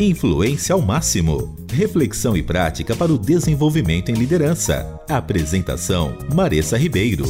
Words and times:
Influência 0.00 0.74
ao 0.74 0.80
máximo. 0.80 1.56
Reflexão 1.72 2.36
e 2.36 2.42
prática 2.42 2.94
para 2.94 3.12
o 3.12 3.18
desenvolvimento 3.18 4.10
em 4.10 4.14
liderança. 4.14 5.00
Apresentação: 5.08 6.16
Maressa 6.32 6.78
Ribeiro. 6.78 7.26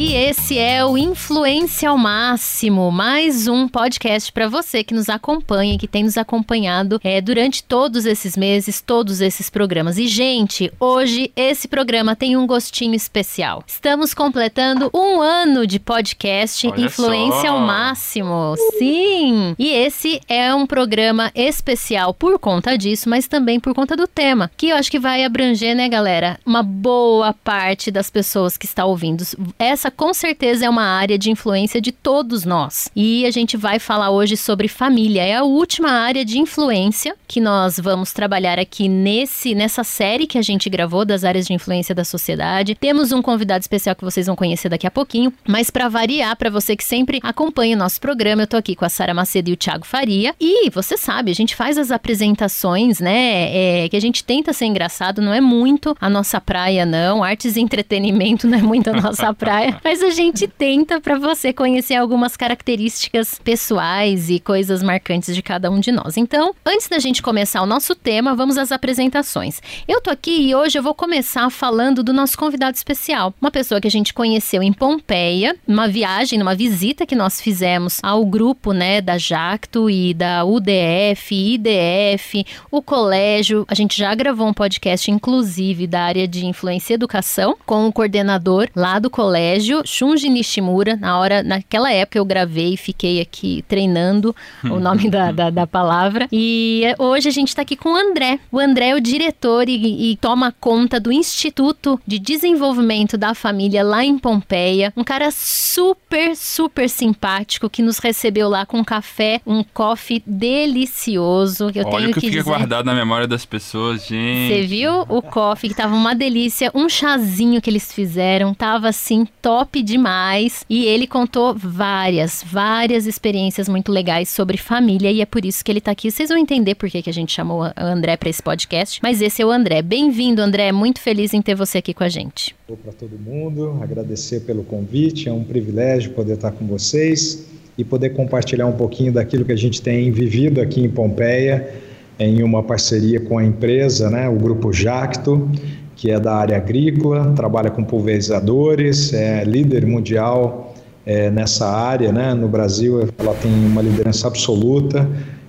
E 0.00 0.14
esse 0.14 0.56
é 0.56 0.84
o 0.84 0.96
Influência 0.96 1.90
ao 1.90 1.98
Máximo, 1.98 2.88
mais 2.92 3.48
um 3.48 3.66
podcast 3.66 4.30
para 4.30 4.46
você 4.46 4.84
que 4.84 4.94
nos 4.94 5.08
acompanha, 5.08 5.76
que 5.76 5.88
tem 5.88 6.04
nos 6.04 6.16
acompanhado 6.16 7.00
é, 7.02 7.20
durante 7.20 7.64
todos 7.64 8.06
esses 8.06 8.36
meses, 8.36 8.80
todos 8.80 9.20
esses 9.20 9.50
programas. 9.50 9.98
E, 9.98 10.06
gente, 10.06 10.72
hoje 10.78 11.32
esse 11.34 11.66
programa 11.66 12.14
tem 12.14 12.36
um 12.36 12.46
gostinho 12.46 12.94
especial. 12.94 13.64
Estamos 13.66 14.14
completando 14.14 14.88
um 14.94 15.20
ano 15.20 15.66
de 15.66 15.80
podcast 15.80 16.68
Olha 16.68 16.86
Influência 16.86 17.48
só. 17.48 17.56
ao 17.56 17.58
Máximo. 17.58 18.54
Sim! 18.78 19.56
E 19.58 19.70
esse 19.70 20.20
é 20.28 20.54
um 20.54 20.64
programa 20.64 21.32
especial 21.34 22.14
por 22.14 22.38
conta 22.38 22.78
disso, 22.78 23.08
mas 23.08 23.26
também 23.26 23.58
por 23.58 23.74
conta 23.74 23.96
do 23.96 24.06
tema, 24.06 24.48
que 24.56 24.68
eu 24.68 24.76
acho 24.76 24.92
que 24.92 25.00
vai 25.00 25.24
abranger, 25.24 25.74
né, 25.74 25.88
galera? 25.88 26.38
Uma 26.46 26.62
boa 26.62 27.34
parte 27.42 27.90
das 27.90 28.08
pessoas 28.08 28.56
que 28.56 28.64
está 28.64 28.84
ouvindo. 28.84 29.24
Essa 29.58 29.87
com 29.90 30.12
certeza 30.14 30.66
é 30.66 30.70
uma 30.70 30.84
área 30.84 31.18
de 31.18 31.30
influência 31.30 31.80
de 31.80 31.92
todos 31.92 32.44
nós. 32.44 32.90
E 32.94 33.24
a 33.26 33.30
gente 33.30 33.56
vai 33.56 33.78
falar 33.78 34.10
hoje 34.10 34.36
sobre 34.36 34.68
família. 34.68 35.22
É 35.22 35.36
a 35.36 35.42
última 35.42 35.90
área 35.90 36.24
de 36.24 36.38
influência 36.38 37.14
que 37.26 37.40
nós 37.40 37.78
vamos 37.78 38.12
trabalhar 38.12 38.58
aqui 38.58 38.88
nesse 38.88 39.54
nessa 39.54 39.84
série 39.84 40.26
que 40.26 40.38
a 40.38 40.42
gente 40.42 40.68
gravou 40.70 41.04
das 41.04 41.24
áreas 41.24 41.46
de 41.46 41.52
influência 41.52 41.94
da 41.94 42.04
sociedade. 42.04 42.74
Temos 42.74 43.12
um 43.12 43.22
convidado 43.22 43.60
especial 43.60 43.94
que 43.94 44.04
vocês 44.04 44.26
vão 44.26 44.36
conhecer 44.36 44.68
daqui 44.68 44.86
a 44.86 44.90
pouquinho, 44.90 45.32
mas 45.46 45.70
para 45.70 45.88
variar 45.88 46.36
para 46.36 46.50
você 46.50 46.76
que 46.76 46.84
sempre 46.84 47.20
acompanha 47.22 47.76
o 47.76 47.78
nosso 47.78 48.00
programa, 48.00 48.42
eu 48.42 48.46
tô 48.46 48.56
aqui 48.56 48.74
com 48.74 48.84
a 48.84 48.88
Sara 48.88 49.14
Macedo 49.14 49.50
e 49.50 49.52
o 49.52 49.56
Thiago 49.56 49.86
Faria. 49.86 50.34
E 50.40 50.70
você 50.70 50.96
sabe, 50.96 51.30
a 51.30 51.34
gente 51.34 51.54
faz 51.54 51.78
as 51.78 51.90
apresentações, 51.90 53.00
né? 53.00 53.84
É, 53.84 53.88
que 53.88 53.96
a 53.96 54.00
gente 54.00 54.24
tenta 54.24 54.52
ser 54.52 54.66
engraçado, 54.66 55.20
não 55.20 55.32
é 55.32 55.40
muito 55.40 55.96
a 56.00 56.08
nossa 56.08 56.40
praia 56.40 56.86
não. 56.86 57.22
Artes 57.22 57.56
e 57.56 57.60
entretenimento 57.60 58.46
não 58.46 58.58
é 58.58 58.62
muito 58.62 58.88
a 58.88 58.92
nossa 58.92 59.32
praia. 59.34 59.77
Mas 59.84 60.02
a 60.02 60.10
gente 60.10 60.46
tenta 60.46 61.00
para 61.00 61.18
você 61.18 61.52
conhecer 61.52 61.94
algumas 61.94 62.36
características 62.36 63.38
pessoais 63.42 64.30
e 64.30 64.38
coisas 64.40 64.82
marcantes 64.82 65.34
de 65.34 65.42
cada 65.42 65.70
um 65.70 65.80
de 65.80 65.92
nós. 65.92 66.16
Então, 66.16 66.54
antes 66.64 66.88
da 66.88 66.98
gente 66.98 67.22
começar 67.22 67.62
o 67.62 67.66
nosso 67.66 67.94
tema, 67.94 68.34
vamos 68.34 68.58
às 68.58 68.72
apresentações. 68.72 69.60
Eu 69.86 70.00
tô 70.00 70.10
aqui 70.10 70.48
e 70.48 70.54
hoje 70.54 70.78
eu 70.78 70.82
vou 70.82 70.94
começar 70.94 71.48
falando 71.50 72.02
do 72.02 72.12
nosso 72.12 72.38
convidado 72.38 72.76
especial, 72.76 73.34
uma 73.40 73.50
pessoa 73.50 73.80
que 73.80 73.88
a 73.88 73.90
gente 73.90 74.14
conheceu 74.14 74.62
em 74.62 74.72
Pompeia, 74.72 75.56
numa 75.66 75.88
viagem, 75.88 76.38
numa 76.38 76.54
visita 76.54 77.06
que 77.06 77.14
nós 77.14 77.40
fizemos 77.40 77.98
ao 78.02 78.24
grupo, 78.24 78.72
né, 78.72 79.00
da 79.00 79.18
Jacto 79.18 79.90
e 79.90 80.14
da 80.14 80.44
UDF, 80.44 81.34
IDF, 81.34 82.44
o 82.70 82.80
colégio. 82.80 83.64
A 83.68 83.74
gente 83.74 83.96
já 83.96 84.14
gravou 84.14 84.46
um 84.46 84.54
podcast 84.54 85.10
inclusive 85.10 85.86
da 85.86 86.02
área 86.02 86.28
de 86.28 86.46
influência 86.46 86.92
e 86.92 86.96
educação 86.96 87.56
com 87.66 87.86
o 87.86 87.92
coordenador 87.92 88.68
lá 88.74 88.98
do 88.98 89.10
colégio, 89.10 89.57
Shunji 89.84 90.28
Nishimura. 90.28 90.96
Na 90.96 91.18
hora, 91.18 91.42
naquela 91.42 91.92
época 91.92 92.18
eu 92.18 92.24
gravei 92.24 92.74
e 92.74 92.76
fiquei 92.76 93.20
aqui 93.20 93.64
treinando 93.68 94.34
o 94.64 94.78
nome 94.80 95.08
da, 95.10 95.32
da, 95.32 95.50
da 95.50 95.66
palavra. 95.66 96.28
E 96.32 96.82
eh, 96.84 96.94
hoje 96.98 97.28
a 97.28 97.32
gente 97.32 97.48
está 97.48 97.62
aqui 97.62 97.76
com 97.76 97.90
o 97.90 97.96
André. 97.96 98.38
O 98.50 98.58
André 98.58 98.88
é 98.90 98.94
o 98.94 99.00
diretor 99.00 99.68
e, 99.68 100.12
e 100.12 100.16
toma 100.16 100.54
conta 100.60 100.98
do 101.00 101.12
Instituto 101.12 102.00
de 102.06 102.18
Desenvolvimento 102.18 103.16
da 103.16 103.34
Família 103.34 103.82
lá 103.82 104.04
em 104.04 104.18
Pompeia. 104.18 104.92
Um 104.96 105.04
cara 105.04 105.30
super, 105.30 106.36
super 106.36 106.88
simpático 106.88 107.68
que 107.70 107.82
nos 107.82 107.98
recebeu 107.98 108.48
lá 108.48 108.66
com 108.66 108.78
um 108.78 108.84
café, 108.84 109.40
um 109.46 109.62
coffee 109.62 110.22
delicioso. 110.26 111.70
Que 111.72 111.80
eu 111.80 111.86
Olha 111.86 111.96
tenho 111.98 112.10
o 112.10 112.14
que, 112.14 112.20
que 112.20 112.26
fica 112.26 112.42
dizer. 112.42 112.50
guardado 112.50 112.86
na 112.86 112.94
memória 112.94 113.26
das 113.26 113.44
pessoas, 113.44 114.06
gente. 114.06 114.48
Você 114.54 114.62
viu 114.62 115.04
o 115.08 115.22
coffee 115.22 115.70
que 115.70 115.76
tava 115.76 115.94
uma 115.94 116.14
delícia, 116.14 116.70
um 116.74 116.88
chazinho 116.88 117.60
que 117.60 117.70
eles 117.70 117.92
fizeram, 117.92 118.54
tava 118.54 118.88
assim 118.88 119.26
top 119.48 119.82
demais. 119.82 120.62
E 120.68 120.84
ele 120.84 121.06
contou 121.06 121.54
várias, 121.54 122.44
várias 122.46 123.06
experiências 123.06 123.66
muito 123.66 123.90
legais 123.90 124.28
sobre 124.28 124.58
família 124.58 125.10
e 125.10 125.22
é 125.22 125.26
por 125.26 125.42
isso 125.42 125.64
que 125.64 125.72
ele 125.72 125.80
tá 125.80 125.90
aqui. 125.92 126.10
Vocês 126.10 126.28
vão 126.28 126.36
entender 126.36 126.74
por 126.74 126.90
que, 126.90 127.00
que 127.00 127.08
a 127.08 127.12
gente 127.14 127.32
chamou 127.32 127.62
o 127.62 127.72
André 127.74 128.14
para 128.18 128.28
esse 128.28 128.42
podcast, 128.42 129.00
mas 129.02 129.22
esse 129.22 129.40
é 129.40 129.46
o 129.46 129.50
André. 129.50 129.80
Bem-vindo, 129.80 130.42
André. 130.42 130.70
Muito 130.70 131.00
feliz 131.00 131.32
em 131.32 131.40
ter 131.40 131.54
você 131.54 131.78
aqui 131.78 131.94
com 131.94 132.04
a 132.04 132.10
gente. 132.10 132.54
para 132.84 132.92
todo 132.92 133.18
mundo, 133.18 133.78
agradecer 133.80 134.40
pelo 134.40 134.62
convite, 134.64 135.30
é 135.30 135.32
um 135.32 135.42
privilégio 135.42 136.10
poder 136.10 136.34
estar 136.34 136.50
com 136.50 136.66
vocês 136.66 137.46
e 137.78 137.82
poder 137.82 138.10
compartilhar 138.10 138.66
um 138.66 138.76
pouquinho 138.76 139.14
daquilo 139.14 139.46
que 139.46 139.52
a 139.52 139.56
gente 139.56 139.80
tem 139.80 140.10
vivido 140.10 140.60
aqui 140.60 140.82
em 140.82 140.90
Pompeia, 140.90 141.72
em 142.18 142.42
uma 142.42 142.62
parceria 142.62 143.18
com 143.18 143.38
a 143.38 143.44
empresa, 143.46 144.10
né, 144.10 144.28
o 144.28 144.36
Grupo 144.36 144.74
Jacto, 144.74 145.50
que 145.98 146.10
é 146.12 146.18
da 146.18 146.36
área 146.36 146.56
agrícola, 146.56 147.32
trabalha 147.34 147.70
com 147.70 147.82
pulverizadores, 147.82 149.12
é 149.12 149.44
líder 149.44 149.84
mundial 149.84 150.72
é, 151.04 151.28
nessa 151.28 151.68
área, 151.68 152.12
né, 152.12 152.34
no 152.34 152.48
Brasil 152.48 153.00
ela 153.18 153.34
tem 153.34 153.52
uma 153.52 153.82
liderança 153.82 154.28
absoluta 154.28 155.08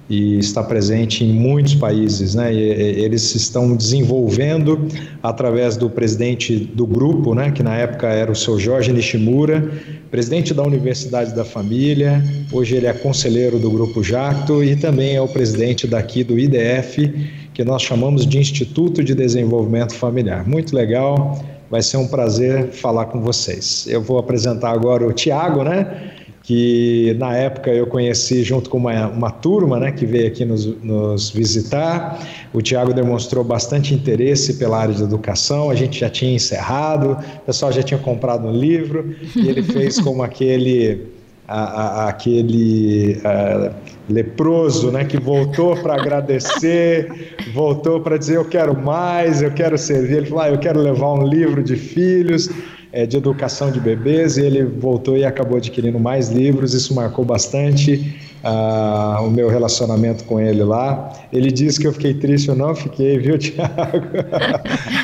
e 0.10 0.40
está 0.40 0.64
presente 0.64 1.24
em 1.24 1.32
muitos 1.32 1.76
países, 1.76 2.34
né? 2.34 2.52
E, 2.52 2.58
eles 2.58 3.36
estão 3.36 3.76
desenvolvendo 3.76 4.88
através 5.22 5.78
do 5.78 5.88
presidente 5.88 6.58
do 6.58 6.88
grupo, 6.88 7.36
né? 7.36 7.52
Que 7.52 7.62
na 7.62 7.76
época 7.76 8.08
era 8.08 8.32
o 8.32 8.36
seu 8.36 8.58
Jorge 8.58 8.92
Nishimura, 8.92 9.70
presidente 10.10 10.52
da 10.52 10.64
Universidade 10.64 11.36
da 11.36 11.46
Família. 11.46 12.24
Hoje 12.52 12.76
ele 12.76 12.88
é 12.88 12.94
conselheiro 12.94 13.60
do 13.60 13.70
grupo 13.70 14.04
Jacto 14.04 14.64
e 14.64 14.76
também 14.76 15.16
é 15.16 15.22
o 15.22 15.28
presidente 15.28 15.86
daqui 15.86 16.24
do 16.24 16.40
IDF, 16.40 17.14
que 17.54 17.64
nós 17.64 17.82
chamamos 17.82 18.26
de 18.26 18.38
Instituto 18.38 19.04
de 19.04 19.14
Desenvolvimento 19.14 19.94
Familiar. 19.94 20.48
Muito 20.48 20.76
legal. 20.76 21.44
Vai 21.70 21.82
ser 21.82 21.98
um 21.98 22.08
prazer 22.08 22.72
falar 22.72 23.06
com 23.06 23.22
vocês. 23.22 23.86
Eu 23.88 24.02
vou 24.02 24.18
apresentar 24.18 24.72
agora 24.72 25.06
o 25.06 25.14
Tiago, 25.14 25.64
né? 25.64 26.14
que 26.50 27.16
na 27.20 27.36
época 27.36 27.70
eu 27.70 27.86
conheci 27.86 28.42
junto 28.42 28.72
com 28.72 28.80
uma, 28.80 29.08
uma 29.08 29.30
turma 29.30 29.80
né, 29.80 29.92
que 29.92 30.04
veio 30.04 30.28
aqui 30.28 30.44
nos, 30.44 30.66
nos, 30.82 31.30
visitar. 31.30 32.28
O 32.52 32.60
Tiago 32.60 32.92
demonstrou 32.92 33.44
bastante 33.44 33.94
interesse 33.94 34.56
pela 34.56 34.80
área 34.80 34.96
de 34.96 35.04
educação, 35.04 35.70
a 35.70 35.76
gente 35.76 36.00
já 36.00 36.10
tinha 36.10 36.34
encerrado, 36.34 37.12
o 37.12 37.46
pessoal 37.46 37.72
já 37.72 37.84
tinha 37.84 38.00
comprado 38.00 38.48
um 38.48 38.52
livro, 38.52 39.16
e 39.36 39.48
ele 39.48 39.62
fez 39.62 40.00
como 40.02 40.24
aquele. 40.24 41.20
A, 41.48 41.62
a, 41.62 42.10
aquele 42.10 43.22
a, 43.24 43.72
leproso, 44.10 44.92
né, 44.92 45.06
que 45.06 45.18
voltou 45.20 45.76
para 45.78 45.94
agradecer, 45.94 47.36
voltou 47.54 48.02
para 48.02 48.18
dizer 48.18 48.38
eu 48.38 48.46
quero 48.46 48.76
mais, 48.76 49.42
eu 49.42 49.52
quero 49.52 49.78
servir. 49.78 50.18
Ele 50.18 50.26
falou, 50.26 50.44
ah, 50.44 50.50
eu 50.50 50.58
quero 50.58 50.80
levar 50.80 51.14
um 51.14 51.26
livro 51.26 51.64
de 51.64 51.76
filhos 51.76 52.50
é, 52.92 53.06
de 53.06 53.18
educação 53.18 53.72
de 53.72 53.80
bebês 53.80 54.38
e 54.38 54.42
ele 54.42 54.64
voltou 54.64 55.16
e 55.16 55.24
acabou 55.24 55.58
adquirindo 55.58 56.00
mais 56.00 56.30
livros. 56.30 56.74
Isso 56.74 56.94
marcou 56.94 57.24
bastante 57.24 58.20
uh, 58.44 59.24
o 59.24 59.30
meu 59.30 59.48
relacionamento 59.50 60.24
com 60.24 60.40
ele 60.40 60.64
lá. 60.64 61.12
Ele 61.32 61.52
disse 61.52 61.80
que 61.80 61.88
eu 61.88 61.94
fiquei 61.94 62.14
triste, 62.16 62.50
eu 62.50 62.56
não 62.56 62.74
fiquei, 62.74 63.20
viu, 63.20 63.38
Tiago? 63.40 64.08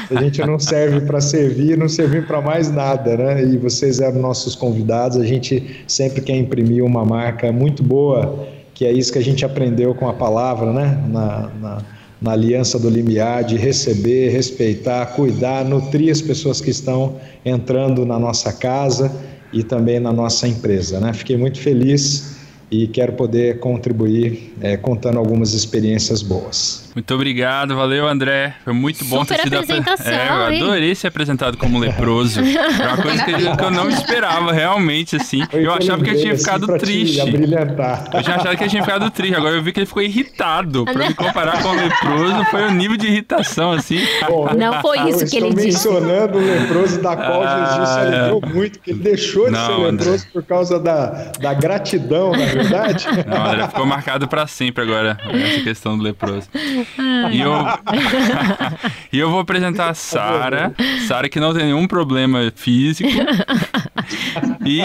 a 0.09 0.21
gente 0.21 0.41
não 0.41 0.57
serve 0.57 1.01
para 1.01 1.21
servir, 1.21 1.77
não 1.77 1.87
servir 1.87 2.25
para 2.25 2.41
mais 2.41 2.71
nada, 2.71 3.15
né? 3.15 3.43
E 3.43 3.57
vocês 3.57 3.99
eram 3.99 4.19
nossos 4.19 4.55
convidados. 4.55 5.17
A 5.17 5.25
gente 5.25 5.83
sempre 5.87 6.21
quer 6.21 6.35
imprimir 6.35 6.83
uma 6.83 7.05
marca 7.05 7.51
muito 7.51 7.83
boa, 7.83 8.47
que 8.75 8.85
é 8.85 8.91
isso 8.91 9.11
que 9.11 9.17
a 9.17 9.23
gente 9.23 9.43
aprendeu 9.43 9.95
com 9.95 10.07
a 10.07 10.13
palavra, 10.13 10.71
né? 10.71 11.03
na, 11.11 11.49
na 11.59 11.81
na 12.21 12.31
aliança 12.31 12.79
do 12.79 12.89
limiar 12.89 13.43
de 13.43 13.55
receber, 13.55 14.29
respeitar, 14.29 15.05
cuidar, 15.07 15.65
nutrir 15.65 16.11
as 16.11 16.21
pessoas 16.21 16.61
que 16.61 16.69
estão 16.69 17.17
entrando 17.45 18.05
na 18.05 18.17
nossa 18.17 18.51
casa 18.53 19.11
e 19.53 19.63
também 19.63 19.99
na 19.99 20.11
nossa 20.11 20.47
empresa. 20.47 20.99
Né? 20.99 21.13
Fiquei 21.13 21.37
muito 21.37 21.59
feliz 21.59 22.37
e 22.71 22.87
quero 22.87 23.13
poder 23.13 23.59
contribuir 23.59 24.53
é, 24.61 24.75
contando 24.75 25.19
algumas 25.19 25.53
experiências 25.53 26.21
boas. 26.21 26.84
Muito 26.95 27.13
obrigado, 27.13 27.75
valeu 27.75 28.07
André. 28.07 28.55
Foi 28.63 28.71
muito 28.71 29.03
bom 29.03 29.19
Super 29.19 29.35
ter 29.35 29.43
sido 29.43 29.55
apresentação, 29.55 30.13
é, 30.13 30.29
eu 30.29 30.63
adorei 30.63 30.89
hein? 30.89 30.95
ser 30.95 31.07
apresentado 31.07 31.57
como 31.57 31.77
leproso. 31.77 32.39
É 32.39 32.87
uma 32.87 33.01
coisa 33.01 33.25
que 33.25 33.31
eu, 33.31 33.57
que 33.57 33.63
eu 33.65 33.71
não 33.71 33.89
esperava 33.89 34.53
realmente 34.53 35.17
assim. 35.17 35.41
Eu, 35.51 35.63
eu 35.63 35.73
achava 35.73 36.01
que 36.01 36.09
eu 36.09 36.17
tinha 36.17 36.37
ficado 36.37 36.71
assim 36.71 36.77
triste. 36.77 37.19
Eu 37.19 38.23
tinha 38.23 38.35
achado 38.37 38.57
que 38.57 38.63
eu 38.63 38.69
tinha 38.69 38.81
ficado 38.81 39.11
triste. 39.11 39.35
Agora 39.35 39.55
eu 39.55 39.61
vi 39.61 39.73
que 39.73 39.79
ele 39.79 39.85
ficou 39.85 40.01
irritado. 40.01 40.85
Para 40.85 41.09
me 41.09 41.13
comparar 41.13 41.61
com 41.61 41.69
o 41.69 41.75
leproso, 41.75 42.45
foi 42.49 42.63
o 42.63 42.71
nível 42.71 42.95
de 42.95 43.07
irritação 43.07 43.73
assim. 43.73 43.99
Bom, 44.27 44.47
não 44.53 44.81
foi 44.81 45.09
isso 45.09 45.25
que 45.25 45.35
ele 45.35 45.53
disse. 45.53 45.65
mencionando 45.65 46.37
o 46.37 46.41
leproso 46.41 47.01
da 47.01 47.17
qual 47.17 47.43
ah, 47.43 47.65
Jesus 47.73 47.89
se 47.89 47.99
alegrou 47.99 48.41
é. 48.41 48.47
muito, 48.47 48.79
que 48.79 48.91
ele 48.91 48.99
deixou 48.99 49.45
de 49.47 49.51
não, 49.51 49.65
ser 49.65 49.71
leproso 49.73 50.11
André. 50.11 50.29
por 50.31 50.43
causa 50.43 50.79
da, 50.79 51.31
da 51.41 51.53
gratidão, 51.53 52.31
na 52.31 52.45
verdade. 52.45 53.05
Não, 53.27 53.45
André, 53.45 53.67
ficou 53.67 53.85
marcado 53.85 54.27
para 54.29 54.47
sempre 54.47 54.81
agora 54.81 55.17
essa 55.29 55.61
questão 55.61 55.97
do 55.97 56.03
leproso. 56.03 56.47
E, 57.31 57.41
eu... 57.41 57.51
e 59.11 59.19
eu 59.19 59.29
vou 59.29 59.39
apresentar 59.39 59.89
a 59.89 59.93
Sara. 59.93 60.73
Sara 61.07 61.29
que 61.29 61.39
não 61.39 61.53
tem 61.53 61.65
nenhum 61.65 61.87
problema 61.87 62.51
físico. 62.55 63.09
E 64.65 64.81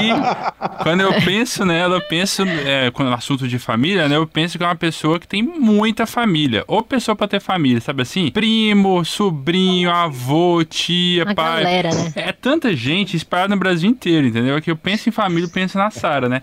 quando 0.83 1.01
eu 1.01 1.13
penso 1.23 1.65
nela, 1.65 1.97
eu 1.97 2.01
penso, 2.03 2.43
é, 2.43 2.91
quando 2.91 3.11
é 3.11 3.15
assunto 3.15 3.49
de 3.49 3.59
família, 3.59 4.09
né? 4.09 4.17
Eu 4.17 4.27
penso 4.27 4.59
que 4.59 4.65
é 4.65 4.67
uma 4.67 4.77
pessoa 4.77 5.19
que 5.19 5.27
tem 5.27 5.43
muita 5.43 6.07
família. 6.07 6.65
Ou 6.67 6.83
pessoa 6.83 7.17
pra 7.17 7.27
ter 7.27 7.41
família, 7.41 7.81
sabe 7.81 8.03
assim? 8.03 8.31
Primo, 8.31 9.05
sobrinho, 9.05 9.91
avô, 9.91 10.63
tia, 10.65 11.23
A 11.25 11.35
pai. 11.35 11.63
galera, 11.65 11.95
né? 11.95 12.13
É 12.15 12.33
tanta 12.33 12.75
gente 12.77 13.17
espalhada 13.17 13.55
no 13.55 13.61
Brasil 13.61 13.89
inteiro, 13.91 14.27
entendeu? 14.27 14.57
É 14.57 14.61
que 14.61 14.71
eu 14.71 14.77
penso 14.77 15.09
em 15.09 15.13
família, 15.13 15.47
eu 15.47 15.51
penso 15.51 15.79
na 15.79 15.91
Sara, 15.91 16.29
né? 16.29 16.43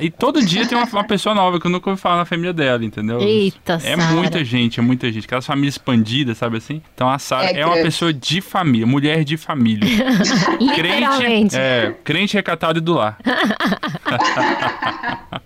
E 0.00 0.10
todo 0.10 0.44
dia 0.44 0.66
tem 0.66 0.76
uma, 0.76 0.86
uma 0.86 1.04
pessoa 1.04 1.34
nova 1.34 1.60
que 1.60 1.66
eu 1.66 1.70
nunca 1.70 1.90
ouvi 1.90 2.00
falar 2.00 2.16
na 2.16 2.24
família 2.24 2.52
dela, 2.54 2.82
entendeu? 2.84 3.20
Eita, 3.20 3.74
É 3.74 3.96
Sara. 3.96 4.12
muita 4.14 4.42
gente, 4.44 4.80
é 4.80 4.82
muita 4.82 4.97
gente. 5.06 5.24
Aquelas 5.24 5.46
famílias 5.46 5.74
expandidas, 5.74 6.38
sabe 6.38 6.56
assim? 6.58 6.82
Então 6.94 7.08
a 7.08 7.18
Sara 7.18 7.50
É 7.50 7.60
é, 7.60 7.66
uma 7.66 7.76
pessoa 7.76 8.12
de 8.12 8.40
família, 8.40 8.86
mulher 8.86 9.24
de 9.24 9.36
família. 9.36 9.88
Literalmente. 10.60 11.20
crente, 11.20 11.56
é, 11.56 11.94
crente 12.04 12.34
recatado 12.34 12.78
e 12.78 12.82
do 12.82 12.94
lar. 12.94 13.18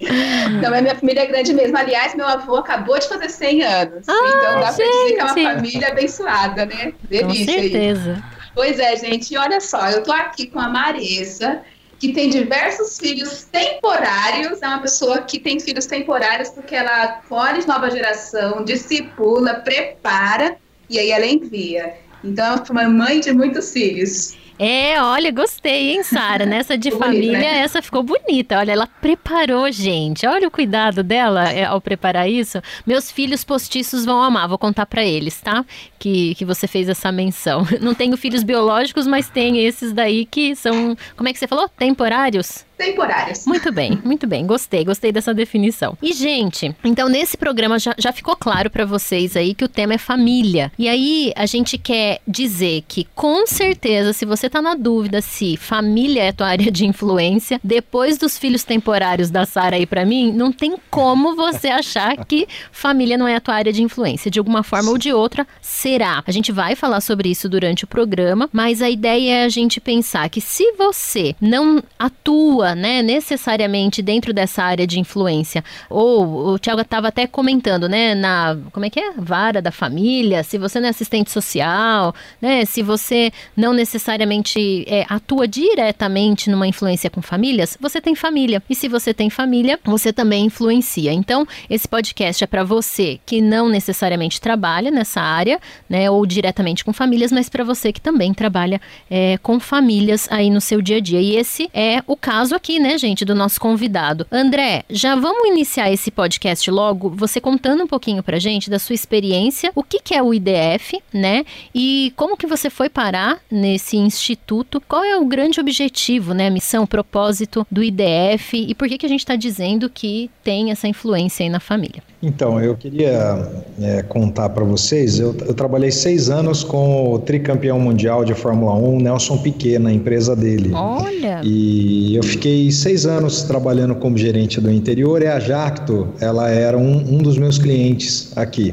Então, 0.01 0.75
a 0.75 0.81
minha 0.81 0.95
família 0.95 1.21
é 1.23 1.27
grande 1.27 1.53
mesmo. 1.53 1.77
Aliás, 1.77 2.15
meu 2.15 2.27
avô 2.27 2.57
acabou 2.57 2.99
de 2.99 3.09
fazer 3.09 3.29
100 3.29 3.63
anos. 3.63 4.07
então, 4.09 4.61
dá 4.61 4.61
pra 4.61 4.71
dizer 4.71 4.85
que 5.15 5.21
é 5.21 5.25
uma 5.25 5.31
Ah, 5.33 5.35
gente. 5.35 5.55
família 5.55 5.89
abençoada, 5.89 6.67
né? 6.67 6.93
Com 6.93 7.07
Delícia 7.09 7.55
aí. 7.55 7.61
certeza. 7.71 8.25
Pois 8.55 8.79
é, 8.79 8.97
gente. 8.97 9.33
E 9.33 9.39
olha 9.39 9.61
só, 9.61 9.89
eu 9.91 10.03
tô 10.03 10.13
aqui 10.13 10.47
com 10.47 10.61
a 10.61 10.69
Marissa, 10.69 11.61
que 12.03 12.13
tem 12.13 12.29
diversos 12.29 12.99
filhos 12.99 13.45
temporários. 13.45 14.61
É 14.61 14.67
uma 14.67 14.81
pessoa 14.83 15.23
que 15.23 15.39
tem 15.39 15.61
filhos 15.61 15.87
temporários 15.87 16.49
porque 16.49 16.75
ela 16.75 17.23
colhe 17.29 17.65
nova 17.65 17.89
geração, 17.89 18.65
discipula, 18.65 19.61
prepara 19.61 20.57
e 20.91 20.99
aí 20.99 21.13
ela 21.13 21.25
envia. 21.25 21.95
Então, 22.25 22.57
é 22.57 22.73
uma 22.73 22.89
mãe 22.89 23.21
de 23.21 23.33
muitos 23.33 23.73
filhos. 23.73 24.37
É, 24.65 25.03
olha, 25.03 25.33
gostei, 25.33 25.91
hein, 25.91 26.05
Sara? 26.05 26.47
Nessa 26.47 26.79
de 26.79 26.89
Ficou 26.93 27.09
bonito, 27.09 27.25
família, 27.25 27.53
né? 27.53 27.59
essa 27.59 27.83
ficou 27.83 28.03
bonita. 28.05 28.59
Olha, 28.59 28.71
ela 28.71 28.87
preparou, 28.87 29.69
gente. 29.73 30.25
Olha 30.25 30.47
o 30.47 30.53
cuidado 30.53 31.03
dela 31.03 31.51
é, 31.51 31.65
ao 31.65 31.81
preparar 31.81 32.31
isso. 32.31 32.63
Meus 32.87 33.11
filhos 33.11 33.43
postiços 33.43 34.05
vão 34.05 34.23
amar, 34.23 34.47
vou 34.47 34.57
contar 34.59 34.87
pra 34.87 35.05
eles, 35.05 35.41
tá? 35.41 35.65
Que, 35.99 36.37
que 36.37 36.45
você 36.45 36.69
fez 36.69 36.89
essa 36.89 37.11
menção. 37.11 37.67
Não 37.83 37.93
tenho 37.93 38.17
filhos 38.17 38.45
biológicos, 38.45 39.05
mas 39.05 39.29
tem 39.29 39.65
esses 39.65 39.93
daí 39.93 40.25
que 40.25 40.55
são, 40.55 40.97
como 41.17 41.29
é 41.29 41.33
que 41.33 41.41
você 41.41 41.49
falou? 41.49 41.69
Temporários? 41.69 42.65
Temporários. 42.83 43.47
Muito 43.47 43.71
bem, 43.71 43.99
muito 44.05 44.27
bem. 44.27 44.45
Gostei, 44.45 44.85
gostei 44.85 45.13
dessa 45.13 45.33
definição. 45.33 45.97
E, 46.03 46.13
gente, 46.13 46.75
então 46.85 47.09
nesse 47.09 47.37
programa 47.37 47.79
já, 47.79 47.95
já 47.97 48.13
ficou 48.13 48.35
claro 48.35 48.69
pra 48.69 48.85
vocês 48.85 49.37
aí 49.37 49.55
que 49.55 49.65
o 49.65 49.69
tema 49.69 49.95
é 49.95 49.99
família. 49.99 50.73
E 50.77 50.89
aí 50.89 51.33
a 51.37 51.47
gente 51.47 51.79
quer 51.79 52.21
dizer 52.27 52.83
que, 52.89 53.07
com 53.15 53.47
certeza, 53.47 54.13
se 54.13 54.25
você 54.25 54.51
tá 54.51 54.61
na 54.61 54.75
dúvida 54.75 55.21
se 55.21 55.57
família 55.57 56.25
é 56.25 56.33
tua 56.33 56.49
área 56.49 56.73
de 56.73 56.85
influência, 56.85 57.61
depois 57.63 58.19
dos 58.19 58.37
filhos 58.37 58.65
temporários 58.65 59.31
da 59.31 59.47
Sara 59.47 59.77
aí 59.77 59.87
pra 59.87 60.05
mim, 60.05 60.33
não 60.33 60.51
tem 60.51 60.77
como 60.91 61.37
você 61.37 61.69
achar 61.69 62.25
que 62.25 62.49
família 62.73 63.17
não 63.17 63.29
é 63.29 63.37
a 63.37 63.41
tua 63.41 63.55
área 63.55 63.73
de 63.73 63.83
influência. 63.83 64.31
De 64.31 64.41
alguma 64.41 64.65
forma 64.65 64.91
ou 64.91 64.99
de 64.99 65.13
outra, 65.13 65.47
será. 65.61 66.23
A 66.27 66.33
gente 66.33 66.51
vai 66.51 66.75
falar 66.75 67.01
sobre 67.01 67.31
isso 67.31 67.49
durante 67.49 67.85
o 67.85 67.87
programa, 67.87 68.49
mas 68.53 68.83
a 68.83 68.91
ideia 68.91 69.43
é 69.43 69.45
a 69.45 69.49
gente 69.49 69.81
pensar 69.81 70.29
que 70.29 70.41
se 70.41 70.73
você 70.73 71.37
não 71.41 71.83
atua, 71.99 72.72
né, 72.75 73.03
necessariamente 73.03 74.03
dentro 74.03 74.33
dessa 74.33 74.63
área 74.63 74.87
de 74.87 75.01
influência, 75.01 75.65
ou 75.89 76.53
o 76.53 76.59
Thiago 76.59 76.81
estava 76.81 77.09
até 77.09 77.27
comentando, 77.27 77.89
né, 77.89 78.15
na, 78.15 78.57
como 78.73 78.87
é 78.87 78.91
que 78.91 79.01
é? 79.01 79.13
Vara 79.17 79.61
da 79.61 79.71
família, 79.71 80.43
se 80.43 80.59
você 80.59 80.79
não 80.81 80.87
é 80.87 80.91
assistente 80.91 81.31
social, 81.31 82.15
né, 82.41 82.65
se 82.65 82.83
você 82.83 83.33
não 83.57 83.73
necessariamente 83.73 84.85
é, 84.87 85.05
atua 85.09 85.49
diretamente 85.49 86.51
numa 86.51 86.67
influência 86.67 87.11
com 87.11 87.21
famílias, 87.21 87.77
você 87.81 88.01
tem 88.01 88.15
família. 88.15 88.63
E 88.69 88.75
se 88.75 88.89
você 88.89 89.13
tem 89.13 89.29
família, 89.31 89.79
você 89.85 90.13
também 90.13 90.47
influencia. 90.47 91.13
Então, 91.13 91.47
esse 91.69 91.89
podcast 91.89 92.45
é 92.45 92.47
para 92.47 92.65
você 92.65 93.19
que 93.27 93.41
não 93.41 93.69
necessariamente 93.69 94.41
trabalha 94.41 94.91
nessa 94.91 95.21
área, 95.21 95.59
né, 95.89 96.11
ou 96.11 96.25
diretamente 96.25 96.85
com 96.85 96.93
famílias, 96.93 97.33
mas 97.33 97.49
para 97.49 97.65
você 97.65 97.93
que 97.93 98.01
também 98.01 98.33
trabalha 98.33 98.81
é, 99.11 99.39
com 99.39 99.59
famílias 99.59 100.29
aí 100.31 100.51
no 100.51 100.61
seu 100.61 100.81
dia 100.81 100.99
a 100.99 101.01
dia. 101.01 101.21
E 101.21 101.37
esse 101.37 101.71
é 101.75 102.03
o 102.07 102.17
caso 102.17 102.55
aqui, 102.55 102.62
né, 102.79 102.97
gente, 102.97 103.25
do 103.25 103.35
nosso 103.35 103.61
convidado. 103.61 104.27
André, 104.31 104.85
já 104.89 105.17
vamos 105.17 105.49
iniciar 105.49 105.91
esse 105.91 106.11
podcast 106.11 106.71
logo, 106.71 107.11
você 107.11 107.41
contando 107.41 107.83
um 107.83 107.87
pouquinho 107.87 108.23
pra 108.23 108.39
gente 108.39 108.71
da 108.71 108.79
sua 108.79 108.95
experiência, 108.95 109.73
o 109.75 109.83
que, 109.83 110.01
que 110.01 110.15
é 110.15 110.23
o 110.23 110.33
IDF, 110.33 111.03
né, 111.13 111.45
e 111.75 112.13
como 112.17 112.37
que 112.37 112.47
você 112.47 112.71
foi 112.71 112.89
parar 112.89 113.41
nesse 113.51 113.97
instituto, 113.97 114.81
qual 114.89 115.05
é 115.05 115.17
o 115.17 115.27
grande 115.27 115.61
objetivo, 115.61 116.33
né, 116.35 116.49
missão, 116.51 116.87
propósito 116.87 117.67
do 117.71 117.83
IDF 117.83 118.57
e 118.57 118.75
por 118.75 118.89
que, 118.89 118.99
que 118.99 119.07
a 119.07 119.09
gente 119.09 119.21
está 119.21 119.37
dizendo 119.37 119.91
que 119.91 120.31
tem 120.45 120.71
essa 120.71 120.87
influência 120.87 121.45
aí 121.45 121.51
na 121.51 121.61
família. 121.61 122.12
Então, 122.23 122.61
eu 122.61 122.77
queria 122.77 123.51
é, 123.81 124.03
contar 124.03 124.49
para 124.51 124.63
vocês, 124.63 125.19
eu, 125.19 125.35
eu, 125.45 125.53
trabalhei 125.55 125.91
seis 125.91 126.31
anos 126.31 126.63
com 126.63 127.15
o 127.15 127.19
tricampeão 127.19 127.81
mundial 127.81 128.25
de 128.25 128.33
Fórmula 128.33 128.75
1, 128.75 129.01
Nelson 129.01 129.39
Piquet, 129.39 129.81
na 129.81 129.93
empresa 129.93 130.37
dele. 130.37 130.73
Olha! 130.73 131.41
E 131.43 132.15
eu 132.15 132.23
fiquei 132.23 132.71
seis 132.71 133.07
anos 133.07 133.43
trabalhando 133.43 133.97
como 133.97 134.17
gerente 134.17 134.61
do 134.61 134.71
interior 134.71 135.21
e 135.21 135.27
a 135.27 135.41
Jacto, 135.41 136.07
ela 136.21 136.49
era 136.49 136.79
um, 136.79 137.17
um 137.17 137.19
dos 137.19 137.37
meus 137.37 137.59
clientes 137.59 138.31
aqui. 138.37 138.73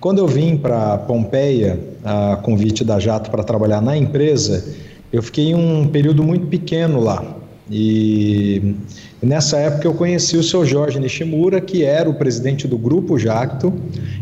Quando 0.00 0.16
eu 0.16 0.26
vim 0.26 0.56
para 0.56 0.96
Pompeia, 0.96 1.78
a 2.02 2.36
convite 2.36 2.82
da 2.82 2.98
Jato 2.98 3.30
para 3.30 3.44
trabalhar 3.44 3.82
na 3.82 3.94
empresa, 3.94 4.64
eu 5.12 5.22
fiquei 5.22 5.54
um 5.54 5.86
período 5.88 6.22
muito 6.22 6.46
pequeno 6.46 6.98
lá. 6.98 7.39
E 7.70 8.74
nessa 9.22 9.58
época 9.58 9.86
eu 9.86 9.94
conheci 9.94 10.36
o 10.36 10.42
seu 10.42 10.64
Jorge 10.64 10.98
Nishimura, 10.98 11.60
que 11.60 11.84
era 11.84 12.10
o 12.10 12.14
presidente 12.14 12.66
do 12.66 12.76
Grupo 12.76 13.18
Jacto 13.18 13.72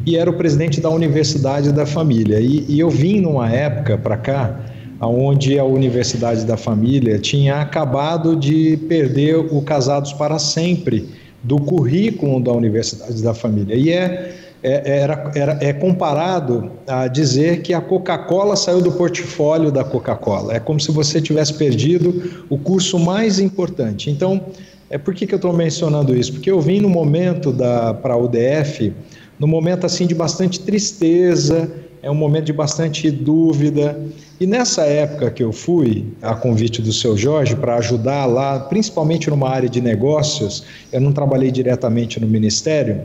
e 0.04 0.16
era 0.16 0.28
o 0.28 0.34
presidente 0.34 0.80
da 0.80 0.90
Universidade 0.90 1.72
da 1.72 1.86
Família. 1.86 2.40
E, 2.40 2.66
e 2.68 2.78
eu 2.78 2.90
vim 2.90 3.20
numa 3.20 3.50
época 3.50 3.96
para 3.96 4.16
cá, 4.18 4.60
onde 5.00 5.58
a 5.58 5.64
Universidade 5.64 6.44
da 6.44 6.56
Família 6.56 7.18
tinha 7.18 7.60
acabado 7.60 8.36
de 8.36 8.76
perder 8.88 9.36
o 9.36 9.62
Casados 9.62 10.12
para 10.12 10.38
Sempre 10.38 11.08
do 11.42 11.56
currículo 11.56 12.40
da 12.40 12.52
Universidade 12.52 13.22
da 13.22 13.32
Família. 13.32 13.74
E 13.74 13.90
é 13.90 14.47
é, 14.62 15.00
era, 15.00 15.30
era, 15.34 15.58
é 15.60 15.72
comparado 15.72 16.70
a 16.86 17.06
dizer 17.06 17.62
que 17.62 17.72
a 17.72 17.80
Coca-Cola 17.80 18.56
saiu 18.56 18.80
do 18.80 18.92
portfólio 18.92 19.70
da 19.70 19.84
Coca-Cola. 19.84 20.54
É 20.54 20.60
como 20.60 20.80
se 20.80 20.90
você 20.90 21.20
tivesse 21.20 21.54
perdido 21.54 22.44
o 22.48 22.58
curso 22.58 22.98
mais 22.98 23.38
importante. 23.38 24.10
Então, 24.10 24.46
é 24.90 24.98
por 24.98 25.14
que, 25.14 25.26
que 25.26 25.34
eu 25.34 25.36
estou 25.36 25.52
mencionando 25.52 26.16
isso? 26.16 26.32
Porque 26.32 26.50
eu 26.50 26.60
vim 26.60 26.80
no 26.80 26.88
momento 26.88 27.54
para 28.02 28.14
a 28.14 28.16
UDF, 28.16 28.92
no 29.38 29.46
momento 29.46 29.86
assim 29.86 30.06
de 30.06 30.14
bastante 30.14 30.60
tristeza, 30.60 31.70
é 32.02 32.10
um 32.10 32.14
momento 32.14 32.46
de 32.46 32.52
bastante 32.52 33.10
dúvida. 33.10 34.00
E 34.40 34.46
nessa 34.46 34.82
época 34.82 35.30
que 35.30 35.42
eu 35.42 35.52
fui, 35.52 36.06
a 36.22 36.34
convite 36.34 36.80
do 36.80 36.92
seu 36.92 37.16
Jorge, 37.16 37.54
para 37.54 37.76
ajudar 37.76 38.24
lá, 38.26 38.60
principalmente 38.60 39.28
numa 39.28 39.48
área 39.48 39.68
de 39.68 39.80
negócios, 39.80 40.64
eu 40.92 41.00
não 41.00 41.12
trabalhei 41.12 41.50
diretamente 41.50 42.18
no 42.18 42.26
ministério. 42.26 43.02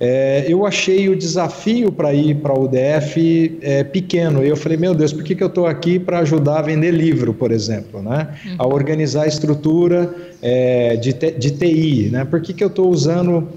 É, 0.00 0.44
eu 0.48 0.66
achei 0.66 1.08
o 1.08 1.16
desafio 1.16 1.92
para 1.92 2.12
ir 2.12 2.36
para 2.36 2.52
o 2.52 2.64
UDF 2.64 3.58
é, 3.62 3.84
pequeno. 3.84 4.42
Eu 4.42 4.56
falei, 4.56 4.76
meu 4.76 4.94
Deus, 4.94 5.12
por 5.12 5.22
que, 5.22 5.34
que 5.34 5.42
eu 5.42 5.48
estou 5.48 5.66
aqui 5.66 5.98
para 5.98 6.18
ajudar 6.20 6.58
a 6.58 6.62
vender 6.62 6.90
livro, 6.90 7.32
por 7.32 7.52
exemplo, 7.52 8.02
né? 8.02 8.28
Uhum. 8.44 8.54
a 8.58 8.66
organizar 8.66 9.22
a 9.22 9.26
estrutura 9.28 10.12
é, 10.42 10.96
de, 10.96 11.12
de 11.12 11.50
TI? 11.52 12.08
Né? 12.10 12.24
Por 12.24 12.40
que, 12.40 12.52
que 12.52 12.64
eu 12.64 12.68
estou 12.68 12.90
usando 12.90 13.48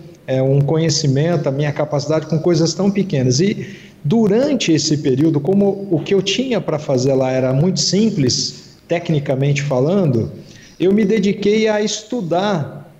um 0.45 0.59
conhecimento, 0.59 1.47
a 1.47 1.51
minha 1.53 1.71
capacidade 1.71 2.25
com 2.25 2.37
coisas 2.37 2.73
tão 2.73 2.91
pequenas? 2.91 3.39
E 3.39 3.77
durante 4.03 4.73
esse 4.73 4.97
período, 4.97 5.39
como 5.39 5.87
o 5.89 6.01
que 6.03 6.13
eu 6.13 6.21
tinha 6.21 6.59
para 6.59 6.77
fazer 6.77 7.13
lá 7.13 7.31
era 7.31 7.53
muito 7.53 7.79
simples, 7.79 8.75
tecnicamente 8.89 9.61
falando, 9.61 10.29
eu 10.77 10.93
me 10.93 11.05
dediquei 11.05 11.69
a 11.69 11.81
estudar 11.81 12.91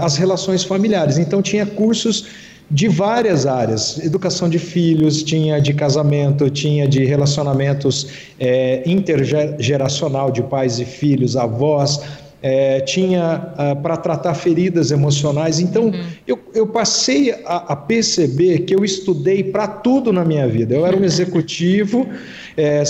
as 0.00 0.16
relações 0.16 0.62
familiares. 0.62 1.18
Então, 1.18 1.42
tinha 1.42 1.66
cursos 1.66 2.26
de 2.70 2.86
várias 2.86 3.46
áreas, 3.46 3.98
educação 3.98 4.48
de 4.48 4.58
filhos, 4.58 5.22
tinha 5.22 5.58
de 5.60 5.72
casamento, 5.72 6.50
tinha 6.50 6.86
de 6.86 7.04
relacionamentos 7.04 8.08
é, 8.38 8.82
intergeracional 8.84 10.30
de 10.30 10.42
pais 10.42 10.78
e 10.78 10.84
filhos, 10.84 11.36
avós, 11.36 12.00
é, 12.42 12.80
tinha 12.80 13.52
ah, 13.56 13.74
para 13.74 13.96
tratar 13.96 14.34
feridas 14.34 14.90
emocionais. 14.90 15.58
Então, 15.58 15.86
uhum. 15.86 16.04
eu, 16.26 16.38
eu 16.54 16.66
passei 16.66 17.32
a, 17.44 17.72
a, 17.72 17.76
perceber 17.76 18.60
que 18.60 18.74
eu 18.74 18.84
estudei 18.84 19.42
para 19.42 19.66
tudo 19.66 20.12
na 20.12 20.24
minha 20.24 20.46
vida. 20.46 20.74
Eu 20.74 20.86
era 20.86 20.96
um 20.96 21.04
executivo, 21.04 22.06
é, 22.56 22.84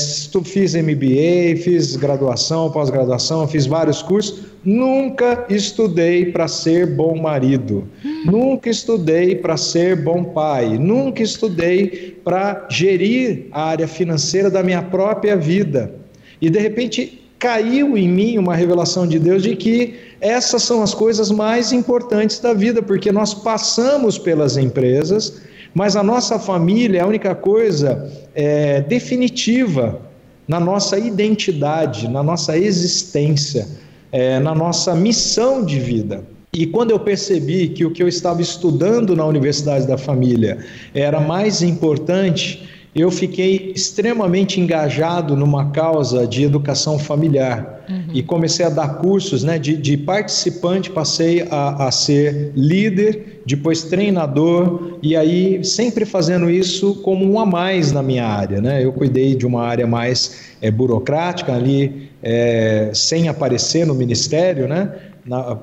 fiz 0.45 0.75
MBA, 0.75 1.63
fiz 1.63 1.97
graduação, 1.97 2.71
pós-graduação, 2.71 3.49
fiz 3.49 3.67
vários 3.67 4.03
cursos. 4.03 4.49
Nunca 4.65 5.47
estudei 5.49 6.27
para 6.27 6.47
ser 6.47 6.87
bom 6.87 7.17
marido, 7.17 7.89
nunca 8.27 8.69
estudei 8.69 9.37
para 9.37 9.57
ser 9.57 9.97
bom 9.97 10.25
pai, 10.25 10.77
nunca 10.77 11.23
estudei 11.23 12.19
para 12.23 12.67
gerir 12.69 13.47
a 13.53 13.63
área 13.63 13.89
financeira 13.89 14.51
da 14.51 14.63
minha 14.63 14.83
própria 14.83 15.37
vida. 15.37 15.95
E 16.41 16.51
de 16.51 16.59
repente 16.59 17.28
caiu 17.39 17.97
em 17.97 18.09
mim 18.09 18.39
uma 18.39 18.55
revelação 18.55 19.07
de 19.07 19.19
Deus 19.19 19.43
de 19.43 19.55
que 19.55 19.95
essas 20.21 20.63
são 20.63 20.83
as 20.83 20.93
coisas 20.93 21.31
mais 21.31 21.73
importantes 21.73 22.41
da 22.41 22.53
vida, 22.53 22.83
porque 22.83 23.13
nós 23.13 23.33
passamos 23.33 24.19
pelas 24.19 24.57
empresas, 24.57 25.41
mas 25.73 25.95
a 25.95 26.03
nossa 26.03 26.39
família 26.39 26.99
é 26.99 27.03
a 27.03 27.07
única 27.07 27.35
coisa 27.35 28.11
é, 28.35 28.81
definitiva 28.81 30.01
na 30.49 30.59
nossa 30.59 30.99
identidade, 30.99 32.09
na 32.09 32.23
nossa 32.23 32.59
existência, 32.59 33.69
é, 34.11 34.41
na 34.41 34.55
nossa 34.55 34.95
missão 34.95 35.65
de 35.65 35.79
vida. 35.79 36.25
E 36.53 36.67
quando 36.67 36.91
eu 36.91 36.99
percebi 36.99 37.69
que 37.69 37.85
o 37.85 37.91
que 37.91 38.03
eu 38.03 38.09
estava 38.09 38.41
estudando 38.41 39.15
na 39.15 39.25
Universidade 39.27 39.87
da 39.87 39.99
Família 39.99 40.59
era 40.95 41.21
mais 41.21 41.63
importante, 41.63 42.67
eu 42.99 43.11
fiquei 43.11 43.73
extremamente 43.75 44.61
engajado 44.61 45.37
numa 45.37 45.71
causa 45.71 46.27
de 46.27 46.43
educação 46.43 46.99
familiar 46.99 47.85
uhum. 47.89 48.07
e 48.13 48.23
comecei 48.23 48.67
a 48.67 48.69
dar 48.69 48.97
cursos, 48.97 49.45
né? 49.45 49.59
De, 49.59 49.77
de 49.77 49.97
participante 49.97 50.91
passei 50.91 51.47
a, 51.49 51.87
a, 51.87 51.91
ser 51.93 52.53
líder, 52.57 53.43
depois 53.47 53.85
treinador 53.85 54.99
e 55.01 55.15
aí 55.15 55.65
sempre 55.65 56.05
fazendo 56.05 56.51
isso 56.51 56.97
como 56.97 57.25
um 57.25 57.39
a 57.39 57.47
mais 57.47 57.93
na 57.93 58.03
minha 58.03 58.27
área, 58.27 58.61
né? 58.61 58.85
Eu 58.85 58.93
cuidei 58.93 59.35
de 59.37 59.47
uma 59.47 59.63
área 59.63 59.87
mais 59.87 60.57
é, 60.61 60.71
burocrática 60.71 61.55
ali, 61.55 62.09
é, 62.23 62.91
sem 62.93 63.29
aparecer 63.29 63.87
no 63.87 63.95
ministério, 63.95 64.67
né? 64.67 64.93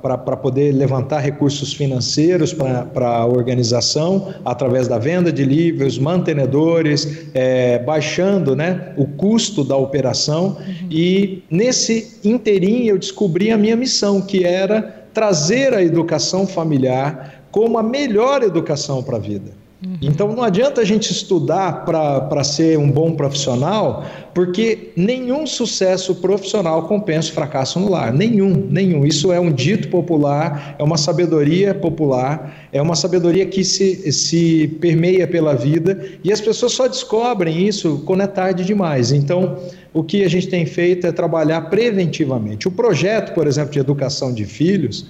Para 0.01 0.37
poder 0.37 0.71
levantar 0.71 1.19
recursos 1.19 1.73
financeiros 1.73 2.53
para 2.53 3.07
a 3.07 3.25
organização 3.25 4.33
através 4.43 4.87
da 4.87 4.97
venda 4.97 5.31
de 5.31 5.43
livros, 5.43 5.97
mantenedores, 5.97 7.27
é, 7.33 7.79
baixando 7.79 8.55
né, 8.55 8.93
o 8.97 9.05
custo 9.05 9.63
da 9.63 9.75
operação. 9.75 10.57
Uhum. 10.59 10.87
E 10.91 11.43
nesse 11.49 12.19
interim 12.23 12.85
eu 12.85 12.97
descobri 12.97 13.51
a 13.51 13.57
minha 13.57 13.75
missão, 13.75 14.21
que 14.21 14.43
era 14.43 15.05
trazer 15.13 15.73
a 15.73 15.81
educação 15.81 16.45
familiar 16.45 17.43
como 17.51 17.77
a 17.77 17.83
melhor 17.83 18.43
educação 18.43 19.01
para 19.01 19.15
a 19.15 19.19
vida. 19.19 19.64
Uhum. 19.85 19.97
Então 20.01 20.33
não 20.33 20.43
adianta 20.43 20.81
a 20.81 20.85
gente 20.85 21.11
estudar 21.11 21.85
para 21.85 22.43
ser 22.43 22.77
um 22.79 22.89
bom 22.89 23.11
profissional, 23.11 24.03
porque 24.33 24.91
nenhum 24.95 25.45
sucesso 25.45 26.15
profissional 26.15 26.87
compensa 26.87 27.29
o 27.29 27.33
fracasso 27.33 27.79
no 27.79 27.89
lar. 27.89 28.11
Nenhum, 28.11 28.67
nenhum. 28.69 29.05
Isso 29.05 29.31
é 29.31 29.39
um 29.39 29.51
dito 29.51 29.87
popular, 29.89 30.75
é 30.79 30.83
uma 30.83 30.97
sabedoria 30.97 31.75
popular, 31.75 32.67
é 32.73 32.81
uma 32.81 32.95
sabedoria 32.95 33.45
que 33.45 33.63
se, 33.63 34.11
se 34.11 34.67
permeia 34.81 35.27
pela 35.27 35.53
vida 35.53 36.03
e 36.23 36.31
as 36.31 36.41
pessoas 36.41 36.71
só 36.71 36.87
descobrem 36.87 37.67
isso 37.67 38.01
quando 38.05 38.23
é 38.23 38.27
tarde 38.27 38.65
demais. 38.65 39.11
Então, 39.11 39.57
o 39.93 40.03
que 40.03 40.23
a 40.23 40.27
gente 40.27 40.47
tem 40.47 40.65
feito 40.65 41.07
é 41.07 41.11
trabalhar 41.11 41.61
preventivamente. 41.69 42.67
O 42.67 42.71
projeto, 42.71 43.33
por 43.33 43.47
exemplo, 43.47 43.71
de 43.71 43.79
educação 43.79 44.33
de 44.33 44.45
filhos 44.45 45.05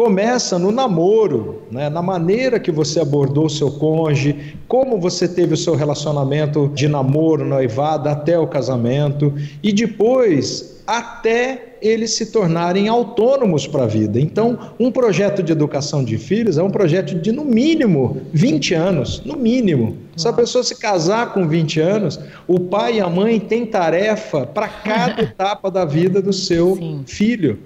começa 0.00 0.58
no 0.58 0.72
namoro, 0.72 1.60
né? 1.70 1.90
na 1.90 2.00
maneira 2.00 2.58
que 2.58 2.72
você 2.72 3.00
abordou 3.00 3.44
o 3.44 3.50
seu 3.50 3.70
cônjuge, 3.70 4.56
como 4.66 4.98
você 4.98 5.28
teve 5.28 5.52
o 5.52 5.56
seu 5.58 5.74
relacionamento 5.74 6.72
de 6.74 6.88
namoro, 6.88 7.44
noivado, 7.44 8.08
até 8.08 8.38
o 8.38 8.46
casamento, 8.46 9.34
e 9.62 9.74
depois 9.74 10.82
até 10.86 11.76
eles 11.82 12.12
se 12.12 12.32
tornarem 12.32 12.88
autônomos 12.88 13.66
para 13.66 13.82
a 13.82 13.86
vida. 13.86 14.18
Então, 14.18 14.58
um 14.80 14.90
projeto 14.90 15.42
de 15.42 15.52
educação 15.52 16.02
de 16.02 16.16
filhos 16.16 16.56
é 16.56 16.62
um 16.62 16.70
projeto 16.70 17.14
de, 17.16 17.30
no 17.30 17.44
mínimo, 17.44 18.22
20 18.32 18.72
anos. 18.72 19.22
No 19.26 19.36
mínimo. 19.36 19.98
Se 20.16 20.26
a 20.26 20.32
pessoa 20.32 20.64
se 20.64 20.76
casar 20.76 21.34
com 21.34 21.46
20 21.46 21.78
anos, 21.78 22.18
o 22.48 22.58
pai 22.58 22.96
e 22.96 23.00
a 23.00 23.08
mãe 23.10 23.38
têm 23.38 23.66
tarefa 23.66 24.46
para 24.46 24.66
cada 24.66 25.20
etapa 25.22 25.70
da 25.70 25.84
vida 25.84 26.22
do 26.22 26.32
seu 26.32 26.74
Sim. 26.76 27.02
filho. 27.06 27.58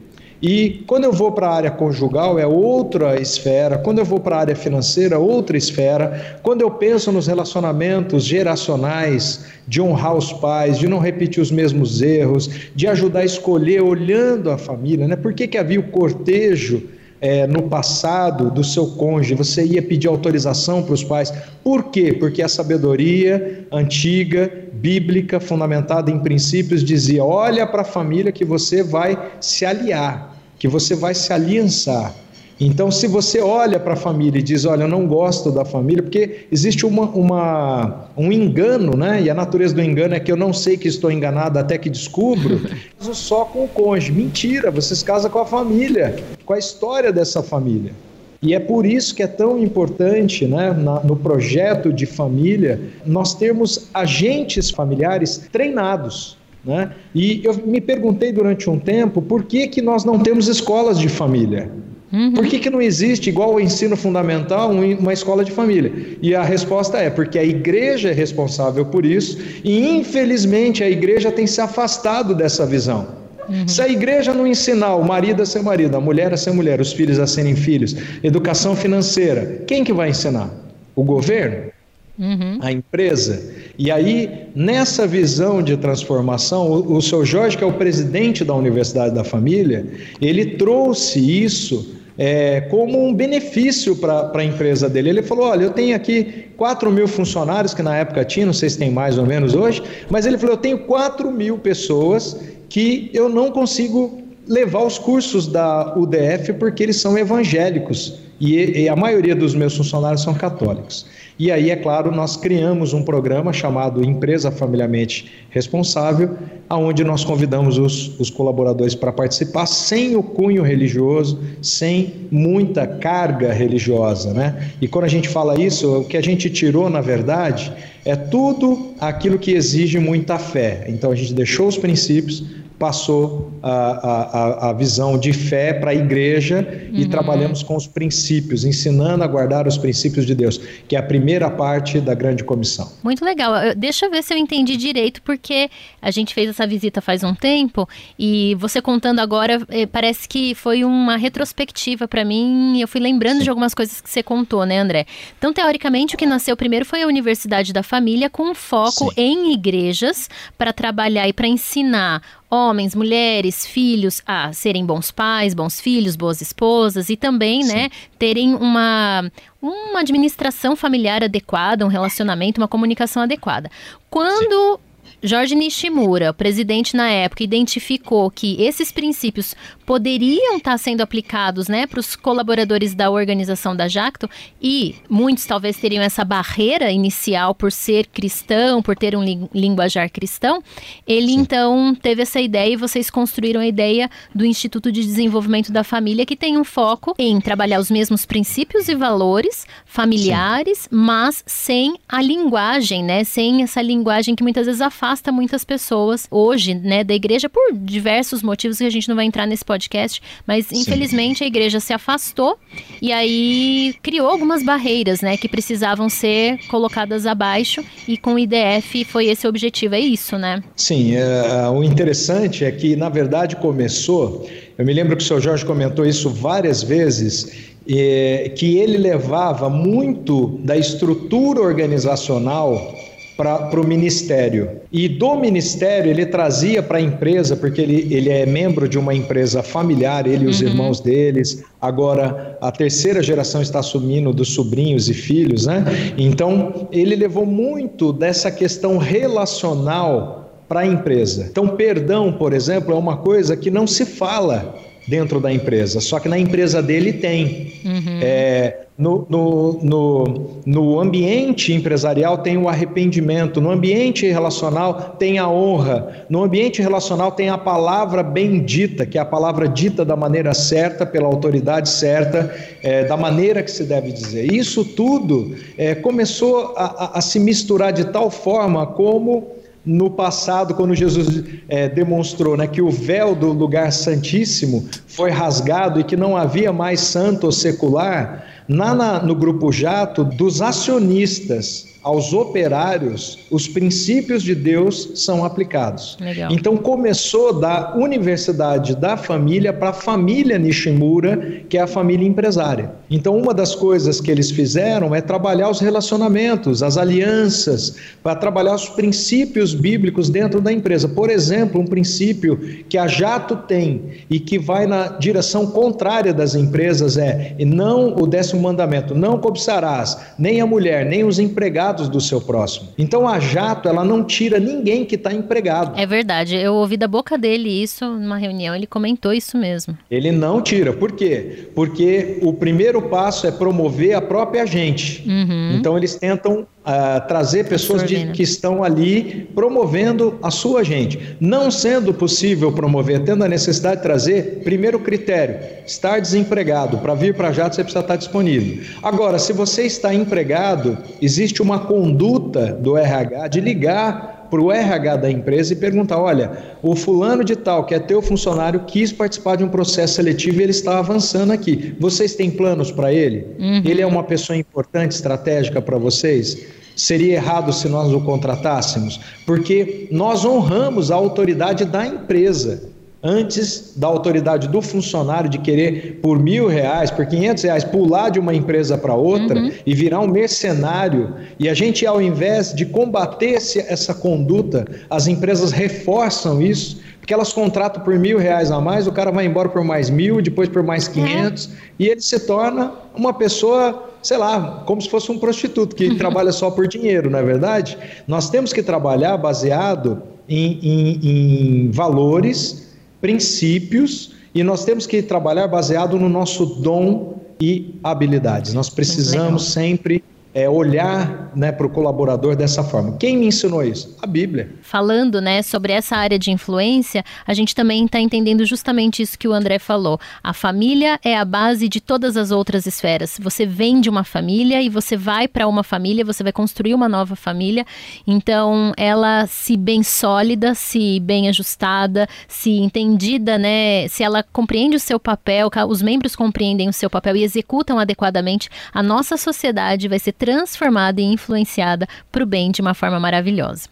E 0.47 0.85
quando 0.87 1.05
eu 1.05 1.13
vou 1.13 1.33
para 1.33 1.49
a 1.49 1.55
área 1.55 1.71
conjugal, 1.71 2.39
é 2.39 2.47
outra 2.47 3.19
esfera. 3.19 3.79
Quando 3.79 4.01
eu 4.01 4.05
vou 4.05 4.21
para 4.21 4.37
a 4.37 4.41
área 4.41 4.55
financeira, 4.55 5.19
outra 5.19 5.57
esfera. 5.57 6.39
Quando 6.43 6.61
eu 6.61 6.71
penso 6.71 7.11
nos 7.11 7.27
relacionamentos 7.27 8.25
geracionais, 8.25 9.47
de 9.67 9.81
honrar 9.81 10.15
os 10.15 10.35
pais, 10.35 10.79
de 10.79 10.87
não 10.87 10.99
repetir 10.99 11.43
os 11.43 11.51
mesmos 11.51 12.03
erros, 12.03 12.51
de 12.75 12.87
ajudar 12.87 13.21
a 13.21 13.25
escolher 13.25 13.81
olhando 13.81 14.51
a 14.51 14.59
família, 14.59 15.09
né? 15.09 15.17
Por 15.17 15.33
que, 15.33 15.49
que 15.49 15.57
havia 15.57 15.81
o 15.81 15.85
cortejo? 15.85 16.91
É, 17.21 17.47
no 17.47 17.63
passado 17.63 18.51
do 18.51 18.63
seu 18.63 18.87
cônjuge, 18.87 19.35
você 19.35 19.65
ia 19.65 19.81
pedir 19.81 20.09
autorização 20.09 20.83
para 20.83 20.93
os 20.93 21.03
pais. 21.03 21.33
Por 21.63 21.85
quê? 21.85 22.13
Porque 22.13 22.43
a 22.43 22.49
sabedoria 22.49 23.67
antiga, 23.73 24.53
bíblica, 24.75 25.41
fundamentada 25.41 26.11
em 26.11 26.19
princípios, 26.19 26.85
dizia: 26.85 27.25
olha 27.25 27.67
para 27.67 27.81
a 27.81 27.85
família 27.85 28.31
que 28.31 28.45
você 28.45 28.83
vai 28.83 29.17
se 29.41 29.65
aliar 29.65 30.34
que 30.64 30.68
você 30.68 30.94
vai 30.94 31.14
se 31.14 31.30
aliançar. 31.30 32.14
Então, 32.59 32.90
se 32.90 33.06
você 33.06 33.38
olha 33.38 33.78
para 33.78 33.92
a 33.92 33.97
família 33.97 34.38
e 34.38 34.42
diz, 34.42 34.64
olha, 34.64 34.85
eu 34.85 34.88
não 34.88 35.06
gosto 35.06 35.52
da 35.52 35.62
família, 35.62 36.02
porque 36.02 36.47
existe 36.50 36.87
uma, 36.87 37.02
uma, 37.11 38.09
um 38.16 38.33
engano, 38.33 38.97
né? 38.97 39.21
E 39.21 39.28
a 39.28 39.35
natureza 39.35 39.75
do 39.75 39.83
engano 39.83 40.14
é 40.14 40.21
que 40.21 40.33
eu 40.33 40.38
não 40.38 40.54
sei 40.54 40.78
que 40.78 40.88
estou 40.88 41.12
enganado 41.12 41.59
até 41.59 41.76
que 41.76 41.90
descubro, 41.90 42.62
só 42.99 43.44
com 43.44 43.64
o 43.64 43.68
cônjuge. 43.68 44.11
Mentira, 44.12 44.71
você 44.71 44.97
se 44.97 45.04
casa 45.04 45.28
com 45.28 45.38
a 45.38 45.44
família, 45.44 46.16
com 46.47 46.54
a 46.54 46.59
história 46.59 47.12
dessa 47.12 47.42
família. 47.42 47.92
E 48.40 48.54
é 48.54 48.59
por 48.59 48.87
isso 48.87 49.14
que 49.14 49.23
é 49.23 49.26
tão 49.26 49.59
importante, 49.59 50.47
né, 50.47 50.73
na, 50.73 51.00
no 51.00 51.14
projeto 51.14 51.92
de 51.92 52.06
família, 52.06 52.80
nós 53.04 53.35
termos 53.35 53.90
agentes 53.92 54.71
familiares 54.71 55.47
treinados. 55.52 56.38
Né? 56.64 56.90
E 57.14 57.42
eu 57.44 57.54
me 57.66 57.80
perguntei 57.80 58.33
durante 58.33 58.68
um 58.71 58.78
tempo 58.78 59.21
por 59.21 59.44
que, 59.44 59.68
que 59.68 59.83
nós 59.83 60.04
não 60.04 60.18
temos 60.18 60.49
escolas 60.49 60.99
de 60.99 61.09
família. 61.09 61.71
Uhum. 62.12 62.33
Por 62.33 62.47
que, 62.47 62.61
que 62.61 62.71
não 62.71 62.80
existe, 62.80 63.28
igual 63.28 63.50
ao 63.50 63.61
ensino 63.61 63.97
fundamental, 63.97 64.71
uma 64.71 65.12
escola 65.12 65.44
de 65.44 65.50
família? 65.50 65.92
E 66.23 66.35
a 66.35 66.44
resposta 66.44 66.97
é 66.99 67.11
porque 67.11 67.38
a 67.38 67.44
igreja 67.44 68.11
é 68.11 68.12
responsável 68.12 68.87
por 68.87 69.04
isso 69.04 69.38
e, 69.64 69.88
infelizmente, 69.88 70.85
a 70.85 70.88
igreja 70.88 71.33
tem 71.33 71.47
se 71.47 71.61
afastado 71.61 72.35
dessa 72.35 72.64
visão. 72.64 73.09
Uhum. 73.49 73.66
Se 73.66 73.83
a 73.83 73.88
igreja 73.88 74.33
não 74.33 74.47
ensinar 74.47 74.94
o 74.94 75.04
marido 75.04 75.42
a 75.42 75.47
ser 75.47 75.62
marido, 75.62 75.97
a 75.97 76.00
mulher 76.00 76.33
a 76.33 76.37
ser 76.37 76.52
mulher, 76.52 76.80
os 76.80 76.92
filhos 76.92 77.18
a 77.18 77.26
serem 77.26 77.56
filhos, 77.56 77.97
educação 78.23 78.76
financeira, 78.76 79.62
quem 79.66 79.83
que 79.83 79.92
vai 79.92 80.11
ensinar? 80.11 80.50
O 80.94 81.02
governo? 81.02 81.73
Uhum. 82.18 82.59
A 82.61 82.71
empresa? 82.71 83.42
E 83.78 83.90
aí, 83.90 84.49
nessa 84.54 85.07
visão 85.07 85.62
de 85.62 85.76
transformação, 85.76 86.71
o, 86.71 86.97
o 86.97 87.02
seu 87.02 87.25
Jorge, 87.25 87.57
que 87.59 87.64
é 87.64 87.66
o 87.66 87.73
presidente 87.73 88.45
da 88.45 88.54
Universidade 88.54 89.14
da 89.14 89.25
Família, 89.25 89.87
ele 90.21 90.57
trouxe 90.57 91.19
isso 91.19 91.95
é, 92.16 92.61
como 92.62 93.04
um 93.04 93.12
benefício 93.12 93.97
para 93.97 94.31
a 94.33 94.45
empresa 94.45 94.88
dele. 94.88 95.11
Ele 95.11 95.23
falou: 95.23 95.47
Olha, 95.47 95.64
eu 95.64 95.71
tenho 95.71 95.97
aqui 95.97 96.47
4 96.57 96.90
mil 96.90 97.09
funcionários, 97.09 97.75
que 97.75 97.83
na 97.83 97.97
época 97.97 98.25
tinha, 98.25 98.47
não 98.47 98.52
sei 98.52 98.71
se 98.71 98.78
tem 98.78 98.90
mais 98.90 99.19
ou 99.19 99.26
menos 99.26 99.54
hoje, 99.54 99.83
mas 100.09 100.25
ele 100.26 100.38
falou: 100.38 100.54
Eu 100.54 100.61
tenho 100.61 100.78
4 100.78 101.31
mil 101.33 101.59
pessoas 101.59 102.40
que 102.69 103.11
eu 103.12 103.28
não 103.28 103.50
consigo 103.50 104.23
levar 104.47 104.85
os 104.85 104.99
cursos 104.99 105.47
da 105.47 105.95
UDF 105.97 106.53
porque 106.55 106.83
eles 106.83 107.01
são 107.01 107.17
evangélicos 107.17 108.19
e, 108.41 108.83
e 108.83 108.89
a 108.89 108.97
maioria 108.97 109.35
dos 109.35 109.55
meus 109.55 109.77
funcionários 109.77 110.23
são 110.23 110.35
católicos. 110.35 111.07
E 111.37 111.51
aí, 111.51 111.71
é 111.71 111.77
claro, 111.77 112.13
nós 112.13 112.37
criamos 112.37 112.93
um 112.93 113.03
programa 113.03 113.53
chamado 113.53 114.05
Empresa 114.05 114.53
Familiarmente 114.53 115.33
Responsável, 115.51 116.37
aonde 116.69 117.03
nós 117.03 117.25
convidamos 117.25 117.77
os, 117.77 118.21
os 118.21 118.31
colaboradores 118.31 118.95
para 118.95 119.13
participar 119.13 119.67
sem 119.67 120.15
o 120.15 120.23
cunho 120.23 120.63
religioso, 120.63 121.41
sem 121.61 122.29
muita 122.31 122.87
carga 122.87 123.53
religiosa, 123.53 124.33
né? 124.33 124.71
E 124.81 124.87
quando 124.87 125.07
a 125.07 125.09
gente 125.09 125.29
fala 125.29 125.61
isso, 125.61 126.01
o 126.01 126.05
que 126.05 126.17
a 126.17 126.23
gente 126.23 126.49
tirou, 126.51 126.89
na 126.89 127.01
verdade, 127.01 127.73
é 128.05 128.15
tudo 128.15 128.95
aquilo 129.01 129.37
que 129.37 129.53
exige 129.53 129.99
muita 129.99 130.39
fé. 130.39 130.85
Então 130.89 131.11
a 131.11 131.17
gente 131.17 131.35
deixou 131.35 131.67
os 131.67 131.77
princípios 131.77 132.45
passou 132.78 133.52
a, 133.62 133.71
a, 133.71 134.71
a 134.71 134.73
visão 134.73 135.16
de 135.19 135.33
fé 135.33 135.73
para 135.73 135.93
a 135.93 135.95
igreja 135.95 136.59
uhum. 136.59 136.99
e 136.99 137.07
trabalhamos 137.07 137.62
com 137.62 137.76
os 137.76 137.87
princípios, 137.87 138.64
ensinando 138.64 139.23
a 139.23 139.26
guardar 139.26 139.66
os 139.66 139.78
princípios 139.78 140.26
de 140.26 140.35
Deus, 140.35 140.59
que 140.88 140.97
é 140.97 140.99
a 140.99 141.02
primeira 141.02 141.50
parte 141.50 142.00
da 142.00 142.14
grande 142.14 142.43
comissão. 142.43 142.90
Muito 143.02 143.25
legal. 143.25 143.52
Deixa 143.76 144.07
eu 144.07 144.11
ver 144.11 144.23
se 144.23 144.35
eu 144.35 144.38
entendi 144.38 144.76
direito, 144.76 145.23
porque 145.23 145.71
a 146.02 146.11
gente 146.11 146.35
fez 146.35 146.50
essa 146.50 146.66
visita 146.66 147.00
faz 147.00 147.23
um 147.23 147.35
tempo 147.35 147.88
e 148.19 148.54
você 148.57 148.83
contando 148.83 149.21
agora, 149.21 149.62
eh, 149.69 149.87
parece 149.87 150.28
que 150.28 150.54
foi 150.54 150.85
uma 150.85 151.16
retrospectiva 151.16 152.09
para 152.09 152.25
mim. 152.25 152.81
Eu 152.81 152.88
fui 152.88 153.00
lembrando 153.00 153.38
Sim. 153.38 153.45
de 153.45 153.50
algumas 153.50 153.75
coisas 153.75 154.00
que 154.00 154.11
você 154.11 154.23
contou, 154.23 154.66
né, 154.66 154.78
André? 154.78 155.07
Então, 155.38 155.52
teoricamente, 155.52 156.14
o 156.14 156.19
que 156.19 156.26
nasceu 156.26 156.57
primeiro 156.57 156.85
foi 156.85 157.02
a 157.02 157.07
Universidade 157.07 157.73
da 157.73 157.83
Família, 157.83 158.28
com 158.28 158.54
foco 158.54 159.12
Sim. 159.12 159.21
em 159.21 159.52
igrejas, 159.52 160.28
para 160.59 160.73
trabalhar 160.73 161.28
e 161.28 161.33
para 161.33 161.47
ensinar 161.47 162.23
homens, 162.55 162.95
mulheres, 162.95 163.67
filhos 163.67 164.23
a 164.27 164.53
serem 164.53 164.87
bons 164.87 165.11
pais, 165.11 165.55
bons 165.55 165.81
filhos, 165.81 166.15
boas 166.15 166.41
esposas 166.41 167.09
e 167.09 167.17
também, 167.17 167.61
né, 167.61 167.67
Sim. 167.67 167.75
né, 167.75 167.91
terem 168.19 168.55
uma 168.55 169.31
uma 169.61 170.01
administração 170.01 170.77
familiar 170.77 171.25
adequada, 171.25 171.87
um 171.87 171.89
relacionamento, 171.89 172.61
uma 172.61 172.69
comunicação 172.69 173.23
adequada. 173.23 173.71
Quando. 174.11 174.79
Jorge 175.26 175.54
Nishimura, 175.54 176.35
presidente 176.35 176.95
na 176.95 177.09
época, 177.09 177.43
identificou 177.43 178.31
que 178.31 178.62
esses 178.62 178.93
princípios 178.93 179.57
poderiam 179.87 180.59
estar 180.59 180.76
sendo 180.76 181.00
aplicados 181.00 181.66
né, 181.66 181.87
para 181.87 181.99
os 181.99 182.14
colaboradores 182.14 182.95
da 182.95 183.11
organização 183.11 183.75
da 183.75 183.88
Jacto 183.88 184.28
e 184.61 184.97
muitos 185.09 185.47
talvez 185.47 185.78
teriam 185.78 186.02
essa 186.02 186.26
barreira 186.26 186.93
inicial 186.93 187.54
por 187.54 187.73
ser 187.73 188.07
cristão, 188.09 188.83
por 188.83 188.95
ter 188.95 189.16
um 189.16 189.49
linguajar 189.54 190.11
cristão, 190.11 190.62
ele 191.07 191.28
Sim. 191.28 191.38
então 191.38 191.95
teve 191.95 192.21
essa 192.21 192.38
ideia 192.38 192.75
e 192.75 192.76
vocês 192.76 193.09
construíram 193.09 193.62
a 193.62 193.66
ideia 193.66 194.11
do 194.35 194.45
Instituto 194.45 194.93
de 194.93 195.02
Desenvolvimento 195.02 195.73
da 195.73 195.83
Família, 195.83 196.26
que 196.26 196.37
tem 196.37 196.59
um 196.59 196.64
foco 196.64 197.14
em 197.19 197.40
trabalhar 197.40 197.81
os 197.81 197.90
mesmos 197.90 198.26
princípios 198.26 198.88
e 198.88 198.95
valores 198.95 199.66
familiares, 199.87 200.81
Sim. 200.81 200.88
mas 200.90 201.43
sem 201.47 201.95
a 202.07 202.21
linguagem, 202.21 203.02
né? 203.02 203.25
Sem 203.25 203.62
essa 203.62 203.81
linguagem 203.81 204.35
que 204.35 204.43
muitas 204.43 204.66
vezes 204.66 204.83
afasta 204.83 205.13
afasta 205.14 205.30
muitas 205.30 205.64
pessoas 205.64 206.26
hoje, 206.28 206.75
né, 206.75 207.04
da 207.04 207.14
igreja 207.14 207.49
por 207.49 207.73
diversos 207.73 208.42
motivos 208.42 208.78
que 208.78 208.85
a 208.85 208.90
gente 208.90 209.09
não 209.09 209.14
vai 209.14 209.25
entrar 209.25 209.47
nesse 209.47 209.64
podcast, 209.64 210.21
mas 210.44 210.66
Sim. 210.66 210.80
infelizmente 210.80 211.44
a 211.44 211.47
igreja 211.47 211.78
se 211.78 211.92
afastou 211.92 212.59
e 213.00 213.12
aí 213.12 213.94
criou 214.02 214.28
algumas 214.28 214.64
barreiras, 214.64 215.21
né, 215.21 215.37
que 215.37 215.49
precisavam 215.49 216.09
ser 216.09 216.59
colocadas 216.66 217.26
abaixo 217.26 217.85
e 218.09 218.16
com 218.16 218.35
o 218.35 218.38
IDF 218.38 219.04
foi 219.04 219.26
esse 219.26 219.47
o 219.47 219.50
objetivo, 219.50 219.94
é 219.94 220.00
isso, 220.00 220.37
né? 220.37 220.62
Sim, 220.75 221.14
é, 221.14 221.68
o 221.68 221.85
interessante 221.85 222.64
é 222.64 222.73
que 222.73 222.97
na 222.97 223.09
verdade 223.09 223.54
começou, 223.56 224.49
eu 224.76 224.85
me 224.85 224.92
lembro 224.92 225.16
que 225.16 225.23
o 225.23 225.26
senhor 225.26 225.40
Jorge 225.40 225.64
comentou 225.64 226.04
isso 226.04 226.28
várias 226.28 226.83
vezes, 226.83 227.73
é, 227.88 228.50
que 228.56 228.78
ele 228.78 228.99
levava 228.99 229.71
muito 229.71 230.59
da 230.64 230.76
estrutura 230.76 231.61
organizacional 231.61 232.97
para 233.37 233.81
o 233.81 233.87
ministério. 233.87 234.71
E 234.93 235.09
do 235.09 235.35
ministério 235.35 236.11
ele 236.11 236.25
trazia 236.26 236.83
para 236.83 236.99
a 236.99 237.00
empresa, 237.00 237.57
porque 237.57 237.81
ele, 237.81 238.07
ele 238.14 238.31
é 238.31 238.47
membro 238.47 238.88
de 238.88 238.99
uma 238.99 239.12
empresa 239.12 239.62
familiar, 239.62 240.26
ele 240.26 240.45
e 240.45 240.49
os 240.49 240.61
uhum. 240.61 240.69
irmãos 240.69 241.00
deles. 241.00 241.64
Agora 241.81 242.57
a 242.61 242.71
terceira 242.71 243.23
geração 243.23 243.61
está 243.61 243.81
assumindo 243.81 244.33
dos 244.33 244.55
sobrinhos 244.55 245.09
e 245.09 245.14
filhos, 245.14 245.67
né? 245.67 245.85
Então 246.17 246.88
ele 246.93 247.17
levou 247.17 247.45
muito 247.45 248.12
dessa 248.12 248.50
questão 248.50 248.99
relacional 248.99 250.45
para 250.69 250.81
a 250.81 250.87
empresa. 250.87 251.47
Então, 251.50 251.69
perdão, 251.69 252.33
por 252.33 252.53
exemplo, 252.53 252.95
é 252.95 252.97
uma 252.97 253.19
coisa 253.19 253.57
que 253.57 253.71
não 253.71 253.87
se 253.87 254.07
fala 254.07 254.75
dentro 255.07 255.39
da 255.41 255.53
empresa, 255.53 256.01
só 256.01 256.19
que 256.19 256.29
na 256.29 256.39
empresa 256.39 256.83
dele 256.83 257.13
tem. 257.13 257.73
Uhum. 257.85 258.21
É, 258.23 258.81
no, 258.97 259.27
no, 259.29 259.81
no, 259.83 260.63
no, 260.65 261.01
ambiente 261.01 261.73
empresarial 261.73 262.39
tem 262.39 262.57
o 262.57 262.69
arrependimento, 262.69 263.61
no 263.61 263.71
ambiente 263.73 264.25
relacional 264.29 265.17
tem 265.19 265.37
a 265.37 265.49
honra, 265.49 266.25
no 266.31 266.45
ambiente 266.45 266.81
relacional 266.81 267.33
tem 267.33 267.49
a 267.49 267.59
palavra 267.59 268.23
bendita, 268.23 269.05
que 269.05 269.19
é 269.19 269.21
a 269.21 269.25
palavra 269.25 269.69
dita 269.69 270.05
da 270.05 270.15
maneira 270.15 270.55
certa, 270.55 271.05
pela 271.05 271.27
autoridade 271.27 271.89
certa, 271.89 272.55
é, 272.85 273.05
da 273.05 273.17
maneira 273.17 273.65
que 273.65 273.71
se 273.71 273.83
deve 273.83 274.13
dizer. 274.13 274.53
Isso 274.53 274.85
tudo 274.85 275.57
é, 275.77 275.97
começou 275.97 276.73
a, 276.77 276.85
a, 276.85 277.19
a 277.19 277.21
se 277.21 277.41
misturar 277.41 277.93
de 277.93 278.05
tal 278.05 278.31
forma 278.31 278.87
como 278.87 279.55
no 279.85 280.11
passado, 280.11 280.75
quando 280.75 280.95
Jesus 280.95 281.45
é, 281.69 281.88
demonstrou 281.88 282.57
né, 282.57 282.67
que 282.67 282.81
o 282.81 282.91
véu 282.91 283.35
do 283.35 283.53
lugar 283.53 283.93
santíssimo 283.93 284.88
foi 285.07 285.31
rasgado 285.31 286.00
e 286.00 286.05
que 286.05 286.17
não 286.17 286.37
havia 286.37 286.73
mais 286.73 287.00
santo 287.00 287.45
ou 287.45 287.53
secular, 287.53 288.47
na, 288.66 288.94
na, 288.94 289.23
no 289.23 289.35
grupo 289.35 289.71
Jato, 289.71 290.25
dos 290.25 290.62
acionistas 290.62 291.94
aos 292.04 292.35
operários, 292.35 293.38
os 293.50 293.66
princípios 293.66 294.42
de 294.42 294.54
Deus 294.54 295.12
são 295.14 295.42
aplicados. 295.42 296.18
Legal. 296.21 296.52
Então 296.52 296.76
começou 296.76 297.59
da 297.59 297.94
universidade 297.97 298.94
da 298.94 299.16
família 299.16 299.73
para 299.73 299.88
a 299.88 299.92
família 299.94 300.59
Nishimura, 300.59 301.62
que 301.66 301.78
é 301.78 301.80
a 301.80 301.87
família 301.87 302.28
empresária. 302.28 302.92
Então 303.11 303.35
uma 303.38 303.54
das 303.54 303.75
coisas 303.75 304.21
que 304.21 304.30
eles 304.30 304.50
fizeram 304.50 305.14
é 305.14 305.23
trabalhar 305.23 305.71
os 305.71 305.80
relacionamentos, 305.80 306.83
as 306.83 306.99
alianças, 306.99 307.97
para 308.23 308.37
trabalhar 308.37 308.75
os 308.75 308.90
princípios 308.90 309.72
bíblicos 309.72 310.29
dentro 310.29 310.61
da 310.61 310.70
empresa. 310.70 311.09
Por 311.09 311.31
exemplo, 311.31 311.81
um 311.81 311.87
princípio 311.87 312.59
que 312.87 312.98
a 312.98 313.07
Jato 313.07 313.57
tem 313.57 314.03
e 314.29 314.38
que 314.38 314.59
vai 314.59 314.87
na 314.87 315.09
direção 315.09 315.68
contrária 315.68 316.35
das 316.35 316.55
empresas 316.55 317.16
é 317.16 317.55
e 317.59 317.64
não 317.64 318.14
o 318.14 318.27
décimo 318.27 318.54
mandamento, 318.61 319.14
não 319.14 319.38
cobiçarás 319.38 320.19
nem 320.38 320.61
a 320.61 320.67
mulher, 320.67 321.05
nem 321.05 321.25
os 321.25 321.38
empregados 321.38 321.64
empregados 321.64 322.09
do 322.09 322.21
seu 322.21 322.40
próximo. 322.40 322.88
Então 322.99 323.27
a 323.27 323.38
Jato, 323.40 323.88
ela 323.88 324.05
não 324.05 324.23
tira 324.23 324.59
ninguém 324.59 325.05
que 325.05 325.14
está 325.14 325.33
empregado. 325.33 325.99
É 325.99 326.07
verdade, 326.07 326.57
eu 326.57 326.75
ouvi 326.75 326.97
da 326.97 327.09
boca 327.09 327.38
dele 327.38 327.69
isso 327.69 328.05
numa 328.05 328.37
reunião, 328.37 328.75
ele 328.75 328.87
comentou 328.87 329.33
isso 329.33 329.57
mesmo. 329.57 329.97
Ele 330.11 330.31
não 330.31 330.61
tira, 330.61 330.93
por 330.93 331.12
quê? 331.12 331.69
Porque 331.75 332.38
o 332.43 332.53
primeiro 332.53 333.03
passo 333.03 333.47
é 333.47 333.51
promover 333.51 334.14
a 334.14 334.21
própria 334.21 334.67
gente. 334.67 335.25
Uhum. 335.27 335.77
Então 335.77 335.97
eles 335.97 336.14
tentam 336.17 336.67
Uh, 336.85 337.27
trazer 337.27 337.66
pessoas 337.66 338.03
de, 338.03 338.27
que 338.33 338.42
estão 338.42 338.85
ali 338.85 339.49
promovendo 339.55 340.38
a 340.42 340.51
sua 340.51 340.85
gente. 340.85 341.35
Não 341.40 341.70
sendo 341.70 342.12
possível 342.12 342.70
promover, 342.73 343.25
tendo 343.25 343.42
a 343.42 343.49
necessidade 343.49 343.97
de 343.97 344.03
trazer, 344.03 344.61
primeiro 344.62 345.01
critério, 345.01 345.57
estar 345.87 346.20
desempregado. 346.20 346.99
Para 346.99 347.14
vir 347.14 347.35
para 347.35 347.53
Jato, 347.53 347.75
você 347.75 347.83
precisa 347.83 348.05
estar 348.05 348.16
disponível. 348.16 348.85
Agora, 349.03 349.38
se 349.38 349.55
você 349.55 349.85
está 349.85 350.14
empregado, 350.14 350.99
existe 351.23 351.62
uma 351.62 351.79
conduta 351.79 352.75
do 352.75 352.99
RH 352.99 353.49
de 353.49 353.61
ligar 353.61 354.34
para 354.55 354.62
o 354.62 354.71
RH 354.71 355.17
da 355.17 355.29
empresa 355.29 355.73
e 355.73 355.77
perguntar: 355.77 356.21
olha, 356.21 356.77
o 356.81 356.95
fulano 356.95 357.43
de 357.43 357.57
tal, 357.57 357.85
que 357.85 357.93
é 357.93 357.99
teu 357.99 358.23
funcionário, 358.23 358.85
quis 358.87 359.12
participar 359.12 359.57
de 359.57 359.64
um 359.64 359.69
processo 359.69 360.14
seletivo 360.14 360.61
e 360.61 360.62
ele 360.62 360.71
está 360.71 361.01
avançando 361.01 361.53
aqui. 361.53 361.93
Vocês 361.99 362.37
têm 362.37 362.53
planos 362.53 362.93
para 362.93 363.12
ele? 363.12 363.49
Uhum. 363.59 363.83
Ele 363.85 364.01
é 364.01 364.07
uma 364.07 364.23
pessoa 364.23 364.57
importante, 364.57 365.11
estratégica 365.11 365.83
para 365.83 365.99
vocês? 365.99 366.67
Seria 366.95 367.35
errado 367.35 367.73
se 367.73 367.88
nós 367.88 368.12
o 368.12 368.21
contratássemos? 368.21 369.19
Porque 369.45 370.07
nós 370.12 370.45
honramos 370.45 371.11
a 371.11 371.17
autoridade 371.17 371.85
da 371.85 372.07
empresa 372.07 372.93
antes 373.25 373.95
da 373.97 374.07
autoridade 374.07 374.69
do 374.69 374.83
funcionário 374.83 375.49
de 375.49 375.59
querer 375.59 376.21
por 376.21 376.39
mil 376.39 376.69
reais, 376.69 377.11
por 377.11 377.25
quinhentos 377.25 377.65
reais, 377.65 377.83
pular 377.83 378.29
de 378.29 378.39
uma 378.39 378.55
empresa 378.55 378.99
para 378.99 379.15
outra 379.15 379.59
uhum. 379.59 379.73
e 379.87 379.95
virar 379.95 380.21
um 380.21 380.29
mercenário. 380.29 381.35
E 381.59 381.67
a 381.67 381.73
gente, 381.73 382.07
ao 382.07 382.21
invés 382.21 382.75
de 382.75 382.85
combater 382.85 383.55
essa 383.55 384.13
conduta, 384.13 384.85
as 385.09 385.27
empresas 385.27 385.73
reforçam 385.73 386.61
isso, 386.61 387.01
porque 387.19 387.33
elas 387.33 387.51
contratam 387.51 388.03
por 388.03 388.19
mil 388.19 388.39
reais 388.39 388.71
a 388.71 388.79
mais, 388.79 389.07
o 389.07 389.13
cara 389.13 389.33
vai 389.33 389.47
embora 389.47 389.71
por 389.71 389.83
mais 389.83 390.11
mil, 390.11 390.43
depois 390.43 390.69
por 390.69 390.83
mais 390.83 391.09
quinhentos, 391.09 391.65
uhum. 391.65 391.73
e 392.01 392.09
ele 392.09 392.21
se 392.21 392.39
torna 392.41 392.93
uma 393.17 393.33
pessoa 393.33 394.11
sei 394.23 394.39
lá, 394.39 394.83
como 394.87 395.03
se 395.03 395.11
fosse 395.11 395.31
um 395.31 395.39
prostituto 395.39 395.95
que 395.95 396.15
trabalha 396.17 396.51
só 396.51 396.71
por 396.71 396.89
dinheiro, 396.89 397.29
não 397.29 397.39
é 397.39 397.43
verdade? 397.43 397.99
Nós 398.27 398.49
temos 398.49 398.73
que 398.73 398.83
trabalhar 398.83 399.37
baseado 399.37 400.23
em, 400.49 400.79
em, 400.83 401.21
em 401.23 401.91
valores 401.91 402.84
princípios 403.25 404.33
e 404.55 404.63
nós 404.63 404.85
temos 404.85 405.07
que 405.07 405.23
trabalhar 405.23 405.67
baseado 405.67 406.19
no 406.19 406.29
nosso 406.29 406.67
dom 406.67 407.41
e 407.59 407.99
habilidades. 408.05 408.75
Nós 408.75 408.91
precisamos 408.91 409.73
sempre 409.73 410.23
é, 410.55 410.71
olhar 410.71 411.51
né, 411.57 411.73
para 411.73 411.87
o 411.87 411.90
colaborador 411.90 412.55
dessa 412.55 412.85
forma. 412.85 413.17
Quem 413.17 413.37
me 413.37 413.47
ensinou 413.47 413.83
isso? 413.83 414.17
A 414.23 414.27
Bíblia. 414.27 414.73
Falando 414.83 415.40
né, 415.40 415.62
sobre 415.62 415.93
essa 415.93 416.17
área 416.17 416.38
de 416.38 416.53
influência, 416.53 417.25
a 417.45 417.53
gente 417.53 417.75
também 417.75 418.05
está 418.05 418.21
entendendo 418.21 418.64
justamente 418.64 419.21
isso 419.21 419.37
que 419.37 419.49
o 419.49 419.53
André 419.53 419.81
falou. 419.81 420.19
A 420.43 420.53
família 420.53 421.19
é 421.25 421.37
a 421.37 421.45
base 421.45 421.88
de 421.88 422.01
todas 422.01 422.37
as 422.37 422.53
outras 422.53 422.87
esferas. 422.87 423.37
Você 423.40 423.67
vem 423.67 424.01
de 424.01 424.09
uma 424.09 424.23
família 424.23 424.81
e 424.81 424.88
você 424.88 425.17
vai 425.17 425.49
para 425.49 425.67
uma 425.67 425.83
família, 425.83 426.25
você 426.25 426.45
vai 426.45 426.53
construir 426.53 426.95
uma 426.95 427.09
nova 427.09 427.35
família. 427.35 427.85
Então, 428.25 428.93
ela 428.97 429.47
se 429.47 429.77
bem 429.77 430.05
sólida, 430.05 430.75
se 430.75 431.19
bem 431.19 431.49
ajustada, 431.49 432.29
se 432.47 432.71
entendida, 432.71 433.59
né? 433.59 434.07
Se 434.07 434.23
ela 434.23 434.45
compreende 434.53 434.95
o 434.95 435.01
seu 435.01 435.19
papel, 435.19 435.69
os 435.88 436.01
membros 436.01 436.37
compreendem 436.37 436.88
o 436.88 436.93
seu 436.93 437.11
papel 437.11 437.35
e 437.37 437.43
executam 437.43 437.99
adequadamente, 437.99 438.69
a 438.93 439.03
nossa 439.03 439.37
sociedade 439.37 440.07
vai 440.07 440.21
ser 440.21 440.33
transformada 440.44 441.22
e 441.22 441.24
influenciada 441.24 442.07
para 442.30 442.44
o 442.44 442.46
bem 442.46 442.70
de 442.70 442.83
uma 442.83 442.92
forma 442.92 443.18
maravilhosa. 443.18 443.88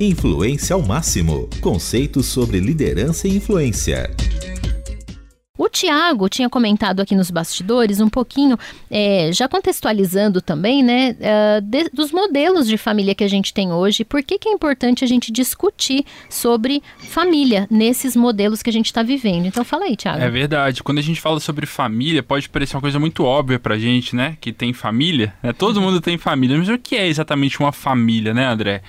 Influência 0.00 0.74
ao 0.74 0.82
máximo. 0.82 1.48
Conceitos 1.60 2.26
sobre 2.26 2.58
liderança 2.58 3.28
e 3.28 3.36
influência. 3.36 4.10
O 5.56 5.68
Tiago 5.68 6.28
tinha 6.28 6.50
comentado 6.50 6.98
aqui 6.98 7.14
nos 7.14 7.30
bastidores 7.30 8.00
um 8.00 8.08
pouquinho, 8.08 8.58
é, 8.90 9.30
já 9.32 9.46
contextualizando 9.46 10.42
também, 10.42 10.82
né, 10.82 11.10
uh, 11.20 11.60
de, 11.60 11.88
dos 11.90 12.10
modelos 12.10 12.66
de 12.66 12.76
família 12.76 13.14
que 13.14 13.22
a 13.22 13.28
gente 13.28 13.54
tem 13.54 13.70
hoje, 13.70 14.04
por 14.04 14.20
que, 14.20 14.36
que 14.36 14.48
é 14.48 14.52
importante 14.52 15.04
a 15.04 15.06
gente 15.06 15.30
discutir 15.30 16.04
sobre 16.28 16.82
família 16.98 17.68
nesses 17.70 18.16
modelos 18.16 18.64
que 18.64 18.70
a 18.70 18.72
gente 18.72 18.86
está 18.86 19.04
vivendo. 19.04 19.46
Então 19.46 19.64
fala 19.64 19.84
aí, 19.84 19.94
Tiago. 19.94 20.20
É 20.20 20.28
verdade. 20.28 20.82
Quando 20.82 20.98
a 20.98 21.02
gente 21.02 21.20
fala 21.20 21.38
sobre 21.38 21.66
família, 21.66 22.20
pode 22.20 22.48
parecer 22.48 22.74
uma 22.74 22.82
coisa 22.82 22.98
muito 22.98 23.22
óbvia 23.22 23.60
pra 23.60 23.78
gente, 23.78 24.16
né, 24.16 24.36
que 24.40 24.52
tem 24.52 24.72
família, 24.72 25.34
né? 25.40 25.52
Todo 25.52 25.80
mundo 25.80 26.00
tem 26.00 26.18
família, 26.18 26.58
mas 26.58 26.68
o 26.68 26.76
que 26.76 26.96
é 26.96 27.06
exatamente 27.06 27.60
uma 27.60 27.70
família, 27.70 28.34
né, 28.34 28.44
André? 28.44 28.82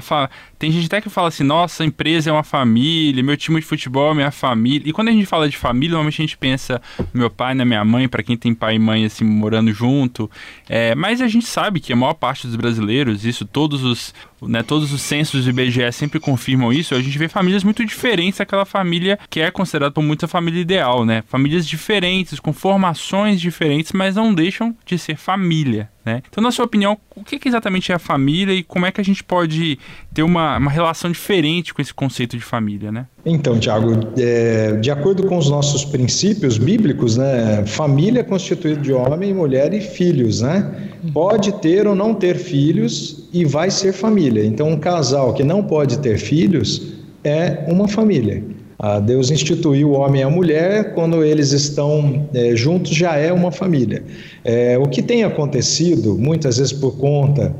Fa... 0.00 0.30
Tem 0.58 0.70
gente 0.70 0.86
até 0.86 1.00
que 1.00 1.08
fala 1.08 1.28
assim, 1.28 1.44
nossa, 1.44 1.84
empresa 1.84 2.30
é 2.30 2.32
uma 2.32 2.42
família, 2.42 3.22
meu 3.22 3.36
time 3.36 3.60
de 3.60 3.66
futebol 3.66 4.12
é 4.12 4.14
minha 4.14 4.30
família. 4.30 4.88
E 4.88 4.92
quando 4.92 5.08
a 5.08 5.12
gente 5.12 5.26
fala 5.26 5.48
de 5.48 5.56
família, 5.56 5.92
normalmente 5.92 6.20
a 6.20 6.24
gente 6.24 6.38
pensa 6.38 6.80
no 7.12 7.20
meu 7.20 7.30
pai, 7.30 7.54
na 7.54 7.64
minha 7.64 7.84
mãe, 7.84 8.08
para 8.08 8.22
quem 8.22 8.36
tem 8.36 8.54
pai 8.54 8.76
e 8.76 8.78
mãe 8.78 9.04
assim 9.04 9.24
morando 9.24 9.72
junto. 9.72 10.30
É, 10.68 10.94
mas 10.94 11.20
a 11.20 11.28
gente 11.28 11.46
sabe 11.46 11.80
que 11.80 11.92
a 11.92 11.96
maior 11.96 12.14
parte 12.14 12.46
dos 12.46 12.56
brasileiros, 12.56 13.24
isso 13.24 13.44
todos 13.44 13.84
os, 13.84 14.14
né, 14.48 14.62
todos 14.62 14.92
os 14.92 15.02
censos 15.02 15.44
do 15.44 15.50
IBGE 15.50 15.92
sempre 15.92 16.18
confirmam 16.20 16.72
isso, 16.72 16.94
a 16.94 17.00
gente 17.00 17.18
vê 17.18 17.28
famílias 17.28 17.64
muito 17.64 17.84
diferentes 17.84 18.38
daquela 18.38 18.64
família 18.64 19.18
que 19.30 19.40
é 19.40 19.50
considerada 19.50 19.92
por 19.92 20.02
muita 20.02 20.28
família 20.28 20.60
ideal, 20.60 21.04
né? 21.04 21.22
Famílias 21.28 21.66
diferentes, 21.66 22.40
com 22.40 22.52
formações 22.52 23.40
diferentes, 23.40 23.92
mas 23.92 24.16
não 24.16 24.34
deixam 24.34 24.76
de 24.84 24.98
ser 24.98 25.16
família. 25.16 25.90
Né? 26.04 26.20
Então, 26.28 26.42
na 26.42 26.50
sua 26.50 26.64
opinião, 26.64 26.98
o 27.14 27.22
que, 27.22 27.38
que, 27.38 27.48
exatamente 27.48 27.92
é 27.92 27.94
a 27.94 27.98
família 27.98 28.52
e 28.52 28.64
como 28.64 28.84
é 28.84 28.90
que 28.90 29.00
a 29.00 29.04
gente 29.04 29.22
pode 29.22 29.78
ter 30.12 30.24
uma, 30.24 30.58
uma 30.58 30.70
relação 30.70 31.10
diferente 31.10 31.72
com 31.72 31.80
esse 31.80 31.94
conceito 31.94 32.36
de 32.36 32.42
família? 32.42 32.90
Né? 32.90 33.06
Então, 33.24 33.58
Tiago, 33.58 33.92
é, 34.18 34.72
de 34.72 34.90
acordo 34.90 35.24
com 35.26 35.38
os 35.38 35.48
nossos 35.48 35.84
princípios 35.84 36.58
bíblicos, 36.58 37.16
né, 37.16 37.64
família 37.66 38.20
é 38.20 38.24
constituída 38.24 38.80
de 38.80 38.92
homem, 38.92 39.32
mulher 39.32 39.72
e 39.72 39.80
filhos. 39.80 40.40
Né? 40.40 40.90
Pode 41.12 41.52
ter 41.60 41.86
ou 41.86 41.94
não 41.94 42.14
ter 42.14 42.36
filhos 42.36 43.21
e 43.32 43.44
vai 43.44 43.70
ser 43.70 43.92
família. 43.92 44.44
Então, 44.44 44.68
um 44.68 44.76
casal 44.76 45.32
que 45.32 45.42
não 45.42 45.62
pode 45.62 45.98
ter 45.98 46.18
filhos 46.18 46.92
é 47.24 47.64
uma 47.68 47.88
família. 47.88 48.42
Ah, 48.78 48.98
Deus 48.98 49.30
instituiu 49.30 49.90
o 49.90 49.92
homem 49.92 50.22
e 50.22 50.24
a 50.24 50.28
mulher, 50.28 50.92
quando 50.92 51.24
eles 51.24 51.52
estão 51.52 52.28
é, 52.34 52.56
juntos 52.56 52.90
já 52.92 53.16
é 53.16 53.32
uma 53.32 53.52
família. 53.52 54.02
É, 54.44 54.76
o 54.76 54.88
que 54.88 55.00
tem 55.00 55.22
acontecido, 55.22 56.18
muitas 56.18 56.58
vezes 56.58 56.72
por 56.72 56.96
conta 56.96 57.54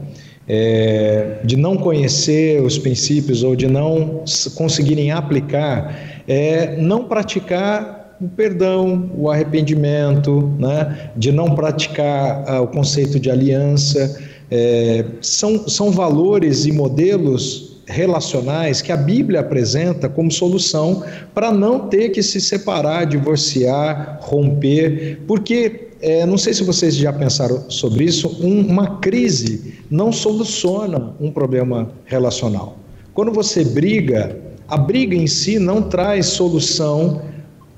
é, 0.49 1.39
de 1.45 1.57
não 1.57 1.77
conhecer 1.77 2.61
os 2.61 2.77
princípios 2.77 3.45
ou 3.45 3.55
de 3.55 3.69
não 3.69 4.25
conseguirem 4.57 5.13
aplicar, 5.13 5.97
é 6.27 6.77
não 6.77 7.05
praticar 7.05 8.17
o 8.21 8.29
perdão, 8.29 9.11
o 9.17 9.31
arrependimento, 9.31 10.53
né? 10.59 11.11
de 11.17 11.33
não 11.33 11.55
praticar 11.55 12.45
ah, 12.47 12.61
o 12.61 12.69
conceito 12.69 13.19
de 13.19 13.31
aliança. 13.31 14.21
É, 14.55 15.07
são, 15.23 15.67
são 15.67 15.91
valores 15.91 16.67
e 16.67 16.73
modelos 16.73 17.81
relacionais 17.87 18.83
que 18.83 18.93
a 18.93 18.97
Bíblia 18.99 19.41
apresenta 19.41 20.11
como 20.11 20.31
solução 20.31 21.03
para 21.33 21.51
não 21.51 21.89
ter 21.89 22.11
que 22.11 22.23
se 22.23 22.39
separar, 22.39 23.07
divorciar, 23.07 24.19
romper, 24.21 25.21
porque 25.27 25.89
é, 26.03 26.27
não 26.27 26.37
sei 26.37 26.53
se 26.53 26.65
vocês 26.65 26.95
já 26.95 27.11
pensaram 27.15 27.71
sobre 27.71 28.05
isso, 28.05 28.29
um, 28.43 28.61
uma 28.61 28.99
crise 28.99 29.75
não 29.91 30.13
soluciona 30.13 31.15
um 31.19 31.31
problema 31.31 31.91
relacional. 32.05 32.77
Quando 33.15 33.33
você 33.33 33.65
briga, 33.65 34.37
a 34.69 34.77
briga 34.77 35.17
em 35.17 35.27
si 35.27 35.59
não 35.59 35.81
traz 35.81 36.27
solução 36.27 37.23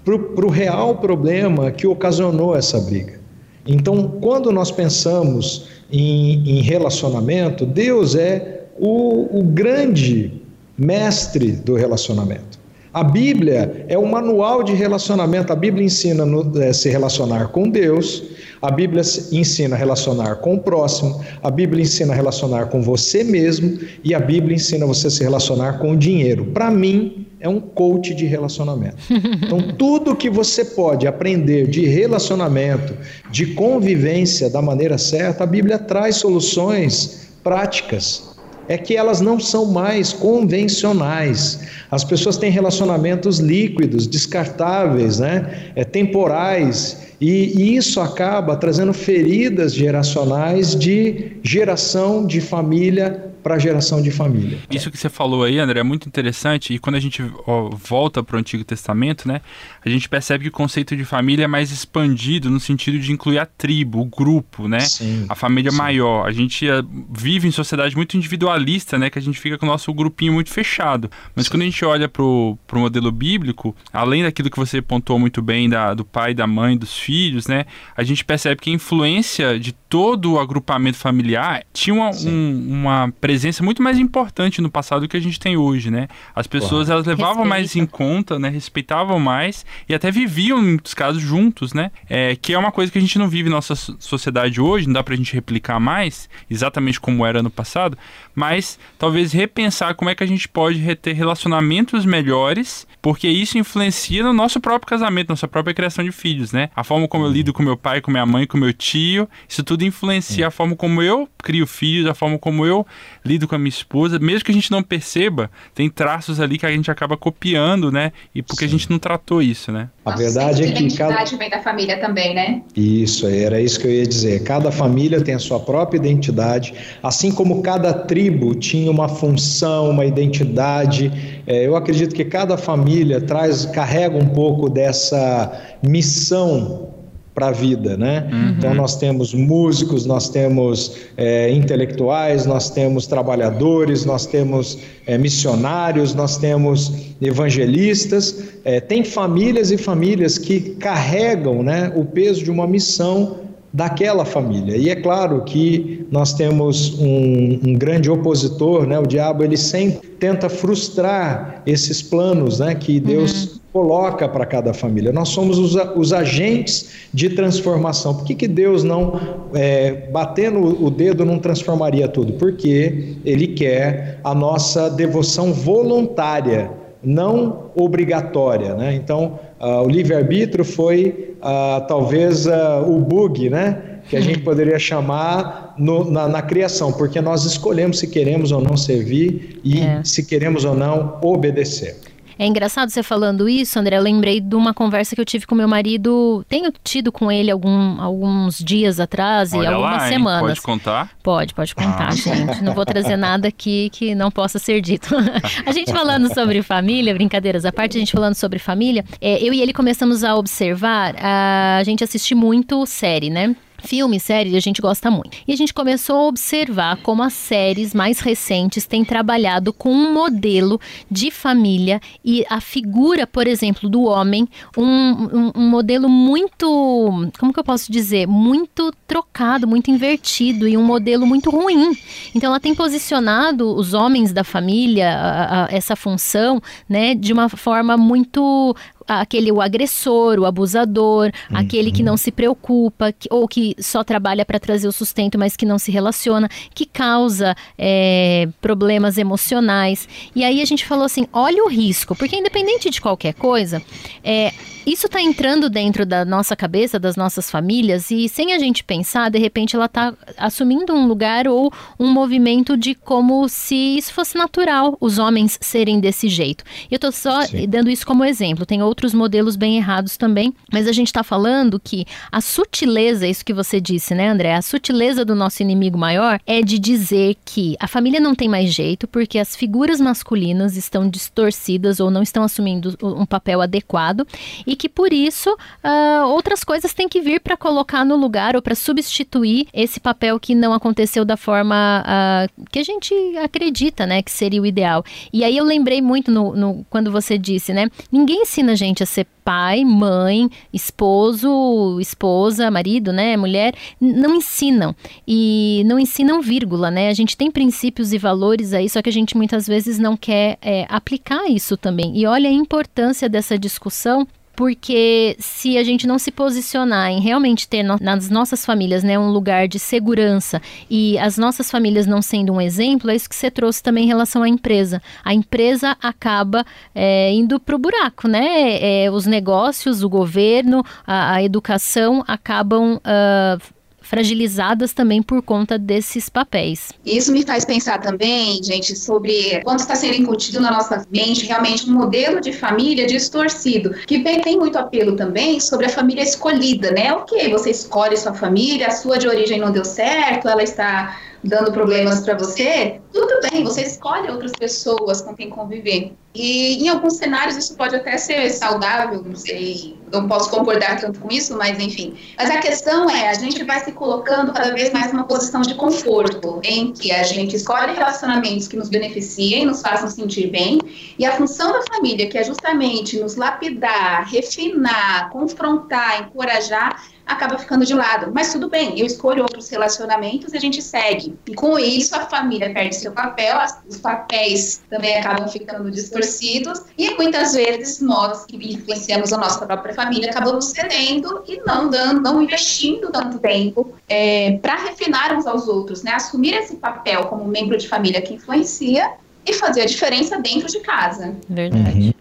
para 0.05 0.45
o 0.45 0.51
real 0.51 0.97
problema 0.97 1.71
que 1.71 1.87
ocasionou 1.87 2.57
essa 2.57 2.81
briga. 2.81 3.24
Então, 3.66 4.18
quando 4.20 4.53
nós 4.53 4.70
pensamos 4.70 5.68
em, 5.90 6.59
em 6.59 6.61
relacionamento, 6.61 7.64
Deus 7.64 8.14
é 8.14 8.66
o, 8.79 9.38
o 9.38 9.42
grande 9.42 10.42
mestre 10.77 11.53
do 11.53 11.74
relacionamento. 11.74 12.64
A 12.92 13.03
Bíblia 13.03 13.87
é 13.88 13.98
o 13.98 14.07
manual 14.07 14.62
de 14.62 14.72
relacionamento. 14.72 15.53
A 15.53 15.57
Bíblia 15.57 15.85
ensina 15.85 16.24
a 16.24 16.64
é, 16.64 16.72
se 16.72 16.88
relacionar 16.88 17.48
com 17.48 17.68
Deus, 17.68 18.22
a 18.62 18.70
Bíblia 18.70 19.03
ensina 19.33 19.74
a 19.74 19.79
relacionar 19.79 20.37
com 20.37 20.55
o 20.55 20.61
próximo, 20.61 21.20
a 21.42 21.50
Bíblia 21.50 21.83
ensina 21.83 22.12
a 22.12 22.16
relacionar 22.16 22.66
com 22.66 22.81
você 22.81 23.24
mesmo 23.24 23.81
e 24.05 24.14
a 24.14 24.20
Bíblia 24.20 24.55
ensina 24.55 24.87
você 24.87 25.09
a 25.09 25.11
se 25.11 25.24
relacionar 25.24 25.81
com 25.81 25.90
o 25.90 25.96
dinheiro. 25.96 26.46
Para 26.46 26.70
mim, 26.70 27.24
é 27.45 27.49
um 27.49 27.61
coach 27.61 28.15
de 28.15 28.25
relacionamento. 28.25 28.97
Então, 29.11 29.61
tudo 29.77 30.17
que 30.17 30.31
você 30.31 30.65
pode 30.65 31.07
aprender 31.07 31.67
de 31.67 31.85
relacionamento, 31.85 32.97
de 33.31 33.49
convivência 33.49 34.49
da 34.49 34.63
maneira 34.63 34.97
certa, 34.97 35.45
a 35.45 35.47
Bíblia 35.47 35.79
traz 35.79 36.17
soluções 36.17 37.29
práticas 37.45 38.35
é 38.67 38.79
que 38.79 38.97
elas 38.97 39.21
não 39.21 39.39
são 39.39 39.67
mais 39.67 40.11
convencionais. 40.11 41.61
As 41.91 42.03
pessoas 42.03 42.39
têm 42.39 42.51
relacionamentos 42.51 43.39
líquidos, 43.39 44.07
descartáveis, 44.07 45.19
né? 45.19 45.71
é, 45.77 45.85
temporais, 45.85 46.97
e, 47.21 47.53
e 47.61 47.77
isso 47.77 48.01
acaba 48.01 48.57
trazendo 48.57 48.95
feridas 48.95 49.75
geracionais 49.75 50.75
de 50.75 51.33
geração 51.43 52.27
de 52.27 52.41
família 52.41 53.34
para 53.45 53.57
a 53.57 53.59
geração 53.59 54.01
de 54.01 54.11
família. 54.11 54.59
Isso 54.71 54.91
que 54.91 54.97
você 54.97 55.11
falou 55.11 55.45
aí, 55.45 55.59
André, 55.59 55.81
é 55.81 55.83
muito 55.83 56.09
interessante. 56.09 56.73
E 56.73 56.79
quando 56.79 56.97
a 56.97 57.01
gente 57.01 57.23
ó, 57.47 57.69
volta 57.69 58.23
para 58.23 58.37
o 58.37 58.39
Antigo 58.39 58.65
Testamento, 58.65 59.29
né, 59.29 59.43
a 59.85 59.89
gente 59.91 60.09
percebe 60.09 60.45
que 60.45 60.49
o 60.49 60.53
conceito 60.53 60.97
de 60.97 61.05
família 61.05 61.45
é 61.45 61.47
mais 61.47 61.71
expandido 61.71 62.49
no 62.49 62.59
sentido 62.59 62.99
de 62.99 63.13
incluir 63.13 63.39
a 63.39 63.45
tribo, 63.45 64.01
o 64.01 64.07
grupo, 64.07 64.67
né, 64.67 64.81
sim, 64.81 65.27
a 65.29 65.35
família 65.35 65.71
sim. 65.71 65.77
maior. 65.77 66.27
A 66.27 66.33
gente 66.33 66.67
uh, 66.67 67.07
vive 67.13 67.47
em 67.47 67.51
sociedade 67.51 67.95
muito 67.95 68.17
individualista, 68.17 68.99
né, 68.99 69.11
que 69.11 69.19
a 69.19 69.23
gente 69.23 69.39
fica 69.39 69.59
com 69.59 69.67
o 69.67 69.69
nosso 69.69 69.93
grupinho 69.93 70.33
muito 70.33 70.49
fechado. 70.49 71.11
Mas 71.37 71.45
sim. 71.45 71.51
quando 71.53 71.63
a 71.63 71.67
gente 71.67 71.85
olha 71.85 72.09
para 72.09 72.23
o 72.23 72.59
modelo 72.73 73.13
bíblico, 73.13 73.77
além 73.93 74.23
daquilo 74.23 74.49
que 74.49 74.57
você 74.57 74.81
pontuou 74.81 75.19
muito 75.19 75.43
bem 75.43 75.69
da, 75.69 75.93
do 75.93 76.05
pai, 76.05 76.33
da 76.33 76.47
mãe, 76.47 76.79
dos 76.79 76.97
filhos, 76.97 77.47
né, 77.47 77.67
a 77.95 78.03
gente 78.03 78.25
percebe 78.25 78.59
que 78.59 78.71
a 78.71 78.73
influência 78.73 79.61
de 79.61 79.75
todo 79.95 80.33
o 80.33 80.41
agrupamento 80.41 80.99
familiar 80.99 81.63
tinha 81.73 81.95
uma, 81.95 82.11
um, 82.11 82.67
uma 82.69 83.15
presença 83.21 83.63
muito 83.63 83.81
mais 83.81 83.97
importante 83.97 84.61
no 84.61 84.69
passado 84.69 85.03
do 85.03 85.09
que 85.09 85.17
a 85.17 85.21
gente 85.21 85.39
tem 85.39 85.57
hoje, 85.57 85.89
né? 85.89 86.09
As 86.35 86.49
pessoas 86.49 86.91
elas 86.91 87.07
levavam 87.07 87.45
Respeita. 87.45 87.49
mais 87.49 87.77
em 87.77 87.87
conta, 87.87 88.37
né? 88.37 88.49
Respeitavam 88.49 89.21
mais 89.21 89.65
e 89.89 89.95
até 89.95 90.11
viviam, 90.11 90.59
em 90.59 90.65
muitos 90.71 90.95
casos, 90.95 91.23
juntos, 91.23 91.73
né? 91.73 91.93
É, 92.11 92.35
que 92.35 92.53
é 92.53 92.59
uma 92.59 92.73
coisa 92.73 92.91
que 92.91 92.99
a 92.99 93.01
gente 93.01 93.17
não 93.21 93.29
vive 93.29 93.49
na 93.49 93.55
nossa 93.55 93.77
sociedade 93.77 94.61
hoje, 94.61 94.89
não 94.89 94.95
dá 94.95 95.03
pra 95.05 95.15
gente 95.15 95.33
replicar 95.33 95.79
mais, 95.79 96.29
exatamente 96.51 97.01
como 97.01 97.25
era 97.25 97.41
no 97.41 97.49
passado, 97.49 97.97
mas 98.35 98.79
talvez 98.99 99.33
repensar 99.33 99.94
como 99.94 100.11
é 100.11 100.14
que 100.14 100.25
a 100.25 100.27
gente 100.27 100.49
pode 100.49 100.94
ter 100.97 101.12
relacionamentos 101.12 102.05
melhores, 102.05 102.87
porque 103.01 103.29
isso 103.29 103.59
influencia 103.59 104.23
no 104.23 104.33
nosso 104.33 104.61
próprio 104.61 104.88
casamento, 104.88 105.29
nossa 105.29 105.47
própria 105.47 105.75
criação 105.75 106.05
de 106.05 106.11
filhos, 106.11 106.53
né? 106.53 106.70
A 106.75 106.83
forma 106.83 107.07
como 107.07 107.25
eu 107.25 107.31
lido 107.31 107.53
com 107.53 107.62
meu 107.62 107.77
pai, 107.77 108.01
com 108.01 108.11
minha 108.11 108.27
mãe, 108.27 108.47
com 108.47 108.59
meu 108.59 108.73
tio, 108.73 109.29
isso 109.49 109.62
tudo 109.62 109.85
influencia 109.85 110.49
a 110.49 110.51
forma 110.51 110.75
como 110.75 111.03
eu 111.03 111.29
crio 111.38 111.66
filhos, 111.66 112.07
a 112.07 112.14
forma 112.14 112.38
como 112.38 112.64
eu 112.66 112.87
lido 113.25 113.47
com 113.47 113.55
a 113.55 113.59
minha 113.59 113.68
esposa, 113.68 114.18
mesmo 114.18 114.44
que 114.44 114.51
a 114.51 114.55
gente 114.55 114.70
não 114.70 114.83
perceba, 114.83 115.51
tem 115.75 115.88
traços 115.88 116.40
ali 116.40 116.59
que 116.59 116.66
a 116.66 116.70
gente 116.70 116.90
acaba 116.90 117.16
copiando, 117.16 117.92
né? 117.92 118.12
E 118.35 118.42
porque 118.42 118.61
Sim. 118.61 118.66
a 118.66 118.68
gente 118.68 118.90
não 118.90 118.99
tratou 118.99 119.42
isso, 119.42 119.70
né? 119.70 119.88
A 120.05 120.16
verdade 120.16 120.62
é 120.62 120.66
que 120.66 120.73
identidade 120.73 121.31
cada... 121.31 121.37
vem 121.37 121.51
da 121.51 121.61
família 121.61 121.99
também, 121.99 122.35
né? 122.35 122.62
Isso, 122.77 123.27
era 123.27 123.61
isso 123.61 123.79
que 123.81 123.87
eu 123.87 123.90
ia 123.90 124.07
dizer. 124.07 124.42
Cada 124.42 124.70
família 124.73 125.20
tem 125.20 125.35
a 125.35 125.38
sua 125.38 125.61
própria 125.61 125.99
identidade, 125.99 126.75
assim 127.03 127.33
como 127.33 127.62
cada 127.62 127.92
tribo 127.92 128.24
tinha 128.59 128.91
uma 128.91 129.09
função, 129.09 129.91
uma 129.91 130.05
identidade. 130.05 131.13
É, 131.47 131.67
eu 131.67 131.77
acredito 131.77 132.15
que 132.15 132.25
cada 132.25 132.57
família 132.57 133.21
traz, 133.21 133.67
carrega 133.67 134.17
um 134.17 134.27
pouco 134.27 134.69
dessa 134.69 135.53
missão 135.83 136.95
para 137.35 137.49
a 137.49 137.51
vida, 137.51 137.97
né? 137.97 138.29
Uhum. 138.31 138.49
Então 138.51 138.75
nós 138.75 138.97
temos 138.97 139.35
músicos, 139.35 140.07
nós 140.07 140.29
temos 140.29 140.97
é, 141.17 141.51
intelectuais, 141.51 142.47
nós 142.47 142.71
temos 142.71 143.09
trabalhadores, 143.09 144.05
nós 144.05 144.25
temos 144.25 144.79
é, 145.05 145.19
missionários, 145.19 146.15
nós 146.15 146.39
temos 146.39 146.93
evangelistas, 147.21 148.45
é, 148.65 148.81
tem 148.81 149.03
famílias 149.03 149.73
e 149.73 149.77
famílias 149.77 150.39
que 150.39 150.61
carregam, 150.77 151.63
né, 151.63 151.93
o 151.97 152.05
peso 152.05 152.45
de 152.45 152.51
uma 152.53 152.69
missão 152.69 153.39
daquela 153.75 154.25
família. 154.25 154.77
E 154.77 154.89
é 154.89 154.95
claro 154.95 155.43
que 155.43 156.07
nós 156.09 156.33
temos 156.33 156.97
um, 156.97 157.59
um, 157.67 157.75
grande 157.75 158.09
opositor, 158.09 158.87
né? 158.87 158.97
O 159.01 159.03
diabo 159.03 159.43
ele 159.43 159.57
sempre 159.57 160.09
tenta 160.11 160.49
frustrar 160.49 161.61
esses 161.67 162.01
planos, 162.01 162.61
né? 162.61 162.77
Que 162.77 163.01
Deus 163.01 163.55
uhum. 163.55 163.59
coloca 163.73 164.29
para 164.29 164.47
cada 164.47 164.73
família. 164.73 165.13
Nós 165.13 165.31
somos 165.31 165.59
os, 165.59 165.75
os, 165.97 166.13
agentes 166.13 167.09
de 167.13 167.31
transformação. 167.31 168.15
Por 168.15 168.25
que, 168.25 168.37
que 168.37 168.47
Deus 168.47 168.85
não 168.85 169.49
é, 169.53 170.09
batendo 170.13 170.61
o 170.61 170.89
dedo 170.89 171.25
não 171.25 171.41
transformaria 171.41 172.07
tudo? 172.07 172.35
Porque 172.35 173.17
Ele 173.25 173.49
quer 173.49 174.21
a 174.23 174.33
nossa 174.37 174.89
devoção 174.89 175.53
voluntária, 175.53 176.71
não 177.03 177.73
obrigatória, 177.75 178.73
né? 178.77 178.95
Então 178.95 179.41
Uh, 179.65 179.81
o 179.81 179.89
livre-arbítrio 179.89 180.63
foi 180.63 181.34
uh, 181.45 181.87
talvez 181.87 182.47
uh, 182.47 182.83
o 182.87 182.99
bug, 182.99 183.51
né? 183.51 184.01
Que 184.09 184.17
a 184.17 184.21
gente 184.21 184.41
poderia 184.41 184.79
chamar 184.79 185.75
no, 185.79 186.11
na, 186.11 186.29
na, 186.29 186.43
criação, 186.43 186.93
porque 186.93 187.21
nós 187.21 187.45
escolhemos 187.45 187.99
se 187.99 188.07
queremos 188.07 188.53
ou 188.53 188.61
não 188.61 188.77
servir 188.77 189.61
e 189.65 189.81
é. 189.81 190.01
se 190.05 190.25
queremos 190.25 190.65
ou 190.65 190.75
não 190.75 191.19
obedecer. 191.23 191.97
É 192.38 192.47
engraçado 192.47 192.90
você 192.90 193.03
falando 193.03 193.49
isso, 193.49 193.79
André. 193.79 193.97
Eu 193.97 194.03
lembrei 194.03 194.40
de 194.40 194.55
uma 194.55 194.75
conversa 194.75 195.14
que 195.14 195.20
eu 195.20 195.25
tive 195.25 195.47
com 195.47 195.55
meu 195.55 195.68
marido. 195.68 196.44
Tenho 196.49 196.73
tido 196.83 197.12
com 197.12 197.31
ele 197.31 197.51
algum, 197.51 198.01
alguns 198.01 198.59
dias 198.59 198.99
atrás 199.01 199.53
Olha 199.53 199.64
e 199.64 199.66
algumas 199.66 200.03
lá, 200.03 200.09
semanas. 200.09 200.40
Pode 200.42 200.62
contar? 200.62 201.11
Pode, 201.23 201.55
pode 201.55 201.75
contar, 201.75 202.09
ah. 202.09 202.12
gente. 202.12 202.62
Não 202.62 202.75
vou 202.75 202.85
trazer 202.85 203.16
nada 203.16 203.49
aqui 203.49 203.90
que 203.90 204.14
não 204.14 204.31
possa 204.31 204.59
ser 204.59 204.81
dito. 204.81 205.14
a 205.64 205.73
gente 205.73 205.92
falando 205.92 206.33
sobre 206.33 206.62
família, 206.62 207.14
brincadeiras 207.14 207.64
à 207.64 207.73
parte, 207.73 207.97
a 207.97 208.01
gente 208.01 208.12
falando 208.12 208.35
sobre 208.35 208.59
família, 208.59 209.05
é, 209.20 209.42
eu 209.42 209.53
e 209.53 209.61
ele 209.61 209.73
começamos 209.73 210.25
a 210.25 210.35
observar, 210.35 211.14
a 211.18 211.83
gente 211.85 212.03
assiste 212.03 212.35
muito 212.35 212.85
série, 212.87 213.31
né? 213.31 213.55
Filme, 213.87 214.18
série, 214.18 214.57
a 214.57 214.61
gente 214.61 214.81
gosta 214.81 215.11
muito. 215.11 215.37
E 215.47 215.53
a 215.53 215.57
gente 215.57 215.75
começou 215.75 216.16
a 216.16 216.27
observar 216.29 216.97
como 217.03 217.23
as 217.23 217.35
séries 217.35 217.92
mais 217.92 218.18
recentes 218.18 218.87
têm 218.87 219.05
trabalhado 219.05 219.73
com 219.73 219.90
um 219.92 220.12
modelo 220.12 220.81
de 221.11 221.31
família 221.31 222.01
e 222.25 222.47
a 222.49 222.61
figura, 222.61 223.27
por 223.27 223.47
exemplo, 223.47 223.88
do 223.88 224.05
homem, 224.05 224.49
um, 224.77 224.85
um, 224.85 225.53
um 225.55 225.68
modelo 225.68 226.09
muito, 226.09 227.31
como 227.38 227.53
que 227.53 227.61
eu 227.61 227.64
posso 227.64 227.92
dizer, 227.92 228.27
muito 228.27 228.90
trocado, 229.07 229.66
muito 229.66 229.90
invertido 229.90 230.66
e 230.66 230.77
um 230.77 230.83
modelo 230.83 231.27
muito 231.27 231.51
ruim. 231.51 231.97
Então 232.35 232.49
ela 232.49 232.61
tem 232.61 232.75
posicionado 232.75 233.75
os 233.77 233.92
homens 233.92 234.33
da 234.33 234.44
família, 234.44 235.11
a, 235.11 235.64
a, 235.64 235.68
essa 235.70 235.94
função, 235.94 236.61
né, 236.88 237.14
de 237.14 237.33
uma 237.33 237.51
forma 237.51 237.97
muito 237.97 238.75
aquele 239.07 239.51
o 239.53 239.61
agressor, 239.61 240.38
o 240.38 240.47
abusador, 240.47 241.31
uhum. 241.51 241.57
aquele 241.57 241.93
que 241.93 242.03
não 242.03 242.17
se 242.17 242.31
preocupa 242.31 243.12
que, 243.12 243.29
ou 243.31 243.47
que 243.47 243.75
só 243.79 244.03
trabalha 244.03 244.45
para 244.45 244.59
trazer 244.59 244.88
o 244.88 244.93
sustento, 244.93 245.38
mas 245.38 245.57
que 245.57 245.67
não 245.67 245.79
se 245.79 245.90
relaciona, 245.90 246.49
que 246.75 246.87
causa 246.87 247.57
é, 247.79 248.49
problemas 248.61 249.19
emocionais. 249.19 250.09
E 250.35 250.45
aí 250.45 250.61
a 250.61 250.64
gente 250.64 250.85
falou 250.85 251.05
assim: 251.05 251.27
olha 251.33 251.64
o 251.64 251.69
risco, 251.69 252.14
porque 252.14 252.37
independente 252.37 252.90
de 252.90 253.01
qualquer 253.01 253.35
coisa, 253.35 253.83
é, 254.23 254.53
isso 254.87 255.07
está 255.07 255.20
entrando 255.20 255.70
dentro 255.70 256.05
da 256.05 256.25
nossa 256.25 256.55
cabeça, 256.55 256.99
das 256.99 257.16
nossas 257.16 257.51
famílias, 257.51 258.11
e 258.11 258.29
sem 258.29 258.53
a 258.53 258.59
gente 258.59 258.85
pensar, 258.85 259.31
de 259.31 259.38
repente 259.38 259.75
ela 259.75 259.87
está 259.87 260.12
assumindo 260.37 260.92
um 260.92 261.07
lugar 261.07 261.49
ou 261.49 261.73
um 261.99 262.11
movimento 262.12 262.77
de 262.77 262.94
como 262.94 263.49
se 263.49 263.75
isso 263.75 264.12
fosse 264.12 264.37
natural, 264.37 264.97
os 265.01 265.18
homens 265.18 265.59
serem 265.61 266.01
desse 266.01 266.29
jeito. 266.29 266.64
Eu 266.90 266.97
estou 266.97 267.12
só 267.12 267.42
Sim. 267.42 267.66
dando 267.68 267.90
isso 267.90 268.07
como 268.07 268.25
exemplo, 268.25 268.66
tem 268.66 268.83
outros 268.83 269.14
modelos 269.14 269.57
bem 269.57 269.77
errados 269.77 270.16
também, 270.16 270.55
mas 270.73 270.87
a 270.87 270.92
gente 270.92 271.09
está 271.09 271.23
falando 271.23 271.81
que 271.81 272.05
a 272.31 272.40
sutileza, 272.40 273.27
isso 273.27 273.44
que 273.44 273.53
você 273.53 273.81
disse, 273.81 274.14
né, 274.14 274.29
André? 274.29 274.55
A 274.55 274.62
sutileza 274.62 275.25
do 275.25 275.35
nosso 275.35 275.62
inimigo 275.62 275.97
maior 275.97 276.38
é 276.47 276.61
de 276.61 276.79
dizer 276.79 277.37
que 277.44 277.77
a 277.81 277.87
família 277.87 278.20
não 278.20 278.35
tem 278.35 278.49
mais 278.49 278.73
jeito 278.73 279.09
porque 279.09 279.38
as 279.38 279.57
figuras 279.57 280.01
masculinas 280.01 280.77
estão 280.77 281.09
distorcidas 281.09 282.01
ou 282.01 282.11
não 282.11 282.23
estão 282.23 282.42
assumindo 282.42 282.97
um 283.03 283.25
papel 283.25 283.61
adequado 283.61 284.27
e 284.66 284.74
e 284.75 284.77
que 284.77 284.89
por 284.89 285.13
isso 285.13 285.51
uh, 285.53 286.27
outras 286.27 286.65
coisas 286.65 286.93
têm 286.93 287.09
que 287.09 287.21
vir 287.21 287.41
para 287.41 287.57
colocar 287.57 288.05
no 288.05 288.17
lugar 288.17 288.57
ou 288.57 288.61
para 288.61 288.75
substituir 288.75 289.69
esse 289.73 290.01
papel 290.01 290.39
que 290.41 290.53
não 290.53 290.73
aconteceu 290.73 291.25
da 291.25 291.37
forma 291.37 292.05
uh, 292.05 292.67
que 292.71 292.81
a 292.81 292.83
gente 292.83 293.15
acredita, 293.39 294.05
né, 294.05 294.21
que 294.21 294.33
seria 294.33 294.61
o 294.61 294.67
ideal. 294.67 295.05
E 295.33 295.45
aí 295.45 295.57
eu 295.57 295.65
lembrei 295.65 296.03
muito 296.03 296.31
no, 296.31 296.57
no, 296.57 296.85
quando 296.91 297.13
você 297.13 297.39
disse, 297.39 297.73
né, 297.73 297.89
ninguém 298.11 298.43
ensina 298.43 298.73
a 298.73 298.75
gente 298.75 299.01
a 299.03 299.07
ser 299.07 299.27
pai, 299.45 299.85
mãe, 299.85 300.51
esposo, 300.73 301.99
esposa, 302.01 302.71
marido, 302.71 303.13
né, 303.13 303.37
mulher, 303.37 303.75
não 304.01 304.35
ensinam. 304.35 304.97
E 305.29 305.83
não 305.87 306.01
ensinam 306.01 306.41
vírgula, 306.41 306.91
né? 306.91 307.11
A 307.11 307.13
gente 307.13 307.37
tem 307.37 307.51
princípios 307.51 308.13
e 308.15 308.19
valores 308.19 308.73
aí, 308.73 308.89
só 308.89 309.03
que 309.03 309.11
a 309.11 309.13
gente 309.13 309.37
muitas 309.37 309.67
vezes 309.67 309.99
não 309.99 310.17
quer 310.17 310.57
é, 310.63 310.87
aplicar 310.89 311.47
isso 311.47 311.77
também. 311.77 312.17
E 312.17 312.27
olha 312.27 312.49
a 312.49 312.53
importância 312.53 313.29
dessa 313.29 313.59
discussão 313.59 314.27
porque 314.57 315.37
se 315.38 315.77
a 315.77 315.85
gente 315.85 316.07
não 316.07 316.19
se 316.19 316.31
posicionar 316.31 317.11
em 317.11 317.21
realmente 317.21 317.69
ter 317.69 317.83
no, 317.83 317.97
nas 318.01 318.31
nossas 318.31 318.64
famílias 318.64 319.03
né, 319.03 319.19
um 319.19 319.31
lugar 319.31 319.69
de 319.69 319.79
segurança 319.79 320.61
e 320.88 321.19
as 321.19 321.37
nossas 321.37 321.71
famílias 321.71 322.07
não 322.07 322.23
sendo 322.23 322.53
um 322.53 322.61
exemplo, 322.61 323.11
é 323.11 323.17
isso 323.17 323.29
que 323.29 323.37
você 323.37 323.51
trouxe 323.51 323.83
também 323.83 324.05
em 324.05 324.09
relação 324.09 324.43
à 324.43 324.49
empresa. 324.49 325.03
A 325.25 325.35
empresa 325.35 325.97
acaba 326.01 326.64
é, 326.95 327.33
indo 327.33 327.59
para 327.59 327.75
o 327.75 327.79
buraco, 327.79 328.29
né? 328.29 329.05
É, 329.05 329.11
os 329.11 329.27
negócios, 329.27 330.03
o 330.03 330.09
governo, 330.09 330.85
a, 331.07 331.35
a 331.35 331.43
educação 331.43 332.25
acabam 332.27 332.97
uh, 332.97 333.75
fragilizadas 334.05 334.93
também 334.93 335.23
por 335.23 335.43
conta 335.43 335.79
desses 335.79 336.29
papéis. 336.29 336.93
Isso 337.05 337.33
me 337.33 337.45
faz 337.45 337.64
pensar 337.64 338.01
também, 338.01 338.62
gente, 338.62 338.95
sobre 338.95 339.61
quanto 339.62 339.81
está 339.81 339.97
sendo 339.97 340.14
incutido 340.14 340.61
na 340.61 340.71
nossa 340.71 341.05
mente 341.11 341.47
realmente 341.47 341.88
um 341.88 341.95
modelo 341.95 342.40
de 342.40 342.53
família 342.53 343.07
distorcido, 343.07 343.95
que 344.07 344.21
tem 344.21 344.59
muito 344.59 344.79
apelo 344.79 345.17
também 345.17 345.59
sobre 345.59 345.87
a 345.87 345.88
família 345.88 346.23
escolhida, 346.23 346.90
né? 346.90 347.12
Ok, 347.12 347.51
você 347.51 347.71
escolhe 347.71 348.17
sua 348.17 348.35
família, 348.35 348.88
a 348.88 348.90
sua 348.90 349.19
de 349.19 349.27
origem 349.27 349.59
não 349.59 349.73
deu 349.73 349.85
certo, 349.85 350.49
ela 350.49 350.62
está 350.62 351.19
dando 351.45 351.71
problemas 351.73 352.21
para 352.21 352.37
você, 352.37 353.01
tudo 353.13 353.41
bem, 353.49 353.63
você 353.63 353.83
escolhe 353.83 354.31
outras 354.31 354.53
pessoas 354.53 355.21
com 355.21 355.35
quem 355.35 355.51
conviver. 355.51 356.15
E 356.35 356.83
em 356.83 356.89
alguns 356.89 357.15
cenários 357.15 357.57
isso 357.57 357.77
pode 357.77 357.95
até 357.95 358.17
ser 358.19 358.51
saudável, 358.51 359.23
não 359.23 359.37
sei, 359.37 359.97
não 360.13 360.27
posso 360.27 360.51
concordar 360.51 360.99
tanto 361.01 361.21
com 361.21 361.31
isso, 361.31 361.57
mas 361.57 361.79
enfim. 361.79 362.17
Mas 362.37 362.51
a 362.51 362.59
questão 362.59 363.09
é, 363.09 363.29
a 363.29 363.35
gente 363.35 363.63
vai 363.63 363.85
se 363.85 363.93
colocando 363.93 364.53
cada 364.53 364.73
vez 364.73 364.93
mais 364.93 365.13
numa 365.13 365.25
posição 365.25 365.61
de 365.61 365.75
conforto, 365.75 366.61
em 366.65 366.93
que 366.93 367.13
a 367.13 367.23
gente 367.23 367.55
escolhe 367.55 367.93
relacionamentos 367.93 368.67
que 368.67 368.77
nos 368.77 368.89
beneficiem, 368.89 369.67
nos 369.67 369.81
façam 369.81 370.09
sentir 370.09 370.51
bem, 370.51 370.81
e 371.17 371.25
a 371.25 371.33
função 371.33 371.73
da 371.73 371.83
família, 371.95 372.29
que 372.29 372.37
é 372.37 372.43
justamente 372.43 373.21
nos 373.21 373.37
lapidar, 373.37 374.27
refinar, 374.29 375.31
confrontar, 375.31 376.23
encorajar, 376.23 377.01
acaba 377.27 377.59
ficando 377.59 377.85
de 377.85 377.95
lado. 377.95 378.31
Mas 378.35 378.53
tudo 378.53 378.69
bem, 378.69 378.99
eu 378.99 379.07
escolho 379.07 379.43
outros 379.43 379.69
relacionamentos 379.69 380.53
e 380.53 380.57
a 380.57 380.61
gente 380.61 380.83
segue. 380.83 381.37
E 381.47 381.55
com 381.55 381.79
isso, 381.79 382.15
a 382.15 382.21
família 382.21 382.73
perde 382.73 382.95
seu 382.97 383.13
papel, 383.13 383.59
os 383.89 383.99
papéis 383.99 384.83
também 384.91 385.19
acabam 385.19 385.49
ficando 385.49 385.91
distorcidos, 385.91 386.83
e 386.97 387.11
muitas 387.15 387.55
vezes 387.55 388.01
nós 388.01 388.45
que 388.45 388.57
influenciamos 388.57 389.33
a 389.33 389.39
nossa 389.39 389.65
própria 389.67 389.95
família 389.95 390.31
acabamos 390.31 390.67
cedendo 390.67 391.43
e 391.47 391.61
não 391.67 391.89
dando, 391.89 392.21
não 392.21 392.43
investindo 392.43 393.11
tanto 393.11 393.39
tempo 393.39 393.95
é, 394.09 394.59
para 394.59 394.77
refinar 394.77 395.37
uns 395.37 395.47
aos 395.47 395.69
outros, 395.69 396.03
né? 396.03 396.13
Assumir 396.13 396.55
esse 396.55 396.77
papel 396.77 397.27
como 397.27 397.45
membro 397.45 397.77
de 397.77 397.89
família 397.89 398.21
que 398.21 398.35
influencia 398.35 399.13
e 399.47 399.53
fazer 399.53 399.83
a 399.83 399.87
diferença 399.87 400.41
dentro 400.41 400.69
de 400.69 400.81
casa. 400.81 401.35
Verdade. 401.49 402.09
Uhum. 402.09 402.13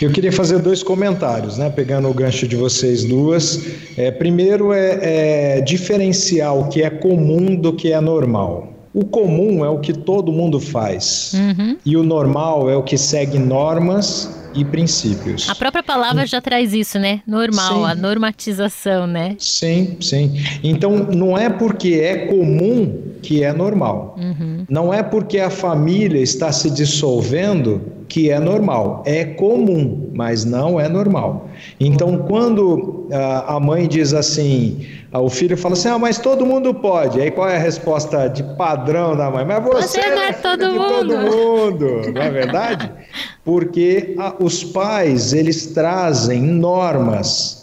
Eu 0.00 0.10
queria 0.10 0.32
fazer 0.32 0.58
dois 0.58 0.82
comentários, 0.82 1.58
né? 1.58 1.70
Pegando 1.70 2.08
o 2.08 2.14
gancho 2.14 2.46
de 2.46 2.56
vocês 2.56 3.04
duas. 3.04 3.60
É, 3.96 4.10
primeiro 4.10 4.72
é, 4.72 5.56
é 5.56 5.60
diferenciar 5.60 6.56
o 6.56 6.68
que 6.68 6.82
é 6.82 6.90
comum 6.90 7.56
do 7.56 7.72
que 7.72 7.92
é 7.92 8.00
normal. 8.00 8.72
O 8.94 9.04
comum 9.04 9.64
é 9.64 9.68
o 9.68 9.78
que 9.78 9.92
todo 9.92 10.32
mundo 10.32 10.58
faz. 10.58 11.32
Uhum. 11.34 11.76
E 11.84 11.96
o 11.96 12.02
normal 12.02 12.70
é 12.70 12.76
o 12.76 12.82
que 12.82 12.96
segue 12.96 13.38
normas 13.38 14.34
e 14.54 14.64
princípios. 14.64 15.48
A 15.48 15.54
própria 15.54 15.82
palavra 15.82 16.26
já 16.26 16.40
traz 16.40 16.72
isso, 16.72 16.98
né? 16.98 17.20
Normal, 17.26 17.84
sim. 17.84 17.84
a 17.84 17.94
normatização, 17.94 19.06
né? 19.06 19.36
Sim, 19.38 19.96
sim. 20.00 20.40
Então, 20.64 20.96
não 21.12 21.36
é 21.36 21.48
porque 21.48 21.94
é 22.02 22.26
comum 22.26 23.02
que 23.22 23.44
é 23.44 23.52
normal. 23.52 24.16
Uhum. 24.18 24.64
Não 24.68 24.92
é 24.92 25.02
porque 25.02 25.38
a 25.38 25.50
família 25.50 26.20
está 26.20 26.50
se 26.50 26.70
dissolvendo 26.70 27.97
que 28.08 28.30
é 28.30 28.38
normal. 28.40 29.02
É 29.06 29.24
comum, 29.24 30.10
mas 30.14 30.44
não 30.44 30.80
é 30.80 30.88
normal. 30.88 31.48
Então, 31.78 32.18
quando 32.28 33.06
a, 33.12 33.56
a 33.56 33.60
mãe 33.60 33.86
diz 33.86 34.14
assim, 34.14 34.86
o 35.12 35.28
filho 35.28 35.56
fala 35.56 35.74
assim: 35.74 35.88
ah, 35.88 35.98
mas 35.98 36.18
todo 36.18 36.46
mundo 36.46 36.72
pode. 36.72 37.20
Aí 37.20 37.30
qual 37.30 37.48
é 37.48 37.56
a 37.56 37.60
resposta 37.60 38.28
de 38.28 38.42
padrão 38.56 39.16
da 39.16 39.30
mãe? 39.30 39.44
Mas 39.44 39.62
você, 39.62 40.00
você 40.00 40.10
não 40.10 40.22
é, 40.22 40.28
é 40.28 40.32
todo 40.32 40.66
mundo. 40.72 40.88
todo 40.88 41.16
mundo, 41.18 42.12
não 42.12 42.22
é 42.22 42.30
verdade? 42.30 42.90
Porque 43.44 44.14
a, 44.18 44.34
os 44.40 44.64
pais 44.64 45.32
eles 45.32 45.66
trazem 45.68 46.40
normas 46.40 47.58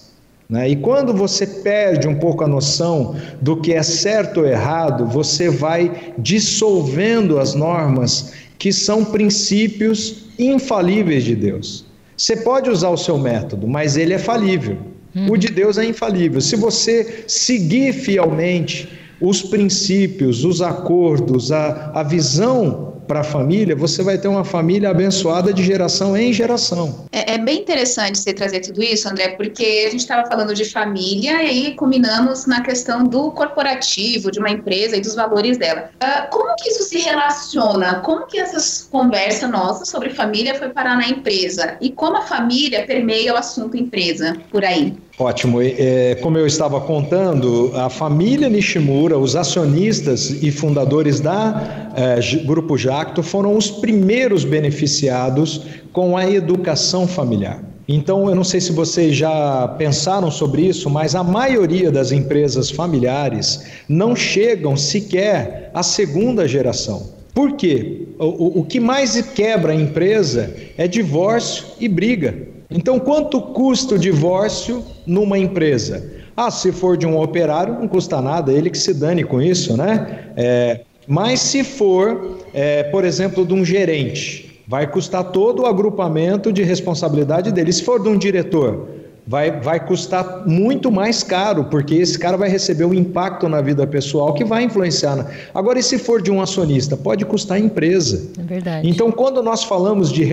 né? 0.47 0.69
E 0.69 0.75
quando 0.75 1.11
você 1.11 1.47
perde 1.47 2.07
um 2.07 2.15
pouco 2.15 2.43
a 2.43 2.47
noção 2.47 3.15
do 3.41 3.57
que 3.57 3.73
é 3.73 3.81
certo 3.81 4.41
ou 4.41 4.45
errado, 4.45 5.05
você 5.07 5.49
vai 5.49 6.13
dissolvendo 6.19 7.39
as 7.39 7.55
normas 7.55 8.33
que 8.57 8.71
são 8.71 9.05
princípios 9.05 10.25
infalíveis 10.37 11.23
de 11.23 11.35
Deus. 11.35 11.85
Você 12.17 12.37
pode 12.37 12.69
usar 12.69 12.89
o 12.89 12.97
seu 12.97 13.17
método, 13.17 13.67
mas 13.67 13.97
ele 13.97 14.13
é 14.13 14.17
falível. 14.19 14.77
Hum. 15.15 15.31
O 15.31 15.37
de 15.37 15.47
Deus 15.47 15.77
é 15.77 15.85
infalível. 15.85 16.41
Se 16.41 16.55
você 16.55 17.25
seguir 17.27 17.93
fielmente 17.93 18.89
os 19.19 19.41
princípios, 19.41 20.43
os 20.43 20.61
acordos, 20.61 21.51
a, 21.51 21.91
a 21.93 22.03
visão 22.03 22.94
para 23.07 23.21
a 23.21 23.23
família, 23.23 23.75
você 23.75 24.03
vai 24.03 24.17
ter 24.17 24.27
uma 24.27 24.43
família 24.43 24.89
abençoada 24.89 25.53
de 25.53 25.63
geração 25.63 26.15
em 26.17 26.33
geração. 26.33 27.07
É, 27.11 27.33
é 27.33 27.37
bem 27.37 27.59
interessante 27.59 28.19
você 28.19 28.33
trazer 28.33 28.61
tudo 28.61 28.81
isso, 28.83 29.07
André, 29.07 29.29
porque 29.29 29.85
a 29.87 29.91
gente 29.91 30.01
estava 30.01 30.27
falando 30.27 30.53
de 30.53 30.65
família 30.65 31.43
e 31.43 31.73
combinamos 31.75 32.45
na 32.45 32.61
questão 32.61 33.03
do 33.03 33.31
corporativo, 33.31 34.31
de 34.31 34.39
uma 34.39 34.49
empresa 34.49 34.97
e 34.97 35.01
dos 35.01 35.15
valores 35.15 35.57
dela. 35.57 35.89
Uh, 35.95 36.29
como 36.29 36.55
que 36.55 36.69
isso 36.69 36.83
se 36.83 36.99
relaciona? 36.99 38.01
Como 38.01 38.25
que 38.25 38.39
essas 38.39 38.87
conversas 38.91 39.49
nossas 39.49 39.89
sobre 39.89 40.09
família 40.09 40.55
foi 40.55 40.69
parar 40.69 40.97
na 40.97 41.07
empresa? 41.07 41.77
E 41.79 41.91
como 41.91 42.17
a 42.17 42.21
família 42.21 42.85
permeia 42.85 43.33
o 43.33 43.37
assunto 43.37 43.77
empresa 43.77 44.35
por 44.51 44.63
aí? 44.63 44.95
Ótimo. 45.17 45.61
É, 45.61 46.15
como 46.15 46.37
eu 46.37 46.45
estava 46.45 46.81
contando, 46.81 47.71
a 47.73 47.89
família 47.89 48.49
Nishimura, 48.49 49.17
os 49.17 49.35
acionistas 49.35 50.43
e 50.43 50.51
fundadores 50.51 51.21
da 51.21 51.91
é, 51.95 52.19
Grupo 52.43 52.77
Jacto 52.77 53.23
foram 53.23 53.55
os 53.55 53.71
primeiros 53.71 54.43
beneficiados 54.43 55.61
com 55.93 56.17
a 56.17 56.29
educação 56.29 57.07
familiar. 57.07 57.63
Então, 57.87 58.27
eu 58.27 58.35
não 58.35 58.43
sei 58.43 58.59
se 58.59 58.73
vocês 58.73 59.15
já 59.15 59.67
pensaram 59.77 60.29
sobre 60.29 60.63
isso, 60.63 60.89
mas 60.89 61.15
a 61.15 61.23
maioria 61.23 61.91
das 61.91 62.11
empresas 62.11 62.69
familiares 62.69 63.63
não 63.87 64.15
chegam 64.15 64.75
sequer 64.75 65.69
à 65.73 65.81
segunda 65.83 66.45
geração. 66.47 67.13
Por 67.33 67.53
quê? 67.53 68.07
O, 68.19 68.61
o 68.61 68.65
que 68.65 68.79
mais 68.79 69.21
quebra 69.33 69.71
a 69.71 69.75
empresa 69.75 70.53
é 70.77 70.87
divórcio 70.87 71.65
e 71.79 71.87
briga. 71.87 72.54
Então, 72.69 72.99
quanto 72.99 73.41
custa 73.41 73.95
o 73.95 73.99
divórcio 73.99 74.83
numa 75.05 75.37
empresa? 75.37 76.11
Ah, 76.35 76.51
se 76.51 76.71
for 76.71 76.97
de 76.97 77.05
um 77.05 77.19
operário, 77.19 77.75
não 77.75 77.87
custa 77.87 78.21
nada, 78.21 78.51
ele 78.51 78.69
que 78.69 78.77
se 78.77 78.93
dane 78.93 79.23
com 79.23 79.41
isso, 79.41 79.77
né? 79.77 80.31
É, 80.35 80.81
mas 81.07 81.39
se 81.39 81.63
for, 81.63 82.39
é, 82.53 82.83
por 82.83 83.05
exemplo, 83.05 83.45
de 83.45 83.53
um 83.53 83.63
gerente, 83.63 84.61
vai 84.67 84.87
custar 84.87 85.23
todo 85.25 85.61
o 85.61 85.65
agrupamento 85.65 86.51
de 86.51 86.63
responsabilidade 86.63 87.51
dele. 87.51 87.71
Se 87.71 87.83
for 87.83 88.01
de 88.01 88.09
um 88.09 88.17
diretor, 88.17 88.89
vai, 89.27 89.59
vai 89.59 89.85
custar 89.85 90.43
muito 90.45 90.91
mais 90.91 91.23
caro, 91.23 91.65
porque 91.65 91.95
esse 91.95 92.17
cara 92.17 92.37
vai 92.37 92.49
receber 92.49 92.85
um 92.85 92.93
impacto 92.93 93.49
na 93.49 93.61
vida 93.61 93.85
pessoal 93.87 94.33
que 94.33 94.43
vai 94.43 94.63
influenciar. 94.63 95.15
Na... 95.15 95.27
Agora, 95.53 95.79
e 95.79 95.83
se 95.83 95.97
for 95.97 96.21
de 96.21 96.31
um 96.31 96.41
acionista? 96.41 96.95
Pode 96.95 97.25
custar 97.25 97.57
a 97.57 97.59
empresa. 97.59 98.29
É 98.39 98.43
verdade. 98.43 98.89
Então, 98.89 99.11
quando 99.11 99.41
nós 99.41 99.63
falamos 99.63 100.11
de, 100.11 100.23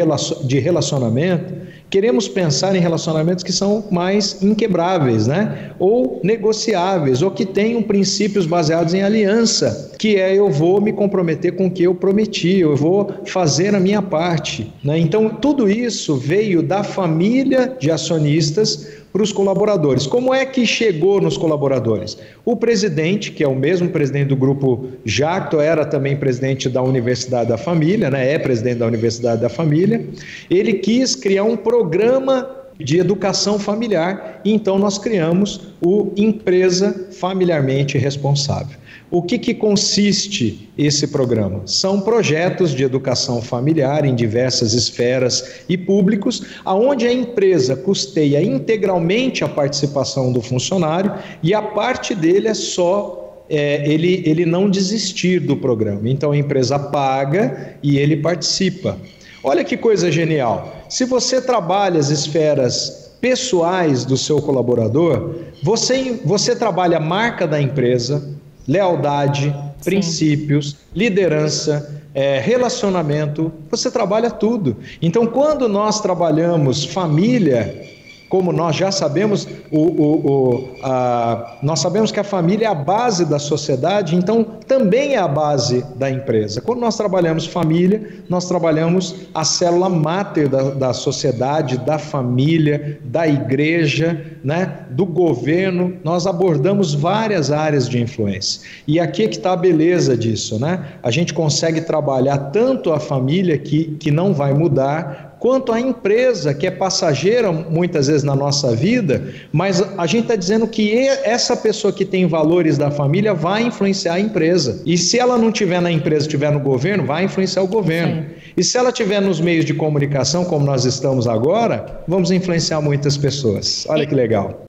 de 0.44 0.58
relacionamento, 0.58 1.54
queremos 1.92 2.26
pensar 2.26 2.74
em 2.74 2.80
relacionamentos 2.80 3.44
que 3.44 3.52
são 3.52 3.84
mais 3.90 4.42
inquebráveis, 4.42 5.26
né? 5.26 5.72
Ou 5.78 6.22
negociáveis, 6.24 7.20
ou 7.20 7.30
que 7.30 7.44
tenham 7.44 7.82
princípios 7.82 8.46
baseados 8.46 8.94
em 8.94 9.02
aliança, 9.02 9.92
que 9.98 10.16
é 10.16 10.34
eu 10.34 10.50
vou 10.50 10.80
me 10.80 10.90
comprometer 10.90 11.54
com 11.54 11.66
o 11.66 11.70
que 11.70 11.82
eu 11.82 11.94
prometi, 11.94 12.60
eu 12.60 12.74
vou 12.74 13.12
fazer 13.26 13.74
a 13.74 13.78
minha 13.78 14.00
parte. 14.00 14.72
Né? 14.82 14.98
Então, 14.98 15.28
tudo 15.28 15.68
isso 15.68 16.16
veio 16.16 16.62
da 16.62 16.82
família 16.82 17.76
de 17.78 17.90
acionistas 17.90 19.01
para 19.12 19.22
os 19.22 19.32
colaboradores. 19.32 20.06
Como 20.06 20.32
é 20.32 20.46
que 20.46 20.64
chegou 20.64 21.20
nos 21.20 21.36
colaboradores? 21.36 22.16
O 22.44 22.56
presidente, 22.56 23.30
que 23.30 23.44
é 23.44 23.48
o 23.48 23.54
mesmo 23.54 23.90
presidente 23.90 24.28
do 24.28 24.36
grupo 24.36 24.88
Jacto, 25.04 25.60
era 25.60 25.84
também 25.84 26.16
presidente 26.16 26.68
da 26.68 26.82
Universidade 26.82 27.50
da 27.50 27.58
Família, 27.58 28.10
né? 28.10 28.32
é 28.32 28.38
presidente 28.38 28.78
da 28.78 28.86
Universidade 28.86 29.42
da 29.42 29.48
Família, 29.48 30.06
ele 30.48 30.74
quis 30.74 31.14
criar 31.14 31.44
um 31.44 31.56
programa 31.56 32.62
de 32.78 32.98
educação 32.98 33.58
familiar, 33.58 34.40
e 34.44 34.52
então 34.52 34.78
nós 34.78 34.98
criamos 34.98 35.60
o 35.80 36.10
Empresa 36.16 37.08
Familiarmente 37.12 37.98
Responsável. 37.98 38.81
O 39.14 39.20
que, 39.20 39.38
que 39.38 39.52
consiste 39.52 40.70
esse 40.78 41.08
programa? 41.08 41.60
São 41.66 42.00
projetos 42.00 42.70
de 42.70 42.82
educação 42.82 43.42
familiar 43.42 44.06
em 44.06 44.14
diversas 44.14 44.72
esferas 44.72 45.60
e 45.68 45.76
públicos, 45.76 46.42
aonde 46.64 47.06
a 47.06 47.12
empresa 47.12 47.76
custeia 47.76 48.42
integralmente 48.42 49.44
a 49.44 49.48
participação 49.48 50.32
do 50.32 50.40
funcionário 50.40 51.12
e 51.42 51.52
a 51.52 51.60
parte 51.60 52.14
dele 52.14 52.48
é 52.48 52.54
só 52.54 53.44
é, 53.50 53.86
ele, 53.86 54.22
ele 54.24 54.46
não 54.46 54.70
desistir 54.70 55.40
do 55.40 55.58
programa. 55.58 56.08
Então 56.08 56.32
a 56.32 56.36
empresa 56.38 56.78
paga 56.78 57.76
e 57.82 57.98
ele 57.98 58.16
participa. 58.16 58.96
Olha 59.44 59.62
que 59.62 59.76
coisa 59.76 60.10
genial! 60.10 60.86
Se 60.88 61.04
você 61.04 61.38
trabalha 61.42 62.00
as 62.00 62.08
esferas 62.08 63.12
pessoais 63.20 64.06
do 64.06 64.16
seu 64.16 64.40
colaborador, 64.40 65.34
você, 65.62 66.18
você 66.24 66.56
trabalha 66.56 66.96
a 66.96 67.00
marca 67.00 67.46
da 67.46 67.60
empresa, 67.60 68.40
lealdade, 68.66 69.44
Sim. 69.44 69.84
princípios, 69.84 70.76
liderança, 70.94 72.02
é, 72.14 72.38
relacionamento, 72.40 73.52
você 73.70 73.90
trabalha 73.90 74.30
tudo. 74.30 74.76
Então, 75.00 75.26
quando 75.26 75.68
nós 75.68 76.00
trabalhamos 76.00 76.84
família, 76.84 77.91
como 78.32 78.50
nós 78.50 78.76
já 78.76 78.90
sabemos, 78.90 79.46
o, 79.70 79.78
o, 79.78 80.26
o, 80.26 80.68
a, 80.82 81.58
nós 81.62 81.80
sabemos 81.80 82.10
que 82.10 82.18
a 82.18 82.24
família 82.24 82.64
é 82.64 82.70
a 82.70 82.74
base 82.74 83.26
da 83.26 83.38
sociedade, 83.38 84.16
então 84.16 84.42
também 84.66 85.16
é 85.16 85.18
a 85.18 85.28
base 85.28 85.84
da 85.96 86.10
empresa. 86.10 86.62
Quando 86.62 86.80
nós 86.80 86.96
trabalhamos 86.96 87.46
família, 87.46 88.22
nós 88.30 88.46
trabalhamos 88.48 89.16
a 89.34 89.44
célula 89.44 89.90
máter 89.90 90.48
da, 90.48 90.62
da 90.70 90.92
sociedade, 90.94 91.76
da 91.76 91.98
família, 91.98 92.98
da 93.04 93.28
igreja, 93.28 94.24
né, 94.42 94.86
do 94.88 95.04
governo, 95.04 95.98
nós 96.02 96.26
abordamos 96.26 96.94
várias 96.94 97.50
áreas 97.50 97.86
de 97.86 98.00
influência. 98.00 98.62
E 98.88 98.98
aqui 98.98 99.24
é 99.24 99.28
que 99.28 99.36
está 99.36 99.52
a 99.52 99.56
beleza 99.56 100.16
disso, 100.16 100.58
né? 100.58 100.82
A 101.02 101.10
gente 101.10 101.34
consegue 101.34 101.82
trabalhar 101.82 102.38
tanto 102.50 102.94
a 102.94 102.98
família 102.98 103.58
que, 103.58 103.94
que 104.00 104.10
não 104.10 104.32
vai 104.32 104.54
mudar, 104.54 105.31
quanto 105.42 105.72
à 105.72 105.80
empresa, 105.80 106.54
que 106.54 106.68
é 106.68 106.70
passageira 106.70 107.50
muitas 107.50 108.06
vezes 108.06 108.22
na 108.22 108.36
nossa 108.36 108.76
vida, 108.76 109.34
mas 109.52 109.82
a 109.98 110.06
gente 110.06 110.22
está 110.22 110.36
dizendo 110.36 110.68
que 110.68 110.96
essa 111.24 111.56
pessoa 111.56 111.92
que 111.92 112.04
tem 112.04 112.28
valores 112.28 112.78
da 112.78 112.92
família 112.92 113.34
vai 113.34 113.64
influenciar 113.64 114.14
a 114.14 114.20
empresa. 114.20 114.80
E 114.86 114.96
se 114.96 115.18
ela 115.18 115.36
não 115.36 115.50
tiver 115.50 115.82
na 115.82 115.90
empresa, 115.90 116.28
tiver 116.28 116.52
no 116.52 116.60
governo, 116.60 117.04
vai 117.04 117.24
influenciar 117.24 117.62
o 117.62 117.66
governo. 117.66 118.22
Sim. 118.22 118.52
E 118.56 118.62
se 118.62 118.78
ela 118.78 118.92
tiver 118.92 119.20
nos 119.20 119.40
meios 119.40 119.64
de 119.64 119.74
comunicação, 119.74 120.44
como 120.44 120.64
nós 120.64 120.84
estamos 120.84 121.26
agora, 121.26 122.04
vamos 122.06 122.30
influenciar 122.30 122.80
muitas 122.80 123.16
pessoas. 123.16 123.84
Olha 123.88 124.06
que 124.06 124.14
legal. 124.14 124.62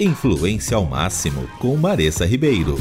Influência 0.00 0.76
ao 0.76 0.84
máximo 0.84 1.46
com 1.60 1.76
Maressa 1.76 2.26
Ribeiro. 2.26 2.76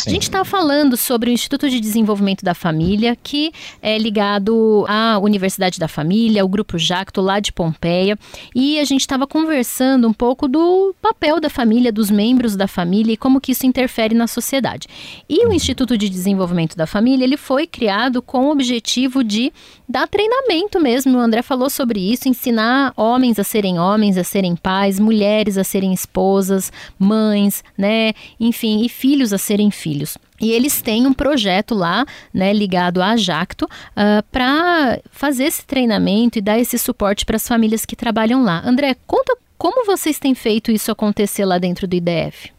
Sim. 0.00 0.10
A 0.10 0.12
gente 0.14 0.22
está 0.22 0.44
falando 0.44 0.96
sobre 0.96 1.30
o 1.30 1.32
Instituto 1.32 1.68
de 1.68 1.78
Desenvolvimento 1.78 2.42
da 2.42 2.54
Família, 2.54 3.14
que 3.14 3.52
é 3.82 3.98
ligado 3.98 4.86
à 4.88 5.18
Universidade 5.18 5.78
da 5.78 5.88
Família, 5.88 6.44
o 6.44 6.48
Grupo 6.48 6.78
Jacto, 6.78 7.20
lá 7.20 7.38
de 7.38 7.52
Pompeia, 7.52 8.18
e 8.54 8.78
a 8.78 8.84
gente 8.84 9.02
estava 9.02 9.26
conversando 9.26 10.08
um 10.08 10.12
pouco 10.12 10.48
do 10.48 10.94
papel 11.02 11.38
da 11.38 11.50
família, 11.50 11.92
dos 11.92 12.10
membros 12.10 12.56
da 12.56 12.66
família 12.66 13.12
e 13.12 13.16
como 13.16 13.40
que 13.40 13.52
isso 13.52 13.66
interfere 13.66 14.14
na 14.14 14.26
sociedade. 14.26 14.88
E 15.28 15.46
o 15.46 15.52
Instituto 15.52 15.98
de 15.98 16.08
Desenvolvimento 16.08 16.76
da 16.76 16.86
Família, 16.86 17.24
ele 17.24 17.36
foi 17.36 17.66
criado 17.66 18.22
com 18.22 18.46
o 18.46 18.50
objetivo 18.50 19.22
de 19.22 19.52
dar 19.90 20.06
treinamento 20.06 20.80
mesmo, 20.80 21.18
o 21.18 21.20
André 21.20 21.42
falou 21.42 21.68
sobre 21.68 22.12
isso, 22.12 22.28
ensinar 22.28 22.92
homens 22.96 23.38
a 23.40 23.44
serem 23.44 23.78
homens, 23.78 24.16
a 24.16 24.22
serem 24.22 24.54
pais, 24.54 25.00
mulheres 25.00 25.58
a 25.58 25.64
serem 25.64 25.92
esposas, 25.92 26.72
mães, 26.96 27.64
né, 27.76 28.12
enfim, 28.38 28.84
e 28.84 28.88
filhos 28.88 29.32
a 29.32 29.38
serem 29.38 29.70
filhos. 29.70 30.16
E 30.40 30.52
eles 30.52 30.80
têm 30.80 31.06
um 31.06 31.12
projeto 31.12 31.74
lá, 31.74 32.06
né, 32.32 32.52
ligado 32.52 33.02
à 33.02 33.16
Jacto, 33.16 33.64
uh, 33.64 33.68
ah, 33.96 34.24
para 34.30 35.00
fazer 35.10 35.44
esse 35.44 35.66
treinamento 35.66 36.38
e 36.38 36.40
dar 36.40 36.58
esse 36.58 36.78
suporte 36.78 37.26
para 37.26 37.36
as 37.36 37.46
famílias 37.46 37.84
que 37.84 37.96
trabalham 37.96 38.42
lá. 38.42 38.62
André, 38.64 38.96
conta 39.06 39.36
como 39.58 39.84
vocês 39.84 40.18
têm 40.18 40.34
feito 40.34 40.70
isso 40.70 40.90
acontecer 40.90 41.44
lá 41.44 41.58
dentro 41.58 41.86
do 41.86 41.94
IDF. 41.94 42.50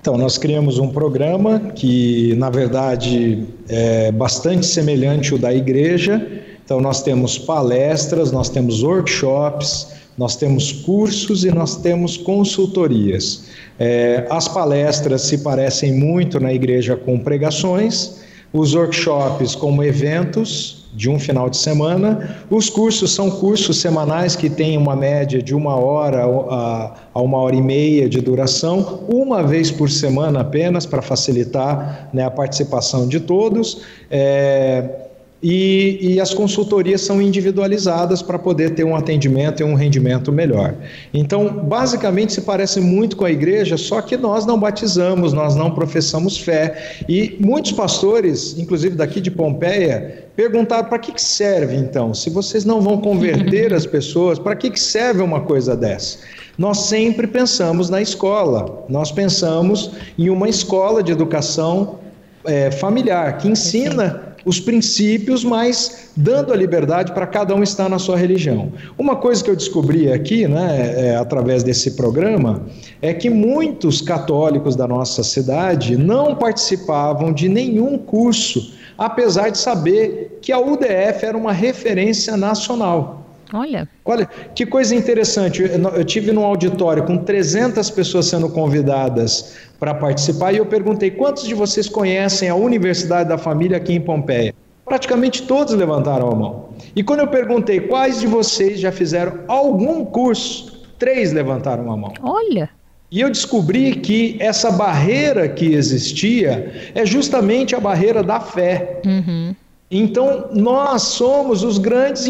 Então, 0.00 0.16
nós 0.16 0.38
criamos 0.38 0.78
um 0.78 0.88
programa 0.88 1.60
que, 1.74 2.34
na 2.36 2.48
verdade, 2.48 3.46
é 3.68 4.10
bastante 4.10 4.64
semelhante 4.64 5.32
ao 5.32 5.38
da 5.38 5.52
igreja. 5.52 6.26
Então, 6.64 6.80
nós 6.80 7.02
temos 7.02 7.36
palestras, 7.36 8.32
nós 8.32 8.48
temos 8.48 8.82
workshops, 8.82 9.88
nós 10.16 10.36
temos 10.36 10.72
cursos 10.72 11.44
e 11.44 11.50
nós 11.50 11.76
temos 11.76 12.16
consultorias. 12.16 13.44
É, 13.78 14.26
as 14.30 14.48
palestras 14.48 15.22
se 15.22 15.38
parecem 15.38 15.92
muito 15.92 16.40
na 16.40 16.52
igreja 16.52 16.96
com 16.96 17.18
pregações, 17.18 18.20
os 18.54 18.74
workshops 18.74 19.54
como 19.54 19.84
eventos, 19.84 20.79
de 20.92 21.08
um 21.08 21.18
final 21.18 21.48
de 21.48 21.56
semana. 21.56 22.44
Os 22.50 22.68
cursos 22.68 23.12
são 23.12 23.30
cursos 23.30 23.80
semanais 23.80 24.34
que 24.34 24.50
têm 24.50 24.76
uma 24.76 24.96
média 24.96 25.42
de 25.42 25.54
uma 25.54 25.76
hora 25.76 26.24
a, 26.24 27.20
uma 27.20 27.38
hora 27.38 27.56
e 27.56 27.62
meia 27.62 28.08
de 28.08 28.20
duração, 28.20 29.04
uma 29.08 29.42
vez 29.42 29.70
por 29.70 29.90
semana 29.90 30.40
apenas, 30.40 30.86
para 30.86 31.02
facilitar 31.02 32.08
né, 32.12 32.24
a 32.24 32.30
participação 32.30 33.06
de 33.06 33.20
todos. 33.20 33.82
É, 34.10 35.09
e, 35.42 35.98
e, 36.02 36.20
as 36.20 36.34
consultorias 36.34 37.00
são 37.00 37.20
individualizadas 37.20 38.20
para 38.20 38.38
poder 38.38 38.74
ter 38.74 38.84
um 38.84 38.94
atendimento 38.94 39.60
e 39.60 39.64
um 39.64 39.74
rendimento 39.74 40.30
melhor. 40.30 40.74
Então, 41.14 41.48
basicamente, 41.48 42.34
se 42.34 42.42
parece 42.42 42.78
muito 42.78 43.16
com 43.16 43.24
a 43.24 43.30
igreja, 43.30 43.78
só 43.78 44.02
que 44.02 44.18
nós 44.18 44.44
não 44.44 44.60
batizamos, 44.60 45.32
nós 45.32 45.56
não 45.56 45.70
professamos 45.70 46.36
fé. 46.36 47.02
E 47.08 47.38
muitos 47.40 47.72
pastores, 47.72 48.58
inclusive 48.58 48.96
daqui 48.96 49.18
de 49.18 49.30
Pompeia, 49.30 50.26
perguntaram 50.36 50.88
para 50.88 50.98
que, 50.98 51.12
que 51.12 51.22
serve 51.22 51.74
então? 51.74 52.12
Se 52.12 52.28
vocês 52.28 52.66
não 52.66 52.82
vão 52.82 52.98
converter 52.98 53.72
as 53.74 53.86
pessoas, 53.86 54.38
para 54.38 54.54
que, 54.54 54.70
que 54.70 54.80
serve 54.80 55.22
uma 55.22 55.40
coisa 55.40 55.74
dessa? 55.74 56.18
Nós 56.58 56.80
sempre 56.80 57.26
pensamos 57.26 57.88
na 57.88 58.02
escola, 58.02 58.84
nós 58.90 59.10
pensamos 59.10 59.92
em 60.18 60.28
uma 60.28 60.50
escola 60.50 61.02
de 61.02 61.10
educação 61.10 61.98
é, 62.44 62.70
familiar 62.70 63.38
que 63.38 63.48
ensina 63.48 64.29
os 64.44 64.58
princípios, 64.60 65.44
mas 65.44 66.10
dando 66.16 66.52
a 66.52 66.56
liberdade 66.56 67.12
para 67.12 67.26
cada 67.26 67.54
um 67.54 67.62
estar 67.62 67.88
na 67.88 67.98
sua 67.98 68.16
religião. 68.16 68.72
Uma 68.98 69.16
coisa 69.16 69.42
que 69.42 69.50
eu 69.50 69.56
descobri 69.56 70.12
aqui, 70.12 70.46
né, 70.46 70.94
é, 70.96 71.16
através 71.16 71.62
desse 71.62 71.92
programa, 71.92 72.66
é 73.02 73.12
que 73.12 73.28
muitos 73.28 74.00
católicos 74.00 74.76
da 74.76 74.86
nossa 74.86 75.22
cidade 75.22 75.96
não 75.96 76.34
participavam 76.34 77.32
de 77.32 77.48
nenhum 77.48 77.98
curso, 77.98 78.72
apesar 78.96 79.50
de 79.50 79.58
saber 79.58 80.38
que 80.42 80.52
a 80.52 80.58
UDF 80.58 81.24
era 81.24 81.36
uma 81.36 81.52
referência 81.52 82.36
nacional. 82.36 83.20
Olha. 83.52 83.88
Olha, 84.04 84.28
que 84.54 84.64
coisa 84.64 84.94
interessante. 84.94 85.62
Eu 85.62 86.04
tive 86.04 86.32
num 86.32 86.44
auditório 86.44 87.04
com 87.04 87.18
300 87.18 87.90
pessoas 87.90 88.26
sendo 88.26 88.48
convidadas 88.48 89.56
para 89.78 89.94
participar 89.94 90.52
e 90.52 90.58
eu 90.58 90.66
perguntei: 90.66 91.10
quantos 91.10 91.44
de 91.44 91.54
vocês 91.54 91.88
conhecem 91.88 92.48
a 92.48 92.54
Universidade 92.54 93.28
da 93.28 93.38
Família 93.38 93.76
aqui 93.76 93.94
em 93.94 94.00
Pompeia? 94.00 94.54
Praticamente 94.84 95.42
todos 95.42 95.74
levantaram 95.74 96.28
a 96.28 96.34
mão. 96.34 96.68
E 96.96 97.02
quando 97.02 97.20
eu 97.20 97.28
perguntei 97.28 97.80
quais 97.80 98.20
de 98.20 98.26
vocês 98.26 98.80
já 98.80 98.90
fizeram 98.90 99.40
algum 99.46 100.04
curso, 100.04 100.84
três 100.98 101.32
levantaram 101.32 101.90
a 101.92 101.96
mão. 101.96 102.12
Olha. 102.22 102.68
E 103.10 103.20
eu 103.20 103.28
descobri 103.28 103.96
que 103.96 104.36
essa 104.38 104.70
barreira 104.70 105.48
que 105.48 105.74
existia 105.74 106.90
é 106.94 107.04
justamente 107.04 107.74
a 107.74 107.80
barreira 107.80 108.22
da 108.22 108.38
fé. 108.38 109.00
Uhum. 109.04 109.54
Então, 109.90 110.50
nós 110.52 111.02
somos 111.02 111.64
os 111.64 111.76
grandes 111.76 112.24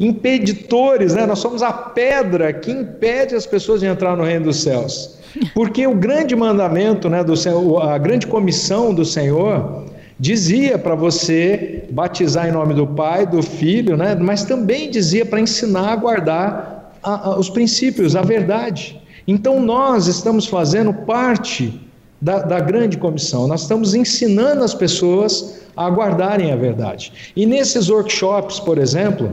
impeditores, 0.00 1.14
né? 1.14 1.26
nós 1.26 1.38
somos 1.38 1.62
a 1.62 1.70
pedra 1.70 2.54
que 2.54 2.70
impede 2.70 3.34
as 3.34 3.44
pessoas 3.44 3.80
de 3.80 3.86
entrar 3.86 4.16
no 4.16 4.24
reino 4.24 4.46
dos 4.46 4.62
céus. 4.62 5.18
Porque 5.54 5.86
o 5.86 5.94
grande 5.94 6.34
mandamento, 6.34 7.10
né, 7.10 7.22
do 7.22 7.78
a 7.78 7.98
grande 7.98 8.26
comissão 8.26 8.94
do 8.94 9.04
Senhor, 9.04 9.84
dizia 10.18 10.78
para 10.78 10.94
você 10.94 11.84
batizar 11.90 12.48
em 12.48 12.52
nome 12.52 12.72
do 12.72 12.86
Pai, 12.86 13.26
do 13.26 13.42
Filho, 13.42 13.94
né? 13.94 14.14
mas 14.14 14.44
também 14.44 14.90
dizia 14.90 15.26
para 15.26 15.40
ensinar 15.40 15.92
a 15.92 15.96
guardar 15.96 16.94
a, 17.02 17.30
a, 17.30 17.38
os 17.38 17.50
princípios, 17.50 18.16
a 18.16 18.22
verdade. 18.22 18.98
Então, 19.28 19.60
nós 19.60 20.06
estamos 20.06 20.46
fazendo 20.46 20.94
parte 20.94 21.78
da, 22.22 22.38
da 22.38 22.60
grande 22.60 22.96
comissão, 22.96 23.46
nós 23.46 23.62
estamos 23.62 23.94
ensinando 23.94 24.64
as 24.64 24.72
pessoas 24.72 25.63
a 25.76 25.88
guardarem 25.88 26.52
a 26.52 26.56
verdade. 26.56 27.12
E 27.34 27.46
nesses 27.46 27.88
workshops, 27.88 28.60
por 28.60 28.78
exemplo, 28.78 29.32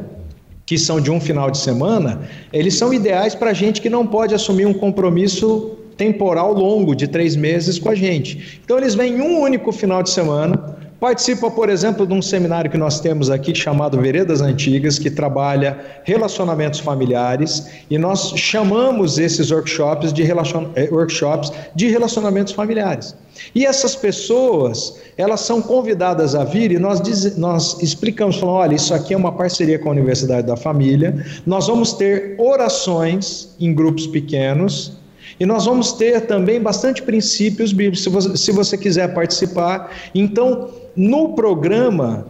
que 0.66 0.78
são 0.78 1.02
de 1.02 1.12
um 1.12 1.20
final 1.20 1.52
de 1.52 1.58
semana, 1.58 2.22
eles 2.54 2.76
são 2.76 2.94
ideais 2.94 3.36
para 3.36 3.54
gente 3.54 3.82
que 3.82 3.90
não 3.90 4.08
pode 4.08 4.34
assumir 4.34 4.66
um 4.66 4.74
compromisso 4.74 5.78
temporal 5.98 6.54
longo 6.54 6.96
de 6.96 7.08
três 7.08 7.36
meses 7.36 7.78
com 7.78 7.90
a 7.90 7.96
gente. 7.96 8.60
Então 8.64 8.78
eles 8.78 8.96
vêm 8.96 9.22
um 9.22 9.40
único 9.42 9.72
final 9.72 10.02
de 10.02 10.10
semana, 10.10 10.78
Participa, 11.02 11.50
por 11.50 11.68
exemplo, 11.68 12.06
de 12.06 12.14
um 12.14 12.22
seminário 12.22 12.70
que 12.70 12.78
nós 12.78 13.00
temos 13.00 13.32
aqui 13.32 13.56
chamado 13.56 14.00
Veredas 14.00 14.40
Antigas, 14.40 15.00
que 15.00 15.10
trabalha 15.10 15.80
relacionamentos 16.04 16.80
familiares, 16.80 17.68
e 17.90 17.98
nós 17.98 18.34
chamamos 18.36 19.18
esses 19.18 19.50
workshops 19.50 20.14
de, 20.14 20.22
relacion... 20.22 20.68
Eh, 20.76 20.90
workshops 20.92 21.52
de 21.74 21.88
relacionamentos 21.88 22.54
familiares. 22.54 23.16
E 23.56 23.66
essas 23.66 23.96
pessoas, 23.96 25.02
elas 25.18 25.40
são 25.42 25.60
convidadas 25.60 26.36
a 26.36 26.44
vir 26.44 26.72
e 26.72 26.78
nós, 26.78 27.02
diz... 27.02 27.36
nós 27.36 27.82
explicamos, 27.82 28.38
falando, 28.38 28.58
olha, 28.58 28.76
isso 28.76 28.94
aqui 28.94 29.16
é 29.16 29.18
uma 29.18 29.32
parceria 29.32 29.80
com 29.80 29.90
a 29.90 29.94
Universidade 29.94 30.46
da 30.46 30.56
Família, 30.56 31.26
nós 31.48 31.66
vamos 31.66 31.94
ter 31.94 32.36
orações 32.38 33.56
em 33.60 33.74
grupos 33.74 34.06
pequenos, 34.06 35.01
e 35.42 35.46
nós 35.46 35.66
vamos 35.66 35.94
ter 35.94 36.28
também 36.28 36.62
bastante 36.62 37.02
princípios 37.02 37.74
bíblicos, 37.74 38.04
se 38.04 38.10
você, 38.10 38.38
se 38.38 38.52
você 38.52 38.78
quiser 38.78 39.12
participar. 39.12 39.90
Então, 40.14 40.70
no 40.96 41.30
programa, 41.30 42.28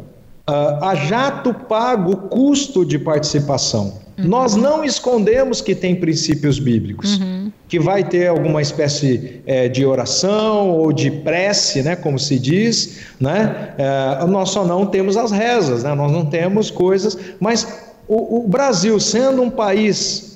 uh, 0.50 0.82
a 0.82 0.96
Jato 0.96 1.54
paga 1.54 2.10
o 2.10 2.16
custo 2.16 2.86
de 2.86 2.98
participação. 2.98 4.00
Uhum. 4.18 4.30
Nós 4.30 4.56
não 4.56 4.82
escondemos 4.82 5.60
que 5.60 5.76
tem 5.76 5.94
princípios 5.94 6.58
bíblicos, 6.58 7.20
uhum. 7.20 7.52
que 7.68 7.78
vai 7.78 8.02
ter 8.02 8.28
alguma 8.28 8.62
espécie 8.62 9.42
é, 9.46 9.68
de 9.68 9.86
oração 9.86 10.70
ou 10.70 10.94
de 10.94 11.12
prece, 11.12 11.84
né, 11.84 11.98
como 11.98 12.18
se 12.18 12.40
diz, 12.40 13.00
né? 13.20 13.74
É, 13.78 14.26
nós 14.26 14.52
só 14.52 14.64
não 14.64 14.86
temos 14.86 15.18
as 15.18 15.32
rezas, 15.32 15.84
né? 15.84 15.94
nós 15.94 16.14
não 16.14 16.26
temos 16.26 16.72
coisas, 16.72 17.18
mas 17.42 17.68
o, 18.08 18.46
o 18.46 18.48
Brasil, 18.48 18.98
sendo 19.02 19.42
um 19.42 19.50
país 19.50 20.31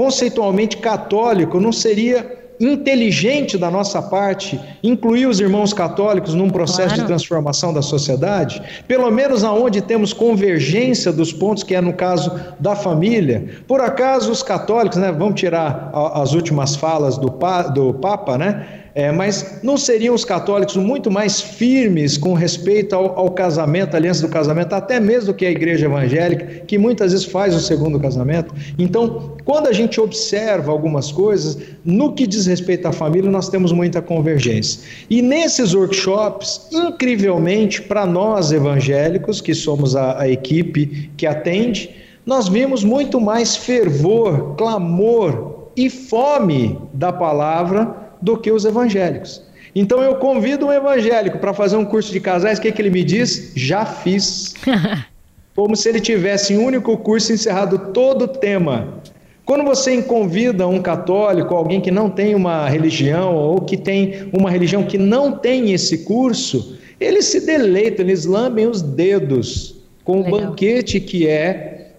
conceitualmente 0.00 0.78
católico, 0.78 1.60
não 1.60 1.70
seria 1.70 2.40
inteligente 2.58 3.58
da 3.58 3.70
nossa 3.70 4.00
parte 4.00 4.58
incluir 4.82 5.26
os 5.26 5.40
irmãos 5.40 5.74
católicos 5.74 6.32
num 6.32 6.48
processo 6.48 6.94
claro. 6.94 7.02
de 7.02 7.06
transformação 7.06 7.70
da 7.70 7.82
sociedade, 7.82 8.62
pelo 8.88 9.10
menos 9.10 9.44
aonde 9.44 9.82
temos 9.82 10.14
convergência 10.14 11.12
dos 11.12 11.34
pontos, 11.34 11.62
que 11.62 11.74
é 11.74 11.82
no 11.82 11.92
caso 11.92 12.32
da 12.58 12.74
família. 12.74 13.46
Por 13.68 13.82
acaso 13.82 14.32
os 14.32 14.42
católicos, 14.42 14.96
né, 14.96 15.12
vamos 15.12 15.38
tirar 15.38 15.90
as 16.14 16.32
últimas 16.32 16.76
falas 16.76 17.18
do, 17.18 17.28
do 17.74 17.92
Papa, 17.92 18.38
né? 18.38 18.79
É, 18.94 19.12
mas 19.12 19.60
não 19.62 19.76
seriam 19.76 20.14
os 20.14 20.24
católicos 20.24 20.76
muito 20.76 21.10
mais 21.10 21.40
firmes 21.40 22.16
com 22.16 22.34
respeito 22.34 22.94
ao, 22.94 23.18
ao, 23.18 23.30
casamento, 23.30 23.94
à 23.94 23.96
aliança 23.96 24.26
do 24.26 24.32
casamento, 24.32 24.72
até 24.72 24.98
mesmo 24.98 25.26
do 25.26 25.34
que 25.34 25.46
a 25.46 25.50
igreja 25.50 25.86
evangélica, 25.86 26.64
que 26.66 26.76
muitas 26.76 27.12
vezes 27.12 27.26
faz 27.26 27.54
o 27.54 27.60
segundo 27.60 28.00
casamento? 28.00 28.52
Então, 28.78 29.36
quando 29.44 29.68
a 29.68 29.72
gente 29.72 30.00
observa 30.00 30.72
algumas 30.72 31.12
coisas, 31.12 31.56
no 31.84 32.12
que 32.14 32.26
diz 32.26 32.46
respeito 32.46 32.86
à 32.86 32.92
família, 32.92 33.30
nós 33.30 33.48
temos 33.48 33.72
muita 33.72 34.02
convergência. 34.02 34.80
E 35.08 35.22
nesses 35.22 35.72
workshops, 35.72 36.68
incrivelmente, 36.72 37.80
para 37.82 38.04
nós 38.06 38.50
evangélicos, 38.50 39.40
que 39.40 39.54
somos 39.54 39.94
a, 39.94 40.20
a 40.20 40.28
equipe 40.28 41.10
que 41.16 41.26
atende, 41.26 41.90
nós 42.26 42.48
vimos 42.48 42.82
muito 42.84 43.20
mais 43.20 43.56
fervor, 43.56 44.54
clamor 44.56 45.68
e 45.76 45.88
fome 45.88 46.78
da 46.92 47.12
palavra 47.12 48.09
do 48.20 48.36
que 48.36 48.50
os 48.50 48.64
evangélicos. 48.64 49.42
Então 49.74 50.02
eu 50.02 50.16
convido 50.16 50.66
um 50.66 50.72
evangélico 50.72 51.38
para 51.38 51.54
fazer 51.54 51.76
um 51.76 51.84
curso 51.84 52.12
de 52.12 52.20
casais, 52.20 52.58
o 52.58 52.62
que, 52.62 52.72
que 52.72 52.82
ele 52.82 52.90
me 52.90 53.04
diz? 53.04 53.52
Já 53.54 53.84
fiz. 53.86 54.54
Como 55.54 55.76
se 55.76 55.88
ele 55.88 56.00
tivesse 56.00 56.56
um 56.56 56.64
único 56.64 56.96
curso 56.96 57.32
encerrado 57.32 57.92
todo 57.92 58.22
o 58.22 58.28
tema. 58.28 59.00
Quando 59.44 59.64
você 59.64 60.00
convida 60.02 60.66
um 60.66 60.80
católico, 60.80 61.54
alguém 61.54 61.80
que 61.80 61.90
não 61.90 62.08
tem 62.08 62.34
uma 62.34 62.68
religião, 62.68 63.34
ou 63.34 63.60
que 63.60 63.76
tem 63.76 64.30
uma 64.32 64.48
religião 64.48 64.84
que 64.84 64.96
não 64.96 65.32
tem 65.32 65.72
esse 65.72 66.04
curso, 66.04 66.78
eles 67.00 67.24
se 67.26 67.44
deleitam, 67.44 68.04
eles 68.04 68.24
lambem 68.24 68.66
os 68.66 68.80
dedos 68.80 69.76
com 70.04 70.22
Legal. 70.22 70.28
o 70.28 70.40
banquete 70.46 71.00
que 71.00 71.26
é, 71.26 71.92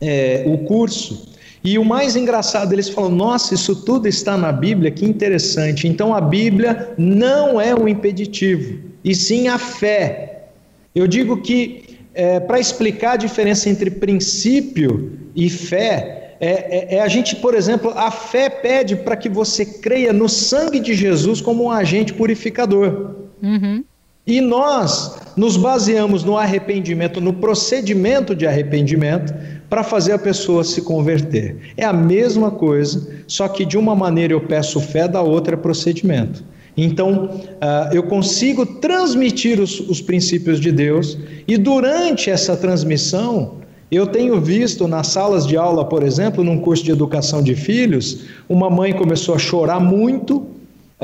é 0.00 0.44
o 0.46 0.58
curso. 0.58 1.31
E 1.64 1.78
o 1.78 1.84
mais 1.84 2.16
engraçado, 2.16 2.72
eles 2.72 2.88
falam: 2.88 3.10
nossa, 3.10 3.54
isso 3.54 3.74
tudo 3.84 4.08
está 4.08 4.36
na 4.36 4.50
Bíblia, 4.50 4.90
que 4.90 5.04
interessante. 5.04 5.86
Então 5.86 6.14
a 6.14 6.20
Bíblia 6.20 6.90
não 6.98 7.60
é 7.60 7.74
um 7.74 7.86
impeditivo, 7.86 8.78
e 9.04 9.14
sim 9.14 9.48
a 9.48 9.58
fé. 9.58 10.46
Eu 10.94 11.06
digo 11.06 11.40
que, 11.40 11.98
é, 12.14 12.40
para 12.40 12.58
explicar 12.58 13.12
a 13.12 13.16
diferença 13.16 13.68
entre 13.68 13.90
princípio 13.90 15.12
e 15.34 15.48
fé, 15.48 16.18
É, 16.42 16.50
é, 16.50 16.96
é, 16.96 17.00
a 17.00 17.06
gente, 17.06 17.36
por 17.36 17.54
exemplo, 17.54 17.92
a 17.94 18.10
fé 18.10 18.50
pede 18.50 18.96
para 18.96 19.14
que 19.14 19.28
você 19.28 19.64
creia 19.64 20.12
no 20.12 20.28
sangue 20.28 20.80
de 20.80 20.92
Jesus 20.92 21.40
como 21.40 21.62
um 21.62 21.70
agente 21.70 22.12
purificador. 22.12 23.14
Uhum. 23.40 23.84
E 24.26 24.40
nós 24.40 25.20
nos 25.36 25.56
baseamos 25.56 26.24
no 26.24 26.36
arrependimento, 26.36 27.20
no 27.20 27.32
procedimento 27.32 28.34
de 28.34 28.44
arrependimento, 28.44 29.32
para 29.72 29.82
fazer 29.82 30.12
a 30.12 30.18
pessoa 30.18 30.62
se 30.62 30.82
converter. 30.82 31.56
É 31.78 31.84
a 31.86 31.94
mesma 31.94 32.50
coisa, 32.50 33.08
só 33.26 33.48
que 33.48 33.64
de 33.64 33.78
uma 33.78 33.94
maneira 33.94 34.34
eu 34.34 34.40
peço 34.42 34.78
fé, 34.78 35.08
da 35.08 35.22
outra 35.22 35.54
é 35.54 35.56
procedimento. 35.56 36.44
Então, 36.76 37.24
uh, 37.24 37.94
eu 37.94 38.02
consigo 38.02 38.66
transmitir 38.66 39.58
os, 39.58 39.80
os 39.80 40.02
princípios 40.02 40.60
de 40.60 40.70
Deus, 40.70 41.16
e 41.48 41.56
durante 41.56 42.28
essa 42.28 42.54
transmissão, 42.54 43.62
eu 43.90 44.06
tenho 44.06 44.38
visto 44.38 44.86
nas 44.86 45.06
salas 45.06 45.46
de 45.46 45.56
aula, 45.56 45.86
por 45.86 46.02
exemplo, 46.02 46.44
num 46.44 46.58
curso 46.58 46.84
de 46.84 46.90
educação 46.90 47.42
de 47.42 47.54
filhos, 47.54 48.24
uma 48.50 48.68
mãe 48.68 48.92
começou 48.92 49.34
a 49.34 49.38
chorar 49.38 49.80
muito 49.80 50.51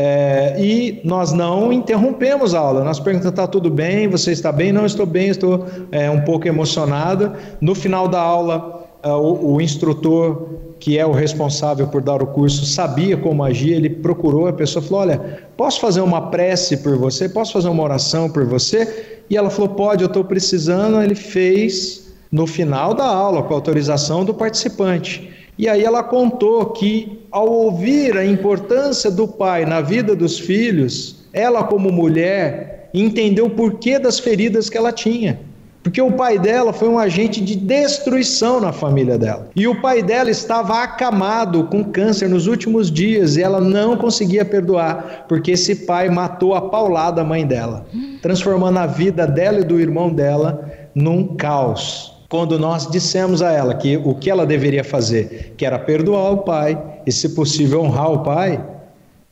é, 0.00 0.54
e 0.60 1.00
nós 1.02 1.32
não 1.32 1.72
interrompemos 1.72 2.54
a 2.54 2.60
aula. 2.60 2.84
Nós 2.84 3.00
perguntamos: 3.00 3.32
está 3.32 3.48
tudo 3.48 3.68
bem? 3.68 4.06
Você 4.06 4.30
está 4.30 4.52
bem? 4.52 4.70
Não 4.70 4.86
estou 4.86 5.04
bem, 5.04 5.26
estou 5.26 5.66
é, 5.90 6.08
um 6.08 6.20
pouco 6.20 6.46
emocionada. 6.46 7.34
No 7.60 7.74
final 7.74 8.06
da 8.06 8.20
aula, 8.20 8.88
uh, 9.04 9.08
o, 9.08 9.54
o, 9.54 9.60
instrutor, 9.60 10.50
que 10.78 10.96
é 10.96 11.04
o 11.04 11.10
responsável 11.10 11.88
por 11.88 12.00
dar 12.00 12.22
o 12.22 12.28
curso, 12.28 12.64
sabia 12.64 13.16
como 13.16 13.42
agir. 13.42 13.72
Ele 13.72 13.90
procurou 13.90 14.46
a 14.46 14.52
pessoa 14.52 14.80
falou: 14.80 15.00
Olha, 15.00 15.40
posso 15.56 15.80
fazer 15.80 16.00
uma 16.00 16.30
prece 16.30 16.76
por 16.76 16.96
você? 16.96 17.28
Posso 17.28 17.52
fazer 17.52 17.68
uma 17.68 17.82
oração 17.82 18.30
por 18.30 18.46
você? 18.46 19.24
E 19.28 19.36
ela 19.36 19.50
falou: 19.50 19.70
Pode, 19.70 20.04
eu 20.04 20.08
estou 20.08 20.22
precisando. 20.22 21.02
Ele 21.02 21.16
fez 21.16 22.14
no 22.30 22.46
final 22.46 22.94
da 22.94 23.04
aula, 23.04 23.42
com 23.42 23.52
autorização 23.52 24.24
do 24.24 24.32
participante. 24.32 25.28
E 25.58 25.68
aí 25.68 25.84
ela 25.84 26.04
contou 26.04 26.66
que, 26.66 27.18
ao 27.32 27.48
ouvir 27.48 28.16
a 28.16 28.24
importância 28.24 29.10
do 29.10 29.26
pai 29.26 29.66
na 29.66 29.80
vida 29.80 30.14
dos 30.14 30.38
filhos, 30.38 31.24
ela, 31.32 31.64
como 31.64 31.90
mulher, 31.90 32.88
entendeu 32.94 33.46
o 33.46 33.50
porquê 33.50 33.98
das 33.98 34.20
feridas 34.20 34.70
que 34.70 34.78
ela 34.78 34.92
tinha. 34.92 35.40
Porque 35.82 36.00
o 36.00 36.12
pai 36.12 36.38
dela 36.38 36.72
foi 36.72 36.88
um 36.88 36.98
agente 36.98 37.40
de 37.40 37.56
destruição 37.56 38.60
na 38.60 38.72
família 38.72 39.18
dela. 39.18 39.48
E 39.56 39.66
o 39.66 39.80
pai 39.80 40.00
dela 40.00 40.30
estava 40.30 40.82
acamado 40.82 41.64
com 41.64 41.82
câncer 41.82 42.28
nos 42.28 42.46
últimos 42.46 42.90
dias 42.90 43.36
e 43.36 43.42
ela 43.42 43.60
não 43.60 43.96
conseguia 43.96 44.44
perdoar, 44.44 45.24
porque 45.28 45.52
esse 45.52 45.74
pai 45.74 46.08
matou 46.08 46.54
a 46.54 46.62
paulada 46.62 47.24
mãe 47.24 47.44
dela, 47.44 47.86
transformando 48.22 48.78
a 48.78 48.86
vida 48.86 49.26
dela 49.26 49.60
e 49.60 49.64
do 49.64 49.80
irmão 49.80 50.12
dela 50.12 50.68
num 50.94 51.34
caos 51.36 52.17
quando 52.28 52.58
nós 52.58 52.86
dissemos 52.86 53.40
a 53.40 53.50
ela 53.50 53.74
que 53.74 53.96
o 53.96 54.14
que 54.14 54.30
ela 54.30 54.44
deveria 54.44 54.84
fazer, 54.84 55.54
que 55.56 55.64
era 55.64 55.78
perdoar 55.78 56.32
o 56.32 56.38
pai 56.38 57.00
e, 57.06 57.10
se 57.10 57.30
possível, 57.30 57.82
honrar 57.82 58.12
o 58.12 58.22
pai, 58.22 58.62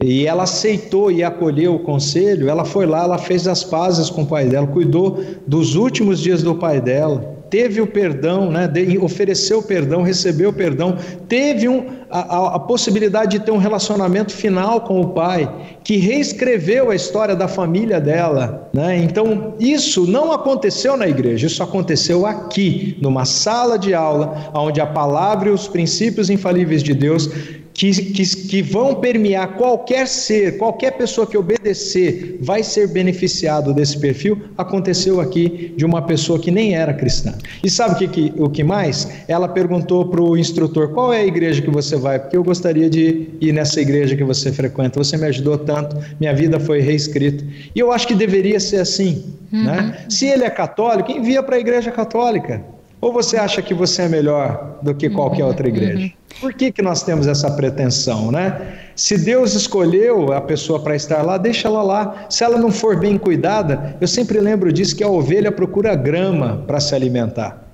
e 0.03 0.26
ela 0.26 0.44
aceitou 0.44 1.11
e 1.11 1.22
acolheu 1.22 1.74
o 1.74 1.78
conselho, 1.80 2.49
ela 2.49 2.64
foi 2.64 2.86
lá, 2.86 3.05
ela 3.05 3.18
fez 3.18 3.47
as 3.47 3.62
pazes 3.62 4.09
com 4.09 4.22
o 4.22 4.26
pai 4.26 4.47
dela, 4.47 4.66
cuidou 4.66 5.22
dos 5.47 5.74
últimos 5.74 6.20
dias 6.20 6.42
do 6.42 6.55
pai 6.55 6.80
dela, 6.80 7.36
teve 7.49 7.80
o 7.80 7.86
perdão, 7.86 8.51
né, 8.51 8.70
ofereceu 9.01 9.59
o 9.59 9.62
perdão, 9.62 10.03
recebeu 10.03 10.51
o 10.51 10.53
perdão, 10.53 10.97
teve 11.28 11.68
um, 11.68 11.86
a, 12.11 12.57
a, 12.57 12.59
possibilidade 12.59 13.38
de 13.38 13.44
ter 13.44 13.51
um 13.51 13.57
relacionamento 13.57 14.32
final 14.32 14.80
com 14.80 15.01
o 15.01 15.09
pai, 15.11 15.49
que 15.84 15.97
reescreveu 15.97 16.90
a 16.90 16.94
história 16.94 17.34
da 17.36 17.49
família 17.49 18.01
dela. 18.01 18.68
Né? 18.72 18.99
Então, 18.99 19.55
isso 19.59 20.07
não 20.07 20.32
aconteceu 20.32 20.97
na 20.97 21.09
igreja, 21.09 21.47
isso 21.47 21.62
aconteceu 21.62 22.26
aqui, 22.26 22.97
numa 23.01 23.24
sala 23.24 23.78
de 23.78 23.94
aula, 23.94 24.51
onde 24.55 24.80
a 24.80 24.86
palavra 24.86 25.49
e 25.49 25.53
os 25.53 25.68
princípios 25.68 26.30
infalíveis 26.30 26.82
de 26.82 26.94
Deus 26.94 27.30
que, 27.76 27.92
que, 27.92 28.24
que, 28.48 28.62
vão 28.62 28.94
permear 28.94 29.54
qualquer 29.56 30.08
ser, 30.08 30.56
qualquer 30.56 30.92
pessoa 30.92 31.26
que 31.26 31.36
obedecer, 31.36 32.38
vai 32.40 32.62
ser 32.62 32.88
beneficiado 32.88 33.74
desse 33.74 33.98
perfil, 33.98 34.44
aconteceu 34.56 35.20
aqui 35.20 35.74
de 35.76 35.84
uma 35.84 36.00
pessoa 36.00 36.38
que 36.38 36.50
nem 36.50 36.74
era 36.74 36.94
cristã. 36.94 37.34
E 37.62 37.68
sabe 37.68 37.94
o 37.94 37.98
que, 37.98 38.08
que, 38.08 38.42
o 38.42 38.48
que 38.48 38.64
mais? 38.64 39.08
Ela 39.28 39.46
perguntou 39.46 40.06
para 40.06 40.22
o 40.22 40.38
instrutor: 40.38 40.88
qual 40.94 41.12
é 41.12 41.20
a 41.20 41.26
igreja 41.26 41.60
que 41.60 41.68
você 41.68 41.96
vai? 41.96 42.18
Porque 42.18 42.36
eu 42.36 42.42
gostaria 42.42 42.88
de 42.88 43.28
ir 43.42 43.52
nessa 43.52 43.78
igreja 43.78 44.16
que 44.16 44.24
você 44.24 44.50
frequenta. 44.50 44.98
Você 44.98 45.18
me 45.18 45.26
ajudou 45.26 45.58
tanto, 45.58 45.96
minha 46.18 46.34
vida 46.34 46.58
foi 46.58 46.80
reescrita. 46.80 47.44
E 47.74 47.78
eu 47.78 47.92
acho 47.92 48.08
que 48.08 48.14
deveria 48.14 48.58
ser 48.58 48.78
assim. 48.78 49.34
Uhum. 49.52 49.64
Né? 49.64 50.06
Se 50.08 50.26
ele 50.26 50.44
é 50.44 50.50
católico, 50.50 51.12
envia 51.12 51.42
para 51.42 51.56
a 51.56 51.58
igreja 51.58 51.90
católica. 51.90 52.64
Ou 53.00 53.12
você 53.12 53.36
acha 53.36 53.60
que 53.60 53.74
você 53.74 54.02
é 54.02 54.08
melhor 54.08 54.78
do 54.82 54.94
que 54.94 55.10
qualquer 55.10 55.42
uhum, 55.42 55.48
outra 55.48 55.68
igreja? 55.68 55.98
Uhum. 55.98 56.10
Por 56.41 56.53
que, 56.53 56.70
que 56.70 56.82
nós 56.82 57.03
temos 57.03 57.26
essa 57.26 57.51
pretensão, 57.51 58.30
né? 58.30 58.78
Se 58.95 59.16
Deus 59.16 59.55
escolheu 59.55 60.32
a 60.32 60.41
pessoa 60.41 60.80
para 60.80 60.95
estar 60.95 61.22
lá, 61.22 61.39
deixa 61.39 61.68
ela 61.68 61.82
lá. 61.82 62.26
Se 62.28 62.45
ela 62.45 62.59
não 62.59 62.70
for 62.70 62.99
bem 62.99 63.16
cuidada, 63.16 63.97
eu 64.01 64.09
sempre 64.09 64.39
lembro 64.41 64.72
disso 64.72 64.95
que 64.97 65.05
a 65.05 65.09
ovelha 65.09 65.51
procura 65.51 65.95
grama 65.95 66.62
para 66.66 66.80
se 66.80 66.95
alimentar. 66.95 67.64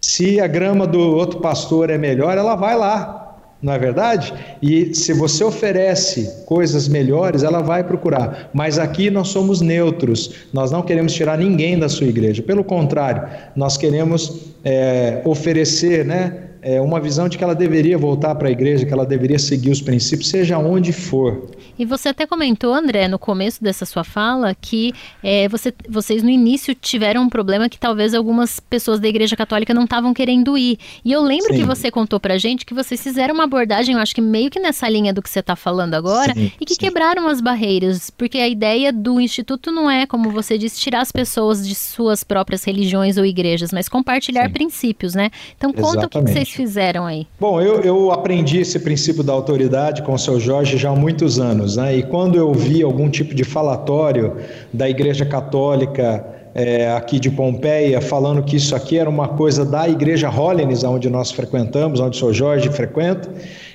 Se 0.00 0.40
a 0.40 0.46
grama 0.46 0.86
do 0.86 1.00
outro 1.00 1.40
pastor 1.40 1.90
é 1.90 1.98
melhor, 1.98 2.36
ela 2.36 2.54
vai 2.54 2.76
lá 2.76 3.18
não 3.60 3.72
é 3.72 3.78
verdade? 3.78 4.32
E 4.62 4.94
se 4.94 5.12
você 5.12 5.42
oferece 5.42 6.44
coisas 6.46 6.86
melhores, 6.86 7.42
ela 7.42 7.60
vai 7.60 7.82
procurar. 7.82 8.50
Mas 8.54 8.78
aqui 8.78 9.10
nós 9.10 9.28
somos 9.28 9.60
neutros, 9.60 10.46
nós 10.52 10.70
não 10.70 10.80
queremos 10.80 11.12
tirar 11.12 11.36
ninguém 11.36 11.76
da 11.76 11.88
sua 11.88 12.06
igreja. 12.06 12.40
Pelo 12.40 12.62
contrário, 12.62 13.28
nós 13.56 13.76
queremos 13.76 14.52
é, 14.64 15.22
oferecer, 15.24 16.04
né? 16.04 16.44
É, 16.62 16.80
uma 16.80 17.00
visão 17.00 17.28
de 17.28 17.38
que 17.38 17.44
ela 17.44 17.54
deveria 17.54 17.96
voltar 17.96 18.34
para 18.34 18.48
a 18.48 18.50
igreja, 18.50 18.84
que 18.84 18.92
ela 18.92 19.06
deveria 19.06 19.38
seguir 19.38 19.70
os 19.70 19.80
princípios, 19.80 20.28
seja 20.28 20.58
onde 20.58 20.92
for. 20.92 21.50
E 21.78 21.84
você 21.84 22.08
até 22.08 22.26
comentou, 22.26 22.74
André, 22.74 23.06
no 23.06 23.18
começo 23.18 23.62
dessa 23.62 23.86
sua 23.86 24.02
fala, 24.02 24.54
que 24.54 24.92
é, 25.22 25.48
você, 25.48 25.72
vocês 25.88 26.22
no 26.22 26.30
início 26.30 26.74
tiveram 26.74 27.22
um 27.22 27.28
problema 27.28 27.68
que 27.68 27.78
talvez 27.78 28.14
algumas 28.14 28.58
pessoas 28.58 28.98
da 28.98 29.06
Igreja 29.06 29.36
Católica 29.36 29.72
não 29.72 29.84
estavam 29.84 30.12
querendo 30.12 30.58
ir. 30.58 30.78
E 31.04 31.12
eu 31.12 31.22
lembro 31.22 31.52
Sim. 31.52 31.60
que 31.60 31.64
você 31.64 31.90
contou 31.90 32.18
pra 32.18 32.36
gente 32.36 32.66
que 32.66 32.74
vocês 32.74 33.00
fizeram 33.00 33.34
uma 33.34 33.44
abordagem, 33.44 33.94
eu 33.94 34.00
acho 34.00 34.14
que 34.14 34.20
meio 34.20 34.50
que 34.50 34.58
nessa 34.58 34.88
linha 34.88 35.12
do 35.12 35.22
que 35.22 35.30
você 35.30 35.38
está 35.38 35.54
falando 35.54 35.94
agora, 35.94 36.34
Sim. 36.34 36.50
e 36.60 36.66
que 36.66 36.74
Sim. 36.74 36.80
quebraram 36.80 37.28
as 37.28 37.40
barreiras, 37.40 38.10
porque 38.10 38.38
a 38.38 38.48
ideia 38.48 38.92
do 38.92 39.20
Instituto 39.20 39.70
não 39.70 39.88
é, 39.88 40.06
como 40.06 40.30
você 40.30 40.58
disse, 40.58 40.80
tirar 40.80 41.02
as 41.02 41.12
pessoas 41.12 41.66
de 41.66 41.74
suas 41.74 42.24
próprias 42.24 42.64
religiões 42.64 43.16
ou 43.16 43.24
igrejas, 43.24 43.72
mas 43.72 43.88
compartilhar 43.88 44.50
princípios, 44.50 45.14
né? 45.14 45.30
Então 45.56 45.72
conta 45.72 45.98
Exatamente. 46.00 46.06
o 46.06 46.26
que 46.26 46.32
vocês 46.32 46.47
fizeram 46.52 47.04
aí. 47.06 47.26
Bom, 47.38 47.60
eu, 47.60 47.80
eu 47.80 48.10
aprendi 48.10 48.58
esse 48.58 48.78
princípio 48.78 49.22
da 49.22 49.32
autoridade 49.32 50.02
com 50.02 50.14
o 50.14 50.18
seu 50.18 50.38
Jorge 50.38 50.76
já 50.76 50.90
há 50.90 50.96
muitos 50.96 51.38
anos. 51.38 51.76
Né? 51.76 51.98
E 51.98 52.02
quando 52.02 52.36
eu 52.36 52.52
vi 52.52 52.82
algum 52.82 53.08
tipo 53.08 53.34
de 53.34 53.44
falatório 53.44 54.36
da 54.72 54.88
Igreja 54.88 55.24
Católica 55.24 56.24
é, 56.54 56.90
aqui 56.92 57.20
de 57.20 57.30
Pompeia, 57.30 58.00
falando 58.00 58.42
que 58.42 58.56
isso 58.56 58.74
aqui 58.74 58.98
era 58.98 59.08
uma 59.08 59.28
coisa 59.28 59.64
da 59.64 59.88
Igreja 59.88 60.28
Hollins, 60.28 60.82
onde 60.82 61.08
nós 61.08 61.30
frequentamos, 61.30 62.00
onde 62.00 62.16
o 62.16 62.28
Sr. 62.28 62.34
Jorge 62.34 62.68
frequenta, 62.70 63.28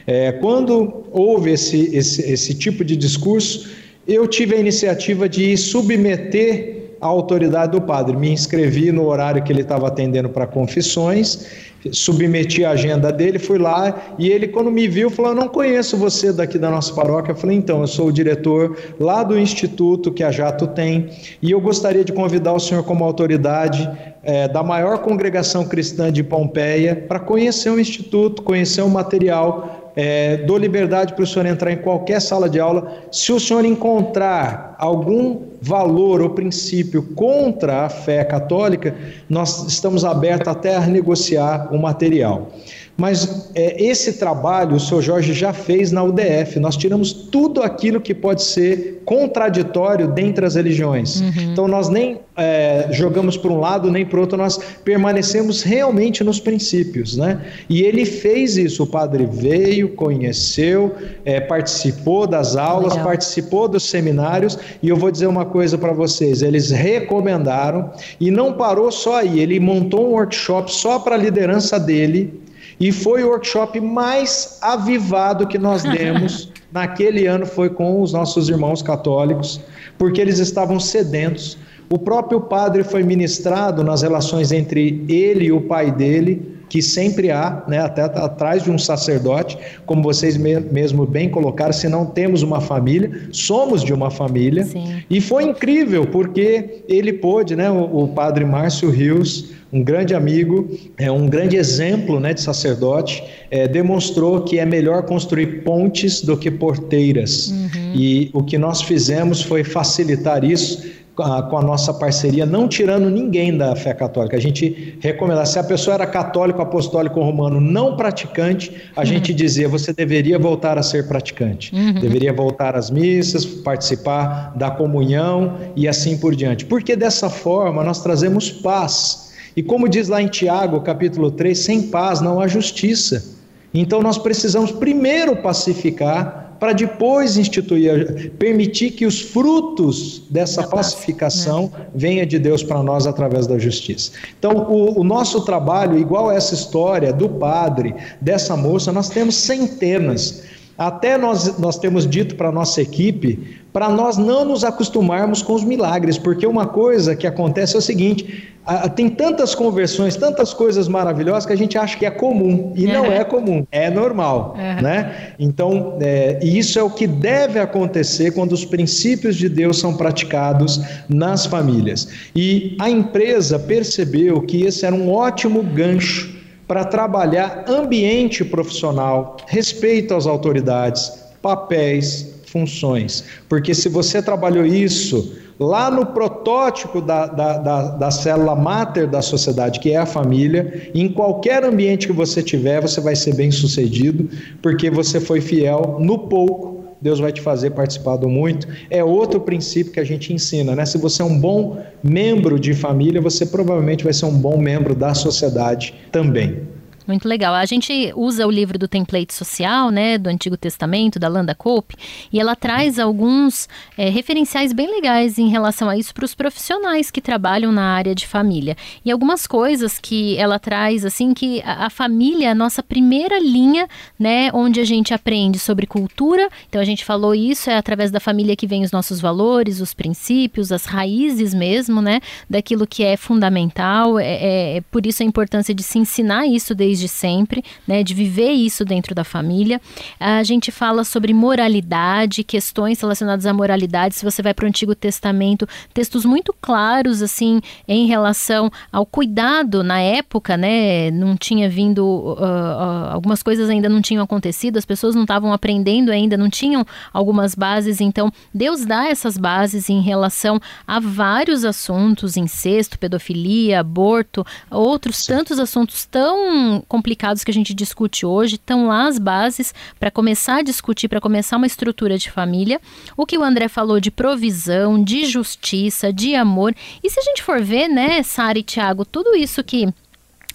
é, 0.05 0.31
quando 0.33 1.05
houve 1.11 1.51
esse, 1.51 1.95
esse, 1.95 2.21
esse 2.29 2.53
tipo 2.53 2.83
de 2.83 2.95
discurso, 2.95 3.69
eu 4.07 4.27
tive 4.27 4.55
a 4.55 4.59
iniciativa 4.59 5.29
de 5.29 5.55
submeter 5.55 6.82
a 7.03 7.07
autoridade 7.07 7.73
do 7.73 7.81
padre. 7.81 8.15
Me 8.15 8.29
inscrevi 8.29 8.91
no 8.91 9.05
horário 9.05 9.43
que 9.43 9.51
ele 9.51 9.61
estava 9.61 9.87
atendendo 9.87 10.29
para 10.29 10.47
confissões 10.47 11.45
submeti 11.91 12.63
a 12.63 12.71
agenda 12.71 13.11
dele, 13.11 13.37
fui 13.37 13.57
lá 13.57 14.15
e 14.17 14.29
ele, 14.29 14.47
quando 14.47 14.71
me 14.71 14.87
viu, 14.87 15.09
falou: 15.09 15.35
Não 15.35 15.47
conheço 15.47 15.97
você 15.97 16.31
daqui 16.31 16.57
da 16.57 16.69
nossa 16.69 16.93
paróquia. 16.93 17.31
Eu 17.31 17.35
falei: 17.35 17.57
Então, 17.57 17.81
eu 17.81 17.87
sou 17.87 18.07
o 18.07 18.11
diretor 18.11 18.77
lá 18.99 19.23
do 19.23 19.37
instituto 19.37 20.11
que 20.11 20.23
a 20.23 20.31
Jato 20.31 20.67
tem 20.67 21.09
e 21.41 21.51
eu 21.51 21.59
gostaria 21.59 22.03
de 22.03 22.13
convidar 22.13 22.53
o 22.53 22.59
senhor, 22.59 22.83
como 22.83 23.03
autoridade 23.03 23.89
é, 24.23 24.47
da 24.47 24.63
maior 24.63 24.99
congregação 24.99 25.65
cristã 25.65 26.11
de 26.11 26.23
Pompeia, 26.23 26.95
para 27.07 27.19
conhecer 27.19 27.69
o 27.69 27.79
instituto, 27.79 28.41
conhecer 28.41 28.81
o 28.81 28.89
material 28.89 29.82
é, 29.95 30.37
dou 30.37 30.57
liberdade 30.57 31.13
para 31.13 31.23
o 31.23 31.27
senhor 31.27 31.45
entrar 31.45 31.71
em 31.71 31.77
qualquer 31.77 32.19
sala 32.19 32.49
de 32.49 32.59
aula. 32.59 33.03
Se 33.11 33.31
o 33.31 33.39
senhor 33.39 33.63
encontrar 33.63 34.75
algum 34.79 35.41
valor 35.61 36.21
ou 36.21 36.31
princípio 36.31 37.03
contra 37.15 37.85
a 37.85 37.89
fé 37.89 38.23
católica, 38.23 38.95
nós 39.29 39.65
estamos 39.67 40.03
abertos 40.03 40.47
até 40.47 40.75
a 40.75 40.81
negociar 40.81 41.73
o 41.73 41.77
material. 41.77 42.51
Mas 42.95 43.49
é, 43.55 43.83
esse 43.83 44.13
trabalho 44.13 44.75
o 44.75 44.79
senhor 44.79 45.01
Jorge 45.01 45.33
já 45.33 45.51
fez 45.51 45.91
na 45.91 46.03
UDF. 46.03 46.59
Nós 46.59 46.77
tiramos 46.77 47.11
tudo 47.11 47.61
aquilo 47.61 47.99
que 47.99 48.13
pode 48.13 48.43
ser 48.43 49.01
contraditório 49.03 50.07
dentre 50.07 50.45
as 50.45 50.55
religiões. 50.55 51.19
Uhum. 51.19 51.51
Então 51.51 51.67
nós 51.67 51.89
nem 51.89 52.19
é, 52.37 52.87
jogamos 52.91 53.35
para 53.35 53.51
um 53.51 53.59
lado 53.59 53.91
nem 53.91 54.05
para 54.05 54.17
o 54.17 54.21
outro, 54.21 54.37
nós 54.37 54.59
permanecemos 54.83 55.63
realmente 55.63 56.23
nos 56.23 56.39
princípios. 56.39 57.17
Né? 57.17 57.41
E 57.67 57.81
ele 57.81 58.05
fez 58.05 58.57
isso. 58.57 58.83
O 58.83 58.87
padre 58.87 59.25
veio, 59.25 59.89
conheceu, 59.89 60.95
é, 61.25 61.39
participou 61.39 62.27
das 62.27 62.55
aulas, 62.55 62.93
Legal. 62.93 63.07
participou 63.07 63.67
dos 63.67 63.89
seminários. 63.89 64.57
E 64.83 64.87
eu 64.87 64.95
vou 64.95 65.09
dizer 65.09 65.25
uma 65.25 65.45
coisa 65.45 65.79
para 65.79 65.93
vocês: 65.93 66.43
eles 66.43 66.69
recomendaram 66.69 67.91
e 68.21 68.29
não 68.29 68.53
parou 68.53 68.91
só 68.91 69.17
aí. 69.17 69.39
Ele 69.39 69.59
montou 69.59 70.09
um 70.09 70.11
workshop 70.11 70.71
só 70.71 70.99
para 70.99 71.15
a 71.15 71.17
liderança 71.17 71.79
dele 71.79 72.42
E 72.79 72.91
foi 72.91 73.23
o 73.23 73.29
workshop 73.29 73.79
mais 73.79 74.57
avivado 74.61 75.47
que 75.47 75.57
nós 75.57 75.83
demos 75.83 76.51
naquele 76.73 77.27
ano 77.27 77.45
foi 77.45 77.69
com 77.69 78.01
os 78.01 78.11
nossos 78.11 78.49
irmãos 78.49 78.81
católicos, 78.81 79.61
porque 79.97 80.19
eles 80.19 80.39
estavam 80.39 80.79
sedentos. 80.79 81.57
O 81.89 81.99
próprio 81.99 82.41
padre 82.41 82.83
foi 82.83 83.03
ministrado 83.03 83.83
nas 83.83 84.01
relações 84.01 84.51
entre 84.51 85.05
ele 85.07 85.45
e 85.45 85.51
o 85.51 85.61
pai 85.61 85.91
dele, 85.91 86.53
que 86.67 86.81
sempre 86.81 87.29
há, 87.29 87.63
né, 87.67 87.77
até 87.77 88.01
atrás 88.01 88.63
de 88.63 88.71
um 88.71 88.79
sacerdote, 88.79 89.55
como 89.85 90.01
vocês 90.01 90.35
me 90.35 90.59
mesmo 90.59 91.05
bem 91.05 91.29
colocaram, 91.29 91.71
se 91.71 91.87
não 91.87 92.03
temos 92.03 92.41
uma 92.41 92.59
família, 92.59 93.11
somos 93.31 93.83
de 93.83 93.93
uma 93.93 94.09
família. 94.09 94.63
Sim. 94.63 95.03
E 95.07 95.21
foi 95.21 95.43
incrível, 95.43 96.07
porque 96.07 96.83
ele 96.87 97.13
pôde, 97.13 97.55
né, 97.55 97.69
o, 97.69 98.05
o 98.05 98.07
padre 98.07 98.43
Márcio 98.43 98.89
Rios, 98.89 99.51
um 99.73 99.83
grande 99.83 100.13
amigo, 100.13 100.69
é 100.99 101.11
um 101.11 101.27
grande 101.27 101.57
exemplo 101.57 102.19
né, 102.19 102.31
de 102.31 102.41
sacerdote, 102.41 103.23
é, 103.49 103.67
demonstrou 103.67 104.41
que 104.43 104.59
é 104.59 104.65
melhor 104.65 105.01
construir 105.03 105.63
pontes 105.63 106.21
do 106.21 106.37
que 106.37 106.51
porteiras. 106.51 107.47
Uhum. 107.47 107.93
E 107.95 108.29
o 108.33 108.43
que 108.43 108.57
nós 108.57 108.83
fizemos 108.83 109.41
foi 109.41 109.63
facilitar 109.63 110.43
isso 110.43 110.93
com 111.15 111.57
a 111.57 111.61
nossa 111.61 111.93
parceria, 111.93 112.43
não 112.43 112.67
tirando 112.67 113.07
ninguém 113.07 113.55
da 113.55 113.75
fé 113.75 113.93
católica. 113.93 114.35
A 114.35 114.39
gente 114.39 114.97
recomenda, 114.99 115.45
se 115.45 115.59
a 115.59 115.63
pessoa 115.63 115.93
era 115.93 116.07
católico, 116.07 116.59
apostólico 116.61 117.21
romano, 117.21 117.61
não 117.61 117.95
praticante, 117.95 118.71
a 118.95 119.01
uhum. 119.01 119.05
gente 119.05 119.33
dizia, 119.33 119.69
você 119.69 119.93
deveria 119.93 120.39
voltar 120.39 120.77
a 120.77 120.83
ser 120.83 121.07
praticante. 121.07 121.73
Uhum. 121.73 121.93
Deveria 121.93 122.33
voltar 122.33 122.75
às 122.75 122.89
missas, 122.89 123.45
participar 123.45 124.53
da 124.55 124.71
comunhão 124.71 125.57
e 125.75 125.87
assim 125.87 126.17
por 126.17 126.35
diante. 126.35 126.65
Porque 126.65 126.95
dessa 126.95 127.29
forma 127.29 127.83
nós 127.83 128.01
trazemos 128.01 128.49
paz. 128.51 129.32
E 129.55 129.61
como 129.61 129.87
diz 129.87 130.07
lá 130.07 130.21
em 130.21 130.27
Tiago, 130.27 130.81
capítulo 130.81 131.31
3, 131.31 131.57
sem 131.57 131.83
paz 131.83 132.21
não 132.21 132.39
há 132.39 132.47
justiça. 132.47 133.33
Então 133.73 134.01
nós 134.01 134.17
precisamos 134.17 134.71
primeiro 134.71 135.35
pacificar 135.37 136.43
para 136.63 136.71
depois 136.71 137.35
instituir, 137.35 138.31
permitir 138.39 138.91
que 138.91 139.05
os 139.05 139.19
frutos 139.19 140.23
dessa 140.29 140.63
pacificação 140.63 141.69
né? 141.77 141.87
venha 141.93 142.25
de 142.25 142.39
Deus 142.39 142.63
para 142.63 142.81
nós 142.81 143.05
através 143.05 143.45
da 143.45 143.59
justiça. 143.59 144.13
Então, 144.39 144.67
o, 144.69 145.01
o 145.01 145.03
nosso 145.03 145.41
trabalho, 145.41 145.97
igual 145.97 146.31
essa 146.31 146.53
história 146.53 147.11
do 147.11 147.27
padre, 147.27 147.93
dessa 148.21 148.55
moça, 148.55 148.93
nós 148.93 149.09
temos 149.09 149.35
centenas. 149.35 150.43
Até 150.77 151.17
nós, 151.17 151.57
nós 151.59 151.77
temos 151.77 152.07
dito 152.07 152.35
para 152.35 152.49
a 152.49 152.51
nossa 152.51 152.81
equipe 152.81 153.61
para 153.73 153.89
nós 153.89 154.17
não 154.17 154.45
nos 154.45 154.63
acostumarmos 154.63 155.41
com 155.41 155.53
os 155.53 155.63
milagres, 155.63 156.17
porque 156.17 156.45
uma 156.45 156.67
coisa 156.67 157.15
que 157.15 157.25
acontece 157.25 157.75
é 157.75 157.79
o 157.79 157.81
seguinte: 157.81 158.47
tem 158.95 159.09
tantas 159.09 159.55
conversões, 159.55 160.15
tantas 160.15 160.53
coisas 160.53 160.87
maravilhosas 160.87 161.47
que 161.47 161.53
a 161.53 161.57
gente 161.57 161.75
acha 161.75 161.97
que 161.97 162.05
é 162.05 162.11
comum 162.11 162.71
e 162.75 162.85
não 162.85 163.05
é 163.05 163.23
comum, 163.23 163.65
é 163.71 163.89
normal, 163.89 164.55
né? 164.81 165.33
Então, 165.39 165.97
é, 165.99 166.39
isso 166.43 166.77
é 166.77 166.83
o 166.83 166.89
que 166.89 167.07
deve 167.07 167.59
acontecer 167.59 168.31
quando 168.31 168.51
os 168.51 168.63
princípios 168.63 169.35
de 169.35 169.49
Deus 169.49 169.79
são 169.79 169.97
praticados 169.97 170.79
nas 171.09 171.47
famílias. 171.47 172.07
E 172.35 172.77
a 172.79 172.89
empresa 172.89 173.57
percebeu 173.57 174.41
que 174.41 174.63
esse 174.63 174.85
era 174.85 174.95
um 174.95 175.11
ótimo 175.11 175.63
gancho 175.63 176.42
para 176.67 176.85
trabalhar 176.85 177.65
ambiente 177.67 178.43
profissional, 178.43 179.37
respeito 179.47 180.13
às 180.13 180.25
autoridades, 180.25 181.11
papéis, 181.41 182.33
funções. 182.45 183.23
Porque 183.49 183.73
se 183.73 183.89
você 183.89 184.21
trabalhou 184.21 184.65
isso 184.65 185.35
lá 185.59 185.89
no 185.89 186.05
protótipo 186.05 187.01
da, 187.01 187.27
da, 187.27 187.57
da, 187.57 187.81
da 187.91 188.11
célula 188.11 188.55
máter 188.55 189.07
da 189.07 189.21
sociedade, 189.21 189.79
que 189.79 189.91
é 189.91 189.97
a 189.97 190.05
família, 190.05 190.91
em 190.93 191.11
qualquer 191.11 191.63
ambiente 191.63 192.07
que 192.07 192.13
você 192.13 192.41
tiver, 192.41 192.81
você 192.81 193.01
vai 193.01 193.15
ser 193.15 193.35
bem 193.35 193.51
sucedido, 193.51 194.29
porque 194.61 194.89
você 194.89 195.19
foi 195.19 195.41
fiel 195.41 195.97
no 195.99 196.19
pouco. 196.27 196.82
Deus 197.03 197.19
vai 197.19 197.33
te 197.33 197.41
fazer 197.41 197.71
participar 197.71 198.15
do 198.15 198.29
muito. 198.29 198.65
É 198.89 199.03
outro 199.03 199.41
princípio 199.41 199.91
que 199.91 199.99
a 199.99 200.05
gente 200.05 200.33
ensina, 200.33 200.73
né? 200.73 200.85
Se 200.85 200.97
você 200.97 201.21
é 201.21 201.25
um 201.25 201.37
bom 201.37 201.77
membro 202.01 202.57
de 202.57 202.73
família, 202.73 203.19
você 203.19 203.45
provavelmente 203.45 204.05
vai 204.05 204.13
ser 204.13 204.25
um 204.25 204.37
bom 204.37 204.57
membro 204.57 204.95
da 204.95 205.13
sociedade 205.13 205.93
também. 206.13 206.61
Muito 207.05 207.27
legal. 207.27 207.53
A 207.53 207.65
gente 207.65 208.13
usa 208.15 208.47
o 208.47 208.51
livro 208.51 208.79
do 208.79 208.87
template 208.87 209.33
social, 209.33 209.89
né, 209.89 210.17
do 210.17 210.29
Antigo 210.29 210.55
Testamento, 210.55 211.19
da 211.19 211.27
Landa 211.27 211.53
Cope, 211.53 211.95
e 212.31 212.39
ela 212.39 212.55
traz 212.55 212.97
alguns 212.97 213.67
é, 213.97 214.09
referenciais 214.09 214.71
bem 214.71 214.89
legais 214.89 215.37
em 215.37 215.49
relação 215.49 215.89
a 215.89 215.97
isso 215.97 216.13
para 216.13 216.25
os 216.25 216.33
profissionais 216.33 217.11
que 217.11 217.21
trabalham 217.21 217.71
na 217.71 217.93
área 217.93 218.15
de 218.15 218.25
família. 218.25 218.77
E 219.03 219.11
algumas 219.11 219.45
coisas 219.45 219.99
que 219.99 220.37
ela 220.37 220.57
traz, 220.57 221.03
assim, 221.03 221.33
que 221.33 221.61
a, 221.63 221.87
a 221.87 221.89
família 221.89 222.47
é 222.47 222.51
a 222.51 222.55
nossa 222.55 222.81
primeira 222.81 223.37
linha, 223.39 223.87
né, 224.17 224.49
onde 224.53 224.79
a 224.79 224.85
gente 224.85 225.13
aprende 225.13 225.59
sobre 225.59 225.85
cultura. 225.85 226.49
Então 226.69 226.81
a 226.81 226.85
gente 226.85 227.03
falou 227.03 227.35
isso, 227.35 227.69
é 227.69 227.77
através 227.77 228.11
da 228.11 228.19
família 228.19 228.55
que 228.55 228.67
vem 228.67 228.83
os 228.83 228.91
nossos 228.91 229.19
valores, 229.19 229.81
os 229.81 229.93
princípios, 229.93 230.71
as 230.71 230.85
raízes 230.85 231.53
mesmo, 231.53 232.01
né, 232.01 232.21
daquilo 232.49 232.87
que 232.87 233.03
é 233.03 233.17
fundamental. 233.17 234.17
É, 234.17 234.77
é, 234.77 234.81
por 234.89 235.05
isso 235.05 235.21
a 235.21 235.25
importância 235.25 235.73
de 235.73 235.83
se 235.83 235.99
ensinar 235.99 236.47
isso 236.47 236.73
desde 236.73 236.92
desde 236.93 237.07
sempre, 237.07 237.63
né, 237.87 238.03
de 238.03 238.13
viver 238.13 238.51
isso 238.51 238.85
dentro 238.85 239.15
da 239.15 239.23
família. 239.23 239.81
A 240.19 240.43
gente 240.43 240.71
fala 240.71 241.03
sobre 241.03 241.33
moralidade, 241.33 242.43
questões 242.43 243.01
relacionadas 243.01 243.47
à 243.47 243.53
moralidade. 243.53 244.15
Se 244.15 244.23
você 244.23 244.43
vai 244.43 244.53
para 244.53 244.65
o 244.65 244.67
Antigo 244.67 244.93
Testamento, 244.93 245.67
textos 245.91 246.23
muito 246.23 246.53
claros 246.61 247.23
assim 247.23 247.59
em 247.87 248.05
relação 248.05 248.71
ao 248.91 249.05
cuidado 249.07 249.83
na 249.83 249.99
época, 249.99 250.55
né? 250.55 251.09
Não 251.09 251.35
tinha 251.35 251.67
vindo 251.67 252.05
uh, 252.05 252.33
uh, 252.33 253.11
algumas 253.11 253.41
coisas 253.41 253.69
ainda 253.69 253.89
não 253.89 254.01
tinham 254.01 254.23
acontecido, 254.23 254.77
as 254.77 254.85
pessoas 254.85 255.15
não 255.15 255.23
estavam 255.23 255.51
aprendendo 255.51 256.11
ainda, 256.11 256.37
não 256.37 256.49
tinham 256.49 256.85
algumas 257.11 257.55
bases. 257.55 257.99
Então 257.99 258.31
Deus 258.53 258.85
dá 258.85 259.07
essas 259.07 259.35
bases 259.35 259.89
em 259.89 260.01
relação 260.01 260.59
a 260.85 260.99
vários 260.99 261.65
assuntos, 261.65 262.37
incesto, 262.37 262.99
pedofilia, 262.99 263.79
aborto, 263.79 264.45
outros 264.69 265.25
tantos 265.25 265.57
assuntos 265.57 266.05
tão 266.05 266.82
complicados 266.87 267.43
que 267.43 267.51
a 267.51 267.53
gente 267.53 267.73
discute 267.73 268.25
hoje, 268.25 268.55
estão 268.55 268.87
lá 268.87 269.07
as 269.07 269.17
bases 269.17 269.73
para 269.99 270.11
começar 270.11 270.57
a 270.57 270.61
discutir, 270.61 271.07
para 271.07 271.21
começar 271.21 271.57
uma 271.57 271.67
estrutura 271.67 272.17
de 272.17 272.31
família. 272.31 272.79
O 273.17 273.25
que 273.25 273.37
o 273.37 273.43
André 273.43 273.67
falou 273.67 273.99
de 273.99 274.11
provisão, 274.11 275.03
de 275.03 275.25
justiça, 275.25 276.11
de 276.11 276.35
amor. 276.35 276.75
E 277.03 277.09
se 277.09 277.19
a 277.19 277.23
gente 277.23 277.43
for 277.43 277.61
ver, 277.61 277.87
né, 277.87 278.23
Sara 278.23 278.57
e 278.59 278.63
Tiago, 278.63 279.05
tudo 279.05 279.35
isso 279.35 279.63
que 279.63 279.93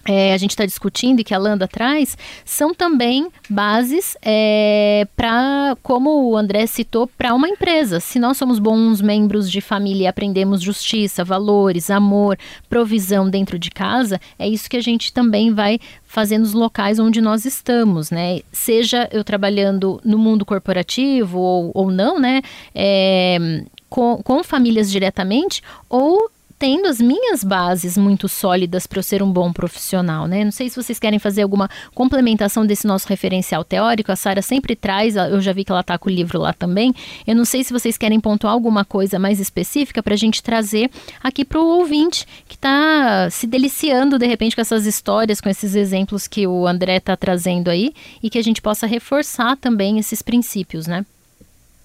é, 0.07 0.33
a 0.33 0.37
gente 0.39 0.51
está 0.51 0.65
discutindo 0.65 1.21
e 1.21 1.25
que 1.25 1.35
a 1.35 1.39
Landa 1.39 1.69
traz, 1.69 2.17
são 2.45 2.75
também 2.75 3.29
bases 3.49 4.17
é, 4.23 5.07
para, 5.15 5.77
como 5.83 6.31
o 6.31 6.37
André 6.37 6.67
citou, 6.67 7.07
para 7.07 7.35
uma 7.35 7.49
empresa. 7.49 8.01
Se 8.01 8.19
nós 8.19 8.37
somos 8.37 8.59
bons 8.59 9.01
membros 9.01 9.51
de 9.51 9.61
família 9.61 10.05
e 10.05 10.07
aprendemos 10.07 10.63
justiça, 10.63 11.25
valores, 11.25 11.91
amor, 11.91 12.39
provisão 12.69 13.29
dentro 13.29 13.59
de 13.59 13.71
casa, 13.71 14.21
é 14.39 14.49
isso 14.49 14.69
que 14.71 14.77
a 14.77 14.83
gente 14.83 15.13
também 15.13 15.53
vai 15.53 15.79
fazer 16.05 16.39
nos 16.39 16.55
locais 16.55 16.99
onde 16.99 17.21
nós 17.21 17.45
estamos, 17.45 18.11
né? 18.11 18.41
Seja 18.51 19.09
eu 19.13 19.23
trabalhando 19.23 20.01
no 20.05 20.19
mundo 20.19 20.45
corporativo 20.45 21.39
ou, 21.39 21.71
ou 21.75 21.91
não, 21.91 22.19
né? 22.19 22.41
É, 22.75 23.63
com, 23.89 24.21
com 24.23 24.43
famílias 24.43 24.91
diretamente, 24.91 25.63
ou 25.89 26.31
tendo 26.59 26.87
as 26.87 27.01
minhas 27.01 27.45
bases 27.45 27.97
muito 27.97 28.29
sólidas 28.29 28.87
para 28.87 28.99
eu 28.99 29.03
ser 29.03 29.23
um 29.23 29.31
bom 29.31 29.53
profissional, 29.53 30.27
né? 30.27 30.45
Não 30.45 30.51
sei 30.51 30.69
se 30.69 30.77
vocês 30.77 30.99
querem 30.99 31.19
fazer 31.19 31.43
alguma 31.43 31.71
complementação 31.95 32.67
desse 32.67 32.87
nosso 32.87 33.09
referencial 33.09 33.63
teórico. 33.63 34.11
A 34.11 34.17
Sara 34.17 34.43
sempre 34.43 34.75
traz, 34.75 35.15
eu 35.15 35.41
já 35.41 35.53
vi 35.53 35.65
que 35.65 35.71
ela 35.71 35.83
está 35.83 35.97
com 35.97 36.09
o 36.09 36.13
livro 36.13 36.39
lá 36.41 36.53
também. 36.53 36.93
Eu 37.27 37.37
não 37.37 37.45
sei 37.45 37.63
se 37.63 37.73
vocês 37.73 37.97
querem 37.97 38.19
pontuar 38.19 38.53
alguma 38.53 38.85
coisa 38.85 39.19
mais 39.19 39.39
específica 39.39 40.03
para 40.03 40.15
a 40.15 40.17
gente 40.17 40.43
trazer 40.43 40.91
aqui 41.23 41.45
para 41.45 41.61
o 41.61 41.67
ouvinte 41.79 42.27
que 42.49 42.57
está 42.57 43.31
se 43.31 43.47
deliciando 43.47 44.19
de 44.19 44.27
repente 44.27 44.57
com 44.57 44.61
essas 44.61 44.87
histórias, 44.87 45.41
com 45.41 45.49
esses 45.49 45.75
exemplos 45.75 46.27
que 46.27 46.47
o 46.47 46.67
André 46.67 46.97
está 46.97 47.17
trazendo 47.17 47.69
aí 47.69 47.93
e 48.23 48.29
que 48.29 48.39
a 48.39 48.43
gente 48.43 48.61
possa 48.61 48.87
reforçar 48.87 49.57
também 49.57 49.99
esses 49.99 50.23
princípios, 50.23 50.87
né? 50.87 51.05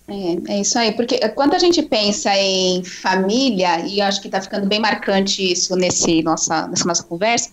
É, 0.06 0.54
é 0.56 0.62
isso 0.62 0.78
aí, 0.78 0.92
porque 0.92 1.18
quando 1.30 1.54
a 1.54 1.60
gente 1.60 1.82
pensa 1.82 2.30
em 2.36 2.84
família, 2.84 3.80
e 3.86 4.02
acho 4.02 4.22
que 4.22 4.28
está 4.28 4.42
ficando 4.42 4.68
bem 4.68 4.80
marcante 4.80 5.52
isso 5.52 5.78
nesse 5.78 6.22
nossa, 6.22 6.68
nessa 6.68 6.86
nossa 6.86 7.04
conversa, 7.04 7.50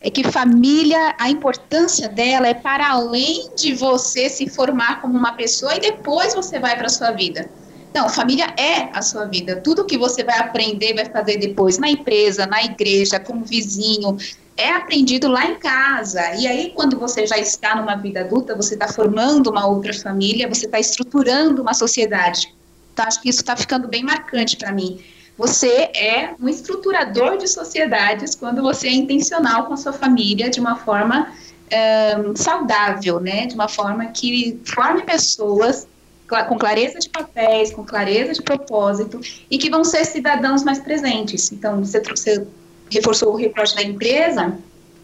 é 0.00 0.08
que 0.08 0.22
família, 0.22 1.16
a 1.18 1.28
importância 1.28 2.08
dela 2.08 2.46
é 2.46 2.54
para 2.54 2.90
além 2.90 3.50
de 3.56 3.74
você 3.74 4.28
se 4.28 4.48
formar 4.48 5.00
como 5.00 5.18
uma 5.18 5.32
pessoa 5.32 5.74
e 5.74 5.80
depois 5.80 6.32
você 6.32 6.60
vai 6.60 6.76
para 6.76 6.86
a 6.86 6.90
sua 6.90 7.10
vida. 7.10 7.50
Não, 7.92 8.08
família 8.08 8.54
é 8.56 8.88
a 8.96 9.02
sua 9.02 9.24
vida. 9.24 9.56
Tudo 9.56 9.84
que 9.84 9.98
você 9.98 10.22
vai 10.22 10.38
aprender, 10.38 10.94
vai 10.94 11.06
fazer 11.06 11.38
depois 11.38 11.76
na 11.76 11.90
empresa, 11.90 12.46
na 12.46 12.62
igreja, 12.62 13.18
como 13.18 13.44
vizinho, 13.44 14.16
é 14.60 14.72
aprendido 14.76 15.28
lá 15.28 15.46
em 15.46 15.58
casa. 15.58 16.34
E 16.34 16.46
aí, 16.46 16.72
quando 16.74 16.98
você 16.98 17.26
já 17.26 17.38
está 17.38 17.74
numa 17.74 17.96
vida 17.96 18.20
adulta, 18.20 18.54
você 18.54 18.74
está 18.74 18.86
formando 18.86 19.50
uma 19.50 19.66
outra 19.66 19.94
família, 19.94 20.48
você 20.48 20.66
está 20.66 20.78
estruturando 20.78 21.62
uma 21.62 21.72
sociedade. 21.72 22.54
Então, 22.92 23.06
acho 23.06 23.20
que 23.22 23.30
isso 23.30 23.40
está 23.40 23.56
ficando 23.56 23.88
bem 23.88 24.02
marcante 24.02 24.56
para 24.56 24.70
mim. 24.70 25.00
Você 25.38 25.90
é 25.94 26.34
um 26.38 26.48
estruturador 26.48 27.38
de 27.38 27.48
sociedades 27.48 28.34
quando 28.34 28.60
você 28.60 28.88
é 28.88 28.92
intencional 28.92 29.64
com 29.64 29.72
a 29.72 29.76
sua 29.76 29.92
família 29.92 30.50
de 30.50 30.60
uma 30.60 30.76
forma 30.76 31.32
um, 32.18 32.36
saudável, 32.36 33.20
né? 33.20 33.46
De 33.46 33.54
uma 33.54 33.68
forma 33.68 34.06
que 34.06 34.60
forme 34.66 35.02
pessoas 35.02 35.86
com 36.46 36.58
clareza 36.58 36.98
de 36.98 37.08
papéis, 37.08 37.72
com 37.72 37.84
clareza 37.84 38.34
de 38.34 38.42
propósito 38.42 39.20
e 39.50 39.58
que 39.58 39.68
vão 39.70 39.82
ser 39.82 40.04
cidadãos 40.04 40.62
mais 40.62 40.78
presentes. 40.78 41.50
Então, 41.50 41.82
você, 41.84 42.00
você 42.00 42.46
reforçou 42.90 43.32
o 43.32 43.36
reporte 43.36 43.74
da 43.74 43.82
empresa, 43.82 44.54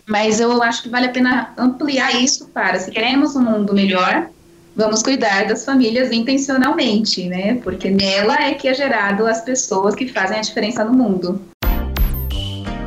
mas 0.07 0.41
eu 0.41 0.63
acho 0.63 0.83
que 0.83 0.89
vale 0.89 1.07
a 1.07 1.11
pena 1.11 1.53
ampliar 1.59 2.23
isso 2.23 2.49
para, 2.49 2.79
se 2.79 2.91
queremos 2.91 3.35
um 3.35 3.43
mundo 3.43 3.75
melhor, 3.75 4.29
vamos 4.75 5.03
cuidar 5.03 5.47
das 5.47 5.65
famílias 5.65 6.13
intencionalmente, 6.13 7.27
né? 7.29 7.59
Porque 7.63 7.91
nela 7.91 8.37
é 8.43 8.55
que 8.55 8.69
é 8.69 8.75
gerado 8.75 9.27
as 9.27 9.41
pessoas 9.43 9.95
que 9.95 10.07
fazem 10.07 10.39
a 10.39 10.41
diferença 10.41 10.85
no 10.85 10.93
mundo. 10.93 11.41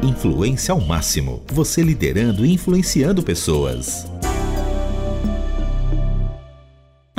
Influência 0.01 0.71
ao 0.71 0.79
máximo. 0.79 1.43
Você 1.47 1.81
liderando 1.81 2.45
e 2.45 2.53
influenciando 2.53 3.21
pessoas. 3.21 4.07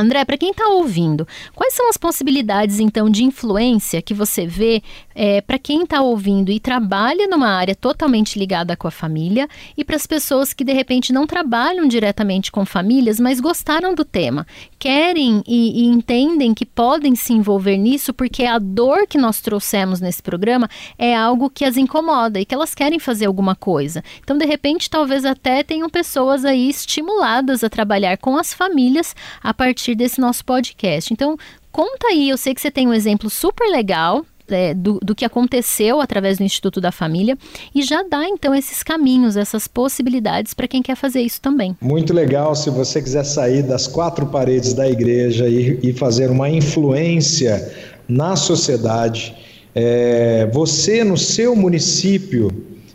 André, 0.00 0.24
para 0.24 0.38
quem 0.38 0.50
está 0.50 0.68
ouvindo, 0.68 1.26
quais 1.54 1.74
são 1.74 1.88
as 1.88 1.96
possibilidades 1.96 2.80
então 2.80 3.10
de 3.10 3.24
influência 3.24 4.00
que 4.00 4.14
você 4.14 4.46
vê 4.46 4.82
é, 5.14 5.40
para 5.40 5.58
quem 5.58 5.82
está 5.82 6.00
ouvindo 6.00 6.50
e 6.50 6.58
trabalha 6.58 7.26
numa 7.26 7.48
área 7.48 7.74
totalmente 7.74 8.38
ligada 8.38 8.76
com 8.76 8.88
a 8.88 8.90
família 8.90 9.48
e 9.76 9.84
para 9.84 9.96
as 9.96 10.06
pessoas 10.06 10.52
que 10.52 10.64
de 10.64 10.72
repente 10.72 11.12
não 11.12 11.26
trabalham 11.26 11.86
diretamente 11.86 12.50
com 12.50 12.64
famílias, 12.64 13.20
mas 13.20 13.40
gostaram 13.40 13.94
do 13.94 14.04
tema, 14.04 14.46
querem 14.78 15.42
e, 15.46 15.82
e 15.82 15.86
entendem 15.86 16.54
que 16.54 16.64
podem 16.64 17.14
se 17.14 17.32
envolver 17.32 17.76
nisso 17.76 18.14
porque 18.14 18.44
a 18.44 18.58
dor 18.58 19.06
que 19.06 19.18
nós 19.18 19.40
trouxemos 19.40 20.00
nesse 20.00 20.22
programa 20.22 20.68
é 20.98 21.14
algo 21.14 21.50
que 21.50 21.64
as 21.64 21.76
incomoda 21.76 22.40
e 22.40 22.44
que 22.44 22.54
elas 22.54 22.74
querem 22.74 22.98
fazer 22.98 23.26
alguma 23.26 23.54
coisa. 23.54 24.02
Então, 24.22 24.38
de 24.38 24.46
repente, 24.46 24.88
talvez 24.88 25.24
até 25.24 25.62
tenham 25.62 25.88
pessoas 25.88 26.44
aí 26.44 26.68
estimuladas 26.68 27.62
a 27.62 27.68
trabalhar 27.68 28.16
com 28.18 28.36
as 28.36 28.54
famílias 28.54 29.14
a 29.42 29.52
partir 29.52 29.89
desse 29.94 30.20
nosso 30.20 30.44
podcast. 30.44 31.12
Então, 31.12 31.36
conta 31.70 32.08
aí, 32.08 32.28
eu 32.28 32.36
sei 32.36 32.54
que 32.54 32.60
você 32.60 32.70
tem 32.70 32.86
um 32.86 32.94
exemplo 32.94 33.28
super 33.30 33.68
legal 33.70 34.24
é, 34.50 34.74
do, 34.74 34.98
do, 35.00 35.14
que 35.14 35.24
aconteceu 35.24 36.00
através 36.00 36.38
do 36.38 36.44
Instituto 36.44 36.80
da 36.80 36.90
Família 36.90 37.36
e 37.74 37.82
já 37.82 38.02
dá 38.02 38.24
então 38.26 38.54
esses 38.54 38.82
caminhos, 38.82 39.36
essas 39.36 39.68
possibilidades 39.68 40.54
para 40.54 40.68
quem 40.68 40.82
quer 40.82 40.96
fazer 40.96 41.20
isso 41.20 41.40
também. 41.40 41.76
Muito 41.80 42.12
legal 42.12 42.54
se 42.54 42.70
você 42.70 43.00
quiser 43.00 43.24
sair 43.24 43.62
das 43.62 43.86
quatro 43.86 44.26
paredes 44.26 44.72
da 44.72 44.88
igreja 44.88 45.48
e, 45.48 45.78
e 45.82 45.92
fazer 45.92 46.30
uma 46.30 46.48
influência 46.48 47.72
na 48.08 48.36
sociedade. 48.36 49.34
É, 49.74 50.48
você 50.52 51.04
no 51.04 51.16
seu 51.16 51.54
município 51.54 52.50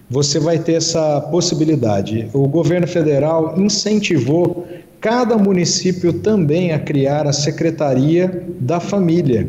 você 0.10 0.40
vai 0.40 0.60
ter 0.60 0.74
essa 0.74 1.20
possibilidade. 1.22 2.30
O 2.32 2.48
governo 2.48 2.88
federal 2.88 3.60
incentivou 3.60 4.68
cada 5.06 5.38
município 5.38 6.12
também 6.14 6.72
a 6.72 6.80
criar 6.80 7.28
a 7.28 7.32
Secretaria 7.32 8.44
da 8.60 8.80
Família. 8.80 9.48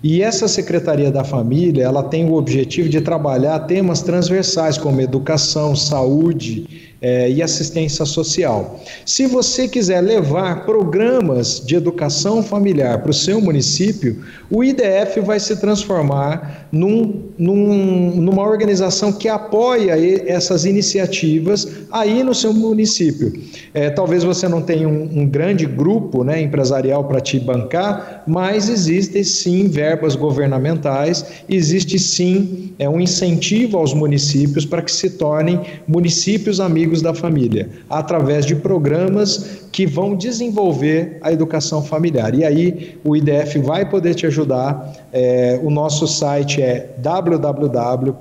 E 0.00 0.22
essa 0.22 0.46
Secretaria 0.46 1.10
da 1.10 1.24
Família, 1.24 1.82
ela 1.82 2.04
tem 2.04 2.30
o 2.30 2.34
objetivo 2.34 2.88
de 2.88 3.00
trabalhar 3.00 3.58
temas 3.66 4.00
transversais 4.00 4.78
como 4.78 5.00
educação, 5.00 5.74
saúde, 5.74 6.91
é, 7.02 7.28
e 7.28 7.42
assistência 7.42 8.06
social. 8.06 8.80
Se 9.04 9.26
você 9.26 9.66
quiser 9.66 10.00
levar 10.00 10.64
programas 10.64 11.60
de 11.66 11.74
educação 11.74 12.42
familiar 12.42 13.02
para 13.02 13.10
o 13.10 13.14
seu 13.14 13.40
município, 13.40 14.22
o 14.48 14.62
IDF 14.62 15.20
vai 15.20 15.40
se 15.40 15.56
transformar 15.56 16.68
num, 16.70 17.22
num, 17.36 18.12
numa 18.14 18.42
organização 18.42 19.12
que 19.12 19.28
apoia 19.28 19.94
essas 20.26 20.64
iniciativas 20.64 21.68
aí 21.90 22.22
no 22.22 22.34
seu 22.34 22.52
município. 22.52 23.32
É, 23.74 23.90
talvez 23.90 24.22
você 24.22 24.48
não 24.48 24.62
tenha 24.62 24.88
um, 24.88 25.22
um 25.22 25.26
grande 25.26 25.66
grupo 25.66 26.22
né, 26.22 26.40
empresarial 26.40 27.04
para 27.04 27.20
te 27.20 27.40
bancar, 27.40 28.22
mas 28.26 28.68
existem 28.68 29.24
sim 29.24 29.68
verbas 29.68 30.14
governamentais, 30.14 31.24
existe 31.48 31.98
sim 31.98 32.72
é, 32.78 32.88
um 32.88 33.00
incentivo 33.00 33.78
aos 33.78 33.92
municípios 33.92 34.64
para 34.64 34.82
que 34.82 34.92
se 34.92 35.10
tornem 35.10 35.60
municípios 35.88 36.60
amigos 36.60 36.91
amigos 36.92 37.00
da 37.00 37.14
família, 37.14 37.70
através 37.88 38.44
de 38.44 38.54
programas 38.54 39.62
que 39.72 39.86
vão 39.86 40.14
desenvolver 40.14 41.16
a 41.22 41.32
educação 41.32 41.82
familiar. 41.82 42.34
E 42.34 42.44
aí 42.44 42.98
o 43.02 43.16
IDF 43.16 43.58
vai 43.60 43.88
poder 43.88 44.14
te 44.14 44.26
ajudar. 44.26 44.92
É, 45.12 45.58
o 45.62 45.70
nosso 45.70 46.06
site 46.06 46.60
é 46.60 46.90
www.idf.org.br. 46.98 48.12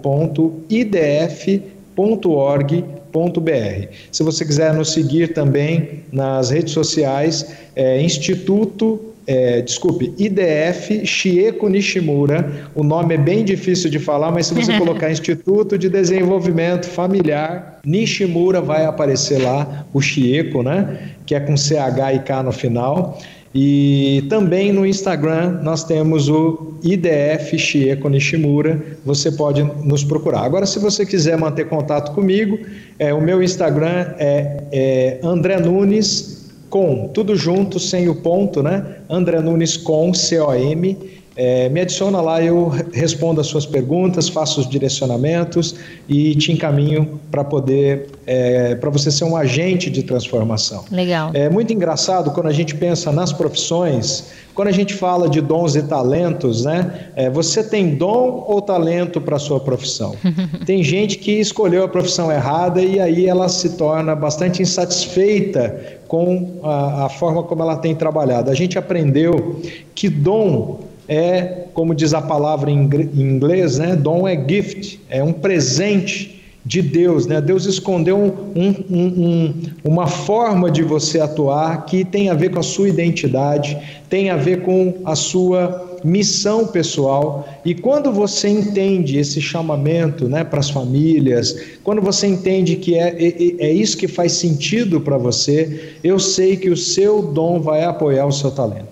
Se 4.12 4.24
você 4.24 4.46
quiser 4.46 4.74
nos 4.74 4.94
seguir 4.94 5.34
também 5.34 6.04
nas 6.12 6.50
redes 6.50 6.72
sociais, 6.74 7.54
é 7.76 8.02
Instituto 8.02 9.11
é, 9.32 9.62
desculpe, 9.62 10.14
IDF 10.18 11.06
Chieko 11.06 11.70
Nishimura. 11.70 12.70
O 12.76 12.84
nome 12.84 13.14
é 13.14 13.18
bem 13.18 13.46
difícil 13.46 13.90
de 13.90 13.98
falar, 13.98 14.30
mas 14.30 14.48
se 14.48 14.54
você 14.54 14.76
colocar 14.78 15.10
Instituto 15.10 15.78
de 15.78 15.88
Desenvolvimento 15.88 16.86
Familiar 16.86 17.80
Nishimura, 17.86 18.60
vai 18.60 18.84
aparecer 18.86 19.42
lá 19.42 19.86
o 19.94 20.02
Chieko, 20.02 20.62
né? 20.62 21.14
Que 21.26 21.34
é 21.34 21.40
com 21.40 21.56
CH 21.56 22.14
e 22.14 22.20
K 22.20 22.44
no 22.44 22.52
final. 22.52 23.18
E 23.56 24.26
também 24.30 24.74
no 24.74 24.86
Instagram 24.86 25.62
nós 25.64 25.86
temos 25.86 26.28
o 26.28 26.74
IDF 26.84 27.58
Chieko 27.58 28.10
Nishimura, 28.10 28.82
você 29.06 29.32
pode 29.32 29.64
nos 29.64 30.04
procurar. 30.04 30.42
Agora, 30.42 30.66
se 30.66 30.78
você 30.78 31.06
quiser 31.06 31.38
manter 31.38 31.70
contato 31.70 32.14
comigo, 32.14 32.60
é, 33.00 33.14
o 33.14 33.22
meu 33.22 33.42
Instagram 33.42 34.08
é, 34.18 34.64
é 34.74 35.20
André 35.24 35.58
Nunes 35.58 36.41
com, 36.72 37.10
tudo 37.10 37.36
junto, 37.36 37.80
sem 37.80 38.08
o 38.08 38.16
ponto, 38.16 38.64
né? 38.64 39.02
André 39.10 39.42
Nunes 39.42 39.76
com, 39.76 40.14
C-O-M. 40.14 41.21
É, 41.44 41.70
me 41.70 41.82
adiciona 41.82 42.22
lá, 42.22 42.40
eu 42.40 42.72
respondo 42.94 43.42
as 43.42 43.48
suas 43.48 43.66
perguntas, 43.66 44.30
faço 44.30 44.62
os 44.62 44.70
direcionamentos 44.70 45.74
e 46.08 46.36
te 46.36 46.52
encaminho 46.52 47.20
para 47.32 47.44
poder, 47.44 48.10
é, 48.28 48.76
para 48.76 48.92
você 48.92 49.10
ser 49.10 49.24
um 49.24 49.36
agente 49.36 49.90
de 49.90 50.04
transformação. 50.04 50.86
Legal. 50.92 51.32
É 51.34 51.50
muito 51.50 51.74
engraçado 51.74 52.30
quando 52.30 52.46
a 52.46 52.52
gente 52.52 52.76
pensa 52.76 53.12
nas 53.12 53.34
profissões, 53.34 54.26
quando 54.54 54.68
a 54.68 54.72
gente 54.72 54.94
fala 54.94 55.28
de 55.28 55.42
dons 55.42 55.76
e 55.76 55.82
talentos, 55.82 56.64
né? 56.64 57.08
É, 57.16 57.28
você 57.28 57.64
tem 57.64 57.96
dom 57.96 58.46
ou 58.48 58.62
talento 58.62 59.20
para 59.20 59.38
a 59.38 59.40
sua 59.40 59.60
profissão? 59.60 60.14
tem 60.68 60.84
gente 60.84 61.18
que 61.18 61.40
escolheu 61.40 61.84
a 61.84 61.88
profissão 61.88 62.32
errada 62.32 62.84
e 62.84 63.00
aí 63.00 63.26
ela 63.26 63.50
se 63.50 63.70
torna 63.78 64.14
bastante 64.14 64.62
insatisfeita 64.62 65.98
com 66.08 66.60
a, 66.62 67.06
a 67.06 67.10
forma 67.10 67.42
como 67.42 67.64
ela 67.64 67.78
tem 67.78 67.96
trabalhado. 67.96 68.52
A 68.52 68.54
gente 68.54 68.78
aprendeu 68.78 69.60
que 69.96 70.08
dom 70.08 70.91
é, 71.08 71.66
como 71.74 71.96
diz 71.96 72.14
a 72.14 72.22
palavra 72.22 72.70
em 72.70 72.90
inglês, 73.14 73.78
né? 73.78 73.96
Dom 73.96 74.28
é 74.28 74.36
gift, 74.48 75.00
é 75.10 75.24
um 75.24 75.34
presente 75.34 76.42
de 76.66 76.82
Deus, 76.82 77.26
né? 77.26 77.42
Deus 77.42 77.66
escondeu 77.66 78.18
um, 78.18 78.32
um, 78.56 78.96
um, 78.96 79.54
uma 79.84 80.08
forma 80.08 80.70
de 80.70 80.84
você 80.84 81.20
atuar 81.20 81.86
que 81.86 82.06
tem 82.06 82.30
a 82.30 82.34
ver 82.34 82.52
com 82.52 82.60
a 82.60 82.64
sua 82.64 82.88
identidade, 82.88 83.78
tem 84.10 84.30
a 84.30 84.38
ver 84.38 84.62
com 84.62 84.96
a 85.04 85.16
sua 85.16 86.00
missão 86.04 86.68
pessoal. 86.68 87.48
E 87.66 87.74
quando 87.74 88.12
você 88.12 88.48
entende 88.48 89.18
esse 89.18 89.42
chamamento 89.42 90.28
né, 90.28 90.44
para 90.44 90.60
as 90.60 90.70
famílias, 90.70 91.56
quando 91.84 92.02
você 92.02 92.28
entende 92.28 92.76
que 92.76 92.96
é, 92.96 93.10
é, 93.10 93.66
é 93.68 93.72
isso 93.72 93.98
que 93.98 94.08
faz 94.08 94.34
sentido 94.34 95.02
para 95.02 95.18
você, 95.18 95.96
eu 96.04 96.20
sei 96.20 96.58
que 96.58 96.70
o 96.70 96.78
seu 96.78 97.22
dom 97.22 97.60
vai 97.60 97.84
apoiar 97.84 98.26
o 98.26 98.32
seu 98.32 98.52
talento. 98.52 98.91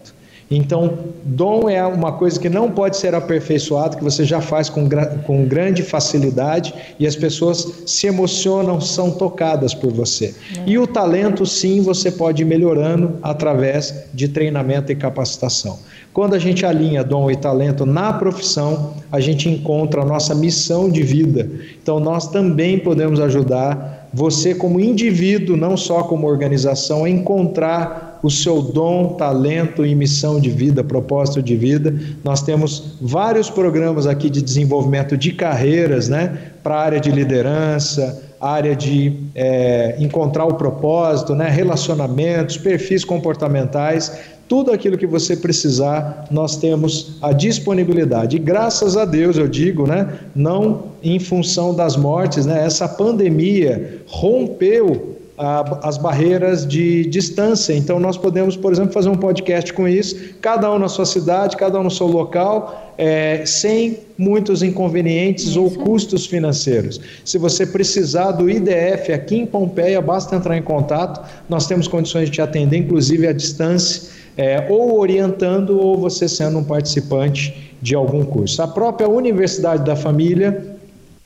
Então, 0.52 0.98
dom 1.24 1.70
é 1.70 1.86
uma 1.86 2.14
coisa 2.14 2.40
que 2.40 2.50
não 2.50 2.72
pode 2.72 2.98
ser 2.98 3.14
aperfeiçoado, 3.14 3.98
que 3.98 4.04
você 4.04 4.26
já 4.26 4.42
faz 4.42 4.68
com, 4.68 4.90
com 5.26 5.46
grande 5.46 5.84
facilidade 5.84 6.74
e 7.00 7.06
as 7.06 7.16
pessoas 7.16 7.84
se 7.86 8.08
emocionam, 8.08 8.82
são 8.82 9.12
tocadas 9.12 9.76
por 9.76 9.92
você. 9.92 10.34
E 10.66 10.78
o 10.80 10.88
talento, 10.88 11.46
sim, 11.46 11.82
você 11.82 12.10
pode 12.10 12.42
ir 12.42 12.46
melhorando 12.46 13.20
através 13.22 14.06
de 14.12 14.28
treinamento 14.28 14.92
e 14.92 14.96
capacitação. 14.96 15.78
Quando 16.12 16.34
a 16.34 16.40
gente 16.40 16.66
alinha 16.66 17.04
dom 17.04 17.30
e 17.30 17.36
talento 17.36 17.86
na 17.86 18.12
profissão, 18.12 18.94
a 19.12 19.20
gente 19.20 19.48
encontra 19.48 20.02
a 20.02 20.06
nossa 20.06 20.34
missão 20.34 20.90
de 20.90 21.04
vida. 21.04 21.48
Então, 21.82 22.00
nós 22.00 22.28
também 22.28 22.80
podemos 22.80 23.20
ajudar 23.20 24.10
você, 24.12 24.56
como 24.56 24.80
indivíduo, 24.80 25.56
não 25.56 25.78
só 25.78 26.02
como 26.04 26.28
organização, 26.28 27.06
a 27.06 27.10
encontrar 27.10 28.09
o 28.22 28.30
seu 28.30 28.62
dom, 28.62 29.14
talento 29.14 29.86
e 29.86 29.96
missão 29.96 30.40
de 30.40 30.50
vida, 30.50 30.84
propósito 30.84 31.42
de 31.42 31.56
vida. 31.56 31.94
Nós 32.24 32.42
temos 32.42 32.96
vários 33.02 33.50
programas 33.50 34.06
aqui 34.06 34.30
de 34.30 34.42
desenvolvimento 34.42 35.16
de 35.16 35.32
carreiras, 35.32 36.10
né, 36.10 36.38
para 36.64 36.76
a 36.76 36.82
área 36.82 37.00
de 37.00 37.12
liderança, 37.12 38.22
área 38.40 38.76
de 38.76 39.14
é, 39.36 39.96
encontrar 40.00 40.46
o 40.46 40.54
propósito, 40.54 41.36
né, 41.36 41.50
relacionamentos, 41.50 42.58
perfis 42.58 43.04
comportamentais. 43.04 44.18
Tudo 44.48 44.72
aquilo 44.72 44.98
que 44.98 45.06
você 45.06 45.38
precisar, 45.38 46.26
nós 46.32 46.58
temos 46.58 47.18
a 47.22 47.32
disponibilidade. 47.32 48.38
E 48.38 48.40
graças 48.40 48.98
a 48.98 49.06
Deus, 49.06 49.38
eu 49.38 49.48
digo, 49.48 49.86
né, 49.86 50.20
não 50.36 50.90
em 51.04 51.20
função 51.20 51.74
das 51.74 51.96
mortes, 51.96 52.46
né, 52.46 52.66
essa 52.66 52.88
pandemia 52.88 54.02
rompeu 54.08 55.19
as 55.82 55.98
barreiras 55.98 56.68
de 56.68 57.06
distância. 57.06 57.74
Então, 57.74 57.98
nós 57.98 58.18
podemos, 58.18 58.58
por 58.58 58.74
exemplo, 58.74 58.92
fazer 58.92 59.08
um 59.08 59.16
podcast 59.16 59.72
com 59.72 59.88
isso, 59.88 60.34
cada 60.42 60.70
um 60.70 60.78
na 60.78 60.90
sua 60.90 61.06
cidade, 61.06 61.56
cada 61.56 61.80
um 61.80 61.84
no 61.84 61.92
seu 61.92 62.08
local, 62.08 62.94
é, 62.98 63.46
sem 63.46 64.00
muitos 64.18 64.62
inconvenientes 64.62 65.56
ou 65.56 65.72
custos 65.72 66.26
financeiros. 66.26 67.00
Se 67.24 67.38
você 67.38 67.66
precisar 67.66 68.32
do 68.32 68.50
IDF 68.50 69.14
aqui 69.14 69.38
em 69.38 69.46
Pompeia, 69.46 70.02
basta 70.02 70.36
entrar 70.36 70.58
em 70.58 70.62
contato. 70.62 71.26
Nós 71.48 71.66
temos 71.68 71.88
condições 71.88 72.26
de 72.26 72.32
te 72.32 72.42
atender, 72.42 72.76
inclusive 72.76 73.26
à 73.26 73.32
distância, 73.32 74.10
é, 74.36 74.68
ou 74.70 75.00
orientando, 75.00 75.80
ou 75.80 75.98
você 75.98 76.28
sendo 76.28 76.58
um 76.58 76.64
participante 76.66 77.74
de 77.82 77.96
algum 77.96 78.26
curso. 78.26 78.62
A 78.62 78.68
própria 78.68 79.08
Universidade 79.08 79.86
da 79.86 79.96
Família 79.96 80.69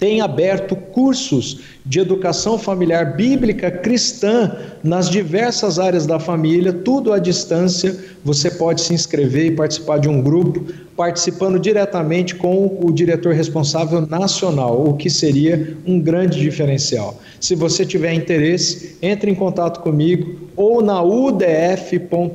tem 0.03 0.19
aberto 0.19 0.75
cursos 0.75 1.61
de 1.85 1.97
educação 1.97 2.59
familiar 2.59 3.15
bíblica 3.15 3.71
cristã 3.71 4.53
nas 4.83 5.09
diversas 5.09 5.79
áreas 5.79 6.05
da 6.05 6.19
família, 6.19 6.73
tudo 6.73 7.13
à 7.13 7.19
distância. 7.19 7.97
Você 8.21 8.51
pode 8.51 8.81
se 8.81 8.93
inscrever 8.93 9.45
e 9.45 9.55
participar 9.55 9.99
de 9.99 10.09
um 10.09 10.21
grupo, 10.21 10.65
participando 10.97 11.57
diretamente 11.57 12.35
com 12.35 12.79
o 12.81 12.91
diretor 12.91 13.33
responsável 13.33 14.05
nacional, 14.05 14.85
o 14.85 14.97
que 14.97 15.09
seria 15.09 15.77
um 15.87 16.01
grande 16.01 16.37
diferencial. 16.37 17.17
Se 17.39 17.55
você 17.55 17.85
tiver 17.85 18.13
interesse, 18.13 18.97
entre 19.01 19.31
em 19.31 19.35
contato 19.35 19.79
comigo 19.79 20.42
ou 20.55 20.81
na 20.81 21.01
udf.org.br 21.01 22.31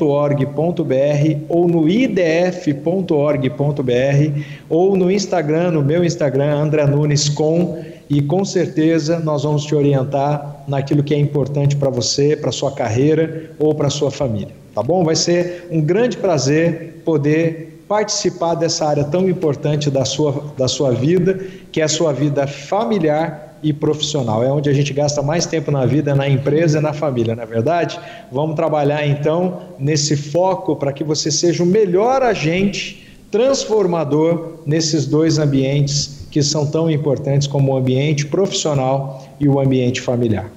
ou 1.48 1.68
no 1.68 1.88
idf.org.br 1.88 3.12
ou 4.68 4.96
no 4.96 5.10
Instagram, 5.10 5.72
no 5.72 5.82
meu 5.82 6.04
Instagram, 6.04 6.54
André 6.54 6.86
Nunes 6.86 7.28
com 7.28 7.82
e 8.10 8.22
com 8.22 8.44
certeza 8.44 9.18
nós 9.18 9.42
vamos 9.42 9.64
te 9.64 9.74
orientar 9.74 10.64
naquilo 10.66 11.02
que 11.02 11.14
é 11.14 11.18
importante 11.18 11.76
para 11.76 11.90
você, 11.90 12.36
para 12.36 12.50
sua 12.50 12.72
carreira 12.72 13.50
ou 13.58 13.74
para 13.74 13.90
sua 13.90 14.10
família, 14.10 14.54
tá 14.74 14.82
bom? 14.82 15.04
Vai 15.04 15.16
ser 15.16 15.66
um 15.70 15.80
grande 15.80 16.16
prazer 16.16 17.02
poder 17.04 17.82
participar 17.86 18.54
dessa 18.54 18.86
área 18.86 19.04
tão 19.04 19.28
importante 19.28 19.90
da 19.90 20.04
sua, 20.04 20.44
da 20.56 20.68
sua 20.68 20.90
vida, 20.92 21.40
que 21.72 21.80
é 21.80 21.84
a 21.84 21.88
sua 21.88 22.12
vida 22.12 22.46
familiar 22.46 23.47
e 23.62 23.72
profissional. 23.72 24.42
É 24.44 24.50
onde 24.50 24.68
a 24.68 24.72
gente 24.72 24.92
gasta 24.92 25.22
mais 25.22 25.46
tempo 25.46 25.70
na 25.70 25.84
vida, 25.86 26.14
na 26.14 26.28
empresa 26.28 26.78
e 26.78 26.82
na 26.82 26.92
família, 26.92 27.34
não 27.34 27.42
é 27.42 27.46
verdade? 27.46 27.98
Vamos 28.30 28.56
trabalhar 28.56 29.06
então 29.06 29.60
nesse 29.78 30.16
foco 30.16 30.76
para 30.76 30.92
que 30.92 31.04
você 31.04 31.30
seja 31.30 31.62
o 31.62 31.66
melhor 31.66 32.22
agente 32.22 33.06
transformador 33.30 34.60
nesses 34.66 35.06
dois 35.06 35.38
ambientes 35.38 36.26
que 36.30 36.42
são 36.42 36.70
tão 36.70 36.90
importantes 36.90 37.46
como 37.46 37.72
o 37.72 37.76
ambiente 37.76 38.26
profissional 38.26 39.26
e 39.40 39.48
o 39.48 39.58
ambiente 39.58 40.00
familiar. 40.00 40.50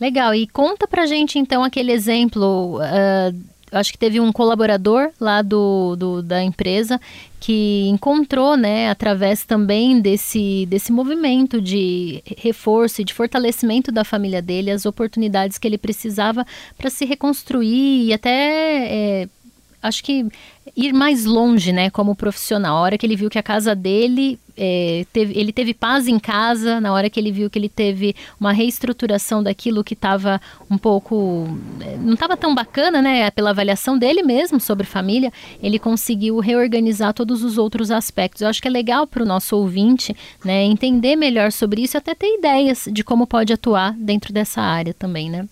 Legal, 0.00 0.34
e 0.34 0.46
conta 0.48 0.88
pra 0.88 1.06
gente 1.06 1.38
então 1.38 1.62
aquele 1.62 1.92
exemplo. 1.92 2.78
Uh, 2.78 3.52
acho 3.72 3.92
que 3.92 3.98
teve 3.98 4.20
um 4.20 4.30
colaborador 4.30 5.10
lá 5.20 5.42
do, 5.42 5.96
do, 5.96 6.22
da 6.22 6.42
empresa 6.42 7.00
que 7.40 7.88
encontrou, 7.88 8.56
né, 8.56 8.88
através 8.88 9.44
também 9.44 10.00
desse, 10.00 10.64
desse 10.66 10.92
movimento 10.92 11.60
de 11.60 12.22
reforço 12.36 13.00
e 13.00 13.04
de 13.04 13.12
fortalecimento 13.12 13.90
da 13.90 14.04
família 14.04 14.40
dele, 14.40 14.70
as 14.70 14.86
oportunidades 14.86 15.58
que 15.58 15.66
ele 15.66 15.78
precisava 15.78 16.46
para 16.78 16.88
se 16.88 17.04
reconstruir 17.04 18.06
e 18.06 18.12
até. 18.12 18.86
É, 18.86 19.28
acho 19.82 20.04
que 20.04 20.26
ir 20.76 20.92
mais 20.92 21.24
longe, 21.24 21.72
né, 21.72 21.90
como 21.90 22.14
profissional. 22.14 22.76
A 22.76 22.80
hora 22.80 22.98
que 22.98 23.04
ele 23.04 23.16
viu 23.16 23.28
que 23.28 23.38
a 23.38 23.42
casa 23.42 23.74
dele, 23.74 24.38
é, 24.56 25.04
teve, 25.12 25.38
ele 25.38 25.52
teve 25.52 25.74
paz 25.74 26.06
em 26.06 26.18
casa, 26.18 26.80
na 26.80 26.92
hora 26.92 27.10
que 27.10 27.18
ele 27.18 27.32
viu 27.32 27.50
que 27.50 27.58
ele 27.58 27.68
teve 27.68 28.14
uma 28.38 28.52
reestruturação 28.52 29.42
daquilo 29.42 29.82
que 29.82 29.94
estava 29.94 30.40
um 30.70 30.78
pouco, 30.78 31.48
é, 31.80 31.96
não 31.96 32.14
estava 32.14 32.36
tão 32.36 32.54
bacana, 32.54 33.02
né, 33.02 33.30
pela 33.32 33.50
avaliação 33.50 33.98
dele 33.98 34.22
mesmo 34.22 34.60
sobre 34.60 34.86
família, 34.86 35.32
ele 35.60 35.78
conseguiu 35.78 36.38
reorganizar 36.38 37.12
todos 37.12 37.42
os 37.42 37.58
outros 37.58 37.90
aspectos. 37.90 38.42
Eu 38.42 38.48
acho 38.48 38.62
que 38.62 38.68
é 38.68 38.70
legal 38.70 39.06
para 39.06 39.22
o 39.22 39.26
nosso 39.26 39.56
ouvinte, 39.56 40.16
né, 40.44 40.62
entender 40.62 41.16
melhor 41.16 41.50
sobre 41.50 41.82
isso 41.82 41.96
e 41.96 41.98
até 41.98 42.14
ter 42.14 42.38
ideias 42.38 42.88
de 42.90 43.02
como 43.02 43.26
pode 43.26 43.52
atuar 43.52 43.92
dentro 43.94 44.32
dessa 44.32 44.62
área 44.62 44.94
também, 44.94 45.28
né. 45.28 45.46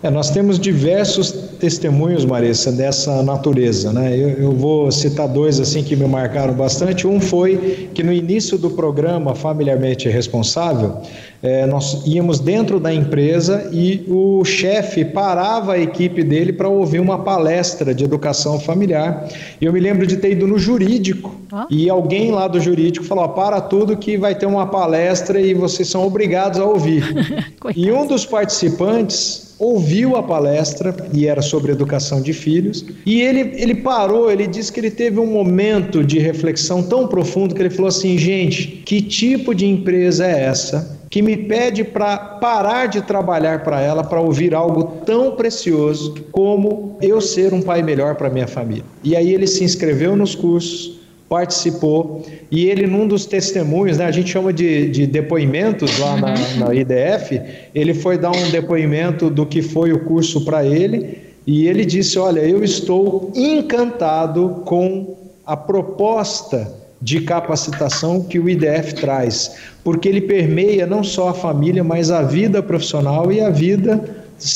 É, 0.00 0.10
nós 0.10 0.30
temos 0.30 0.60
diversos 0.60 1.32
testemunhos, 1.58 2.24
Marissa, 2.24 2.70
dessa 2.70 3.20
natureza. 3.22 3.92
Né? 3.92 4.16
Eu, 4.16 4.28
eu, 4.28 4.52
vou 4.52 4.92
citar 4.92 5.26
dois 5.26 5.58
assim 5.58 5.82
que 5.82 5.96
me 5.96 6.06
marcaram 6.06 6.54
bastante. 6.54 7.04
Um 7.06 7.20
foi 7.20 7.90
que 7.92 8.02
no 8.04 8.12
início 8.12 8.56
do 8.56 8.70
programa 8.70 9.34
Familiarmente 9.34 10.08
Responsável, 10.08 10.98
é, 11.42 11.66
nós 11.66 12.02
íamos 12.06 12.38
dentro 12.38 12.78
da 12.78 12.94
empresa 12.94 13.68
e 13.72 14.04
o 14.08 14.44
chefe 14.44 15.04
parava 15.04 15.72
a 15.72 15.78
equipe 15.78 16.22
dele 16.22 16.52
para 16.52 16.68
ouvir 16.68 17.00
uma 17.00 17.18
palestra 17.18 17.92
de 17.92 18.04
educação 18.04 18.60
familiar. 18.60 19.28
E 19.60 19.64
eu 19.64 19.72
me 19.72 19.80
lembro 19.80 20.06
de 20.06 20.16
ter 20.16 20.32
ido 20.32 20.46
no 20.46 20.58
jurídico 20.58 21.34
ah. 21.52 21.66
e 21.68 21.90
alguém 21.90 22.30
lá 22.30 22.46
do 22.46 22.60
jurídico 22.60 23.04
falou: 23.04 23.28
para 23.30 23.60
tudo 23.60 23.96
que 23.96 24.16
vai 24.16 24.36
ter 24.36 24.46
uma 24.46 24.66
palestra 24.66 25.40
e 25.40 25.54
vocês 25.54 25.88
são 25.88 26.06
obrigados 26.06 26.60
a 26.60 26.64
ouvir. 26.64 27.02
e 27.74 27.90
um 27.90 28.06
dos 28.06 28.24
participantes 28.24 29.47
ouviu 29.58 30.16
a 30.16 30.22
palestra 30.22 30.94
e 31.12 31.26
era 31.26 31.42
sobre 31.42 31.72
educação 31.72 32.20
de 32.20 32.32
filhos 32.32 32.84
e 33.04 33.20
ele, 33.20 33.52
ele 33.56 33.74
parou, 33.74 34.30
ele 34.30 34.46
disse 34.46 34.72
que 34.72 34.80
ele 34.80 34.90
teve 34.90 35.18
um 35.18 35.26
momento 35.26 36.04
de 36.04 36.18
reflexão 36.18 36.82
tão 36.82 37.08
profundo 37.08 37.54
que 37.54 37.62
ele 37.62 37.70
falou 37.70 37.88
assim, 37.88 38.16
gente, 38.16 38.82
que 38.84 39.02
tipo 39.02 39.54
de 39.54 39.66
empresa 39.66 40.26
é 40.26 40.44
essa 40.44 40.98
que 41.10 41.22
me 41.22 41.36
pede 41.36 41.84
para 41.84 42.16
parar 42.16 42.86
de 42.86 43.00
trabalhar 43.00 43.62
para 43.62 43.80
ela 43.80 44.04
para 44.04 44.20
ouvir 44.20 44.54
algo 44.54 44.98
tão 45.04 45.32
precioso 45.32 46.14
como 46.30 46.98
eu 47.00 47.20
ser 47.20 47.54
um 47.54 47.62
pai 47.62 47.82
melhor 47.82 48.14
para 48.14 48.28
minha 48.28 48.46
família. 48.46 48.84
E 49.02 49.16
aí 49.16 49.32
ele 49.32 49.46
se 49.46 49.64
inscreveu 49.64 50.14
nos 50.14 50.34
cursos, 50.34 50.97
participou 51.28 52.24
e 52.50 52.66
ele 52.66 52.86
num 52.86 53.06
dos 53.06 53.26
testemunhos, 53.26 53.98
né, 53.98 54.06
a 54.06 54.10
gente 54.10 54.30
chama 54.30 54.52
de, 54.52 54.88
de 54.88 55.06
depoimentos 55.06 55.98
lá 55.98 56.16
na, 56.16 56.34
na 56.56 56.74
IDF, 56.74 57.40
ele 57.74 57.92
foi 57.92 58.16
dar 58.16 58.30
um 58.30 58.50
depoimento 58.50 59.28
do 59.28 59.44
que 59.44 59.60
foi 59.60 59.92
o 59.92 60.04
curso 60.04 60.44
para 60.44 60.64
ele 60.64 61.18
e 61.46 61.66
ele 61.66 61.84
disse, 61.84 62.18
olha, 62.18 62.40
eu 62.40 62.64
estou 62.64 63.30
encantado 63.34 64.62
com 64.64 65.16
a 65.44 65.56
proposta 65.56 66.70
de 67.00 67.20
capacitação 67.20 68.22
que 68.22 68.38
o 68.38 68.48
IDF 68.48 68.94
traz, 68.94 69.56
porque 69.84 70.08
ele 70.08 70.22
permeia 70.22 70.86
não 70.86 71.04
só 71.04 71.28
a 71.28 71.34
família, 71.34 71.84
mas 71.84 72.10
a 72.10 72.22
vida 72.22 72.62
profissional 72.62 73.30
e 73.30 73.40
a 73.40 73.50
vida 73.50 74.00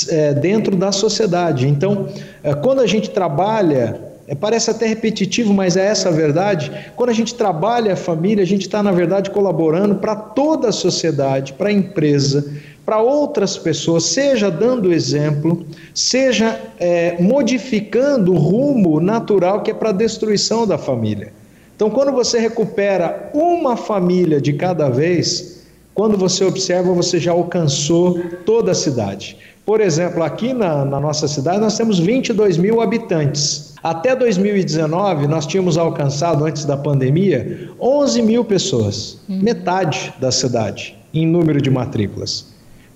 é, 0.08 0.34
dentro 0.34 0.76
da 0.76 0.90
sociedade. 0.90 1.68
Então, 1.68 2.08
é, 2.42 2.52
quando 2.54 2.80
a 2.80 2.86
gente 2.86 3.10
trabalha 3.10 4.11
parece 4.40 4.70
até 4.70 4.86
repetitivo, 4.86 5.52
mas 5.52 5.76
é 5.76 5.86
essa 5.86 6.08
a 6.08 6.12
verdade. 6.12 6.70
Quando 6.96 7.10
a 7.10 7.14
gente 7.14 7.34
trabalha 7.34 7.94
a 7.94 7.96
família, 7.96 8.42
a 8.42 8.46
gente 8.46 8.62
está, 8.62 8.82
na 8.82 8.92
verdade, 8.92 9.30
colaborando 9.30 9.96
para 9.96 10.14
toda 10.14 10.68
a 10.68 10.72
sociedade, 10.72 11.52
para 11.52 11.68
a 11.68 11.72
empresa, 11.72 12.52
para 12.84 12.98
outras 13.00 13.56
pessoas, 13.56 14.04
seja 14.04 14.50
dando 14.50 14.92
exemplo, 14.92 15.64
seja 15.94 16.60
é, 16.78 17.20
modificando 17.20 18.32
o 18.32 18.38
rumo 18.38 19.00
natural 19.00 19.62
que 19.62 19.70
é 19.70 19.74
para 19.74 19.90
a 19.90 19.92
destruição 19.92 20.66
da 20.66 20.76
família. 20.76 21.32
Então, 21.74 21.90
quando 21.90 22.12
você 22.12 22.38
recupera 22.38 23.30
uma 23.34 23.76
família 23.76 24.40
de 24.40 24.52
cada 24.52 24.88
vez, 24.88 25.64
quando 25.94 26.16
você 26.16 26.44
observa, 26.44 26.92
você 26.92 27.18
já 27.18 27.32
alcançou 27.32 28.20
toda 28.44 28.72
a 28.72 28.74
cidade. 28.74 29.36
Por 29.64 29.80
exemplo, 29.80 30.22
aqui 30.22 30.52
na, 30.52 30.84
na 30.84 30.98
nossa 30.98 31.28
cidade 31.28 31.60
nós 31.60 31.76
temos 31.76 31.98
22 31.98 32.56
mil 32.56 32.80
habitantes. 32.80 33.71
Até 33.82 34.14
2019, 34.14 35.26
nós 35.26 35.44
tínhamos 35.44 35.76
alcançado, 35.76 36.44
antes 36.44 36.64
da 36.64 36.76
pandemia, 36.76 37.70
11 37.80 38.22
mil 38.22 38.44
pessoas, 38.44 39.18
hum. 39.28 39.40
metade 39.42 40.14
da 40.20 40.30
cidade, 40.30 40.96
em 41.12 41.26
número 41.26 41.60
de 41.60 41.68
matrículas. 41.68 42.46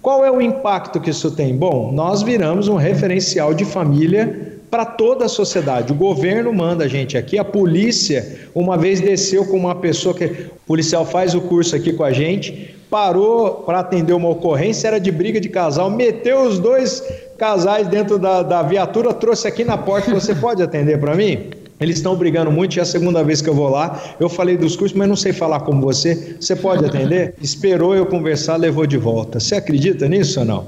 Qual 0.01 0.25
é 0.25 0.31
o 0.31 0.41
impacto 0.41 1.01
que 1.01 1.11
isso 1.11 1.33
tem? 1.33 1.57
Bom, 1.57 1.91
nós 1.93 2.23
viramos 2.23 2.69
um 2.69 2.77
referencial 2.77 3.53
de 3.53 3.65
família 3.65 4.56
para 4.71 4.85
toda 4.85 5.27
a 5.27 5.29
sociedade. 5.29 5.93
O 5.93 5.95
governo 5.95 6.53
manda 6.53 6.85
a 6.85 6.89
gente 6.89 7.17
aqui, 7.17 7.39
a 7.39 7.45
polícia, 7.45 8.49
uma 8.55 8.77
vez 8.77 9.01
desceu 9.01 9.45
com 9.47 9.57
uma 9.57 9.75
pessoa 9.75 10.15
que. 10.15 10.25
O 10.25 10.67
policial 10.67 11.07
faz 11.07 11.33
o 11.33 11.41
curso 11.43 11.77
aqui 11.77 11.93
com 11.93 12.03
a 12.03 12.13
gente, 12.13 12.75
parou 12.91 13.63
para 13.65 13.79
atender 13.79 14.13
uma 14.13 14.29
ocorrência, 14.29 14.89
era 14.89 14.99
de 14.99 15.13
briga 15.13 15.41
de 15.41 15.49
casal, 15.49 15.89
meteu 15.89 16.43
os 16.43 16.59
dois 16.59 17.03
casais 17.39 17.87
dentro 17.87 18.19
da, 18.19 18.43
da 18.43 18.63
viatura, 18.65 19.15
trouxe 19.15 19.47
aqui 19.47 19.65
na 19.65 19.79
porta, 19.79 20.13
você 20.13 20.35
pode 20.37 20.61
atender 20.63 20.99
para 20.99 21.15
mim? 21.15 21.51
Eles 21.79 21.99
estão 21.99 22.17
brigando 22.17 22.51
muito, 22.51 22.79
é 22.79 22.83
a 22.83 22.87
segunda 22.87 23.23
vez 23.23 23.43
que 23.43 23.51
eu 23.51 23.55
vou 23.55 23.69
lá. 23.69 24.01
Eu 24.19 24.29
falei 24.31 24.57
dos 24.57 24.75
cursos, 24.77 24.97
mas 24.97 25.09
não 25.09 25.17
sei 25.17 25.33
falar 25.33 25.61
como 25.61 25.83
você. 25.83 26.37
Você 26.41 26.57
pode 26.57 26.85
atender? 26.85 27.35
Esperou 27.41 27.95
eu 27.95 28.07
conversar, 28.07 28.57
levou 28.57 28.87
de 28.87 28.97
volta. 28.97 29.39
Você 29.39 29.57
acredita 29.57 30.09
nisso 30.09 30.41
ou 30.41 30.47
não? 30.47 30.67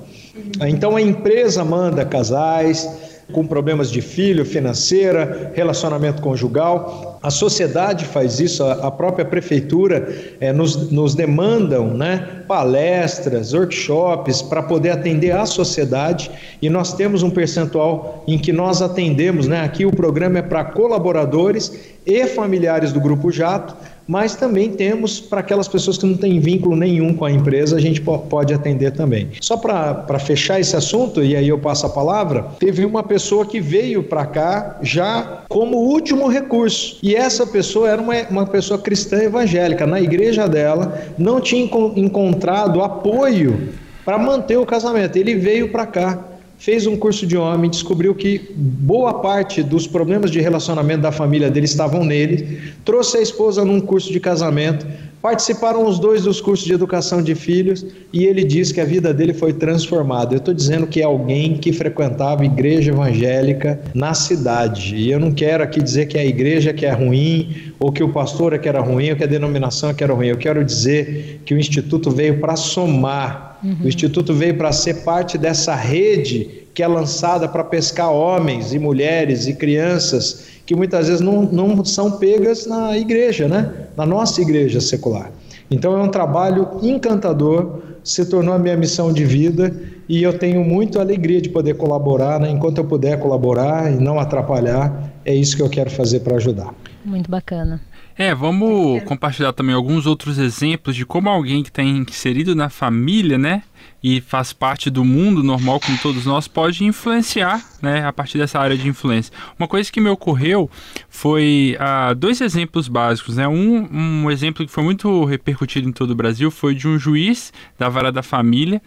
Então 0.68 0.96
a 0.96 1.00
empresa 1.00 1.64
manda 1.64 2.04
casais 2.04 2.88
com 3.32 3.46
problemas 3.46 3.90
de 3.90 4.00
filho, 4.00 4.44
financeira, 4.44 5.52
relacionamento 5.54 6.22
conjugal 6.22 7.08
a 7.22 7.30
sociedade 7.30 8.04
faz 8.04 8.38
isso, 8.38 8.64
a, 8.64 8.90
própria 8.90 9.24
prefeitura 9.24 10.36
é, 10.40 10.52
nos, 10.52 10.90
nos 10.90 11.14
demandam 11.16 11.92
né, 11.92 12.42
palestras, 12.46 13.52
workshops 13.52 14.40
para 14.40 14.62
poder 14.62 14.90
atender 14.90 15.32
a 15.32 15.44
sociedade 15.44 16.30
e 16.62 16.70
nós 16.70 16.92
temos 16.92 17.24
um 17.24 17.30
percentual 17.30 18.22
em 18.26 18.38
que 18.38 18.52
nós 18.52 18.80
atendemos, 18.80 19.48
né? 19.48 19.62
Aqui 19.62 19.84
o 19.84 19.90
programa 19.90 20.38
é 20.38 20.42
para 20.42 20.64
colaboradores 20.64 21.72
e 22.06 22.26
familiares 22.26 22.92
do 22.92 23.00
Grupo 23.00 23.32
Jato, 23.32 23.76
mas 24.08 24.34
também 24.34 24.70
temos 24.70 25.20
para 25.20 25.40
aquelas 25.40 25.68
pessoas 25.68 25.98
que 25.98 26.06
não 26.06 26.16
têm 26.16 26.40
vínculo 26.40 26.74
nenhum 26.74 27.12
com 27.12 27.26
a 27.26 27.30
empresa, 27.30 27.76
a 27.76 27.80
gente 27.80 28.00
pode 28.00 28.54
atender 28.54 28.92
também. 28.92 29.28
Só 29.40 29.58
para 29.58 30.18
fechar 30.18 30.58
esse 30.58 30.74
assunto, 30.74 31.22
e 31.22 31.36
aí 31.36 31.48
eu 31.48 31.58
passo 31.58 31.84
a 31.84 31.90
palavra, 31.90 32.46
teve 32.58 32.86
uma 32.86 33.02
pessoa 33.02 33.44
que 33.44 33.60
veio 33.60 34.02
para 34.02 34.24
cá 34.24 34.78
já 34.80 35.42
como 35.48 35.76
último 35.76 36.26
recurso, 36.26 36.98
e 37.02 37.14
essa 37.14 37.46
pessoa 37.46 37.90
era 37.90 38.00
uma, 38.00 38.14
uma 38.30 38.46
pessoa 38.46 38.80
cristã 38.80 39.22
evangélica, 39.22 39.86
na 39.86 40.00
igreja 40.00 40.48
dela, 40.48 40.98
não 41.18 41.38
tinha 41.40 41.68
encontrado 41.96 42.82
apoio 42.82 43.74
para 44.04 44.16
manter 44.16 44.56
o 44.56 44.64
casamento, 44.64 45.16
ele 45.16 45.34
veio 45.34 45.70
para 45.70 45.84
cá 45.84 46.37
fez 46.58 46.86
um 46.86 46.96
curso 46.96 47.26
de 47.26 47.36
homem, 47.36 47.70
descobriu 47.70 48.14
que 48.14 48.50
boa 48.54 49.14
parte 49.14 49.62
dos 49.62 49.86
problemas 49.86 50.30
de 50.30 50.40
relacionamento 50.40 51.02
da 51.02 51.12
família 51.12 51.48
dele 51.48 51.66
estavam 51.66 52.04
nele, 52.04 52.72
trouxe 52.84 53.18
a 53.18 53.22
esposa 53.22 53.64
num 53.64 53.80
curso 53.80 54.12
de 54.12 54.18
casamento, 54.18 54.86
participaram 55.20 55.86
os 55.86 55.98
dois 55.98 56.22
dos 56.22 56.40
cursos 56.40 56.66
de 56.66 56.72
educação 56.72 57.22
de 57.22 57.34
filhos 57.34 57.84
e 58.12 58.24
ele 58.24 58.44
diz 58.44 58.72
que 58.72 58.80
a 58.80 58.84
vida 58.84 59.12
dele 59.12 59.34
foi 59.34 59.52
transformada. 59.52 60.34
Eu 60.34 60.38
estou 60.38 60.54
dizendo 60.54 60.86
que 60.86 61.00
é 61.00 61.04
alguém 61.04 61.56
que 61.56 61.72
frequentava 61.72 62.44
igreja 62.44 62.90
evangélica 62.90 63.80
na 63.94 64.14
cidade. 64.14 64.96
E 64.96 65.10
eu 65.10 65.18
não 65.18 65.32
quero 65.32 65.62
aqui 65.62 65.82
dizer 65.82 66.06
que 66.06 66.16
é 66.16 66.22
a 66.22 66.26
igreja 66.26 66.72
que 66.72 66.86
é 66.86 66.92
ruim, 66.92 67.72
ou 67.78 67.92
que 67.92 68.02
o 68.02 68.12
pastor 68.12 68.52
é 68.52 68.58
que 68.58 68.68
era 68.68 68.80
ruim, 68.80 69.10
ou 69.10 69.16
que 69.16 69.24
a 69.24 69.28
denominação 69.28 69.90
é 69.90 69.94
que 69.94 70.04
era 70.04 70.14
ruim. 70.14 70.28
Eu 70.28 70.38
quero 70.38 70.64
dizer 70.64 71.42
que 71.44 71.54
o 71.54 71.58
Instituto 71.58 72.10
veio 72.10 72.40
para 72.40 72.56
somar 72.56 73.48
Uhum. 73.62 73.76
O 73.84 73.88
Instituto 73.88 74.32
veio 74.34 74.56
para 74.56 74.72
ser 74.72 75.02
parte 75.02 75.36
dessa 75.36 75.74
rede 75.74 76.67
que 76.78 76.82
é 76.84 76.86
lançada 76.86 77.48
para 77.48 77.64
pescar 77.64 78.08
homens 78.08 78.72
e 78.72 78.78
mulheres 78.78 79.48
e 79.48 79.54
crianças 79.54 80.44
que 80.64 80.76
muitas 80.76 81.08
vezes 81.08 81.20
não, 81.20 81.42
não 81.42 81.84
são 81.84 82.12
pegas 82.12 82.66
na 82.66 82.96
igreja, 82.96 83.48
né? 83.48 83.88
na 83.96 84.06
nossa 84.06 84.40
igreja 84.40 84.80
secular. 84.80 85.32
Então 85.68 85.98
é 85.98 86.00
um 86.00 86.06
trabalho 86.08 86.78
encantador, 86.80 87.80
se 88.04 88.24
tornou 88.26 88.54
a 88.54 88.60
minha 88.60 88.76
missão 88.76 89.12
de 89.12 89.24
vida 89.24 89.74
e 90.08 90.22
eu 90.22 90.38
tenho 90.38 90.64
muita 90.64 91.00
alegria 91.00 91.40
de 91.40 91.48
poder 91.48 91.74
colaborar, 91.74 92.40
né? 92.40 92.50
enquanto 92.50 92.78
eu 92.78 92.84
puder 92.84 93.18
colaborar 93.18 93.92
e 93.92 93.96
não 93.96 94.18
atrapalhar, 94.18 95.12
é 95.24 95.34
isso 95.34 95.56
que 95.56 95.62
eu 95.62 95.68
quero 95.68 95.90
fazer 95.90 96.20
para 96.20 96.36
ajudar. 96.36 96.74
Muito 97.04 97.30
bacana. 97.30 97.80
É, 98.16 98.34
vamos 98.34 99.00
compartilhar 99.04 99.52
também 99.52 99.72
alguns 99.72 100.04
outros 100.04 100.38
exemplos 100.38 100.96
de 100.96 101.06
como 101.06 101.28
alguém 101.28 101.62
que 101.62 101.68
está 101.68 101.84
inserido 101.84 102.52
na 102.52 102.68
família, 102.68 103.38
né, 103.38 103.62
e 104.02 104.20
faz 104.20 104.52
parte 104.52 104.90
do 104.90 105.04
mundo 105.04 105.40
normal 105.42 105.78
como 105.78 105.96
todos 105.98 106.26
nós, 106.26 106.48
pode 106.48 106.84
influenciar, 106.84 107.64
né, 107.80 108.04
a 108.04 108.12
partir 108.12 108.36
dessa 108.36 108.58
área 108.58 108.76
de 108.76 108.88
influência. 108.88 109.32
Uma 109.56 109.68
coisa 109.68 109.90
que 109.92 110.00
me 110.00 110.10
ocorreu 110.10 110.68
foi 111.08 111.76
ah, 111.78 112.12
dois 112.12 112.40
exemplos 112.40 112.88
básicos, 112.88 113.36
né, 113.36 113.46
um, 113.46 113.88
um 114.24 114.30
exemplo 114.32 114.66
que 114.66 114.72
foi 114.72 114.82
muito 114.82 115.24
repercutido 115.24 115.88
em 115.88 115.92
todo 115.92 116.10
o 116.10 116.16
Brasil 116.16 116.50
foi 116.50 116.74
de 116.74 116.88
um 116.88 116.98
juiz 116.98 117.52
da 117.78 117.88
vara 117.88 118.10
da 118.10 118.22
família 118.22 118.82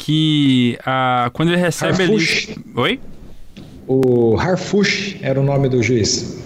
que 0.00 0.78
quando 1.34 1.50
ele 1.50 1.60
recebe 1.60 2.02
Harfush. 2.02 2.48
ali... 2.48 2.64
Oi? 2.74 3.00
O 3.86 4.36
Harfush 4.38 5.18
era 5.20 5.38
o 5.38 5.44
nome 5.44 5.68
do 5.68 5.82
juiz. 5.82 6.40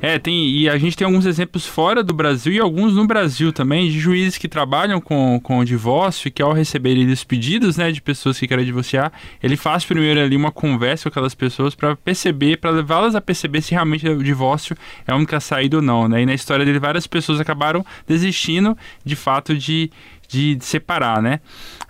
É, 0.00 0.16
tem, 0.16 0.48
e 0.50 0.68
a 0.68 0.78
gente 0.78 0.96
tem 0.96 1.04
alguns 1.04 1.26
exemplos 1.26 1.66
fora 1.66 2.04
do 2.04 2.14
Brasil 2.14 2.52
e 2.52 2.60
alguns 2.60 2.94
no 2.94 3.04
Brasil 3.04 3.52
também, 3.52 3.90
de 3.90 3.98
juízes 3.98 4.38
que 4.38 4.46
trabalham 4.46 5.00
com, 5.00 5.40
com 5.42 5.58
o 5.58 5.64
divórcio 5.64 6.28
e 6.28 6.30
que 6.30 6.40
ao 6.40 6.52
receberem 6.52 7.10
os 7.10 7.24
pedidos 7.24 7.76
né, 7.76 7.90
de 7.90 8.00
pessoas 8.00 8.38
que 8.38 8.46
querem 8.46 8.64
divorciar, 8.64 9.12
ele 9.42 9.56
faz 9.56 9.84
primeiro 9.84 10.20
ali 10.20 10.36
uma 10.36 10.52
conversa 10.52 11.04
com 11.04 11.08
aquelas 11.08 11.34
pessoas 11.34 11.74
para 11.74 11.96
perceber, 11.96 12.58
para 12.58 12.70
levá-las 12.70 13.16
a 13.16 13.20
perceber 13.20 13.60
se 13.60 13.72
realmente 13.72 14.08
o 14.08 14.22
divórcio 14.22 14.76
é 15.04 15.10
a 15.10 15.16
única 15.16 15.40
saída 15.40 15.76
ou 15.76 15.82
não. 15.82 16.06
Né? 16.06 16.22
E 16.22 16.26
na 16.26 16.34
história 16.34 16.64
dele, 16.64 16.78
várias 16.78 17.08
pessoas 17.08 17.40
acabaram 17.40 17.84
desistindo 18.06 18.78
de 19.04 19.16
fato 19.16 19.56
de, 19.56 19.90
de 20.28 20.58
separar, 20.60 21.22
né? 21.22 21.40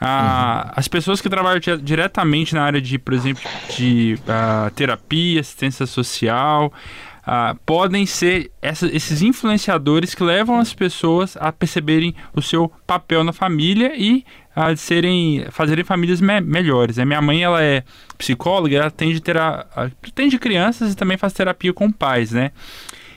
Ah, 0.01 0.67
uhum. 0.67 0.73
As 0.77 0.89
pessoas 0.89 1.21
que 1.21 1.29
trabalham 1.29 1.61
diretamente 1.83 2.55
na 2.55 2.63
área 2.63 2.81
de, 2.81 2.97
por 2.99 3.13
exemplo, 3.13 3.43
de 3.77 4.17
uh, 4.21 4.71
terapia, 4.71 5.41
assistência 5.41 5.85
social, 5.87 6.73
ah, 7.31 7.55
podem 7.67 8.07
ser 8.07 8.51
essa, 8.63 8.87
esses 8.87 9.21
influenciadores 9.21 10.15
que 10.15 10.23
levam 10.23 10.59
as 10.59 10.73
pessoas 10.73 11.37
a 11.39 11.53
perceberem 11.53 12.15
o 12.35 12.41
seu 12.41 12.73
papel 12.87 13.23
na 13.23 13.35
família 13.35 13.93
e 13.95 14.25
a 14.57 14.75
serem, 14.75 15.45
fazerem 15.51 15.85
famílias 15.85 16.23
me 16.23 16.41
melhores. 16.41 16.99
A 16.99 17.05
minha 17.05 17.21
mãe 17.21 17.43
ela 17.43 17.63
é 17.63 17.85
psicóloga, 18.17 18.77
ela 18.77 18.87
atende, 18.87 19.21
tera, 19.21 19.67
atende 19.75 20.39
crianças 20.39 20.93
e 20.93 20.97
também 20.97 21.19
faz 21.19 21.35
terapia 21.35 21.73
com 21.75 21.93
pais, 21.93 22.33
né? 22.33 22.51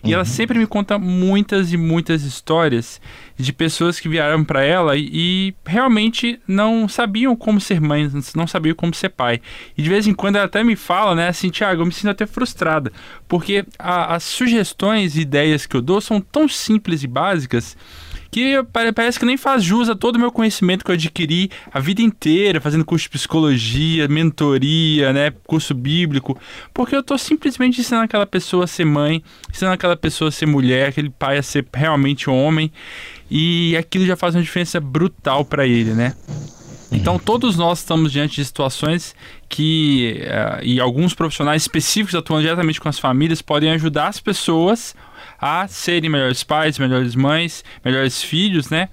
E 0.03 0.07
uhum. 0.07 0.15
ela 0.15 0.25
sempre 0.25 0.59
me 0.59 0.67
conta 0.67 0.99
muitas 0.99 1.71
e 1.71 1.77
muitas 1.77 2.23
histórias 2.23 2.99
de 3.41 3.53
pessoas 3.53 3.99
que 3.99 4.07
vieram 4.07 4.43
para 4.43 4.63
ela 4.63 4.95
e, 4.95 5.09
e, 5.11 5.53
realmente 5.65 6.39
não 6.47 6.87
sabiam 6.87 7.35
como 7.35 7.59
ser 7.59 7.81
mãe, 7.81 8.09
não 8.35 8.47
sabiam 8.47 8.75
como 8.75 8.93
ser 8.93 9.09
pai. 9.09 9.41
E 9.77 9.81
de 9.81 9.89
vez 9.89 10.07
em 10.07 10.13
quando 10.13 10.35
ela 10.35 10.45
até 10.45 10.63
me 10.63 10.75
fala, 10.75 11.15
né, 11.15 11.27
assim, 11.27 11.49
Tiago, 11.49 11.81
eu 11.81 11.85
me 11.85 11.91
sinto 11.91 12.09
até 12.09 12.25
frustrada, 12.25 12.91
porque 13.27 13.65
a, 13.77 14.15
as 14.15 14.23
sugestões 14.23 15.15
e 15.15 15.21
ideias 15.21 15.65
que 15.65 15.75
eu 15.75 15.81
dou 15.81 15.99
são 15.99 16.21
tão 16.21 16.47
simples 16.47 17.03
e 17.03 17.07
básicas 17.07 17.75
que 18.31 18.63
parece 18.71 19.19
que 19.19 19.25
nem 19.25 19.35
faz 19.35 19.61
jus 19.61 19.89
a 19.89 19.95
todo 19.95 20.15
o 20.15 20.19
meu 20.19 20.31
conhecimento 20.31 20.85
que 20.85 20.89
eu 20.89 20.95
adquiri 20.95 21.51
a 21.71 21.81
vida 21.81 22.01
inteira, 22.01 22.61
fazendo 22.61 22.85
curso 22.85 23.03
de 23.03 23.09
psicologia, 23.09 24.07
mentoria, 24.07 25.11
né, 25.11 25.33
curso 25.45 25.73
bíblico, 25.73 26.39
porque 26.73 26.95
eu 26.95 27.01
estou 27.01 27.17
simplesmente 27.17 27.81
ensinando 27.81 28.05
aquela 28.05 28.25
pessoa 28.25 28.63
a 28.63 28.67
ser 28.67 28.85
mãe, 28.85 29.21
ensinando 29.49 29.73
aquela 29.73 29.97
pessoa 29.97 30.29
a 30.29 30.31
ser 30.31 30.45
mulher, 30.45 30.87
aquele 30.87 31.09
pai 31.09 31.37
a 31.37 31.43
ser 31.43 31.65
realmente 31.73 32.29
homem, 32.29 32.71
e 33.29 33.75
aquilo 33.75 34.05
já 34.05 34.15
faz 34.15 34.33
uma 34.33 34.41
diferença 34.41 34.79
brutal 34.79 35.43
para 35.43 35.67
ele, 35.67 35.93
né? 35.93 36.15
Então, 36.93 37.17
todos 37.17 37.55
nós 37.55 37.79
estamos 37.79 38.11
diante 38.11 38.35
de 38.35 38.43
situações 38.43 39.15
que, 39.47 40.21
uh, 40.25 40.61
e 40.61 40.77
alguns 40.79 41.13
profissionais 41.13 41.61
específicos 41.61 42.13
atuando 42.13 42.41
diretamente 42.41 42.81
com 42.81 42.89
as 42.89 42.99
famílias, 42.99 43.41
podem 43.41 43.71
ajudar 43.71 44.07
as 44.07 44.19
pessoas 44.19 44.93
a 45.41 45.67
serem 45.67 46.07
melhores 46.07 46.43
pais, 46.43 46.77
melhores 46.77 47.15
mães, 47.15 47.63
melhores 47.83 48.21
filhos, 48.21 48.69
né? 48.69 48.89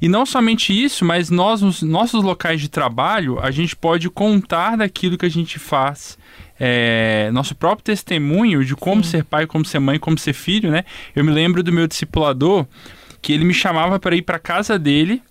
E 0.00 0.08
não 0.08 0.26
somente 0.26 0.70
isso, 0.70 1.06
mas 1.06 1.30
nós, 1.30 1.62
nos 1.62 1.80
nossos 1.82 2.22
locais 2.22 2.60
de 2.60 2.68
trabalho, 2.68 3.40
a 3.40 3.50
gente 3.50 3.74
pode 3.74 4.10
contar 4.10 4.76
daquilo 4.76 5.16
que 5.16 5.24
a 5.24 5.30
gente 5.30 5.58
faz. 5.58 6.18
É, 6.60 7.30
nosso 7.32 7.54
próprio 7.54 7.84
testemunho 7.84 8.64
de 8.64 8.76
como 8.76 9.02
Sim. 9.02 9.10
ser 9.10 9.24
pai, 9.24 9.46
como 9.46 9.64
ser 9.64 9.78
mãe, 9.78 9.98
como 9.98 10.18
ser 10.18 10.34
filho, 10.34 10.70
né? 10.70 10.84
Eu 11.14 11.24
me 11.24 11.32
lembro 11.32 11.62
do 11.62 11.72
meu 11.72 11.86
discipulador 11.86 12.66
que 13.22 13.32
ele 13.32 13.44
me 13.44 13.54
chamava 13.54 13.98
para 13.98 14.14
ir 14.14 14.22
para 14.22 14.38
casa 14.38 14.78
dele 14.78 15.22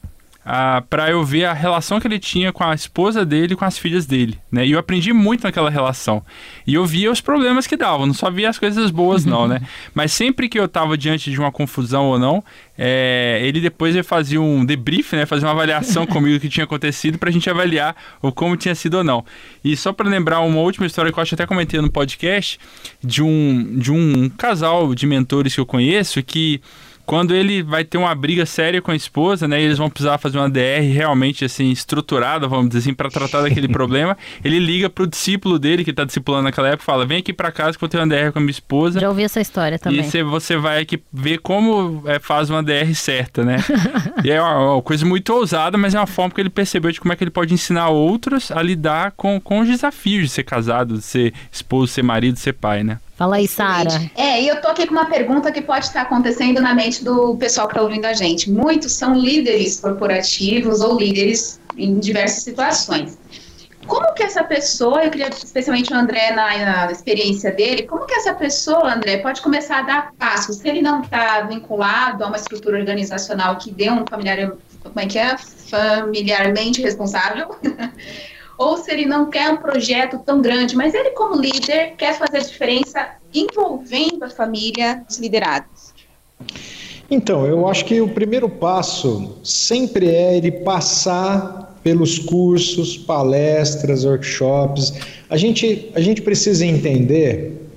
ah, 0.45 0.83
para 0.87 1.09
eu 1.09 1.23
ver 1.23 1.45
a 1.45 1.53
relação 1.53 1.99
que 1.99 2.05
ele 2.05 2.19
tinha 2.19 2.53
com 2.53 2.63
a 2.63 2.75
esposa 2.75 3.25
dele 3.25 3.53
e 3.53 3.55
com 3.55 3.65
as 3.65 3.79
filhas 3.79 4.05
dele, 4.05 4.39
né? 4.51 4.63
E 4.63 4.73
eu 4.73 4.79
aprendi 4.79 5.11
muito 5.11 5.43
naquela 5.43 5.71
relação. 5.71 6.23
E 6.67 6.75
eu 6.75 6.85
via 6.85 7.11
os 7.11 7.19
problemas 7.19 7.65
que 7.65 7.75
davam, 7.75 8.05
não 8.05 8.13
só 8.13 8.29
via 8.29 8.47
as 8.47 8.59
coisas 8.59 8.91
boas 8.91 9.25
não, 9.25 9.47
né? 9.47 9.59
Mas 9.95 10.11
sempre 10.11 10.47
que 10.47 10.59
eu 10.59 10.65
estava 10.65 10.95
diante 10.95 11.31
de 11.31 11.39
uma 11.39 11.51
confusão 11.51 12.05
ou 12.05 12.19
não, 12.19 12.43
é, 12.77 13.39
ele 13.41 13.59
depois 13.59 13.95
fazia 14.05 14.39
um 14.39 14.63
debrief, 14.63 15.13
né? 15.13 15.25
Fazia 15.25 15.47
uma 15.47 15.53
avaliação 15.53 16.05
comigo 16.07 16.37
do 16.37 16.39
que 16.39 16.49
tinha 16.49 16.65
acontecido 16.65 17.17
para 17.17 17.29
a 17.29 17.33
gente 17.33 17.49
avaliar 17.49 17.95
o 18.21 18.31
como 18.31 18.55
tinha 18.55 18.75
sido 18.75 18.97
ou 18.97 19.03
não. 19.03 19.25
E 19.63 19.75
só 19.75 19.91
para 19.91 20.07
lembrar 20.07 20.41
uma 20.41 20.59
última 20.59 20.85
história 20.85 21.11
que 21.11 21.17
eu 21.17 21.23
acho 21.23 21.33
até 21.33 21.47
comentei 21.47 21.81
no 21.81 21.89
podcast 21.89 22.59
de 23.03 23.23
um 23.23 23.79
de 23.79 23.91
um 23.91 24.29
casal 24.29 24.93
de 24.93 25.07
mentores 25.07 25.55
que 25.55 25.59
eu 25.59 25.65
conheço 25.65 26.21
que 26.21 26.61
quando 27.05 27.33
ele 27.33 27.61
vai 27.61 27.83
ter 27.83 27.97
uma 27.97 28.13
briga 28.15 28.45
séria 28.45 28.81
com 28.81 28.91
a 28.91 28.95
esposa, 28.95 29.47
né? 29.47 29.61
E 29.61 29.65
eles 29.65 29.77
vão 29.77 29.89
precisar 29.89 30.17
fazer 30.17 30.37
uma 30.37 30.49
DR 30.49 30.81
realmente 30.91 31.45
assim 31.45 31.71
estruturada, 31.71 32.47
vamos 32.47 32.69
dizer 32.69 32.79
assim, 32.79 32.93
para 32.93 33.09
tratar 33.09 33.41
daquele 33.41 33.67
problema. 33.69 34.17
Ele 34.43 34.59
liga 34.59 34.89
pro 34.89 35.07
discípulo 35.07 35.59
dele 35.59 35.83
que 35.83 35.93
tá 35.93 36.03
discipulando 36.03 36.43
naquela 36.43 36.69
época, 36.69 36.83
fala: 36.83 37.05
"Vem 37.05 37.19
aqui 37.19 37.33
para 37.33 37.51
casa 37.51 37.77
que 37.77 37.83
eu 37.83 37.89
tenho 37.89 38.03
uma 38.03 38.15
DR 38.15 38.31
com 38.31 38.39
a 38.39 38.41
minha 38.41 38.51
esposa". 38.51 38.99
Já 38.99 39.09
ouvi 39.09 39.23
essa 39.23 39.39
história 39.39 39.77
também. 39.77 39.99
E 39.99 40.23
você 40.23 40.57
vai 40.57 40.81
aqui 40.81 41.01
ver 41.11 41.39
como 41.39 42.03
é, 42.05 42.19
faz 42.19 42.49
uma 42.49 42.63
DR 42.63 42.93
certa, 42.95 43.43
né? 43.43 43.57
e 44.23 44.31
é 44.31 44.41
uma, 44.41 44.73
uma, 44.73 44.81
coisa 44.81 45.05
muito 45.05 45.33
ousada, 45.33 45.77
mas 45.77 45.93
é 45.93 45.99
uma 45.99 46.07
forma 46.07 46.33
que 46.33 46.41
ele 46.41 46.49
percebeu 46.49 46.91
de 46.91 46.99
como 46.99 47.13
é 47.13 47.15
que 47.15 47.23
ele 47.23 47.31
pode 47.31 47.53
ensinar 47.53 47.89
outros 47.89 48.51
a 48.51 48.61
lidar 48.61 49.11
com, 49.11 49.39
com 49.39 49.59
os 49.59 49.67
desafios 49.67 50.23
de 50.23 50.29
ser 50.29 50.43
casado, 50.43 50.95
de 50.95 51.03
ser 51.03 51.33
esposo, 51.51 51.87
de 51.87 51.91
ser 51.93 52.03
marido, 52.03 52.35
de 52.35 52.39
ser 52.39 52.53
pai, 52.53 52.83
né? 52.83 52.99
Fala 53.15 53.37
aí, 53.37 53.47
Sara. 53.47 54.11
É, 54.13 54.41
e 54.41 54.47
eu 54.47 54.59
tô 54.59 54.67
aqui 54.67 54.85
com 54.85 54.93
uma 54.93 55.05
pergunta 55.05 55.49
que 55.49 55.61
pode 55.61 55.85
estar 55.85 56.01
acontecendo 56.01 56.61
na 56.61 56.75
mente 56.75 57.01
do 57.01 57.35
pessoal 57.37 57.65
que 57.67 57.73
está 57.73 57.81
ouvindo 57.81 58.05
a 58.05 58.13
gente. 58.13 58.51
Muitos 58.51 58.91
são 58.91 59.13
líderes 59.15 59.79
corporativos 59.79 60.81
ou 60.81 60.99
líderes 60.99 61.61
em 61.77 61.97
diversas 61.97 62.43
situações. 62.43 63.17
como 63.87 64.13
que 64.13 64.23
essa 64.23 64.43
pessoa, 64.43 65.05
eu 65.05 65.11
queria 65.11 65.29
especialmente 65.29 65.93
o 65.93 65.95
André 65.95 66.31
na, 66.31 66.57
na, 66.57 66.91
experiência 66.91 67.51
dele, 67.51 67.83
como 67.83 68.05
que 68.05 68.15
essa 68.15 68.33
pessoa, 68.33 68.93
André, 68.93 69.17
pode 69.19 69.41
começar 69.41 69.79
a 69.79 69.81
dar 69.83 70.11
passos 70.17 70.57
se 70.57 70.67
ele 70.67 70.81
não 70.81 71.01
está 71.01 71.41
vinculado 71.41 72.23
a 72.23 72.27
uma 72.27 72.35
estrutura 72.35 72.77
organizacional 72.77 73.57
que 73.57 73.71
dê 73.71 73.89
um 73.89 74.03
familiar, 74.09 74.51
como 74.83 74.99
é 74.99 75.05
que 75.05 75.17
é, 75.17 75.37
familiarmente 75.37 76.81
responsável, 76.81 77.55
ou 78.57 78.77
se 78.77 78.91
ele 78.91 79.05
não 79.05 79.29
quer 79.29 79.49
um 79.49 79.57
projeto 79.57 80.19
tão 80.19 80.41
grande, 80.41 80.75
mas 80.75 80.93
ele 80.93 81.11
como 81.11 81.39
líder 81.39 81.93
quer 81.97 82.17
fazer 82.17 82.37
a 82.37 82.41
diferença 82.41 83.07
envolvendo 83.33 84.23
a 84.23 84.29
família, 84.29 85.03
os 85.09 85.17
liderados. 85.17 85.93
Então, 87.09 87.45
eu 87.45 87.67
acho 87.67 87.85
que 87.85 88.01
o 88.01 88.07
primeiro 88.07 88.49
passo 88.49 89.37
sempre 89.43 90.07
é 90.09 90.37
ele 90.37 90.51
passar 90.51 91.79
pelos 91.83 92.17
cursos, 92.17 92.97
palestras, 92.97 94.05
workshops. 94.05 94.93
A 95.29 95.37
gente, 95.37 95.91
a 95.93 95.99
gente 95.99 96.21
precisa 96.21 96.65
entender 96.65 97.69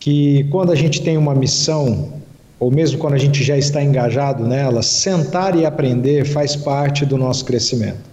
que 0.00 0.44
quando 0.50 0.72
a 0.72 0.74
gente 0.74 1.02
tem 1.02 1.18
uma 1.18 1.34
missão, 1.34 2.14
ou 2.58 2.70
mesmo 2.70 2.98
quando 2.98 3.14
a 3.14 3.18
gente 3.18 3.44
já 3.44 3.58
está 3.58 3.82
engajado 3.82 4.42
nela, 4.46 4.82
sentar 4.82 5.54
e 5.54 5.66
aprender 5.66 6.24
faz 6.24 6.56
parte 6.56 7.04
do 7.04 7.18
nosso 7.18 7.44
crescimento. 7.44 8.11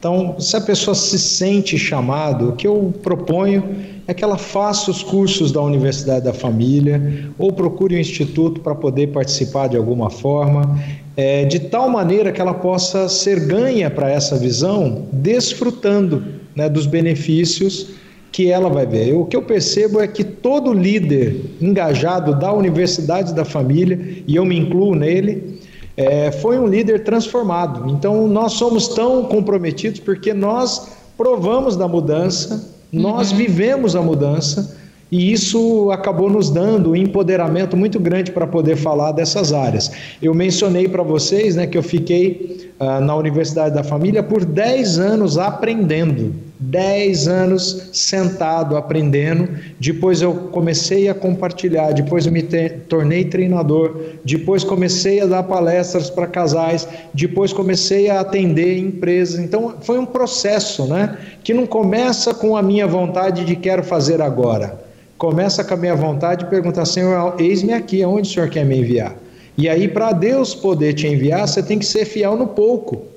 Então, 0.00 0.40
se 0.40 0.56
a 0.56 0.60
pessoa 0.62 0.94
se 0.94 1.18
sente 1.18 1.76
chamado, 1.76 2.48
o 2.48 2.52
que 2.52 2.66
eu 2.66 2.90
proponho 3.02 3.62
é 4.06 4.14
que 4.14 4.24
ela 4.24 4.38
faça 4.38 4.90
os 4.90 5.02
cursos 5.02 5.52
da 5.52 5.60
Universidade 5.60 6.24
da 6.24 6.32
Família 6.32 7.30
ou 7.38 7.52
procure 7.52 7.94
um 7.94 7.98
instituto 7.98 8.62
para 8.62 8.74
poder 8.74 9.08
participar 9.08 9.68
de 9.68 9.76
alguma 9.76 10.08
forma, 10.08 10.80
é, 11.18 11.44
de 11.44 11.60
tal 11.60 11.90
maneira 11.90 12.32
que 12.32 12.40
ela 12.40 12.54
possa 12.54 13.10
ser 13.10 13.40
ganha 13.40 13.90
para 13.90 14.10
essa 14.10 14.38
visão, 14.38 15.04
desfrutando 15.12 16.24
né, 16.56 16.66
dos 16.66 16.86
benefícios 16.86 17.88
que 18.32 18.50
ela 18.50 18.70
vai 18.70 18.86
ver. 18.86 19.12
O 19.12 19.26
que 19.26 19.36
eu 19.36 19.42
percebo 19.42 20.00
é 20.00 20.08
que 20.08 20.24
todo 20.24 20.72
líder 20.72 21.44
engajado 21.60 22.38
da 22.38 22.50
Universidade 22.50 23.34
da 23.34 23.44
Família, 23.44 24.00
e 24.26 24.34
eu 24.34 24.46
me 24.46 24.58
incluo 24.58 24.94
nele, 24.94 25.59
é, 26.00 26.32
foi 26.32 26.58
um 26.58 26.66
líder 26.66 27.04
transformado. 27.04 27.88
Então, 27.90 28.26
nós 28.26 28.52
somos 28.54 28.88
tão 28.88 29.24
comprometidos 29.24 30.00
porque 30.00 30.32
nós 30.32 30.88
provamos 31.16 31.76
da 31.76 31.86
mudança, 31.86 32.72
nós 32.90 33.30
uhum. 33.30 33.36
vivemos 33.36 33.94
a 33.94 34.00
mudança 34.00 34.76
e 35.12 35.32
isso 35.32 35.90
acabou 35.90 36.30
nos 36.30 36.48
dando 36.48 36.92
um 36.92 36.96
empoderamento 36.96 37.76
muito 37.76 37.98
grande 37.98 38.30
para 38.30 38.46
poder 38.46 38.76
falar 38.76 39.12
dessas 39.12 39.52
áreas. 39.52 39.90
Eu 40.22 40.32
mencionei 40.32 40.88
para 40.88 41.02
vocês 41.02 41.56
né, 41.56 41.66
que 41.66 41.76
eu 41.76 41.82
fiquei 41.82 42.72
uh, 42.80 43.04
na 43.04 43.14
Universidade 43.16 43.74
da 43.74 43.82
Família 43.82 44.22
por 44.22 44.44
10 44.44 44.98
anos 44.98 45.36
aprendendo. 45.36 46.34
10 46.60 47.26
anos 47.26 47.88
sentado 47.92 48.76
aprendendo. 48.76 49.48
Depois 49.80 50.20
eu 50.20 50.34
comecei 50.52 51.08
a 51.08 51.14
compartilhar, 51.14 51.92
depois 51.92 52.26
eu 52.26 52.32
me 52.32 52.42
tornei 52.88 53.24
treinador, 53.24 53.96
depois 54.24 54.62
comecei 54.62 55.20
a 55.20 55.26
dar 55.26 55.42
palestras 55.42 56.10
para 56.10 56.26
casais, 56.26 56.86
depois 57.14 57.52
comecei 57.52 58.10
a 58.10 58.20
atender 58.20 58.78
empresas. 58.78 59.40
Então 59.40 59.76
foi 59.80 59.98
um 59.98 60.06
processo, 60.06 60.86
né, 60.86 61.16
que 61.42 61.54
não 61.54 61.66
começa 61.66 62.34
com 62.34 62.56
a 62.56 62.62
minha 62.62 62.86
vontade 62.86 63.44
de 63.44 63.56
quero 63.56 63.82
fazer 63.82 64.20
agora 64.20 64.90
começa 65.20 65.62
com 65.62 65.74
a 65.74 65.76
minha 65.76 65.94
vontade 65.94 66.46
e 66.46 66.48
pergunta, 66.48 66.82
Senhor, 66.86 67.34
eis-me 67.38 67.74
aqui, 67.74 68.02
aonde 68.02 68.30
o 68.30 68.32
Senhor 68.32 68.48
quer 68.48 68.64
me 68.64 68.78
enviar? 68.78 69.14
E 69.56 69.68
aí, 69.68 69.86
para 69.86 70.12
Deus 70.12 70.54
poder 70.54 70.94
te 70.94 71.06
enviar, 71.06 71.46
você 71.46 71.62
tem 71.62 71.78
que 71.78 71.84
ser 71.84 72.06
fiel 72.06 72.34
no 72.36 72.46
pouco. 72.46 73.09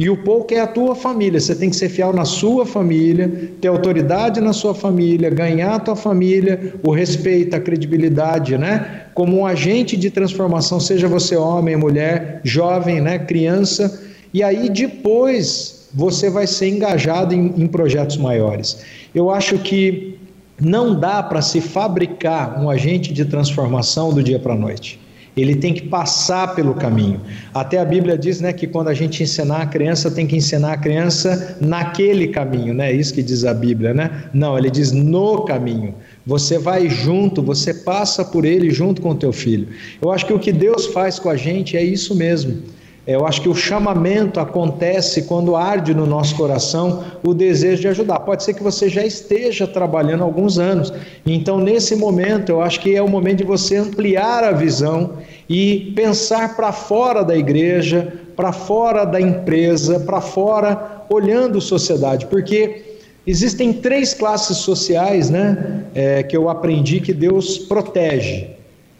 E 0.00 0.08
o 0.08 0.16
pouco 0.16 0.54
é 0.54 0.60
a 0.60 0.66
tua 0.66 0.94
família. 0.94 1.40
Você 1.40 1.56
tem 1.56 1.70
que 1.70 1.74
ser 1.74 1.88
fiel 1.88 2.12
na 2.12 2.24
sua 2.24 2.64
família, 2.64 3.50
ter 3.60 3.66
autoridade 3.66 4.40
na 4.40 4.52
sua 4.52 4.72
família, 4.72 5.28
ganhar 5.28 5.74
a 5.74 5.80
tua 5.80 5.96
família, 5.96 6.72
o 6.84 6.92
respeito, 6.92 7.56
a 7.56 7.60
credibilidade, 7.60 8.56
né? 8.56 9.06
Como 9.12 9.36
um 9.38 9.44
agente 9.44 9.96
de 9.96 10.08
transformação, 10.08 10.78
seja 10.78 11.08
você 11.08 11.34
homem, 11.34 11.74
mulher, 11.74 12.40
jovem, 12.44 13.00
né? 13.00 13.18
criança. 13.18 14.00
E 14.32 14.40
aí 14.40 14.68
depois 14.68 15.88
você 15.92 16.30
vai 16.30 16.46
ser 16.46 16.68
engajado 16.68 17.34
em, 17.34 17.52
em 17.56 17.66
projetos 17.66 18.18
maiores. 18.18 18.78
Eu 19.12 19.30
acho 19.30 19.58
que 19.58 20.16
não 20.60 20.98
dá 20.98 21.24
para 21.24 21.42
se 21.42 21.60
fabricar 21.60 22.62
um 22.62 22.70
agente 22.70 23.12
de 23.12 23.24
transformação 23.24 24.12
do 24.12 24.22
dia 24.22 24.38
para 24.38 24.54
a 24.54 24.56
noite. 24.56 25.00
Ele 25.40 25.56
tem 25.56 25.72
que 25.72 25.82
passar 25.82 26.54
pelo 26.54 26.74
caminho. 26.74 27.20
Até 27.54 27.78
a 27.78 27.84
Bíblia 27.84 28.16
diz, 28.16 28.40
né, 28.40 28.52
que 28.52 28.66
quando 28.66 28.88
a 28.88 28.94
gente 28.94 29.22
ensinar 29.22 29.62
a 29.62 29.66
criança, 29.66 30.10
tem 30.10 30.26
que 30.26 30.36
ensinar 30.36 30.72
a 30.72 30.76
criança 30.76 31.56
naquele 31.60 32.28
caminho, 32.28 32.74
né? 32.74 32.92
Isso 32.92 33.14
que 33.14 33.22
diz 33.22 33.44
a 33.44 33.54
Bíblia, 33.54 33.92
né? 33.94 34.24
Não, 34.32 34.56
ele 34.56 34.70
diz 34.70 34.92
no 34.92 35.44
caminho. 35.44 35.94
Você 36.26 36.58
vai 36.58 36.88
junto, 36.88 37.42
você 37.42 37.72
passa 37.72 38.24
por 38.24 38.44
ele 38.44 38.70
junto 38.70 39.00
com 39.00 39.10
o 39.10 39.14
teu 39.14 39.32
filho. 39.32 39.68
Eu 40.00 40.10
acho 40.10 40.26
que 40.26 40.32
o 40.32 40.38
que 40.38 40.52
Deus 40.52 40.86
faz 40.86 41.18
com 41.18 41.30
a 41.30 41.36
gente 41.36 41.76
é 41.76 41.82
isso 41.82 42.14
mesmo. 42.14 42.62
Eu 43.08 43.26
acho 43.26 43.40
que 43.40 43.48
o 43.48 43.54
chamamento 43.54 44.38
acontece 44.38 45.22
quando 45.22 45.56
arde 45.56 45.94
no 45.94 46.04
nosso 46.04 46.36
coração 46.36 47.02
o 47.26 47.32
desejo 47.32 47.80
de 47.80 47.88
ajudar. 47.88 48.20
Pode 48.20 48.44
ser 48.44 48.52
que 48.52 48.62
você 48.62 48.86
já 48.86 49.02
esteja 49.02 49.66
trabalhando 49.66 50.20
há 50.20 50.24
alguns 50.24 50.58
anos. 50.58 50.92
Então, 51.24 51.58
nesse 51.58 51.96
momento, 51.96 52.50
eu 52.50 52.60
acho 52.60 52.80
que 52.80 52.94
é 52.94 53.00
o 53.00 53.08
momento 53.08 53.38
de 53.38 53.44
você 53.44 53.78
ampliar 53.78 54.44
a 54.44 54.52
visão 54.52 55.14
e 55.48 55.90
pensar 55.96 56.54
para 56.54 56.70
fora 56.70 57.24
da 57.24 57.34
igreja, 57.34 58.12
para 58.36 58.52
fora 58.52 59.06
da 59.06 59.18
empresa, 59.18 60.00
para 60.00 60.20
fora, 60.20 61.06
olhando 61.08 61.62
sociedade, 61.62 62.26
porque 62.26 62.98
existem 63.26 63.72
três 63.72 64.12
classes 64.12 64.58
sociais, 64.58 65.30
né, 65.30 65.84
é, 65.94 66.22
que 66.22 66.36
eu 66.36 66.50
aprendi 66.50 67.00
que 67.00 67.14
Deus 67.14 67.56
protege: 67.56 68.48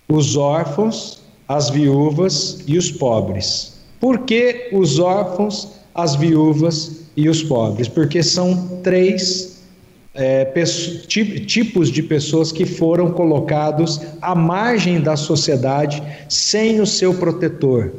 os 0.09 0.35
órfãos, 0.35 1.21
as 1.47 1.69
viúvas 1.69 2.61
e 2.67 2.79
os 2.79 2.91
pobres. 2.91 3.78
Por 4.01 4.21
que 4.21 4.69
os 4.73 4.99
órfãos, 4.99 5.73
as 5.95 6.15
viúvas 6.15 7.05
e 7.17 7.29
os 7.29 7.43
pobres? 7.43 7.89
Porque 7.89 8.23
são 8.23 8.81
três 8.83 9.59
é, 10.15 10.45
tipos 11.47 11.91
de 11.91 12.03
pessoas 12.03 12.51
que 12.51 12.67
foram 12.67 13.11
colocados 13.11 14.01
à 14.21 14.35
margem 14.35 15.01
da 15.01 15.17
sociedade 15.17 16.03
sem 16.29 16.81
o 16.81 16.87
seu 16.87 17.15
protetor. 17.15 17.93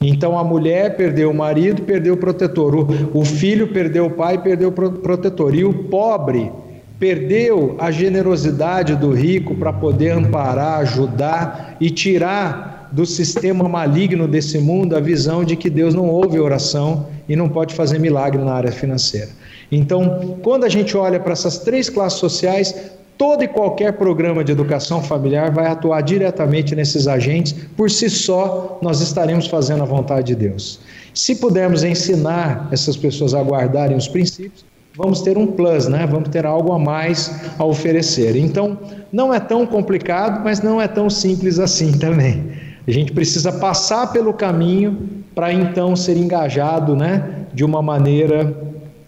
Então 0.00 0.38
a 0.38 0.42
mulher 0.42 0.96
perdeu 0.96 1.30
o 1.30 1.34
marido, 1.34 1.82
perdeu 1.82 2.14
o 2.14 2.16
protetor, 2.16 2.74
o, 2.74 3.20
o 3.20 3.24
filho 3.24 3.68
perdeu 3.68 4.06
o 4.06 4.10
pai, 4.10 4.42
perdeu 4.42 4.70
o 4.70 4.72
protetor, 4.72 5.54
e 5.54 5.62
o 5.62 5.74
pobre 5.84 6.50
perdeu 6.98 7.76
a 7.78 7.90
generosidade 7.90 8.96
do 8.96 9.10
rico 9.10 9.54
para 9.54 9.72
poder 9.72 10.10
amparar, 10.10 10.80
ajudar 10.80 11.76
e 11.80 11.90
tirar 11.90 12.69
do 12.92 13.06
sistema 13.06 13.68
maligno 13.68 14.26
desse 14.26 14.58
mundo 14.58 14.96
a 14.96 15.00
visão 15.00 15.44
de 15.44 15.56
que 15.56 15.70
Deus 15.70 15.94
não 15.94 16.08
ouve 16.08 16.38
oração 16.40 17.06
e 17.28 17.36
não 17.36 17.48
pode 17.48 17.74
fazer 17.74 17.98
milagre 17.98 18.42
na 18.42 18.52
área 18.52 18.72
financeira. 18.72 19.28
Então, 19.70 20.38
quando 20.42 20.64
a 20.64 20.68
gente 20.68 20.96
olha 20.96 21.20
para 21.20 21.32
essas 21.32 21.58
três 21.58 21.88
classes 21.88 22.18
sociais, 22.18 22.74
todo 23.16 23.44
e 23.44 23.48
qualquer 23.48 23.92
programa 23.92 24.42
de 24.42 24.50
educação 24.50 25.02
familiar 25.02 25.52
vai 25.52 25.66
atuar 25.66 26.00
diretamente 26.00 26.74
nesses 26.74 27.06
agentes, 27.06 27.54
por 27.76 27.90
si 27.90 28.10
só, 28.10 28.78
nós 28.82 29.00
estaremos 29.00 29.46
fazendo 29.46 29.82
a 29.82 29.86
vontade 29.86 30.28
de 30.28 30.34
Deus. 30.34 30.80
Se 31.14 31.36
pudermos 31.36 31.84
ensinar 31.84 32.68
essas 32.72 32.96
pessoas 32.96 33.34
a 33.34 33.42
guardarem 33.42 33.96
os 33.96 34.08
princípios, 34.08 34.64
vamos 34.96 35.20
ter 35.20 35.38
um 35.38 35.46
plus, 35.46 35.86
né? 35.86 36.06
Vamos 36.10 36.30
ter 36.30 36.44
algo 36.44 36.72
a 36.72 36.78
mais 36.78 37.30
a 37.58 37.64
oferecer. 37.64 38.36
Então, 38.36 38.78
não 39.12 39.32
é 39.32 39.38
tão 39.38 39.66
complicado, 39.66 40.42
mas 40.42 40.60
não 40.60 40.80
é 40.80 40.88
tão 40.88 41.08
simples 41.08 41.58
assim 41.58 41.92
também. 41.92 42.59
A 42.90 42.92
gente 42.92 43.12
precisa 43.12 43.52
passar 43.52 44.12
pelo 44.12 44.32
caminho 44.32 45.22
para 45.32 45.52
então 45.52 45.94
ser 45.94 46.16
engajado 46.16 46.96
né, 46.96 47.46
de 47.54 47.64
uma 47.64 47.80
maneira 47.80 48.52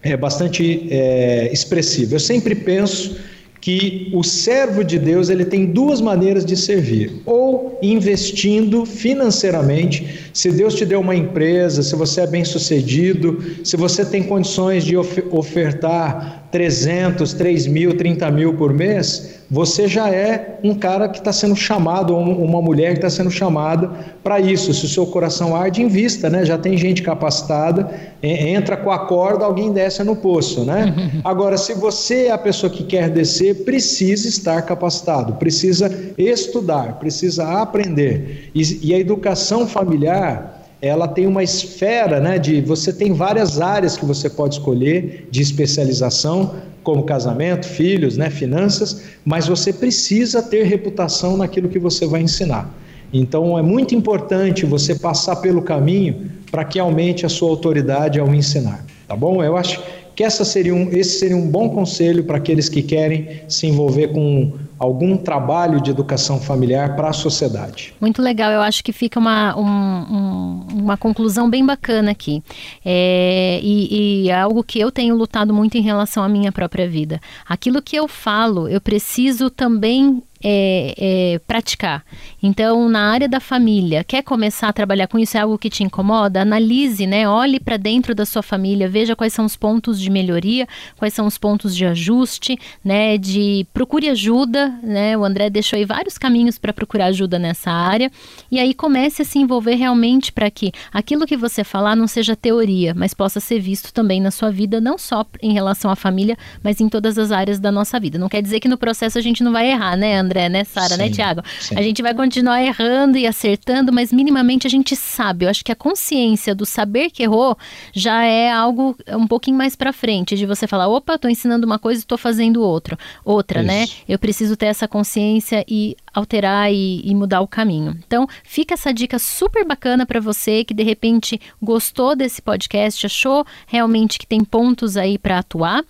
é, 0.01 0.15
bastante 0.15 0.87
é, 0.89 1.49
expressiva. 1.51 2.15
Eu 2.15 2.19
sempre 2.19 2.55
penso 2.55 3.17
que 3.59 4.09
o 4.13 4.23
servo 4.23 4.85
de 4.85 4.97
Deus 4.97 5.29
ele 5.29 5.43
tem 5.43 5.65
duas 5.65 5.99
maneiras 5.99 6.45
de 6.45 6.55
servir: 6.55 7.21
ou 7.25 7.77
investindo 7.81 8.85
financeiramente, 8.85 10.29
se 10.33 10.49
Deus 10.49 10.75
te 10.75 10.85
deu 10.85 11.01
uma 11.01 11.13
empresa, 11.13 11.83
se 11.83 11.93
você 11.93 12.21
é 12.21 12.27
bem 12.27 12.45
sucedido, 12.45 13.43
se 13.65 13.75
você 13.75 14.05
tem 14.05 14.23
condições 14.23 14.85
de 14.85 14.95
ofertar 14.95 16.42
300, 16.53 17.33
3 17.33 17.65
mil, 17.65 17.97
30 17.97 18.29
mil 18.29 18.53
por 18.53 18.71
mês, 18.71 19.39
você 19.49 19.87
já 19.87 20.11
é 20.11 20.59
um 20.63 20.75
cara 20.75 21.09
que 21.09 21.17
está 21.17 21.33
sendo 21.33 21.55
chamado, 21.55 22.15
ou 22.15 22.21
uma 22.21 22.61
mulher 22.61 22.91
que 22.91 22.99
está 22.99 23.09
sendo 23.09 23.31
chamada 23.31 23.89
para 24.23 24.39
isso. 24.39 24.71
Se 24.71 24.85
o 24.85 24.87
seu 24.87 25.07
coração 25.07 25.55
arde, 25.55 25.81
invista, 25.81 26.29
né? 26.29 26.45
Já 26.45 26.55
tem 26.55 26.77
gente 26.77 27.01
capacitada, 27.01 27.89
entra 28.21 28.77
com 28.77 28.91
a 28.91 28.99
corda, 28.99 29.45
alguém 29.45 29.71
desce 29.71 30.03
no 30.03 30.15
poço, 30.15 30.63
né? 30.63 30.93
Agora, 31.25 31.57
se 31.57 31.73
você 31.73 32.27
é 32.27 32.31
a 32.31 32.37
pessoa 32.37 32.69
que 32.69 32.83
quer 32.83 33.09
descer, 33.09 33.63
precisa 33.65 34.27
estar 34.27 34.61
capacitado, 34.61 35.33
precisa 35.33 35.91
estudar, 36.19 36.99
precisa 36.99 37.61
aprender. 37.61 38.51
E, 38.53 38.89
e 38.89 38.93
a 38.93 38.99
educação 38.99 39.65
familiar 39.65 40.62
ela 40.83 41.07
tem 41.07 41.25
uma 41.25 41.41
esfera, 41.41 42.19
né, 42.19 42.37
de 42.37 42.59
você 42.59 42.91
tem 42.91 43.13
várias 43.13 43.61
áreas 43.61 43.95
que 43.95 44.05
você 44.05 44.29
pode 44.29 44.55
escolher 44.55 45.29
de 45.31 45.41
especialização, 45.41 46.55
como 46.83 47.03
casamento, 47.03 47.65
filhos, 47.65 48.17
né, 48.17 48.29
finanças, 48.29 49.01
mas 49.23 49.47
você 49.47 49.71
precisa 49.71 50.43
ter 50.43 50.65
reputação 50.65 51.37
naquilo 51.37 51.69
que 51.69 51.79
você 51.79 52.05
vai 52.05 52.21
ensinar. 52.21 52.69
Então 53.13 53.57
é 53.57 53.61
muito 53.61 53.95
importante 53.95 54.65
você 54.65 54.93
passar 54.93 55.37
pelo 55.37 55.61
caminho 55.61 56.29
para 56.51 56.65
que 56.65 56.77
aumente 56.77 57.25
a 57.25 57.29
sua 57.29 57.49
autoridade 57.49 58.19
ao 58.19 58.35
ensinar, 58.35 58.85
tá 59.07 59.15
bom? 59.15 59.41
Eu 59.41 59.55
acho 59.55 59.81
que 60.13 60.21
essa 60.21 60.43
seria 60.43 60.75
um, 60.75 60.89
esse 60.91 61.17
seria 61.19 61.37
um 61.37 61.47
bom 61.47 61.69
conselho 61.69 62.25
para 62.25 62.35
aqueles 62.35 62.67
que 62.67 62.81
querem 62.81 63.41
se 63.47 63.67
envolver 63.67 64.09
com 64.09 64.51
algum 64.83 65.15
trabalho 65.15 65.81
de 65.81 65.89
educação 65.89 66.39
familiar 66.39 66.95
para 66.95 67.09
a 67.09 67.13
sociedade. 67.13 67.93
Muito 68.01 68.21
legal, 68.21 68.51
eu 68.51 68.61
acho 68.61 68.83
que 68.83 68.91
fica 68.91 69.17
uma, 69.17 69.57
um, 69.57 69.65
um, 69.65 70.67
uma 70.73 70.97
conclusão 70.97 71.49
bem 71.49 71.65
bacana 71.65 72.11
aqui. 72.11 72.43
É, 72.83 73.59
e, 73.63 74.25
e 74.25 74.29
é 74.29 74.39
algo 74.39 74.63
que 74.63 74.79
eu 74.79 74.91
tenho 74.91 75.15
lutado 75.15 75.53
muito 75.53 75.77
em 75.77 75.81
relação 75.81 76.21
à 76.21 76.27
minha 76.27 76.51
própria 76.51 76.87
vida. 76.87 77.21
Aquilo 77.47 77.81
que 77.81 77.95
eu 77.95 78.07
falo, 78.07 78.67
eu 78.67 78.81
preciso 78.81 79.49
também 79.49 80.21
é, 80.43 80.93
é, 80.97 81.39
praticar. 81.39 82.03
Então, 82.41 82.89
na 82.89 83.11
área 83.11 83.29
da 83.29 83.39
família, 83.39 84.03
quer 84.03 84.21
começar 84.21 84.67
a 84.67 84.73
trabalhar 84.73 85.07
com 85.07 85.17
isso? 85.17 85.37
É 85.37 85.39
algo 85.39 85.57
que 85.57 85.69
te 85.69 85.83
incomoda? 85.83 86.41
Analise, 86.41 87.07
né? 87.07 87.27
Olhe 87.27 87.59
para 87.59 87.77
dentro 87.77 88.13
da 88.13 88.25
sua 88.25 88.43
família, 88.43 88.89
veja 88.89 89.15
quais 89.15 89.31
são 89.31 89.45
os 89.45 89.55
pontos 89.55 89.99
de 89.99 90.09
melhoria, 90.09 90.67
quais 90.97 91.13
são 91.13 91.25
os 91.25 91.37
pontos 91.37 91.75
de 91.75 91.85
ajuste, 91.85 92.59
né? 92.83 93.17
De 93.17 93.65
procure 93.73 94.09
ajuda, 94.09 94.69
né? 94.83 95.17
O 95.17 95.23
André 95.23 95.49
deixou 95.49 95.77
aí 95.77 95.85
vários 95.85 96.17
caminhos 96.17 96.57
para 96.57 96.73
procurar 96.73 97.05
ajuda 97.05 97.39
nessa 97.39 97.71
área. 97.71 98.11
E 98.51 98.59
aí 98.59 98.73
comece 98.73 99.21
a 99.21 99.25
se 99.25 99.39
envolver 99.39 99.75
realmente 99.75 100.31
para 100.31 100.51
que 100.51 100.71
aquilo 100.91 101.25
que 101.25 101.37
você 101.37 101.63
falar 101.63 101.95
não 101.95 102.07
seja 102.07 102.35
teoria, 102.35 102.93
mas 102.93 103.13
possa 103.13 103.39
ser 103.39 103.59
visto 103.59 103.93
também 103.93 104.19
na 104.19 104.31
sua 104.31 104.51
vida, 104.51 104.81
não 104.81 104.97
só 104.97 105.25
em 105.41 105.53
relação 105.53 105.89
à 105.89 105.95
família, 105.95 106.37
mas 106.61 106.81
em 106.81 106.89
todas 106.89 107.17
as 107.17 107.31
áreas 107.31 107.59
da 107.59 107.71
nossa 107.71 107.97
vida. 107.99 108.17
Não 108.17 108.27
quer 108.27 108.41
dizer 108.41 108.59
que 108.59 108.67
no 108.67 108.77
processo 108.77 109.17
a 109.17 109.21
gente 109.21 109.43
não 109.43 109.53
vai 109.53 109.71
errar, 109.71 109.95
né, 109.95 110.17
André? 110.17 110.32
André, 110.33 110.49
né, 110.49 110.63
Sara, 110.63 110.97
né, 110.97 111.09
Tiago? 111.09 111.41
A 111.75 111.81
gente 111.81 112.01
vai 112.01 112.13
continuar 112.13 112.61
errando 112.63 113.17
e 113.17 113.27
acertando, 113.27 113.93
mas 113.93 114.11
minimamente 114.11 114.65
a 114.65 114.69
gente 114.69 114.95
sabe. 114.95 115.45
Eu 115.45 115.49
acho 115.49 115.63
que 115.63 115.71
a 115.71 115.75
consciência 115.75 116.55
do 116.55 116.65
saber 116.65 117.11
que 117.11 117.23
errou 117.23 117.55
já 117.93 118.23
é 118.23 118.51
algo 118.51 118.97
um 119.09 119.27
pouquinho 119.27 119.57
mais 119.57 119.75
para 119.75 119.93
frente, 119.93 120.35
de 120.35 120.45
você 120.45 120.65
falar, 120.65 120.87
opa, 120.87 121.17
tô 121.17 121.27
ensinando 121.27 121.65
uma 121.65 121.77
coisa 121.77 122.01
e 122.01 122.05
tô 122.05 122.17
fazendo 122.17 122.61
outro, 122.61 122.97
outra, 123.23 123.61
né? 123.61 123.83
Isso. 123.83 123.93
né? 123.93 124.03
Eu 124.09 124.17
preciso 124.19 124.57
ter 124.57 124.67
essa 124.67 124.87
consciência 124.87 125.63
e 125.67 125.95
alterar 126.13 126.71
e, 126.71 127.01
e, 127.03 127.13
mudar 127.15 127.41
o 127.41 127.47
caminho. 127.47 127.97
Então, 128.05 128.27
fica 128.43 128.73
essa 128.73 128.93
dica 128.93 129.19
super 129.19 129.65
bacana 129.65 130.05
para 130.05 130.19
você 130.19 130.63
que 130.63 130.73
de 130.73 130.83
repente 130.83 131.39
gostou 131.61 132.15
desse 132.15 132.41
podcast, 132.41 133.05
achou 133.05 133.45
realmente 133.67 134.17
que 134.17 134.27
tem 134.27 134.43
pontos 134.43 134.97
aí 134.97 135.17
para 135.17 135.39
atuar. 135.39 135.83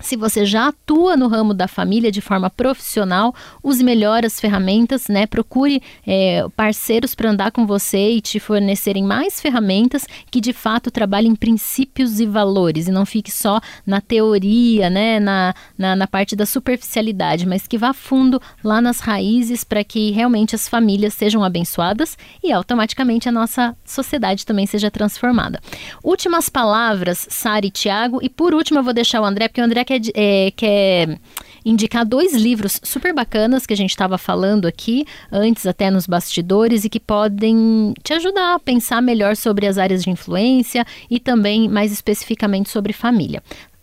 Se 0.00 0.16
você 0.16 0.46
já 0.46 0.68
atua 0.68 1.16
no 1.16 1.26
ramo 1.26 1.52
da 1.52 1.66
família 1.66 2.10
de 2.10 2.20
forma 2.20 2.48
profissional, 2.48 3.34
use 3.62 3.82
melhor 3.82 4.24
as 4.24 4.38
ferramentas, 4.38 5.08
né? 5.08 5.26
Procure 5.26 5.82
é, 6.06 6.46
parceiros 6.56 7.14
para 7.14 7.30
andar 7.30 7.50
com 7.50 7.66
você 7.66 8.12
e 8.12 8.20
te 8.20 8.38
fornecerem 8.38 9.02
mais 9.02 9.40
ferramentas 9.40 10.06
que 10.30 10.40
de 10.40 10.52
fato 10.52 10.90
trabalhem 10.90 11.34
princípios 11.34 12.20
e 12.20 12.26
valores 12.26 12.86
e 12.86 12.92
não 12.92 13.04
fique 13.04 13.30
só 13.30 13.60
na 13.84 14.00
teoria, 14.00 14.88
né? 14.88 15.18
Na, 15.18 15.54
na, 15.76 15.96
na 15.96 16.06
parte 16.06 16.36
da 16.36 16.46
superficialidade, 16.46 17.46
mas 17.46 17.66
que 17.66 17.76
vá 17.76 17.92
fundo 17.92 18.40
lá 18.62 18.80
nas 18.80 19.00
raízes 19.00 19.64
para 19.64 19.82
que 19.82 20.12
realmente 20.12 20.54
as 20.54 20.68
famílias 20.68 21.14
sejam 21.14 21.42
abençoadas 21.42 22.16
e 22.42 22.52
automaticamente 22.52 23.28
a 23.28 23.32
nossa 23.32 23.76
sociedade 23.84 24.46
também 24.46 24.66
seja 24.66 24.90
transformada. 24.90 25.60
Últimas 26.04 26.48
palavras, 26.48 27.26
Sara 27.28 27.66
e 27.66 27.70
Tiago, 27.70 28.20
e 28.22 28.28
por 28.28 28.54
último 28.54 28.78
eu 28.78 28.84
vou 28.84 28.94
deixar 28.94 29.20
o 29.20 29.24
André, 29.24 29.48
porque 29.48 29.60
o 29.60 29.64
André 29.64 29.84
quer, 29.88 30.00
é, 30.14 30.52
quer 30.54 31.18
indicar 31.64 32.04
dois 32.04 32.34
livros 32.34 32.78
super 32.84 33.14
bacanas 33.14 33.64
que 33.64 33.72
a 33.72 33.76
gente 33.76 33.90
estava 33.90 34.18
falando 34.18 34.66
aqui, 34.68 35.06
antes 35.32 35.64
até 35.66 35.90
nos 35.90 36.06
bastidores, 36.06 36.84
e 36.84 36.90
que 36.90 37.00
podem 37.00 37.94
te 38.02 38.12
ajudar 38.12 38.54
a 38.54 38.58
pensar 38.58 39.00
melhor 39.00 39.34
sobre 39.34 39.66
as 39.66 39.78
áreas 39.78 40.04
de 40.04 40.10
influência 40.10 40.84
e 41.10 41.18
também 41.18 41.68
mais 41.68 41.90
especificamente 41.90 42.68
sobre 42.68 42.92
família. 42.92 43.42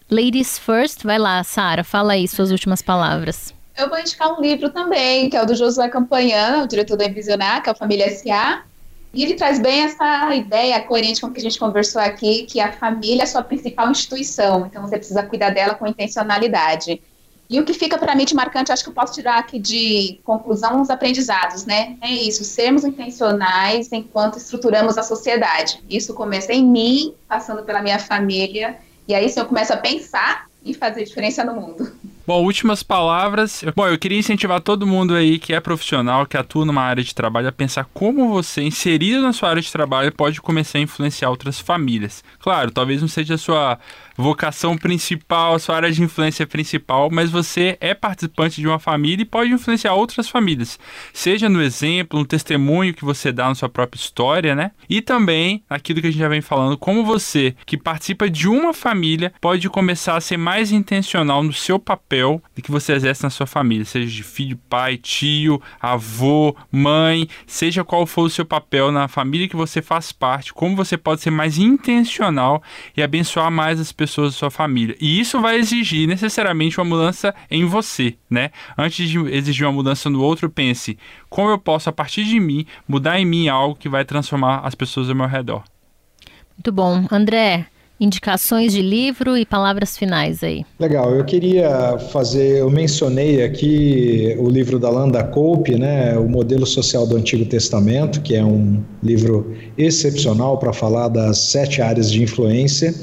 Ladies 0.09 0.59
First, 0.59 1.03
vai 1.03 1.17
lá, 1.17 1.43
Sara, 1.43 1.83
fala 1.83 2.13
aí 2.13 2.27
suas 2.27 2.51
últimas 2.51 2.83
palavras. 2.83 3.51
Eu 3.75 3.89
vou 3.89 3.99
indicar 3.99 4.37
um 4.37 4.41
livro 4.41 4.69
também, 4.69 5.29
que 5.29 5.35
é 5.35 5.41
o 5.41 5.45
do 5.45 5.55
Josué 5.55 5.89
Campanhã, 5.89 6.63
o 6.63 6.67
diretor 6.67 6.95
da 6.95 7.05
Envisionar, 7.05 7.63
que 7.63 7.69
é 7.69 7.71
a 7.71 7.75
Família 7.75 8.05
S.A., 8.05 8.63
e 9.15 9.23
ele 9.23 9.35
traz 9.35 9.59
bem 9.59 9.83
essa 9.83 10.35
ideia 10.35 10.81
coerente 10.81 11.21
com 11.21 11.27
o 11.27 11.31
que 11.31 11.39
a 11.39 11.43
gente 11.43 11.57
conversou 11.57 12.01
aqui, 12.01 12.43
que 12.43 12.59
a 12.59 12.73
família 12.73 13.21
é 13.21 13.23
a 13.23 13.27
sua 13.27 13.41
principal 13.41 13.89
instituição, 13.89 14.65
então 14.65 14.81
você 14.81 14.97
precisa 14.97 15.23
cuidar 15.23 15.51
dela 15.51 15.73
com 15.73 15.87
intencionalidade. 15.87 17.01
E 17.49 17.59
o 17.59 17.63
que 17.63 17.73
fica 17.73 17.97
para 17.97 18.13
mim 18.13 18.25
de 18.25 18.35
marcante, 18.35 18.73
acho 18.73 18.83
que 18.83 18.89
eu 18.89 18.93
posso 18.93 19.13
tirar 19.13 19.37
aqui 19.37 19.57
de 19.57 20.19
conclusão 20.23 20.81
os 20.81 20.89
aprendizados, 20.89 21.65
né? 21.65 21.95
É 22.01 22.09
isso, 22.11 22.43
sermos 22.43 22.83
intencionais 22.83 23.89
enquanto 23.93 24.37
estruturamos 24.37 24.97
a 24.97 25.03
sociedade. 25.03 25.81
Isso 25.89 26.13
começa 26.13 26.51
em 26.51 26.65
mim, 26.65 27.13
passando 27.25 27.63
pela 27.63 27.81
minha 27.81 27.99
família, 27.99 28.77
e 29.07 29.15
aí 29.15 29.29
sim 29.29 29.39
eu 29.39 29.45
começo 29.45 29.71
a 29.71 29.77
pensar 29.77 30.47
e 30.63 30.73
fazer 30.73 31.05
diferença 31.05 31.41
no 31.45 31.55
mundo. 31.55 31.89
Bom, 32.27 32.43
últimas 32.43 32.81
palavras. 32.81 33.63
Bom, 33.75 33.87
eu 33.87 33.99
queria 33.99 34.17
incentivar 34.17 34.59
todo 34.59 34.87
mundo 34.87 35.13
aí 35.13 35.37
que 35.37 35.53
é 35.53 35.59
profissional, 35.59 36.25
que 36.25 36.35
atua 36.35 36.65
numa 36.65 36.81
área 36.81 37.03
de 37.03 37.13
trabalho, 37.13 37.47
a 37.47 37.51
pensar 37.51 37.87
como 37.93 38.29
você, 38.29 38.63
inserido 38.63 39.21
na 39.21 39.31
sua 39.31 39.49
área 39.49 39.61
de 39.61 39.71
trabalho, 39.71 40.11
pode 40.11 40.41
começar 40.41 40.79
a 40.79 40.81
influenciar 40.81 41.29
outras 41.29 41.59
famílias. 41.59 42.23
Claro, 42.39 42.71
talvez 42.71 42.99
não 42.99 43.07
seja 43.07 43.35
a 43.35 43.37
sua 43.37 43.77
vocação 44.15 44.77
principal, 44.77 45.59
sua 45.59 45.75
área 45.75 45.91
de 45.91 46.01
influência 46.01 46.47
principal, 46.47 47.09
mas 47.11 47.29
você 47.29 47.77
é 47.81 47.93
participante 47.93 48.61
de 48.61 48.67
uma 48.67 48.79
família 48.79 49.23
e 49.23 49.25
pode 49.25 49.51
influenciar 49.51 49.93
outras 49.93 50.27
famílias. 50.29 50.79
Seja 51.13 51.49
no 51.49 51.61
exemplo, 51.61 52.19
no 52.19 52.25
testemunho 52.25 52.93
que 52.93 53.03
você 53.03 53.31
dá 53.31 53.49
na 53.49 53.55
sua 53.55 53.69
própria 53.69 53.99
história, 53.99 54.55
né? 54.55 54.71
E 54.89 55.01
também 55.01 55.63
aquilo 55.69 56.01
que 56.01 56.07
a 56.07 56.11
gente 56.11 56.19
já 56.19 56.29
vem 56.29 56.41
falando, 56.41 56.77
como 56.77 57.03
você, 57.03 57.55
que 57.65 57.77
participa 57.77 58.29
de 58.29 58.47
uma 58.47 58.73
família, 58.73 59.33
pode 59.41 59.69
começar 59.69 60.15
a 60.15 60.21
ser 60.21 60.37
mais 60.37 60.71
intencional 60.71 61.43
no 61.43 61.53
seu 61.53 61.77
papel 61.77 62.41
que 62.63 62.71
você 62.71 62.93
exerce 62.93 63.21
na 63.21 63.29
sua 63.29 63.45
família, 63.45 63.85
seja 63.85 64.09
de 64.09 64.23
filho, 64.23 64.57
pai, 64.67 64.97
tio, 64.97 65.61
avô, 65.79 66.55
mãe, 66.71 67.27
seja 67.45 67.83
qual 67.83 68.07
for 68.07 68.23
o 68.23 68.29
seu 68.29 68.43
papel 68.43 68.91
na 68.91 69.07
família 69.07 69.47
que 69.47 69.55
você 69.55 69.83
faz 69.83 70.11
parte, 70.11 70.51
como 70.51 70.75
você 70.75 70.97
pode 70.97 71.21
ser 71.21 71.29
mais 71.29 71.59
intencional 71.59 72.63
e 72.97 73.03
abençoar 73.03 73.51
mais 73.51 73.79
as 73.79 73.91
pessoas 73.91 74.04
pessoas 74.05 74.33
da 74.33 74.37
sua 74.37 74.51
família. 74.51 74.95
E 75.01 75.19
isso 75.19 75.41
vai 75.41 75.57
exigir 75.57 76.07
necessariamente 76.07 76.79
uma 76.79 76.85
mudança 76.85 77.33
em 77.49 77.65
você, 77.65 78.15
né? 78.29 78.51
Antes 78.77 79.09
de 79.09 79.17
exigir 79.29 79.65
uma 79.65 79.73
mudança 79.73 80.09
no 80.09 80.21
outro, 80.21 80.49
pense 80.49 80.97
como 81.29 81.49
eu 81.49 81.57
posso, 81.57 81.89
a 81.89 81.93
partir 81.93 82.23
de 82.23 82.39
mim, 82.39 82.65
mudar 82.87 83.19
em 83.19 83.25
mim 83.25 83.47
algo 83.47 83.75
que 83.75 83.89
vai 83.89 84.05
transformar 84.05 84.59
as 84.59 84.75
pessoas 84.75 85.09
ao 85.09 85.15
meu 85.15 85.27
redor. 85.27 85.63
Muito 86.55 86.71
bom. 86.71 87.05
André, 87.11 87.65
indicações 87.99 88.73
de 88.73 88.81
livro 88.81 89.37
e 89.37 89.45
palavras 89.45 89.97
finais 89.97 90.43
aí. 90.43 90.65
Legal, 90.79 91.13
eu 91.15 91.23
queria 91.23 91.97
fazer, 92.11 92.59
eu 92.59 92.69
mencionei 92.69 93.43
aqui 93.43 94.35
o 94.37 94.49
livro 94.49 94.77
da 94.77 94.89
Landa 94.89 95.23
Cope, 95.23 95.75
né, 95.75 96.17
o 96.17 96.27
modelo 96.27 96.65
social 96.65 97.07
do 97.07 97.15
Antigo 97.15 97.45
Testamento, 97.45 98.21
que 98.21 98.35
é 98.35 98.43
um 98.43 98.83
livro 99.01 99.55
excepcional 99.77 100.57
para 100.57 100.73
falar 100.73 101.07
das 101.07 101.37
sete 101.37 101.81
áreas 101.81 102.11
de 102.11 102.21
influência. 102.21 102.93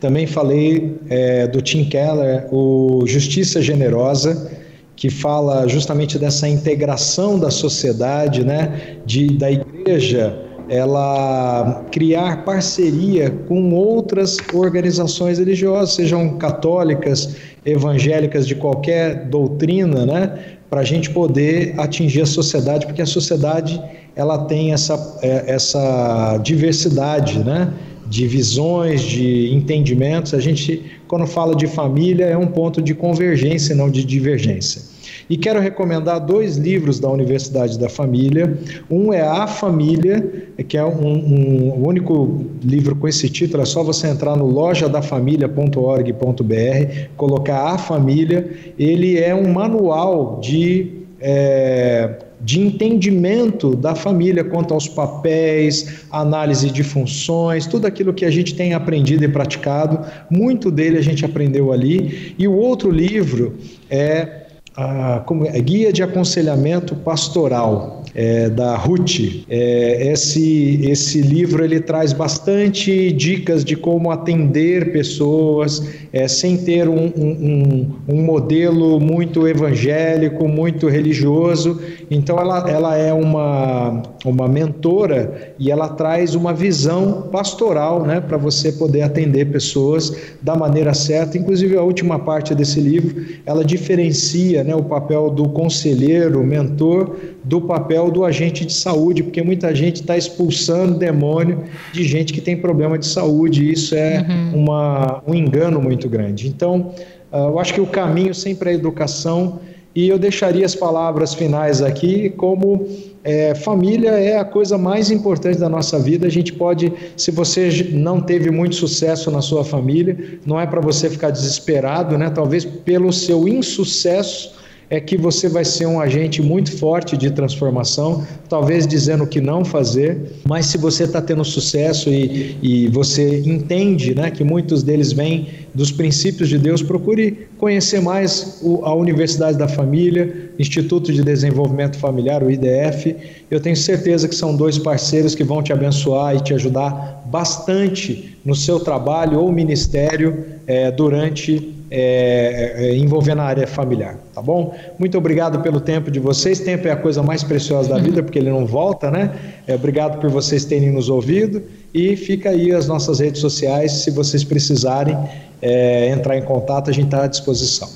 Também 0.00 0.26
falei 0.26 0.96
é, 1.08 1.46
do 1.46 1.62
Tim 1.62 1.84
Keller, 1.84 2.46
o 2.52 3.04
Justiça 3.06 3.62
Generosa, 3.62 4.50
que 4.94 5.08
fala 5.08 5.66
justamente 5.66 6.18
dessa 6.18 6.46
integração 6.46 7.38
da 7.38 7.50
sociedade, 7.50 8.44
né, 8.44 8.98
de, 9.04 9.28
da 9.36 9.50
igreja 9.50 10.41
ela 10.72 11.84
criar 11.92 12.46
parceria 12.46 13.30
com 13.46 13.74
outras 13.74 14.38
organizações 14.54 15.38
religiosas, 15.38 15.94
sejam 15.94 16.38
católicas, 16.38 17.36
evangélicas, 17.62 18.46
de 18.46 18.54
qualquer 18.54 19.26
doutrina, 19.26 20.06
né, 20.06 20.38
para 20.70 20.80
a 20.80 20.84
gente 20.84 21.10
poder 21.10 21.74
atingir 21.76 22.22
a 22.22 22.26
sociedade, 22.26 22.86
porque 22.86 23.02
a 23.02 23.06
sociedade 23.06 23.78
ela 24.16 24.46
tem 24.46 24.72
essa, 24.72 25.18
é, 25.20 25.44
essa 25.46 26.38
diversidade, 26.42 27.44
né, 27.44 27.70
de 28.08 28.26
visões, 28.26 29.02
de 29.02 29.52
entendimentos. 29.52 30.32
A 30.32 30.40
gente, 30.40 30.82
quando 31.06 31.26
fala 31.26 31.54
de 31.54 31.66
família, 31.66 32.24
é 32.24 32.36
um 32.36 32.46
ponto 32.46 32.80
de 32.80 32.94
convergência, 32.94 33.76
não 33.76 33.90
de 33.90 34.02
divergência. 34.02 34.91
E 35.28 35.36
quero 35.36 35.60
recomendar 35.60 36.20
dois 36.20 36.56
livros 36.56 36.98
da 36.98 37.10
Universidade 37.10 37.78
da 37.78 37.88
Família. 37.88 38.58
Um 38.90 39.12
é 39.12 39.20
A 39.20 39.46
Família, 39.46 40.48
que 40.68 40.76
é 40.76 40.84
um, 40.84 41.06
um 41.06 41.82
o 41.82 41.88
único 41.88 42.44
livro 42.62 42.96
com 42.96 43.08
esse 43.08 43.28
título, 43.28 43.62
é 43.62 43.66
só 43.66 43.82
você 43.82 44.08
entrar 44.08 44.36
no 44.36 44.46
lojadafamilia.org.br, 44.46 47.08
colocar 47.16 47.72
A 47.72 47.78
Família. 47.78 48.50
Ele 48.78 49.18
é 49.18 49.34
um 49.34 49.52
manual 49.52 50.38
de. 50.40 51.02
É, 51.20 52.18
de 52.44 52.60
entendimento 52.60 53.76
da 53.76 53.94
família 53.94 54.42
quanto 54.42 54.74
aos 54.74 54.88
papéis, 54.88 56.04
análise 56.10 56.70
de 56.70 56.82
funções, 56.82 57.66
tudo 57.66 57.86
aquilo 57.86 58.12
que 58.12 58.24
a 58.24 58.30
gente 58.30 58.54
tem 58.54 58.74
aprendido 58.74 59.24
e 59.24 59.28
praticado, 59.28 60.04
muito 60.28 60.70
dele 60.70 60.98
a 60.98 61.02
gente 61.02 61.24
aprendeu 61.24 61.72
ali. 61.72 62.34
E 62.36 62.48
o 62.48 62.52
outro 62.52 62.90
livro 62.90 63.54
é 63.88 64.41
a, 64.76 65.20
como, 65.20 65.46
é, 65.46 65.60
Guia 65.60 65.92
de 65.92 66.02
Aconselhamento 66.02 66.94
Pastoral 66.96 68.01
é, 68.14 68.50
da 68.50 68.76
Ruth. 68.76 69.44
É, 69.48 70.12
esse, 70.12 70.80
esse 70.84 71.20
livro 71.20 71.64
ele 71.64 71.80
traz 71.80 72.12
bastante 72.12 73.10
dicas 73.12 73.64
de 73.64 73.76
como 73.76 74.10
atender 74.10 74.92
pessoas 74.92 75.82
é, 76.12 76.28
sem 76.28 76.58
ter 76.58 76.88
um, 76.88 77.06
um, 77.16 77.90
um, 78.08 78.22
modelo 78.22 79.00
muito 79.00 79.48
evangélico, 79.48 80.46
muito 80.46 80.88
religioso. 80.88 81.80
Então 82.10 82.38
ela, 82.38 82.68
ela 82.68 82.96
é 82.96 83.12
uma, 83.12 84.02
uma 84.24 84.46
mentora 84.46 85.54
e 85.58 85.70
ela 85.70 85.88
traz 85.88 86.34
uma 86.34 86.52
visão 86.52 87.28
pastoral 87.32 88.02
né, 88.04 88.20
para 88.20 88.36
você 88.36 88.72
poder 88.72 89.02
atender 89.02 89.46
pessoas 89.46 90.14
da 90.42 90.54
maneira 90.54 90.92
certa. 90.92 91.38
Inclusive 91.38 91.76
a 91.76 91.82
última 91.82 92.18
parte 92.18 92.54
desse 92.54 92.80
livro 92.80 93.24
ela 93.46 93.64
diferencia 93.64 94.62
né, 94.62 94.74
o 94.74 94.82
papel 94.82 95.30
do 95.30 95.48
conselheiro, 95.48 96.44
mentor, 96.44 97.16
do 97.44 97.60
papel 97.60 98.01
do 98.10 98.24
agente 98.24 98.64
de 98.64 98.72
saúde, 98.72 99.22
porque 99.22 99.42
muita 99.42 99.74
gente 99.74 99.96
está 99.96 100.16
expulsando 100.16 100.98
demônio 100.98 101.64
de 101.92 102.04
gente 102.04 102.32
que 102.32 102.40
tem 102.40 102.56
problema 102.56 102.98
de 102.98 103.06
saúde, 103.06 103.64
e 103.64 103.72
isso 103.72 103.94
é 103.94 104.26
uhum. 104.28 104.62
uma, 104.62 105.22
um 105.26 105.34
engano 105.34 105.80
muito 105.80 106.08
grande. 106.08 106.48
Então, 106.48 106.92
uh, 107.32 107.36
eu 107.36 107.58
acho 107.58 107.74
que 107.74 107.80
o 107.80 107.86
caminho 107.86 108.34
sempre 108.34 108.70
é 108.70 108.72
a 108.72 108.74
educação, 108.74 109.60
e 109.94 110.08
eu 110.08 110.18
deixaria 110.18 110.64
as 110.64 110.74
palavras 110.74 111.34
finais 111.34 111.82
aqui 111.82 112.30
como 112.30 112.86
é, 113.22 113.54
família 113.54 114.10
é 114.10 114.38
a 114.38 114.44
coisa 114.44 114.78
mais 114.78 115.10
importante 115.10 115.58
da 115.58 115.68
nossa 115.68 115.98
vida. 115.98 116.26
A 116.26 116.30
gente 116.30 116.52
pode, 116.52 116.92
se 117.16 117.30
você 117.30 117.90
não 117.92 118.20
teve 118.20 118.50
muito 118.50 118.74
sucesso 118.74 119.30
na 119.30 119.42
sua 119.42 119.64
família, 119.64 120.38
não 120.46 120.58
é 120.58 120.66
para 120.66 120.80
você 120.80 121.10
ficar 121.10 121.30
desesperado, 121.30 122.16
né? 122.16 122.30
Talvez 122.30 122.64
pelo 122.64 123.12
seu 123.12 123.46
insucesso 123.46 124.61
é 124.92 125.00
que 125.00 125.16
você 125.16 125.48
vai 125.48 125.64
ser 125.64 125.86
um 125.86 125.98
agente 125.98 126.42
muito 126.42 126.76
forte 126.76 127.16
de 127.16 127.30
transformação, 127.30 128.26
talvez 128.46 128.86
dizendo 128.86 129.24
o 129.24 129.26
que 129.26 129.40
não 129.40 129.64
fazer, 129.64 130.34
mas 130.46 130.66
se 130.66 130.76
você 130.76 131.04
está 131.04 131.22
tendo 131.22 131.42
sucesso 131.46 132.10
e, 132.10 132.58
e 132.62 132.88
você 132.88 133.40
entende 133.40 134.14
né, 134.14 134.30
que 134.30 134.44
muitos 134.44 134.82
deles 134.82 135.10
vêm 135.10 135.48
dos 135.74 135.90
princípios 135.90 136.50
de 136.50 136.58
Deus, 136.58 136.82
procure 136.82 137.48
conhecer 137.56 138.02
mais 138.02 138.58
o, 138.60 138.84
a 138.84 138.94
Universidade 138.94 139.56
da 139.56 139.66
Família, 139.66 140.50
Instituto 140.58 141.10
de 141.10 141.22
Desenvolvimento 141.22 141.96
Familiar, 141.96 142.42
o 142.42 142.50
IDF. 142.50 143.16
Eu 143.50 143.60
tenho 143.60 143.74
certeza 143.74 144.28
que 144.28 144.34
são 144.34 144.54
dois 144.54 144.76
parceiros 144.76 145.34
que 145.34 145.42
vão 145.42 145.62
te 145.62 145.72
abençoar 145.72 146.36
e 146.36 146.40
te 146.40 146.52
ajudar 146.52 147.24
bastante 147.30 148.36
no 148.44 148.54
seu 148.54 148.78
trabalho 148.78 149.40
ou 149.40 149.50
ministério 149.50 150.44
é, 150.66 150.90
durante 150.90 151.81
é, 151.94 152.72
é, 152.74 152.96
envolvendo 152.96 153.40
a 153.40 153.44
área 153.44 153.66
familiar, 153.66 154.16
tá 154.34 154.40
bom? 154.40 154.74
Muito 154.98 155.18
obrigado 155.18 155.60
pelo 155.60 155.78
tempo 155.78 156.10
de 156.10 156.18
vocês. 156.18 156.58
Tempo 156.58 156.88
é 156.88 156.90
a 156.90 156.96
coisa 156.96 157.22
mais 157.22 157.44
preciosa 157.44 157.90
da 157.90 157.98
vida, 157.98 158.22
porque 158.22 158.38
ele 158.38 158.48
não 158.48 158.64
volta, 158.64 159.10
né? 159.10 159.34
É, 159.66 159.74
obrigado 159.74 160.18
por 160.18 160.30
vocês 160.30 160.64
terem 160.64 160.90
nos 160.90 161.10
ouvido 161.10 161.62
e 161.92 162.16
fica 162.16 162.48
aí 162.48 162.72
as 162.72 162.88
nossas 162.88 163.20
redes 163.20 163.42
sociais, 163.42 163.92
se 163.92 164.10
vocês 164.10 164.42
precisarem 164.42 165.18
é, 165.60 166.08
entrar 166.08 166.38
em 166.38 166.42
contato, 166.42 166.88
a 166.88 166.94
gente 166.94 167.04
está 167.04 167.24
à 167.24 167.26
disposição. 167.26 167.90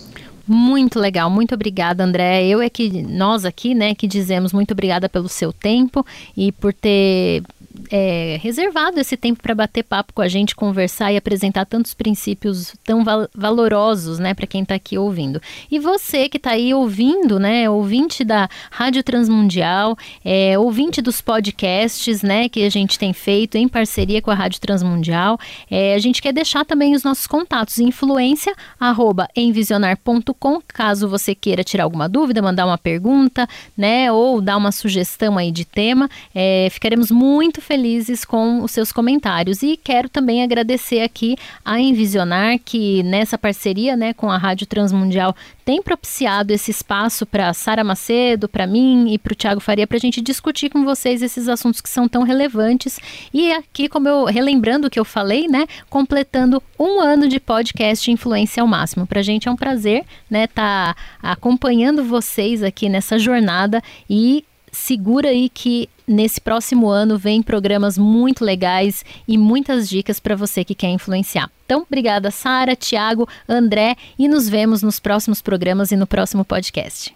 Muito 0.46 1.00
legal, 1.00 1.28
muito 1.28 1.54
obrigada, 1.54 2.04
André. 2.04 2.46
Eu 2.46 2.60
é 2.60 2.68
que 2.68 3.02
nós 3.02 3.44
aqui, 3.44 3.74
né, 3.74 3.94
que 3.94 4.06
dizemos 4.06 4.52
muito 4.52 4.72
obrigada 4.72 5.08
pelo 5.08 5.28
seu 5.28 5.52
tempo 5.52 6.06
e 6.36 6.52
por 6.52 6.72
ter 6.72 7.42
é, 7.90 8.38
reservado 8.42 9.00
esse 9.00 9.16
tempo 9.16 9.42
para 9.42 9.54
bater 9.54 9.82
papo 9.82 10.12
com 10.12 10.22
a 10.22 10.28
gente, 10.28 10.54
conversar 10.54 11.12
e 11.12 11.16
apresentar 11.16 11.64
tantos 11.64 11.94
princípios 11.94 12.74
tão 12.84 13.04
val 13.04 13.28
valorosos, 13.34 14.18
né, 14.18 14.34
para 14.34 14.46
quem 14.46 14.62
está 14.62 14.74
aqui 14.74 14.98
ouvindo. 14.98 15.40
E 15.70 15.78
você 15.78 16.28
que 16.28 16.36
está 16.36 16.50
aí 16.50 16.74
ouvindo, 16.74 17.38
né, 17.38 17.68
ouvinte 17.70 18.24
da 18.24 18.48
Rádio 18.70 19.02
Transmundial, 19.02 19.96
é, 20.24 20.58
ouvinte 20.58 21.00
dos 21.00 21.20
podcasts, 21.20 22.22
né, 22.22 22.48
que 22.48 22.64
a 22.64 22.70
gente 22.70 22.98
tem 22.98 23.12
feito 23.12 23.56
em 23.56 23.68
parceria 23.68 24.20
com 24.20 24.30
a 24.30 24.34
Rádio 24.34 24.60
Transmundial, 24.60 25.38
é, 25.70 25.94
a 25.94 25.98
gente 25.98 26.20
quer 26.20 26.32
deixar 26.32 26.64
também 26.64 26.94
os 26.94 27.02
nossos 27.02 27.26
contatos, 27.26 27.78
influência, 27.78 28.54
arroba, 28.78 29.28
envisionar.com, 29.36 30.60
caso 30.66 31.08
você 31.08 31.34
queira 31.34 31.62
tirar 31.62 31.84
alguma 31.84 32.08
dúvida, 32.08 32.42
mandar 32.42 32.66
uma 32.66 32.78
pergunta, 32.78 33.48
né, 33.76 34.10
ou 34.10 34.40
dar 34.40 34.56
uma 34.56 34.72
sugestão 34.72 35.38
aí 35.38 35.50
de 35.50 35.64
tema, 35.64 36.08
é, 36.34 36.68
ficaremos 36.70 37.10
muito 37.10 37.60
felizes 37.60 37.75
com 38.24 38.62
os 38.62 38.70
seus 38.70 38.92
comentários. 38.92 39.62
E 39.62 39.76
quero 39.76 40.08
também 40.08 40.42
agradecer 40.42 41.00
aqui 41.00 41.36
a 41.64 41.78
Envisionar, 41.78 42.58
que 42.64 43.02
nessa 43.02 43.36
parceria 43.36 43.96
né, 43.96 44.12
com 44.12 44.30
a 44.30 44.38
Rádio 44.38 44.66
Transmundial 44.66 45.34
tem 45.64 45.82
propiciado 45.82 46.52
esse 46.52 46.70
espaço 46.70 47.26
para 47.26 47.52
Sara 47.52 47.82
Macedo, 47.82 48.48
para 48.48 48.66
mim 48.66 49.12
e 49.12 49.18
para 49.18 49.32
o 49.32 49.36
Tiago 49.36 49.60
Faria, 49.60 49.86
para 49.86 49.96
a 49.96 50.00
gente 50.00 50.20
discutir 50.20 50.70
com 50.70 50.84
vocês 50.84 51.22
esses 51.22 51.48
assuntos 51.48 51.80
que 51.80 51.88
são 51.88 52.08
tão 52.08 52.22
relevantes. 52.22 53.00
E 53.34 53.52
aqui, 53.52 53.88
como 53.88 54.08
eu 54.08 54.24
relembrando 54.24 54.86
o 54.86 54.90
que 54.90 54.98
eu 54.98 55.04
falei, 55.04 55.48
né, 55.48 55.66
completando 55.90 56.62
um 56.78 57.00
ano 57.00 57.28
de 57.28 57.40
podcast 57.40 58.10
Influência 58.10 58.62
ao 58.62 58.66
Máximo. 58.68 59.06
Para 59.06 59.20
a 59.20 59.24
gente 59.24 59.48
é 59.48 59.50
um 59.50 59.56
prazer, 59.56 60.04
né, 60.30 60.46
tá 60.46 60.94
acompanhando 61.22 62.04
vocês 62.04 62.62
aqui 62.62 62.88
nessa 62.88 63.18
jornada 63.18 63.82
e 64.08 64.44
segura 64.76 65.30
aí 65.30 65.48
que 65.48 65.88
nesse 66.06 66.40
próximo 66.40 66.88
ano 66.88 67.18
vem 67.18 67.42
programas 67.42 67.96
muito 67.98 68.44
legais 68.44 69.04
e 69.26 69.36
muitas 69.38 69.88
dicas 69.88 70.20
para 70.20 70.36
você 70.36 70.64
que 70.64 70.74
quer 70.74 70.90
influenciar. 70.90 71.50
Então, 71.64 71.84
obrigada, 71.86 72.30
Sara, 72.30 72.76
Tiago, 72.76 73.28
André, 73.48 73.96
e 74.18 74.28
nos 74.28 74.48
vemos 74.48 74.82
nos 74.82 75.00
próximos 75.00 75.42
programas 75.42 75.90
e 75.90 75.96
no 75.96 76.06
próximo 76.06 76.44
podcast. 76.44 77.14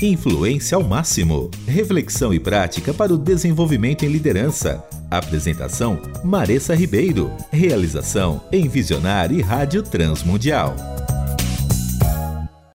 Influência 0.00 0.76
ao 0.76 0.82
máximo. 0.82 1.50
Reflexão 1.66 2.32
e 2.32 2.38
prática 2.38 2.92
para 2.92 3.12
o 3.12 3.18
desenvolvimento 3.18 4.04
em 4.04 4.08
liderança. 4.08 4.84
Apresentação: 5.10 6.00
Maressa 6.22 6.74
Ribeiro. 6.74 7.30
Realização: 7.50 8.42
Envisionar 8.52 9.32
e 9.32 9.40
Rádio 9.40 9.82
Transmundial. 9.82 10.74